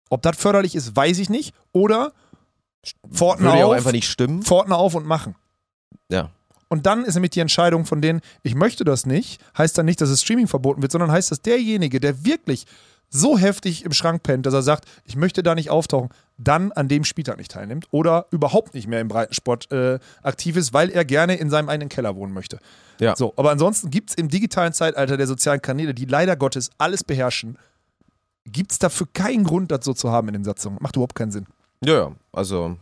Ob 0.10 0.22
das 0.22 0.38
förderlich 0.38 0.76
ist, 0.76 0.96
weiß 0.96 1.20
ich 1.20 1.30
nicht. 1.30 1.54
Oder 1.72 2.14
Pforten 3.12 3.44
Würde 3.44 3.58
auch 3.58 3.70
auf, 3.70 3.76
einfach 3.76 3.92
nicht 3.92 4.10
stimmen. 4.10 4.42
Pforten 4.44 4.74
auf 4.74 4.96
und 4.96 5.06
machen. 5.06 5.36
Ja. 6.10 6.32
Und 6.70 6.86
dann 6.86 7.04
ist 7.04 7.16
nämlich 7.16 7.32
die 7.32 7.40
Entscheidung 7.40 7.86
von 7.86 8.02
denen, 8.02 8.22
ich 8.44 8.56
möchte 8.56 8.84
das 8.84 9.06
nicht, 9.06 9.42
heißt 9.58 9.78
dann 9.78 9.86
nicht, 9.86 10.02
dass 10.02 10.10
es 10.10 10.22
Streaming 10.22 10.48
verboten 10.48 10.82
wird, 10.82 10.92
sondern 10.92 11.12
heißt, 11.12 11.32
dass 11.32 11.42
derjenige, 11.42 12.00
der 12.00 12.24
wirklich 12.24 12.66
so 13.10 13.40
heftig 13.40 13.84
im 13.86 13.92
Schrank 13.92 14.22
pennt, 14.22 14.46
dass 14.46 14.54
er 14.54 14.62
sagt, 14.62 14.86
ich 15.04 15.16
möchte 15.16 15.42
da 15.42 15.56
nicht 15.56 15.72
auftauchen, 15.72 16.10
dann 16.38 16.72
an 16.72 16.88
dem 16.88 17.04
Spieltag 17.04 17.38
nicht 17.38 17.52
teilnimmt 17.52 17.88
oder 17.90 18.28
überhaupt 18.30 18.76
nicht 18.76 18.88
mehr 18.88 19.02
im 19.02 19.08
Breitensport 19.08 19.72
äh, 19.72 20.00
aktiv 20.22 20.56
ist, 20.56 20.74
weil 20.74 20.92
er 20.92 21.06
gerne 21.06 21.36
in 21.36 21.50
seinem 21.50 21.70
eigenen 21.70 21.90
Keller 21.90 22.16
wohnen 22.16 22.34
möchte. 22.34 22.60
Ja. 23.00 23.16
So, 23.16 23.34
aber 23.36 23.50
ansonsten 23.50 23.90
gibt 23.90 24.12
es 24.12 24.16
im 24.16 24.30
digitalen 24.30 24.74
Zeitalter 24.74 25.18
der 25.18 25.26
sozialen 25.26 25.62
Kanäle, 25.62 25.96
die 25.96 26.06
leider 26.06 26.36
Gottes 26.36 26.70
alles 26.78 27.04
beherrschen, 27.04 27.58
gibt 28.46 28.72
es 28.74 28.80
dafür 28.80 29.08
keinen 29.12 29.44
Grund, 29.44 29.72
das 29.72 29.84
so 29.84 29.94
zu 29.94 30.12
haben 30.12 30.28
in 30.28 30.34
den 30.36 30.44
Satzungen. 30.44 30.78
Macht 30.80 30.96
überhaupt 30.96 31.16
keinen 31.16 31.32
Sinn. 31.32 31.48
Ja, 31.84 31.94
ja, 31.94 32.12
also 32.34 32.76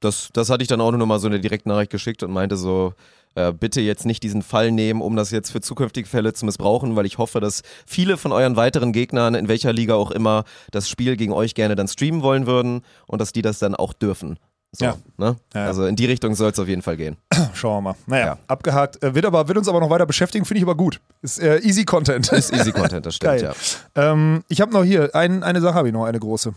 das, 0.00 0.30
das 0.32 0.50
hatte 0.50 0.62
ich 0.62 0.68
dann 0.68 0.80
auch 0.80 0.90
nur 0.90 0.98
noch 0.98 1.06
mal 1.06 1.20
so 1.20 1.28
eine 1.28 1.40
Direktnachricht 1.40 1.90
geschickt 1.90 2.22
und 2.22 2.32
meinte 2.32 2.56
so, 2.56 2.92
äh, 3.34 3.52
bitte 3.52 3.80
jetzt 3.80 4.04
nicht 4.04 4.22
diesen 4.22 4.42
Fall 4.42 4.72
nehmen, 4.72 5.00
um 5.00 5.16
das 5.16 5.30
jetzt 5.30 5.50
für 5.52 5.60
zukünftige 5.60 6.08
Fälle 6.08 6.32
zu 6.32 6.44
missbrauchen, 6.44 6.96
weil 6.96 7.06
ich 7.06 7.18
hoffe, 7.18 7.40
dass 7.40 7.62
viele 7.86 8.16
von 8.16 8.32
euren 8.32 8.56
weiteren 8.56 8.92
Gegnern, 8.92 9.34
in 9.34 9.48
welcher 9.48 9.72
Liga 9.72 9.94
auch 9.94 10.10
immer, 10.10 10.44
das 10.70 10.88
Spiel 10.88 11.16
gegen 11.16 11.32
euch 11.32 11.54
gerne 11.54 11.76
dann 11.76 11.88
streamen 11.88 12.22
wollen 12.22 12.46
würden 12.46 12.82
und 13.06 13.20
dass 13.20 13.32
die 13.32 13.42
das 13.42 13.58
dann 13.60 13.74
auch 13.74 13.92
dürfen. 13.92 14.38
So, 14.74 14.86
Ja. 14.86 14.96
Ne? 15.18 15.36
Ja. 15.54 15.66
Also 15.66 15.84
in 15.86 15.96
die 15.96 16.06
Richtung 16.06 16.34
soll 16.34 16.50
es 16.50 16.58
auf 16.58 16.66
jeden 16.66 16.82
Fall 16.82 16.96
gehen. 16.96 17.16
Schauen 17.54 17.76
wir 17.84 17.90
mal. 17.92 17.96
Naja, 18.06 18.26
Ja. 18.26 18.38
abgehakt. 18.48 19.02
Äh, 19.02 19.14
wird, 19.14 19.24
aber, 19.26 19.46
wird 19.46 19.56
uns 19.58 19.68
aber 19.68 19.80
noch 19.80 19.90
weiter 19.90 20.06
beschäftigen, 20.06 20.44
finde 20.46 20.58
ich 20.58 20.64
aber 20.64 20.74
gut. 20.74 21.00
Ist 21.20 21.38
äh, 21.40 21.58
easy 21.60 21.84
Content. 21.84 22.30
Ist 22.32 22.52
easy 22.52 22.72
Content, 22.72 23.06
das 23.06 23.14
stimmt, 23.16 23.32
Geil. 23.40 23.54
ja. 23.96 24.12
ähm, 24.12 24.42
ich 24.48 24.60
habe 24.60 24.72
noch 24.72 24.82
hier, 24.82 25.14
ein, 25.14 25.42
eine 25.42 25.60
Sache 25.60 25.74
habe 25.74 25.88
ich 25.88 25.94
noch, 25.94 26.04
eine 26.06 26.18
große. 26.18 26.54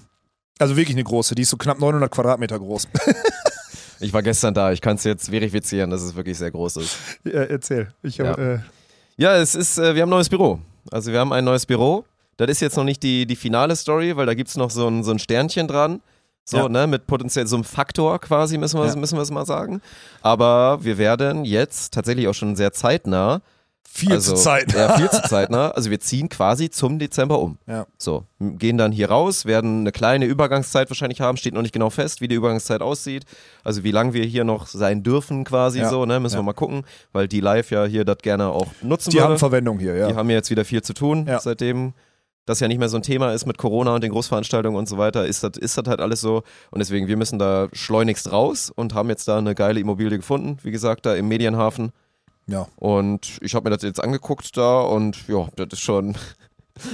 Also 0.59 0.75
wirklich 0.77 0.95
eine 0.95 1.03
große, 1.03 1.35
die 1.35 1.41
ist 1.41 1.49
so 1.49 1.57
knapp 1.57 1.79
900 1.79 2.09
Quadratmeter 2.11 2.59
groß. 2.59 2.87
Ich 4.01 4.11
war 4.11 4.21
gestern 4.21 4.53
da, 4.53 4.73
ich 4.73 4.81
kann 4.81 4.97
es 4.97 5.05
jetzt 5.05 5.29
verifizieren, 5.29 5.89
dass 5.89 6.01
es 6.01 6.13
wirklich 6.15 6.37
sehr 6.37 6.51
groß 6.51 6.75
ist. 6.77 6.97
äh, 7.23 7.29
erzähl. 7.49 7.87
Ich 8.03 8.19
hab, 8.19 8.37
Ja. 8.37 8.55
äh, 8.55 8.59
Ja, 9.15 9.37
es 9.37 9.55
ist, 9.55 9.77
äh, 9.77 9.95
wir 9.95 10.01
haben 10.01 10.09
ein 10.09 10.17
neues 10.17 10.27
Büro. 10.27 10.59
Also 10.91 11.13
wir 11.13 11.19
haben 11.21 11.31
ein 11.31 11.45
neues 11.45 11.65
Büro. 11.65 12.03
Das 12.35 12.49
ist 12.49 12.59
jetzt 12.59 12.75
noch 12.75 12.83
nicht 12.83 13.01
die, 13.03 13.25
die 13.25 13.37
finale 13.37 13.73
Story, 13.73 14.17
weil 14.17 14.25
da 14.25 14.33
gibt 14.33 14.49
es 14.49 14.57
noch 14.57 14.69
so 14.69 14.85
ein, 14.89 15.05
so 15.05 15.11
ein 15.11 15.17
Sternchen 15.19 15.69
dran. 15.69 16.01
So, 16.43 16.57
Ja. 16.57 16.69
ne, 16.69 16.87
mit 16.87 17.07
potenziell 17.07 17.47
so 17.47 17.55
einem 17.55 17.63
Faktor 17.63 18.19
quasi, 18.19 18.57
müssen 18.57 18.77
wir, 18.81 18.85
Ja. 18.85 18.95
müssen 18.97 19.17
wir 19.17 19.21
es 19.23 19.31
mal 19.31 19.45
sagen. 19.45 19.81
Aber 20.21 20.83
wir 20.83 20.97
werden 20.97 21.45
jetzt 21.45 21.93
tatsächlich 21.93 22.27
auch 22.27 22.33
schon 22.35 22.57
sehr 22.57 22.73
zeitnah. 22.73 23.41
Viel 23.87 24.11
also, 24.11 24.35
zu 24.35 24.41
Zeit. 24.41 24.73
Ja, 24.73 24.97
viel 24.97 25.09
zu 25.11 25.21
zeitnah. 25.23 25.69
Also 25.71 25.89
wir 25.89 25.99
ziehen 25.99 26.27
quasi 26.29 26.69
zum 26.69 26.99
Dezember 26.99 27.39
um. 27.39 27.57
Ja. 27.67 27.85
So, 27.97 28.25
gehen 28.39 28.77
dann 28.77 28.91
hier 28.91 29.09
raus, 29.09 29.45
werden 29.45 29.81
eine 29.81 29.91
kleine 29.91 30.25
Übergangszeit 30.25 30.89
wahrscheinlich 30.89 31.21
haben, 31.21 31.37
steht 31.37 31.53
noch 31.53 31.61
nicht 31.61 31.73
genau 31.73 31.89
fest, 31.89 32.19
wie 32.21 32.27
die 32.27 32.35
Übergangszeit 32.35 32.81
aussieht. 32.81 33.23
Also 33.63 33.83
wie 33.83 33.91
lange 33.91 34.13
wir 34.13 34.25
hier 34.25 34.43
noch 34.43 34.67
sein 34.67 35.03
dürfen 35.03 35.43
quasi 35.45 35.79
Ja. 35.79 35.89
so, 35.89 36.05
ne, 36.05 36.19
müssen 36.19 36.35
Ja. 36.35 36.39
wir 36.41 36.45
mal 36.45 36.53
gucken, 36.53 36.83
weil 37.13 37.27
die 37.27 37.39
Live 37.39 37.71
ja 37.71 37.85
hier 37.85 38.03
das 38.05 38.17
gerne 38.17 38.47
auch 38.49 38.67
nutzen 38.81 39.11
Die 39.11 39.17
würde. 39.17 39.29
haben 39.29 39.37
Verwendung 39.39 39.79
hier, 39.79 39.95
ja. 39.95 40.07
Die 40.09 40.15
haben 40.15 40.29
ja 40.29 40.35
jetzt 40.35 40.49
wieder 40.49 40.65
viel 40.65 40.81
zu 40.81 40.93
tun, 40.93 41.29
seitdem 41.39 41.93
das 42.47 42.59
ja 42.59 42.67
nicht 42.67 42.77
mehr 42.77 42.89
so 42.89 42.97
ein 42.97 43.01
Thema 43.01 43.31
ist 43.33 43.47
mit 43.47 43.57
Corona 43.57 43.95
und 43.95 44.03
den 44.03 44.11
Großveranstaltungen 44.11 44.77
und 44.77 44.87
so 44.87 44.99
weiter, 44.99 45.25
ist 45.25 45.43
das, 45.43 45.53
ist 45.57 45.77
das 45.79 45.85
halt 45.87 45.99
alles 45.99 46.21
so. 46.21 46.43
Und 46.69 46.77
deswegen, 46.77 47.07
wir 47.07 47.17
müssen 47.17 47.39
da 47.39 47.69
schleunigst 47.73 48.31
raus 48.31 48.71
und 48.75 48.93
haben 48.93 49.09
jetzt 49.09 49.27
da 49.27 49.39
eine 49.39 49.55
geile 49.55 49.79
Immobilie 49.79 50.17
gefunden, 50.17 50.57
wie 50.61 50.69
gesagt, 50.69 51.07
da 51.07 51.15
im 51.15 51.27
Medienhafen. 51.27 51.91
Ja. 52.47 52.67
Und 52.77 53.37
ich 53.41 53.55
habe 53.55 53.69
mir 53.69 53.75
das 53.75 53.83
jetzt 53.83 54.03
angeguckt 54.03 54.55
da 54.57 54.81
und 54.81 55.27
ja, 55.27 55.47
das 55.55 55.67
ist 55.73 55.79
schon, 55.81 56.15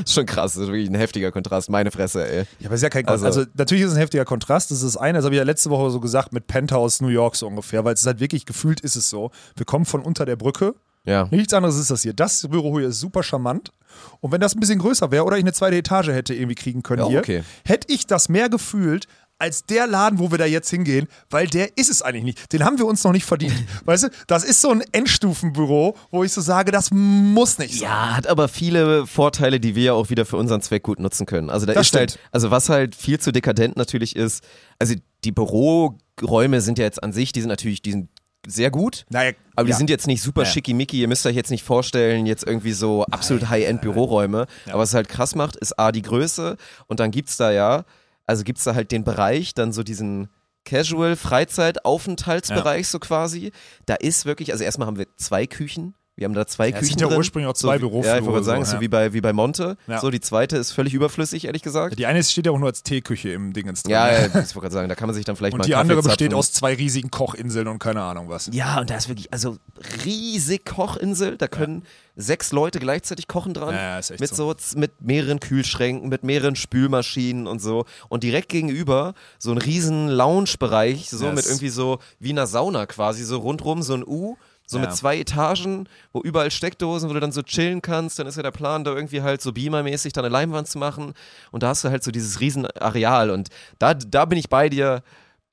ist 0.04 0.14
schon 0.14 0.26
krass. 0.26 0.54
Das 0.54 0.64
ist 0.64 0.68
wirklich 0.70 0.90
ein 0.90 0.96
heftiger 0.96 1.32
Kontrast. 1.32 1.70
Meine 1.70 1.92
Fresse, 1.92 2.28
ey. 2.28 2.46
Ja, 2.60 2.68
aber 2.68 2.76
ist 2.76 2.82
ja 2.82 2.90
kein 2.90 3.08
Also- 3.08 3.26
also, 3.26 3.40
also 3.42 3.52
natürlich 3.56 3.84
ist 3.84 3.90
es 3.92 3.96
ein 3.96 4.00
heftiger 4.02 4.26
Kontrast. 4.26 4.72
Das 4.72 4.78
ist 4.82 4.96
das 4.96 4.98
eine, 4.98 5.18
das 5.18 5.26
habe 5.26 5.36
ich 5.36 5.40
ja 5.40 5.44
letzte 5.46 5.70
Woche 5.70 5.90
so 5.92 6.00
gesagt 6.00 6.34
mit 6.34 6.48
Penthouse 6.48 7.02
New 7.02 7.08
York 7.10 7.36
so 7.36 7.48
ungefähr, 7.48 7.84
weil 7.86 7.94
es 7.94 8.02
ist 8.02 8.08
halt 8.08 8.20
wirklich 8.20 8.46
gefühlt 8.46 8.80
ist 8.82 8.96
es 8.96 9.10
so. 9.10 9.32
Wir 9.56 9.66
kommen 9.66 9.86
von 9.86 10.02
unter 10.02 10.26
der 10.26 10.36
Brücke. 10.36 10.76
Ja. 11.04 11.28
Nichts 11.32 11.52
anderes 11.52 11.78
ist 11.78 11.90
das 11.90 12.04
hier. 12.04 12.14
Das 12.14 12.48
Büro 12.48 12.78
hier 12.78 12.90
ist 12.90 13.00
super 13.00 13.24
charmant. 13.24 13.72
Und 14.20 14.32
wenn 14.32 14.40
das 14.40 14.56
ein 14.56 14.60
bisschen 14.60 14.78
größer 14.78 15.10
wäre 15.10 15.24
oder 15.26 15.36
ich 15.38 15.44
eine 15.44 15.52
zweite 15.52 15.76
Etage 15.76 16.10
hätte 16.10 16.36
irgendwie 16.36 16.54
kriegen 16.56 16.84
können 16.84 17.02
Ja, 17.02 17.08
hier, 17.10 17.20
okay. 17.20 17.44
hätte 17.66 17.92
ich 17.92 18.06
das 18.06 18.30
mehr 18.30 18.50
gefühlt 18.50 19.08
als 19.42 19.66
der 19.66 19.88
Laden, 19.88 20.20
wo 20.20 20.30
wir 20.32 20.38
da 20.38 20.46
jetzt 20.46 20.70
hingehen, 20.70 21.08
weil 21.32 21.48
der 21.48 21.76
ist 21.78 21.90
es 21.90 22.02
eigentlich 22.02 22.24
nicht. 22.24 22.54
Den 22.54 22.64
haben 22.64 22.78
wir 22.78 22.86
uns 22.86 23.04
noch 23.04 23.12
nicht 23.12 23.26
verdient. 23.26 23.54
weißt 23.86 24.04
du, 24.04 24.10
das 24.28 24.44
ist 24.44 24.62
so 24.62 24.70
ein 24.70 24.82
Endstufenbüro, 24.92 25.98
wo 26.12 26.24
ich 26.24 26.32
so 26.32 26.42
sage, 26.42 26.72
das 26.72 26.90
muss 26.92 27.58
nicht 27.58 27.74
sein. 27.80 27.90
Ja, 27.90 28.16
hat 28.16 28.28
aber 28.28 28.48
viele 28.48 29.08
Vorteile, 29.08 29.60
die 29.60 29.76
wir 29.76 29.84
ja 29.84 29.94
auch 29.94 30.10
wieder 30.10 30.26
für 30.26 30.38
unseren 30.38 30.62
Zweck 30.62 30.84
gut 30.84 31.00
nutzen 31.00 31.26
können. 31.26 31.50
Also 31.50 31.66
da 31.66 31.74
Das 31.74 31.88
ist 31.88 31.96
halt, 31.96 32.12
stimmt. 32.12 32.26
also 32.32 32.52
was 32.52 32.70
halt 32.70 32.96
viel 32.96 33.20
zu 33.20 33.32
dekadent 33.32 33.78
natürlich 33.78 34.16
ist, 34.16 34.44
also 34.80 34.96
die 35.24 35.32
Büroräume 35.32 36.62
sind 36.62 36.78
ja 36.78 36.86
jetzt 36.86 37.02
an 37.04 37.14
sich, 37.14 37.32
die 37.32 37.42
sind 37.42 37.50
natürlich, 37.50 37.82
die 37.82 37.92
sind 37.92 38.10
sehr 38.48 38.72
gut. 38.72 39.06
Naja, 39.10 39.34
Aber 39.56 39.66
die 39.66 39.72
ja. 39.72 39.78
sind 39.78 39.90
jetzt 39.90 40.08
nicht 40.08 40.22
super 40.22 40.42
Ja. 40.44 40.48
schickimicki. 40.48 41.00
Ihr 41.00 41.08
müsst 41.08 41.26
euch 41.28 41.36
jetzt 41.36 41.52
nicht 41.52 41.64
vorstellen, 41.64 42.26
jetzt 42.26 42.44
irgendwie 42.46 42.72
so 42.74 43.06
absolut 43.06 43.50
High-End-Büroräume. 43.50 44.48
Aber 44.70 44.80
was 44.80 44.90
es 44.90 44.96
halt 44.96 45.10
krass 45.10 45.36
macht, 45.36 45.56
ist 45.58 45.78
A, 45.78 45.92
die 45.92 46.02
Größe. 46.02 46.58
Und 46.88 47.00
dann 47.00 47.12
gibt's 47.12 47.38
da 47.38 47.52
ja, 47.52 47.84
also 48.26 48.44
gibt's 48.44 48.64
da 48.64 48.74
halt 48.76 48.92
den 48.92 49.04
Bereich, 49.04 49.54
dann 49.54 49.74
so 49.74 49.84
diesen 49.84 50.30
Casual-Freizeit-Aufenthaltsbereich 50.66 52.88
so 52.88 53.00
quasi. 53.00 53.52
Da 53.86 53.96
ist 53.96 54.26
wirklich, 54.26 54.52
also 54.52 54.64
erstmal 54.64 54.88
haben 54.88 54.98
wir 54.98 55.08
zwei 55.18 55.48
Küchen. 55.48 55.96
Wir 56.22 56.26
haben 56.26 56.36
da 56.36 56.46
zwei 56.46 56.68
Ja, 56.70 56.76
es 56.76 56.82
Küchen 56.82 56.90
sind 56.92 57.02
ja 57.02 57.08
drin. 57.08 57.18
ursprünglich 57.18 57.50
auch 57.50 57.54
zwei 57.56 57.70
so, 57.70 57.74
wie- 57.78 57.80
Büroflure, 57.90 58.08
Ja, 58.16 58.20
ich 58.22 58.26
wollte 58.28 58.44
sagen, 58.46 58.64
so, 58.64 58.76
ja. 58.76 58.82
wie 58.82 58.88
bei, 58.88 59.12
wie 59.14 59.22
bei 59.22 59.34
Monte. 59.34 59.76
Ja. 59.88 60.00
So, 60.00 60.12
die 60.12 60.20
zweite 60.20 60.56
ist 60.56 60.72
völlig 60.72 60.94
überflüssig, 60.94 61.46
ehrlich 61.46 61.64
gesagt. 61.64 61.98
Die 61.98 62.06
eine 62.06 62.24
steht 62.24 62.46
ja 62.46 62.52
auch 62.52 62.60
nur 62.60 62.68
als 62.70 62.84
Teeküche 62.84 63.30
im 63.32 63.54
Dingens 63.54 63.82
drin. 63.82 63.94
Ja, 63.94 64.12
ja, 64.12 64.26
ich 64.28 64.34
wollte 64.36 64.54
gerade 64.60 64.72
sagen, 64.72 64.88
da 64.90 64.94
kann 64.94 65.08
man 65.08 65.16
sich 65.16 65.26
dann 65.26 65.36
vielleicht 65.36 65.54
mal 65.58 65.62
Und 65.64 65.66
die 65.68 65.74
andere 65.74 66.04
besteht 66.04 66.20
zapfen. 66.30 66.36
aus 66.38 66.54
zwei 66.54 66.76
riesigen 66.76 67.10
Kochinseln 67.10 67.68
und 67.68 67.80
keine 67.80 68.04
Ahnung 68.04 68.30
was. 68.30 68.52
Ja, 68.54 68.80
und 68.80 68.92
da 68.92 68.98
ist 68.98 69.10
wirklich, 69.10 69.34
also 69.34 69.58
riesig 70.06 70.66
Kochinsel, 70.66 71.38
da 71.38 71.48
können 71.48 71.84
sechs 72.16 72.52
Leute 72.52 72.80
gleichzeitig 72.80 73.28
kochen 73.28 73.54
dran. 73.54 73.74
Ja, 73.74 73.98
ist 73.98 74.12
echt 74.12 74.20
mit 74.20 74.30
so. 74.36 74.54
so. 74.58 74.78
mit 74.78 75.02
mehreren 75.02 75.40
Kühlschränken, 75.40 76.10
mit 76.10 76.24
mehreren 76.24 76.56
Spülmaschinen 76.56 77.48
und 77.48 77.60
so. 77.62 77.86
Und 78.10 78.24
direkt 78.24 78.50
gegenüber 78.50 79.14
so 79.40 79.52
ein 79.52 79.58
riesen 79.58 80.08
Lounge-Bereich, 80.10 81.10
so 81.10 81.26
Ja, 81.26 81.32
mit 81.32 81.40
es- 81.40 81.48
irgendwie 81.50 81.70
so 81.70 82.00
wie 82.20 82.30
einer 82.30 82.48
Sauna 82.48 82.86
quasi, 82.86 83.24
so 83.24 83.38
rundrum, 83.40 83.82
so 83.82 83.94
ein 83.96 84.04
U. 84.06 84.36
So 84.72 84.78
Ja. 84.80 84.86
mit 84.86 84.96
zwei 84.96 85.20
Etagen, 85.20 85.88
wo 86.14 86.22
überall 86.22 86.50
Steckdosen, 86.50 87.10
wo 87.10 87.14
du 87.14 87.20
dann 87.20 87.32
so 87.34 87.42
chillen 87.42 87.82
kannst. 87.82 88.18
Dann 88.20 88.26
ist 88.28 88.38
ja 88.38 88.44
der 88.44 88.52
Plan, 88.52 88.84
da 88.84 88.92
irgendwie 88.94 89.22
halt 89.22 89.42
so 89.42 89.52
Beamer-mäßig 89.52 90.14
da 90.14 90.22
eine 90.22 90.30
Leinwand 90.30 90.68
zu 90.68 90.78
machen. 90.80 91.14
Und 91.52 91.62
da 91.64 91.68
hast 91.70 91.84
du 91.84 91.90
halt 91.90 92.04
so 92.04 92.12
dieses 92.12 92.40
riesen 92.40 92.66
Areal. 92.80 93.30
Und 93.32 93.50
da, 93.80 93.94
da 93.94 94.26
bin 94.26 94.38
ich 94.40 94.50
bei 94.50 94.70
dir. 94.70 95.04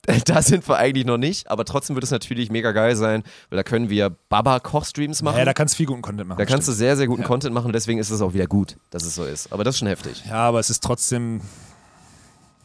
Da 0.24 0.40
sind 0.40 0.66
wir 0.66 0.78
eigentlich 0.78 1.04
noch 1.04 1.18
nicht, 1.18 1.50
aber 1.50 1.66
trotzdem 1.66 1.94
wird 1.94 2.04
es 2.04 2.10
natürlich 2.12 2.50
mega 2.50 2.72
geil 2.72 2.96
sein, 2.96 3.24
weil 3.50 3.58
da 3.58 3.62
können 3.62 3.90
wir 3.90 4.08
Baba-Kochstreams 4.30 5.20
machen. 5.20 5.36
Ja, 5.38 5.44
da 5.44 5.52
kannst 5.52 5.74
du 5.74 5.76
viel 5.78 5.86
guten 5.86 6.00
Content 6.00 6.26
machen. 6.28 6.38
Da 6.38 6.46
kannst 6.46 6.66
du 6.66 6.72
stimmt. 6.72 6.78
sehr, 6.78 6.96
sehr 6.96 7.06
guten 7.08 7.22
Ja. 7.22 7.26
Content 7.28 7.52
machen 7.52 7.66
und 7.66 7.72
deswegen 7.74 7.98
ist 7.98 8.08
es 8.08 8.22
auch 8.22 8.32
wieder 8.32 8.46
gut, 8.46 8.76
dass 8.90 9.04
es 9.04 9.14
so 9.16 9.24
ist. 9.24 9.52
Aber 9.52 9.64
das 9.64 9.74
ist 9.74 9.80
schon 9.80 9.88
heftig. 9.88 10.24
Ja, 10.26 10.36
aber 10.48 10.60
es 10.60 10.70
ist 10.70 10.82
trotzdem. 10.82 11.42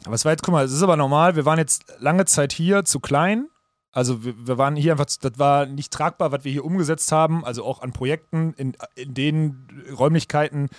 Aber 0.05 0.15
es 0.15 0.23
war 0.23 0.31
jetzt, 0.31 0.43
guck 0.43 0.53
mal, 0.53 0.63
es 0.63 0.71
ist 0.71 0.83
aber 0.83 0.95
normal. 0.95 1.35
Wir 1.35 1.43
waren 1.43 1.57
jetzt 1.59 1.83
lange 1.99 2.23
Zeit 2.25 2.53
hier 2.53 2.85
zu 2.85 2.99
klein. 3.01 3.47
Also 3.93 4.23
wir, 4.25 4.33
wir 4.47 4.57
waren 4.57 4.75
hier 4.75 4.91
einfach, 4.93 5.05
das 5.05 5.33
war 5.37 5.67
nicht 5.67 5.93
tragbar, 5.93 6.31
was 6.31 6.43
wir 6.43 6.51
hier 6.51 6.65
umgesetzt 6.65 7.11
haben. 7.11 7.45
Also 7.45 7.63
auch 7.63 7.81
an 7.81 7.93
Projekten, 7.93 8.53
in, 8.57 8.75
in 8.95 9.13
den 9.13 9.67
Räumlichkeiten 9.97 10.69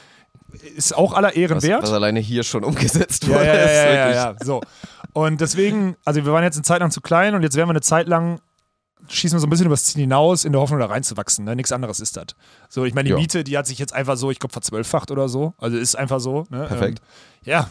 ist 0.77 0.95
auch 0.97 1.13
aller 1.15 1.35
Ehren 1.37 1.57
Was, 1.59 1.65
wert. 1.65 1.83
was 1.85 1.93
alleine 1.93 2.21
hier 2.21 2.43
schon 2.43 2.65
umgesetzt 2.65 3.29
wurde. 3.29 3.47
ja, 3.47 3.55
ja, 3.55 3.71
ja, 3.71 3.95
ja, 3.95 4.11
ja, 4.11 4.35
so. 4.45 4.61
Und 5.13 5.41
deswegen, 5.41 5.97
also 6.05 6.25
wir 6.25 6.33
waren 6.33 6.43
jetzt 6.43 6.57
eine 6.57 6.65
Zeit 6.65 6.81
lang 6.81 6.91
zu 6.91 7.01
klein 7.01 7.35
und 7.37 7.43
jetzt 7.43 7.57
werden 7.57 7.69
wir 7.69 7.73
eine 7.73 7.81
Zeit 7.81 8.09
lang, 8.09 8.41
schießen 9.09 9.37
wir 9.37 9.41
so 9.41 9.47
ein 9.47 9.51
bisschen 9.51 9.67
übers 9.67 9.85
Ziel 9.85 10.01
hinaus, 10.01 10.45
in 10.45 10.51
der 10.53 10.61
Hoffnung, 10.61 10.81
da 10.81 10.87
reinzuwachsen. 10.87 11.45
Ne? 11.45 11.55
Nichts 11.55 11.71
anderes 11.71 12.01
ist 12.01 12.17
das. 12.17 12.27
So, 12.69 12.85
ich 12.85 12.95
meine, 12.95 13.05
die 13.07 13.11
Ja. 13.13 13.17
Miete, 13.17 13.45
die 13.45 13.57
hat 13.57 13.67
sich 13.69 13.79
jetzt 13.79 13.93
einfach 13.93 14.17
so, 14.17 14.33
ich 14.33 14.41
glaube, 14.41 14.53
verzwölffacht 14.53 15.13
oder 15.13 15.29
so. 15.29 15.55
Also 15.59 15.77
ist 15.77 15.95
einfach 15.95 16.19
so. 16.19 16.47
Ne? 16.51 16.67
Perfekt. 16.67 17.01
Ähm, 17.01 17.53
ja, 17.53 17.69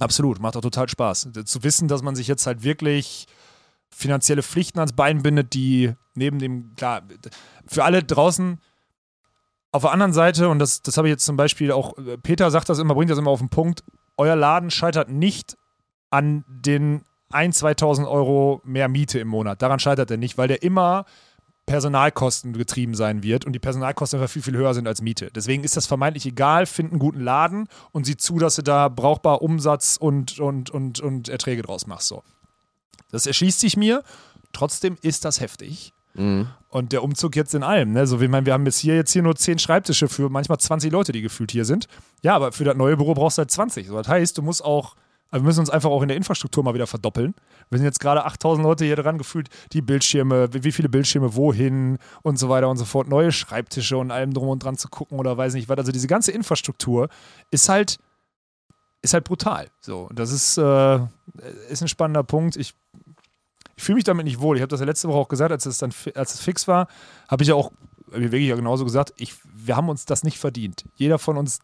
absolut. 0.00 0.38
Macht 0.38 0.56
auch 0.56 0.60
total 0.60 0.88
Spaß. 0.88 1.28
Zu 1.46 1.62
wissen, 1.62 1.88
dass 1.88 2.02
man 2.02 2.14
sich 2.14 2.28
jetzt 2.28 2.46
halt 2.46 2.62
wirklich 2.62 3.26
finanzielle 3.90 4.42
Pflichten 4.42 4.78
ans 4.78 4.92
Bein 4.92 5.22
bindet, 5.22 5.54
die 5.54 5.92
neben 6.14 6.38
dem, 6.38 6.74
klar, 6.76 7.02
für 7.66 7.84
alle 7.84 8.02
draußen, 8.02 8.60
auf 9.72 9.82
der 9.82 9.92
anderen 9.92 10.12
Seite, 10.12 10.48
und 10.48 10.58
das, 10.58 10.82
das 10.82 10.96
habe 10.96 11.08
ich 11.08 11.12
jetzt 11.12 11.24
zum 11.24 11.36
Beispiel 11.36 11.70
auch, 11.70 11.96
äh, 11.98 12.16
Peter 12.18 12.50
sagt 12.50 12.68
das 12.68 12.78
immer, 12.78 12.94
bringt 12.94 13.10
das 13.10 13.18
immer 13.18 13.30
auf 13.30 13.40
den 13.40 13.50
Punkt, 13.50 13.84
euer 14.16 14.36
Laden 14.36 14.70
scheitert 14.70 15.10
nicht 15.10 15.56
an 16.10 16.44
den 16.48 17.02
1.000, 17.30 17.78
2.000 17.78 18.08
Euro 18.08 18.62
mehr 18.64 18.88
Miete 18.88 19.18
im 19.18 19.28
Monat. 19.28 19.60
Daran 19.60 19.78
scheitert 19.78 20.10
er 20.10 20.16
nicht, 20.16 20.38
weil 20.38 20.48
der 20.48 20.62
immer 20.62 21.04
Personalkosten 21.66 22.52
getrieben 22.52 22.94
sein 22.94 23.24
wird 23.24 23.44
und 23.44 23.52
die 23.52 23.58
Personalkosten 23.58 24.20
einfach 24.20 24.32
viel, 24.32 24.42
viel 24.42 24.56
höher 24.56 24.72
sind 24.72 24.86
als 24.86 25.02
Miete. 25.02 25.30
Deswegen 25.34 25.64
ist 25.64 25.76
das 25.76 25.86
vermeintlich 25.86 26.24
egal, 26.24 26.64
find 26.64 26.92
einen 26.92 27.00
guten 27.00 27.20
Laden 27.20 27.68
und 27.90 28.06
sieh 28.06 28.16
zu, 28.16 28.38
dass 28.38 28.54
du 28.54 28.62
da 28.62 28.88
brauchbar 28.88 29.42
Umsatz 29.42 29.96
und, 30.00 30.38
und, 30.38 30.70
und, 30.70 31.00
und 31.00 31.28
Erträge 31.28 31.62
draus 31.62 31.88
machst. 31.88 32.06
So. 32.06 32.22
Das 33.10 33.26
erschließt 33.26 33.60
sich 33.60 33.76
mir. 33.76 34.02
Trotzdem 34.52 34.96
ist 35.02 35.24
das 35.24 35.40
heftig. 35.40 35.92
Mhm. 36.16 36.48
Und 36.68 36.92
der 36.92 37.02
Umzug 37.02 37.36
jetzt 37.36 37.54
in 37.54 37.62
allem, 37.62 37.92
ne? 37.92 38.06
So, 38.06 38.20
ich 38.20 38.28
meine, 38.28 38.46
wir 38.46 38.52
haben 38.52 38.66
jetzt 38.66 38.78
hier 38.78 38.96
jetzt 38.96 39.12
hier 39.12 39.22
nur 39.22 39.36
zehn 39.36 39.58
Schreibtische 39.58 40.08
für 40.08 40.28
manchmal 40.28 40.58
20 40.58 40.90
Leute, 40.90 41.12
die 41.12 41.22
gefühlt 41.22 41.52
hier 41.52 41.64
sind. 41.64 41.88
Ja, 42.22 42.34
aber 42.34 42.52
für 42.52 42.64
das 42.64 42.76
neue 42.76 42.96
Büro 42.96 43.14
brauchst 43.14 43.38
du 43.38 43.40
halt 43.40 43.50
20. 43.50 43.86
So, 43.86 43.96
das 43.96 44.08
heißt, 44.08 44.36
du 44.36 44.42
musst 44.42 44.64
auch, 44.64 44.96
also 45.30 45.42
wir 45.42 45.46
müssen 45.46 45.60
uns 45.60 45.70
einfach 45.70 45.90
auch 45.90 46.02
in 46.02 46.08
der 46.08 46.16
Infrastruktur 46.16 46.64
mal 46.64 46.74
wieder 46.74 46.86
verdoppeln. 46.86 47.34
Wir 47.70 47.78
sind 47.78 47.86
jetzt 47.86 48.00
gerade 48.00 48.24
8000 48.24 48.64
Leute 48.64 48.84
hier 48.84 48.96
dran 48.96 49.18
gefühlt, 49.18 49.48
die 49.72 49.82
Bildschirme, 49.82 50.48
wie 50.52 50.72
viele 50.72 50.88
Bildschirme 50.88 51.34
wohin 51.34 51.98
und 52.22 52.38
so 52.38 52.48
weiter 52.48 52.68
und 52.68 52.76
so 52.76 52.84
fort, 52.84 53.08
neue 53.08 53.32
Schreibtische 53.32 53.96
und 53.96 54.10
allem 54.10 54.32
drum 54.32 54.48
und 54.48 54.62
dran 54.62 54.76
zu 54.76 54.88
gucken 54.88 55.18
oder 55.18 55.36
weiß 55.36 55.54
nicht 55.54 55.68
was. 55.68 55.78
Also 55.78 55.92
diese 55.92 56.06
ganze 56.06 56.32
Infrastruktur 56.32 57.08
ist 57.50 57.68
halt, 57.68 57.98
ist 59.02 59.14
halt 59.14 59.24
brutal. 59.24 59.68
So, 59.80 60.08
das 60.14 60.30
ist, 60.32 60.58
äh, 60.58 60.98
ist 61.68 61.82
ein 61.82 61.88
spannender 61.88 62.22
Punkt. 62.22 62.56
Ich 62.56 62.74
ich 63.76 63.84
fühle 63.84 63.96
mich 63.96 64.04
damit 64.04 64.24
nicht 64.24 64.40
wohl. 64.40 64.56
Ich 64.56 64.62
habe 64.62 64.70
das 64.70 64.80
ja 64.80 64.86
letzte 64.86 65.08
Woche 65.08 65.18
auch 65.18 65.28
gesagt, 65.28 65.52
als 65.52 65.66
es 65.66 65.78
dann 65.78 65.92
als 66.14 66.34
es 66.34 66.40
fix 66.40 66.66
war, 66.66 66.88
habe 67.28 67.42
ich 67.42 67.48
ja 67.50 67.54
auch 67.54 67.70
ich 68.12 68.32
wirklich 68.32 68.48
ja 68.48 68.56
genauso 68.56 68.84
gesagt, 68.84 69.12
ich, 69.16 69.34
wir 69.54 69.76
haben 69.76 69.88
uns 69.88 70.04
das 70.06 70.22
nicht 70.22 70.38
verdient. 70.38 70.84
Jeder 70.94 71.18
von 71.18 71.36
uns 71.36 71.58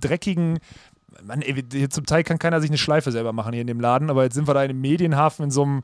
dreckigen, 0.00 0.58
Mann, 1.24 1.40
ey, 1.40 1.62
wir- 1.70 1.88
zum 1.90 2.04
Teil 2.04 2.24
kann 2.24 2.38
keiner 2.38 2.60
sich 2.60 2.68
eine 2.70 2.78
Schleife 2.78 3.12
selber 3.12 3.32
machen 3.32 3.52
hier 3.52 3.60
in 3.62 3.68
dem 3.68 3.80
Laden, 3.80 4.10
aber 4.10 4.24
jetzt 4.24 4.34
sind 4.34 4.48
wir 4.48 4.54
da 4.54 4.64
in 4.64 4.70
einem 4.70 4.80
Medienhafen 4.80 5.44
in 5.44 5.50
so 5.52 5.62
einem, 5.62 5.82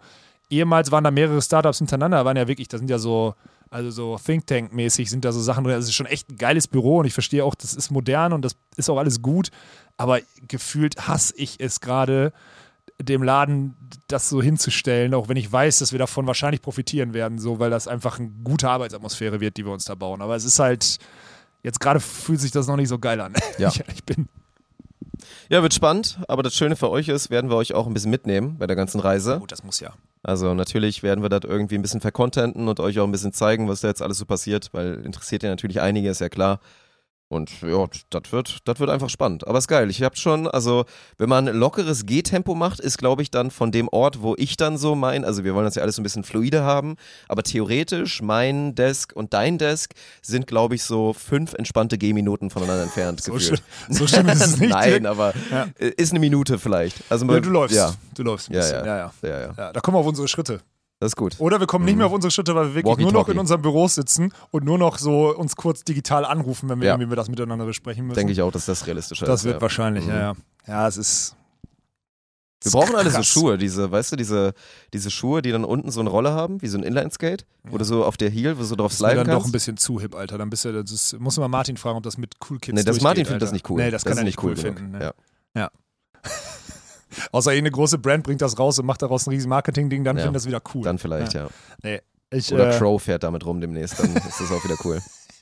ehemals 0.50 0.90
waren 0.90 1.04
da 1.04 1.12
mehrere 1.12 1.40
Startups 1.40 1.78
hintereinander, 1.78 2.24
waren 2.24 2.36
ja 2.36 2.48
wirklich, 2.48 2.66
da 2.66 2.76
sind 2.78 2.90
ja 2.90 2.98
so, 2.98 3.34
also 3.70 3.90
so 3.92 4.18
Think 4.18 4.48
Tank-mäßig 4.48 5.08
sind 5.08 5.24
da 5.24 5.30
so 5.30 5.40
Sachen 5.40 5.62
drin. 5.62 5.74
Das 5.76 5.84
ist 5.84 5.94
schon 5.94 6.06
echt 6.06 6.28
ein 6.28 6.36
geiles 6.36 6.66
Büro 6.66 6.98
und 6.98 7.04
ich 7.06 7.14
verstehe 7.14 7.44
auch, 7.44 7.54
das 7.54 7.74
ist 7.74 7.90
modern 7.92 8.32
und 8.32 8.44
das 8.44 8.56
ist 8.76 8.90
auch 8.90 8.98
alles 8.98 9.22
gut, 9.22 9.50
aber 9.96 10.18
gefühlt 10.48 11.06
hasse 11.06 11.34
ich 11.36 11.60
es 11.60 11.80
gerade, 11.80 12.32
dem 13.00 13.22
Laden 13.22 13.74
das 14.08 14.28
so 14.28 14.42
hinzustellen, 14.42 15.14
auch 15.14 15.28
wenn 15.28 15.36
ich 15.36 15.50
weiß, 15.50 15.78
dass 15.78 15.92
wir 15.92 15.98
davon 15.98 16.26
wahrscheinlich 16.26 16.62
profitieren 16.62 17.14
werden, 17.14 17.38
so, 17.38 17.58
weil 17.58 17.70
das 17.70 17.88
einfach 17.88 18.18
eine 18.18 18.30
gute 18.44 18.68
Arbeitsatmosphäre 18.68 19.40
wird, 19.40 19.56
die 19.56 19.64
wir 19.64 19.72
uns 19.72 19.84
da 19.84 19.94
bauen. 19.94 20.22
Aber 20.22 20.36
es 20.36 20.44
ist 20.44 20.58
halt, 20.58 20.98
jetzt 21.62 21.80
gerade 21.80 22.00
fühlt 22.00 22.40
sich 22.40 22.50
das 22.50 22.66
noch 22.66 22.76
nicht 22.76 22.88
so 22.88 22.98
geil 22.98 23.20
an. 23.20 23.34
Ja. 23.58 23.68
Ich, 23.68 23.82
ich 23.94 24.04
bin, 24.04 24.28
Ja, 25.48 25.62
wird 25.62 25.74
spannend, 25.74 26.18
aber 26.28 26.42
das 26.42 26.54
Schöne 26.54 26.76
für 26.76 26.90
euch 26.90 27.08
ist, 27.08 27.30
werden 27.30 27.50
wir 27.50 27.56
euch 27.56 27.74
auch 27.74 27.86
ein 27.86 27.94
bisschen 27.94 28.10
mitnehmen 28.10 28.56
bei 28.58 28.66
der 28.66 28.76
ganzen 28.76 29.00
Reise. 29.00 29.38
gut, 29.38 29.52
das 29.52 29.64
muss 29.64 29.80
ja. 29.80 29.92
Also 30.22 30.52
natürlich 30.52 31.02
werden 31.02 31.22
wir 31.22 31.30
das 31.30 31.42
irgendwie 31.44 31.76
ein 31.76 31.82
bisschen 31.82 32.00
vercontenten 32.00 32.68
und 32.68 32.78
euch 32.78 32.98
auch 32.98 33.04
ein 33.04 33.12
bisschen 33.12 33.32
zeigen, 33.32 33.68
was 33.68 33.80
da 33.80 33.88
jetzt 33.88 34.02
alles 34.02 34.18
so 34.18 34.26
passiert, 34.26 34.68
weil 34.72 35.00
interessiert 35.04 35.42
ja 35.42 35.48
natürlich 35.48 35.80
einige, 35.80 36.10
ist 36.10 36.20
ja 36.20 36.28
klar. 36.28 36.60
Und 37.32 37.62
ja, 37.62 37.86
das 38.10 38.32
wird, 38.32 38.58
das 38.64 38.80
wird 38.80 38.90
einfach 38.90 39.08
spannend. 39.08 39.46
Aber 39.46 39.56
ist 39.58 39.68
geil. 39.68 39.88
Ich 39.88 40.02
habe 40.02 40.16
schon, 40.16 40.48
also 40.48 40.84
wenn 41.16 41.28
man 41.28 41.46
lockeres 41.46 42.04
Gehtempo 42.04 42.56
macht, 42.56 42.80
ist 42.80 42.98
glaube 42.98 43.22
ich 43.22 43.30
dann 43.30 43.52
von 43.52 43.70
dem 43.70 43.86
Ort, 43.86 44.20
wo 44.20 44.34
ich 44.36 44.56
dann 44.56 44.76
so 44.76 44.96
mein, 44.96 45.24
also 45.24 45.44
wir 45.44 45.54
wollen 45.54 45.64
das 45.64 45.76
ja 45.76 45.82
alles 45.82 45.94
so 45.94 46.00
ein 46.00 46.02
bisschen 46.02 46.24
fluide 46.24 46.62
haben, 46.64 46.96
aber 47.28 47.44
theoretisch 47.44 48.20
mein 48.20 48.74
Desk 48.74 49.12
und 49.14 49.32
dein 49.32 49.58
Desk 49.58 49.92
sind 50.22 50.48
glaube 50.48 50.74
ich 50.74 50.82
so 50.82 51.12
fünf 51.12 51.54
entspannte 51.54 51.98
Gehminuten 51.98 52.50
voneinander 52.50 52.82
entfernt 52.82 53.22
So, 53.22 53.32
gefühlt. 53.34 53.62
schlimm, 53.86 53.96
so 53.96 54.06
schlimm 54.08 54.28
ist 54.28 54.44
es 54.44 54.56
nicht. 54.58 54.70
Nein, 54.70 55.06
aber 55.06 55.32
Ja. 55.52 55.68
äh, 55.78 55.90
ist 55.96 56.10
eine 56.10 56.18
Minute 56.18 56.58
vielleicht. 56.58 56.96
Also 57.10 57.26
ja, 57.32 57.38
du 57.38 57.48
läufst. 57.50 57.76
Ja, 57.76 57.94
Du 58.16 58.24
läufst 58.24 58.50
ein 58.50 58.54
bisschen. 58.54 58.84
ja. 58.84 58.86
Ja, 58.86 58.96
ja. 58.96 59.12
ja, 59.22 59.40
ja. 59.40 59.54
Ja, 59.56 59.72
da 59.72 59.80
kommen 59.80 59.94
wir 59.94 60.00
auf 60.00 60.06
unsere 60.06 60.26
Schritte. 60.26 60.60
Das 61.00 61.08
ist 61.12 61.16
gut. 61.16 61.36
Oder 61.38 61.58
wir 61.60 61.66
kommen 61.66 61.86
nicht 61.86 61.96
mehr 61.96 62.06
auf 62.06 62.12
unsere 62.12 62.30
Schritte, 62.30 62.54
weil 62.54 62.68
wir 62.68 62.74
wirklich 62.74 62.98
nur 62.98 63.10
noch 63.12 63.28
in 63.30 63.38
unseren 63.38 63.62
Büros 63.62 63.94
sitzen 63.94 64.32
und 64.50 64.64
nur 64.64 64.76
noch 64.78 64.98
so 64.98 65.34
uns 65.34 65.56
kurz 65.56 65.82
digital 65.82 66.24
anrufen, 66.26 66.68
wenn 66.68 66.78
wir 66.80 66.88
Ja. 66.88 66.94
irgendwie 66.94 67.16
das 67.16 67.28
miteinander 67.30 67.64
besprechen 67.64 68.06
müssen. 68.06 68.16
Denke 68.18 68.32
ich 68.34 68.42
auch, 68.42 68.52
dass 68.52 68.66
das 68.66 68.86
realistischer 68.86 69.24
Das 69.26 69.40
ist. 69.40 69.44
wird 69.46 69.56
ja. 69.56 69.60
wahrscheinlich, 69.62 70.04
Mhm. 70.04 70.10
ja, 70.10 70.18
ja. 70.20 70.34
Ja, 70.66 70.86
es 70.88 70.98
ist. 70.98 71.36
Wir 72.62 72.72
brauchen 72.72 72.94
alle 72.94 73.10
so. 73.10 73.22
Schuhe, 73.22 73.56
diese, 73.56 73.90
weißt 73.90 74.12
du, 74.12 74.16
diese, 74.16 74.52
diese 74.92 75.10
Schuhe, 75.10 75.40
die 75.40 75.50
dann 75.50 75.64
unten 75.64 75.90
so 75.90 76.00
eine 76.00 76.10
Rolle 76.10 76.32
haben, 76.32 76.60
wie 76.60 76.66
so 76.68 76.76
ein 76.76 76.84
Inline-Skate, 76.84 77.46
wo 77.64 77.78
du 77.78 77.84
so 77.86 78.04
auf 78.04 78.18
der 78.18 78.28
Heel, 78.28 78.56
wo 78.58 78.60
du 78.60 78.66
so 78.66 78.76
drauf 78.76 78.88
Das 78.92 78.96
ist 78.96 79.00
mir 79.00 79.08
sliden 79.08 79.24
dann 79.24 79.26
doch 79.28 79.38
ein 79.38 79.42
kannst. 79.44 79.52
bisschen 79.54 79.76
zu 79.78 79.98
hip, 79.98 80.14
Alter. 80.14 80.36
Dann 80.36 80.50
bist 80.50 80.66
du, 80.66 80.72
das 80.82 80.92
ist, 80.92 81.18
muss 81.18 81.38
mal 81.38 81.48
Martin 81.48 81.78
fragen, 81.78 81.96
ob 81.96 82.02
das 82.02 82.18
mit 82.18 82.34
Cool 82.50 82.58
Kids 82.58 82.76
Nee, 82.76 82.84
das 82.84 83.00
Martin 83.00 83.24
findet 83.24 83.40
das 83.40 83.52
nicht 83.52 83.70
cool. 83.70 83.80
Nee, 83.82 83.90
das, 83.90 84.04
kann 84.04 84.12
ist 84.12 84.18
er 84.18 84.24
nicht 84.24 84.42
cool, 84.42 84.54
genug. 84.54 84.76
finden. 84.76 84.90
Ne? 84.90 85.00
Ja. 85.04 85.12
Ja. 85.62 85.70
Außer 87.32 87.50
eine 87.52 87.70
große 87.70 87.98
Brand 87.98 88.24
bringt 88.24 88.40
das 88.42 88.58
raus 88.58 88.78
und 88.78 88.86
macht 88.86 89.02
daraus 89.02 89.26
ein 89.26 89.30
riesen 89.30 89.48
Marketing-Ding, 89.48 90.04
dann 90.04 90.16
Ja. 90.16 90.22
finden 90.22 90.34
das 90.34 90.46
wieder 90.46 90.60
cool. 90.74 90.82
Dann 90.82 90.98
vielleicht, 90.98 91.34
ja. 91.34 91.48
Nee. 91.82 92.00
Ich, 92.32 92.52
Oder 92.52 92.74
äh, 92.74 92.78
Crow 92.78 93.02
fährt 93.02 93.22
damit 93.24 93.44
rum 93.44 93.60
demnächst, 93.60 93.98
dann 93.98 94.14
ist 94.14 94.40
das 94.40 94.52
auch 94.52 94.62
wieder 94.64 94.76
cool. 94.84 95.00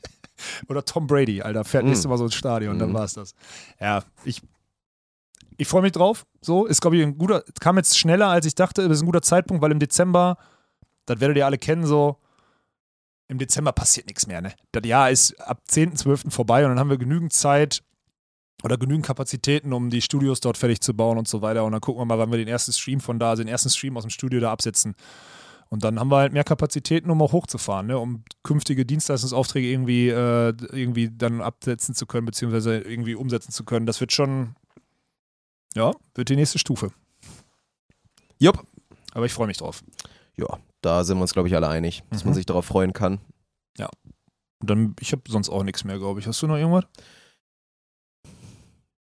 oder 0.69 0.85
Tom 0.85 1.07
Brady, 1.07 1.43
Alter, 1.43 1.65
fährt 1.65 1.85
Mm. 1.85 1.89
nächstes 1.89 2.09
Mal 2.09 2.17
so 2.17 2.25
ins 2.25 2.35
Stadion, 2.35 2.79
dann 2.79 2.91
Mhm. 2.91 2.95
war 2.95 3.05
es 3.05 3.13
das. 3.15 3.35
Ja, 3.81 4.03
ich, 4.25 4.41
ich 5.59 5.69
freue 5.69 5.83
mich 5.83 5.93
drauf. 5.93 6.25
So, 6.41 6.65
ist, 6.67 6.81
glaube 6.81 6.97
ich, 6.97 7.03
ein 7.03 7.19
guter, 7.19 7.43
kam 7.61 7.77
jetzt 7.77 7.99
schneller, 7.99 8.29
als 8.29 8.47
ich 8.47 8.55
dachte. 8.55 8.89
Das 8.89 8.99
ist 8.99 9.03
ein 9.03 9.07
guter 9.07 9.23
Zeitpunkt, 9.23 9.63
weil 9.63 9.73
im 9.73 9.81
Dezember, 9.81 10.39
das 11.05 11.21
werdet 11.21 11.37
ihr 11.37 11.45
alle 11.47 11.59
kennen, 11.59 11.85
so, 11.85 12.17
im 13.27 13.37
Dezember 13.39 13.73
passiert 13.73 14.07
nichts 14.07 14.27
mehr, 14.27 14.41
ne? 14.41 14.55
Das 14.73 14.87
Jahr 14.87 15.11
ist 15.11 15.39
ab 15.41 15.61
10.12. 15.69 16.31
vorbei 16.31 16.65
und 16.65 16.71
dann 16.71 16.79
haben 16.79 16.89
wir 16.89 16.97
genügend 16.97 17.33
Zeit 17.35 17.83
oder 18.63 18.77
genügend 18.77 19.07
Kapazitäten, 19.07 19.73
um 19.73 19.91
die 19.91 20.03
Studios 20.03 20.41
dort 20.41 20.59
fertig 20.59 20.81
zu 20.81 20.95
bauen 20.95 21.19
und 21.19 21.29
so 21.29 21.43
weiter. 21.43 21.65
Und 21.65 21.73
dann 21.73 21.81
gucken 21.81 22.01
wir 22.01 22.05
mal, 22.07 22.19
wann 22.19 22.31
wir 22.31 22.39
den 22.39 22.49
ersten 22.49 22.73
Stream 22.73 23.01
von 23.01 23.19
da, 23.19 23.31
also 23.31 23.43
den 23.43 23.49
ersten 23.49 23.71
Stream 23.71 23.97
aus 23.97 24.03
dem 24.05 24.11
Studio 24.11 24.41
da 24.41 24.51
absetzen. 24.53 24.95
Und 25.71 25.85
dann 25.85 26.01
haben 26.01 26.11
wir 26.11 26.17
halt 26.17 26.33
mehr 26.33 26.45
Kapazitäten, 26.45 27.11
um 27.11 27.21
auch 27.21 27.33
hochzufahren, 27.33 27.87
ne? 27.89 27.99
um 27.99 28.25
künftige 28.43 28.87
Dienstleistungsaufträge 28.87 29.69
irgendwie, 29.69 30.09
äh, 30.09 30.55
irgendwie 30.73 31.11
dann 31.11 31.41
absetzen 31.43 31.95
zu 31.95 32.07
können, 32.07 32.25
beziehungsweise 32.27 32.79
irgendwie 32.79 33.15
umsetzen 33.15 33.53
zu 33.53 33.65
können. 33.65 33.85
Das 33.85 34.01
wird 34.01 34.13
schon, 34.13 34.57
ja, 35.75 35.93
wird 36.15 36.31
die 36.31 36.37
nächste 36.37 36.59
Stufe. 36.59 36.91
Jupp. 38.39 38.65
Aber 39.13 39.27
ich 39.27 39.33
freue 39.33 39.47
mich 39.47 39.59
drauf. 39.59 39.83
Ja, 40.37 40.47
da 40.81 41.05
sind 41.05 41.19
wir 41.19 41.23
uns, 41.23 41.33
glaube 41.33 41.49
ich, 41.49 41.55
alle 41.55 41.69
einig, 41.69 42.03
dass 42.11 42.25
Mhm. 42.25 42.31
man 42.31 42.35
sich 42.35 42.47
darauf 42.47 42.65
freuen 42.65 42.93
kann. 42.93 43.19
Ja. 43.77 43.89
Und 44.61 44.71
dann, 44.71 44.97
ich 45.01 45.13
habe 45.13 45.23
sonst 45.29 45.49
auch 45.49 45.63
nichts 45.65 45.85
mehr, 45.85 45.99
glaube 45.99 46.21
ich. 46.21 46.27
Hast 46.27 46.41
du 46.43 46.47
noch 46.47 46.57
irgendwas? 46.57 46.85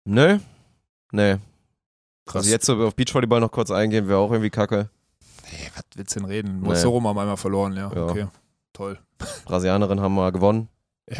Nö. 0.05 0.39
Nee. 1.12 1.36
Krass. 2.27 2.43
Also 2.43 2.51
jetzt 2.51 2.66
so 2.66 2.77
auf 2.86 2.94
Beachvolleyball 2.94 3.40
noch 3.40 3.51
kurz 3.51 3.70
eingehen, 3.70 4.09
wäre 4.09 4.18
auch 4.18 4.31
irgendwie 4.31 4.51
kacke. 4.51 4.89
Hey, 5.44 5.68
was 5.74 5.85
willst 5.97 6.14
du 6.14 6.20
denn 6.20 6.28
reden? 6.28 6.60
Nee. 6.60 6.68
Mossoro 6.68 6.97
haben 7.02 7.18
einmal 7.18 7.36
verloren, 7.36 7.74
ja. 7.74 7.93
Ja. 7.93 8.05
Okay. 8.06 8.27
Toll. 8.72 8.98
Brasilianerin 9.44 10.01
haben 10.01 10.14
wir 10.14 10.31
gewonnen. 10.32 10.68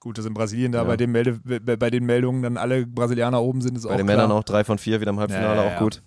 Gut, 0.00 0.18
dass 0.18 0.26
in 0.26 0.34
Brasilien 0.34 0.72
da 0.72 0.78
Ja. 0.82 0.84
bei, 0.84 0.96
den 0.98 1.12
Melde, 1.12 1.40
bei 1.60 1.76
bei 1.76 1.88
den 1.88 2.04
Meldungen 2.04 2.42
dann 2.42 2.58
alle 2.58 2.86
Brasilianer 2.86 3.40
oben 3.40 3.62
sind, 3.62 3.76
ist 3.78 3.84
Bei 3.84 3.90
auch 3.94 3.96
den 3.96 4.06
klar. 4.06 4.18
Männern 4.18 4.32
auch 4.32 4.44
drei 4.44 4.62
von 4.64 4.76
vier 4.76 5.00
wieder 5.00 5.10
im 5.10 5.18
Halbfinale, 5.18 5.56
Ja, 5.56 5.64
ja, 5.70 5.74
auch 5.76 5.78
gut. 5.78 6.02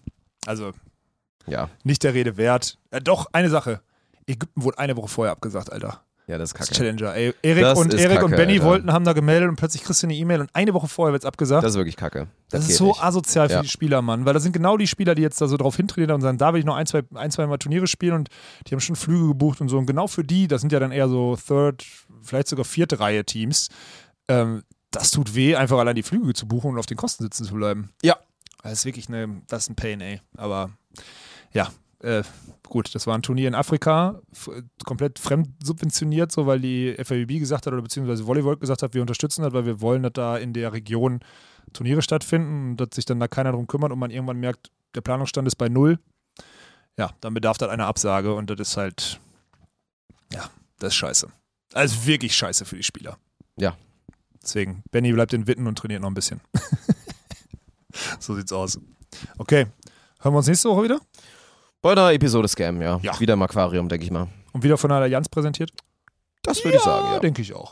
Also 0.46 0.72
Ja. 1.48 1.70
nicht 1.84 2.04
der 2.04 2.14
Rede 2.14 2.38
wert. 2.38 2.78
Äh, 2.92 3.02
doch, 3.02 3.26
eine 3.34 3.50
Sache. 3.50 3.82
Ägypten 4.28 4.62
wurde 4.64 4.78
eine 4.78 4.96
Woche 4.98 5.08
vorher 5.08 5.32
abgesagt, 5.32 5.72
Alter. 5.72 6.04
Ja, 6.28 6.38
das 6.38 6.50
ist 6.52 6.60
Das 6.60 6.68
kacke. 6.68 6.78
Challenger. 6.80 7.16
Ey, 7.16 7.34
Erik 7.42 7.64
Das 7.64 7.80
und, 7.80 7.94
ist 7.94 8.02
Erik 8.02 8.22
und 8.22 8.32
kacke, 8.32 8.36
Benny 8.42 8.54
Alter. 8.56 8.66
wollten, 8.66 8.92
haben 8.92 9.06
da 9.06 9.14
gemeldet 9.14 9.48
und 9.48 9.56
plötzlich 9.56 9.82
kriegst 9.84 10.04
du 10.04 10.08
eine 10.08 10.16
E-Mail 10.16 10.42
und 10.42 10.50
eine 10.54 10.74
Woche 10.74 10.88
vorher 10.90 11.14
wird 11.14 11.24
es 11.24 11.26
abgesagt. 11.26 11.64
Das 11.64 11.72
ist 11.72 11.78
wirklich 11.78 11.96
kacke. 11.96 12.28
Das, 12.50 12.64
ist 12.64 12.68
geht 12.68 12.78
so 12.78 12.88
nicht. 12.88 13.02
asozial 13.04 13.48
für 13.48 13.56
Ja. 13.56 13.62
die 13.62 13.70
Spieler, 13.70 14.02
Mann. 14.02 14.26
Weil 14.26 14.34
das 14.34 14.44
sind 14.44 14.52
genau 14.52 14.76
die 14.76 14.88
Spieler, 14.88 15.16
die 15.16 15.22
jetzt 15.22 15.40
da 15.40 15.48
so 15.48 15.56
drauf 15.56 15.78
hintrainieren 15.78 16.16
und 16.16 16.22
sagen, 16.22 16.38
da 16.38 16.52
will 16.54 16.60
ich 16.60 16.66
noch 16.66 16.76
ein, 16.76 16.86
zwei, 16.86 17.04
ein, 17.16 17.32
zwei 17.32 17.48
Mal 17.48 17.58
Turniere 17.58 17.88
spielen 17.88 18.14
und 18.14 18.30
die 18.68 18.74
haben 18.74 18.82
schon 18.82 18.98
Flüge 18.98 19.28
gebucht 19.30 19.62
und 19.62 19.70
so. 19.70 19.78
Und 19.78 19.86
genau 19.86 20.08
für 20.08 20.26
die, 20.26 20.48
das 20.50 20.60
sind 20.60 20.74
ja 20.74 20.80
dann 20.82 20.92
eher 20.92 21.08
so 21.08 21.38
Third, 21.38 21.86
vielleicht 22.22 22.50
sogar 22.50 22.66
vierte 22.66 23.00
Reihe 23.00 23.24
Teams, 23.24 23.70
ähm, 24.28 24.64
das 24.92 25.12
tut 25.12 25.34
weh, 25.34 25.56
einfach 25.56 25.78
allein 25.78 25.96
die 25.96 26.04
Flüge 26.04 26.34
zu 26.34 26.46
buchen 26.48 26.72
und 26.72 26.78
auf 26.80 26.86
den 26.88 26.98
Kosten 26.98 27.24
sitzen 27.24 27.46
zu 27.46 27.54
bleiben. 27.54 27.90
Ja. 28.04 28.18
Das 28.64 28.74
ist 28.74 28.86
wirklich 28.86 29.08
eine, 29.08 29.42
das 29.48 29.64
ist 29.64 29.70
ein 29.70 29.76
Pain, 29.76 30.02
ey. 30.02 30.20
Aber 30.36 30.72
ja, 31.54 31.70
äh, 32.00 32.24
gut, 32.68 32.94
das 32.94 33.08
war 33.08 33.16
ein 33.18 33.22
Turnier 33.22 33.48
in 33.48 33.56
Afrika, 33.56 34.22
komplett 34.86 35.20
fremd 35.20 35.50
subventioniert, 35.64 36.32
so 36.32 36.46
weil 36.46 36.60
die 36.60 36.96
FAWB 36.96 37.40
gesagt 37.40 37.66
hat 37.66 37.74
oder 37.74 37.82
beziehungsweise 37.82 38.28
Volleyball 38.28 38.58
gesagt 38.58 38.84
hat, 38.84 38.94
wir 38.94 39.02
unterstützen 39.02 39.42
das, 39.42 39.54
weil 39.54 39.66
wir 39.66 39.82
wollen, 39.82 40.04
dass 40.04 40.14
da 40.14 40.38
in 40.38 40.54
der 40.54 40.74
Region 40.74 41.22
Turniere 41.74 42.02
stattfinden 42.02 42.72
und 42.72 42.78
dass 42.78 42.90
sich 42.94 43.06
dann 43.06 43.20
da 43.20 43.28
keiner 43.28 43.52
drum 43.52 43.68
kümmert 43.68 43.92
und 43.92 44.00
man 44.00 44.12
irgendwann 44.12 44.40
merkt, 44.40 44.72
der 44.96 45.02
Planungsstand 45.02 45.48
ist 45.48 45.56
bei 45.56 45.70
null. 45.70 46.00
Ja, 46.98 47.12
dann 47.22 47.34
bedarf 47.34 47.58
das 47.58 47.70
einer 47.70 47.86
Absage 47.86 48.34
und 48.34 48.50
das 48.50 48.60
ist 48.60 48.78
halt, 48.78 49.20
ja, 50.34 50.50
das 50.80 50.90
ist 50.90 50.96
scheiße. 50.96 51.28
Also 51.74 52.06
wirklich 52.06 52.36
scheiße 52.36 52.66
für 52.66 52.76
die 52.76 52.84
Spieler. 52.84 53.18
Ja. 53.58 53.76
Deswegen, 54.42 54.84
Benny 54.92 55.12
bleibt 55.12 55.34
in 55.34 55.46
Witten 55.46 55.68
und 55.68 55.78
trainiert 55.78 56.02
noch 56.02 56.10
ein 56.10 56.14
bisschen. 56.14 56.42
so 58.20 58.36
sieht's 58.36 58.54
aus. 58.54 58.80
Okay, 59.38 59.68
hören 60.22 60.34
wir 60.34 60.38
uns 60.38 60.48
nächste 60.48 60.70
Woche 60.70 60.84
wieder? 60.84 61.02
Bei 61.82 61.92
einer 61.92 62.12
Episode 62.12 62.48
Scam, 62.48 62.82
ja. 62.82 63.00
Ja. 63.04 63.20
Wieder 63.20 63.34
im 63.34 63.42
Aquarium, 63.42 63.88
denke 63.88 64.06
ich 64.06 64.12
mal. 64.12 64.28
Und 64.54 64.64
wieder 64.64 64.78
von 64.78 64.90
der 64.90 65.00
Allianz 65.00 65.30
präsentiert? 65.30 65.72
Das 66.44 66.64
würde 66.64 66.78
ich 66.78 66.84
sagen, 66.84 67.08
ja. 67.14 67.20
denke 67.20 67.42
ich 67.42 67.54
auch. 67.54 67.66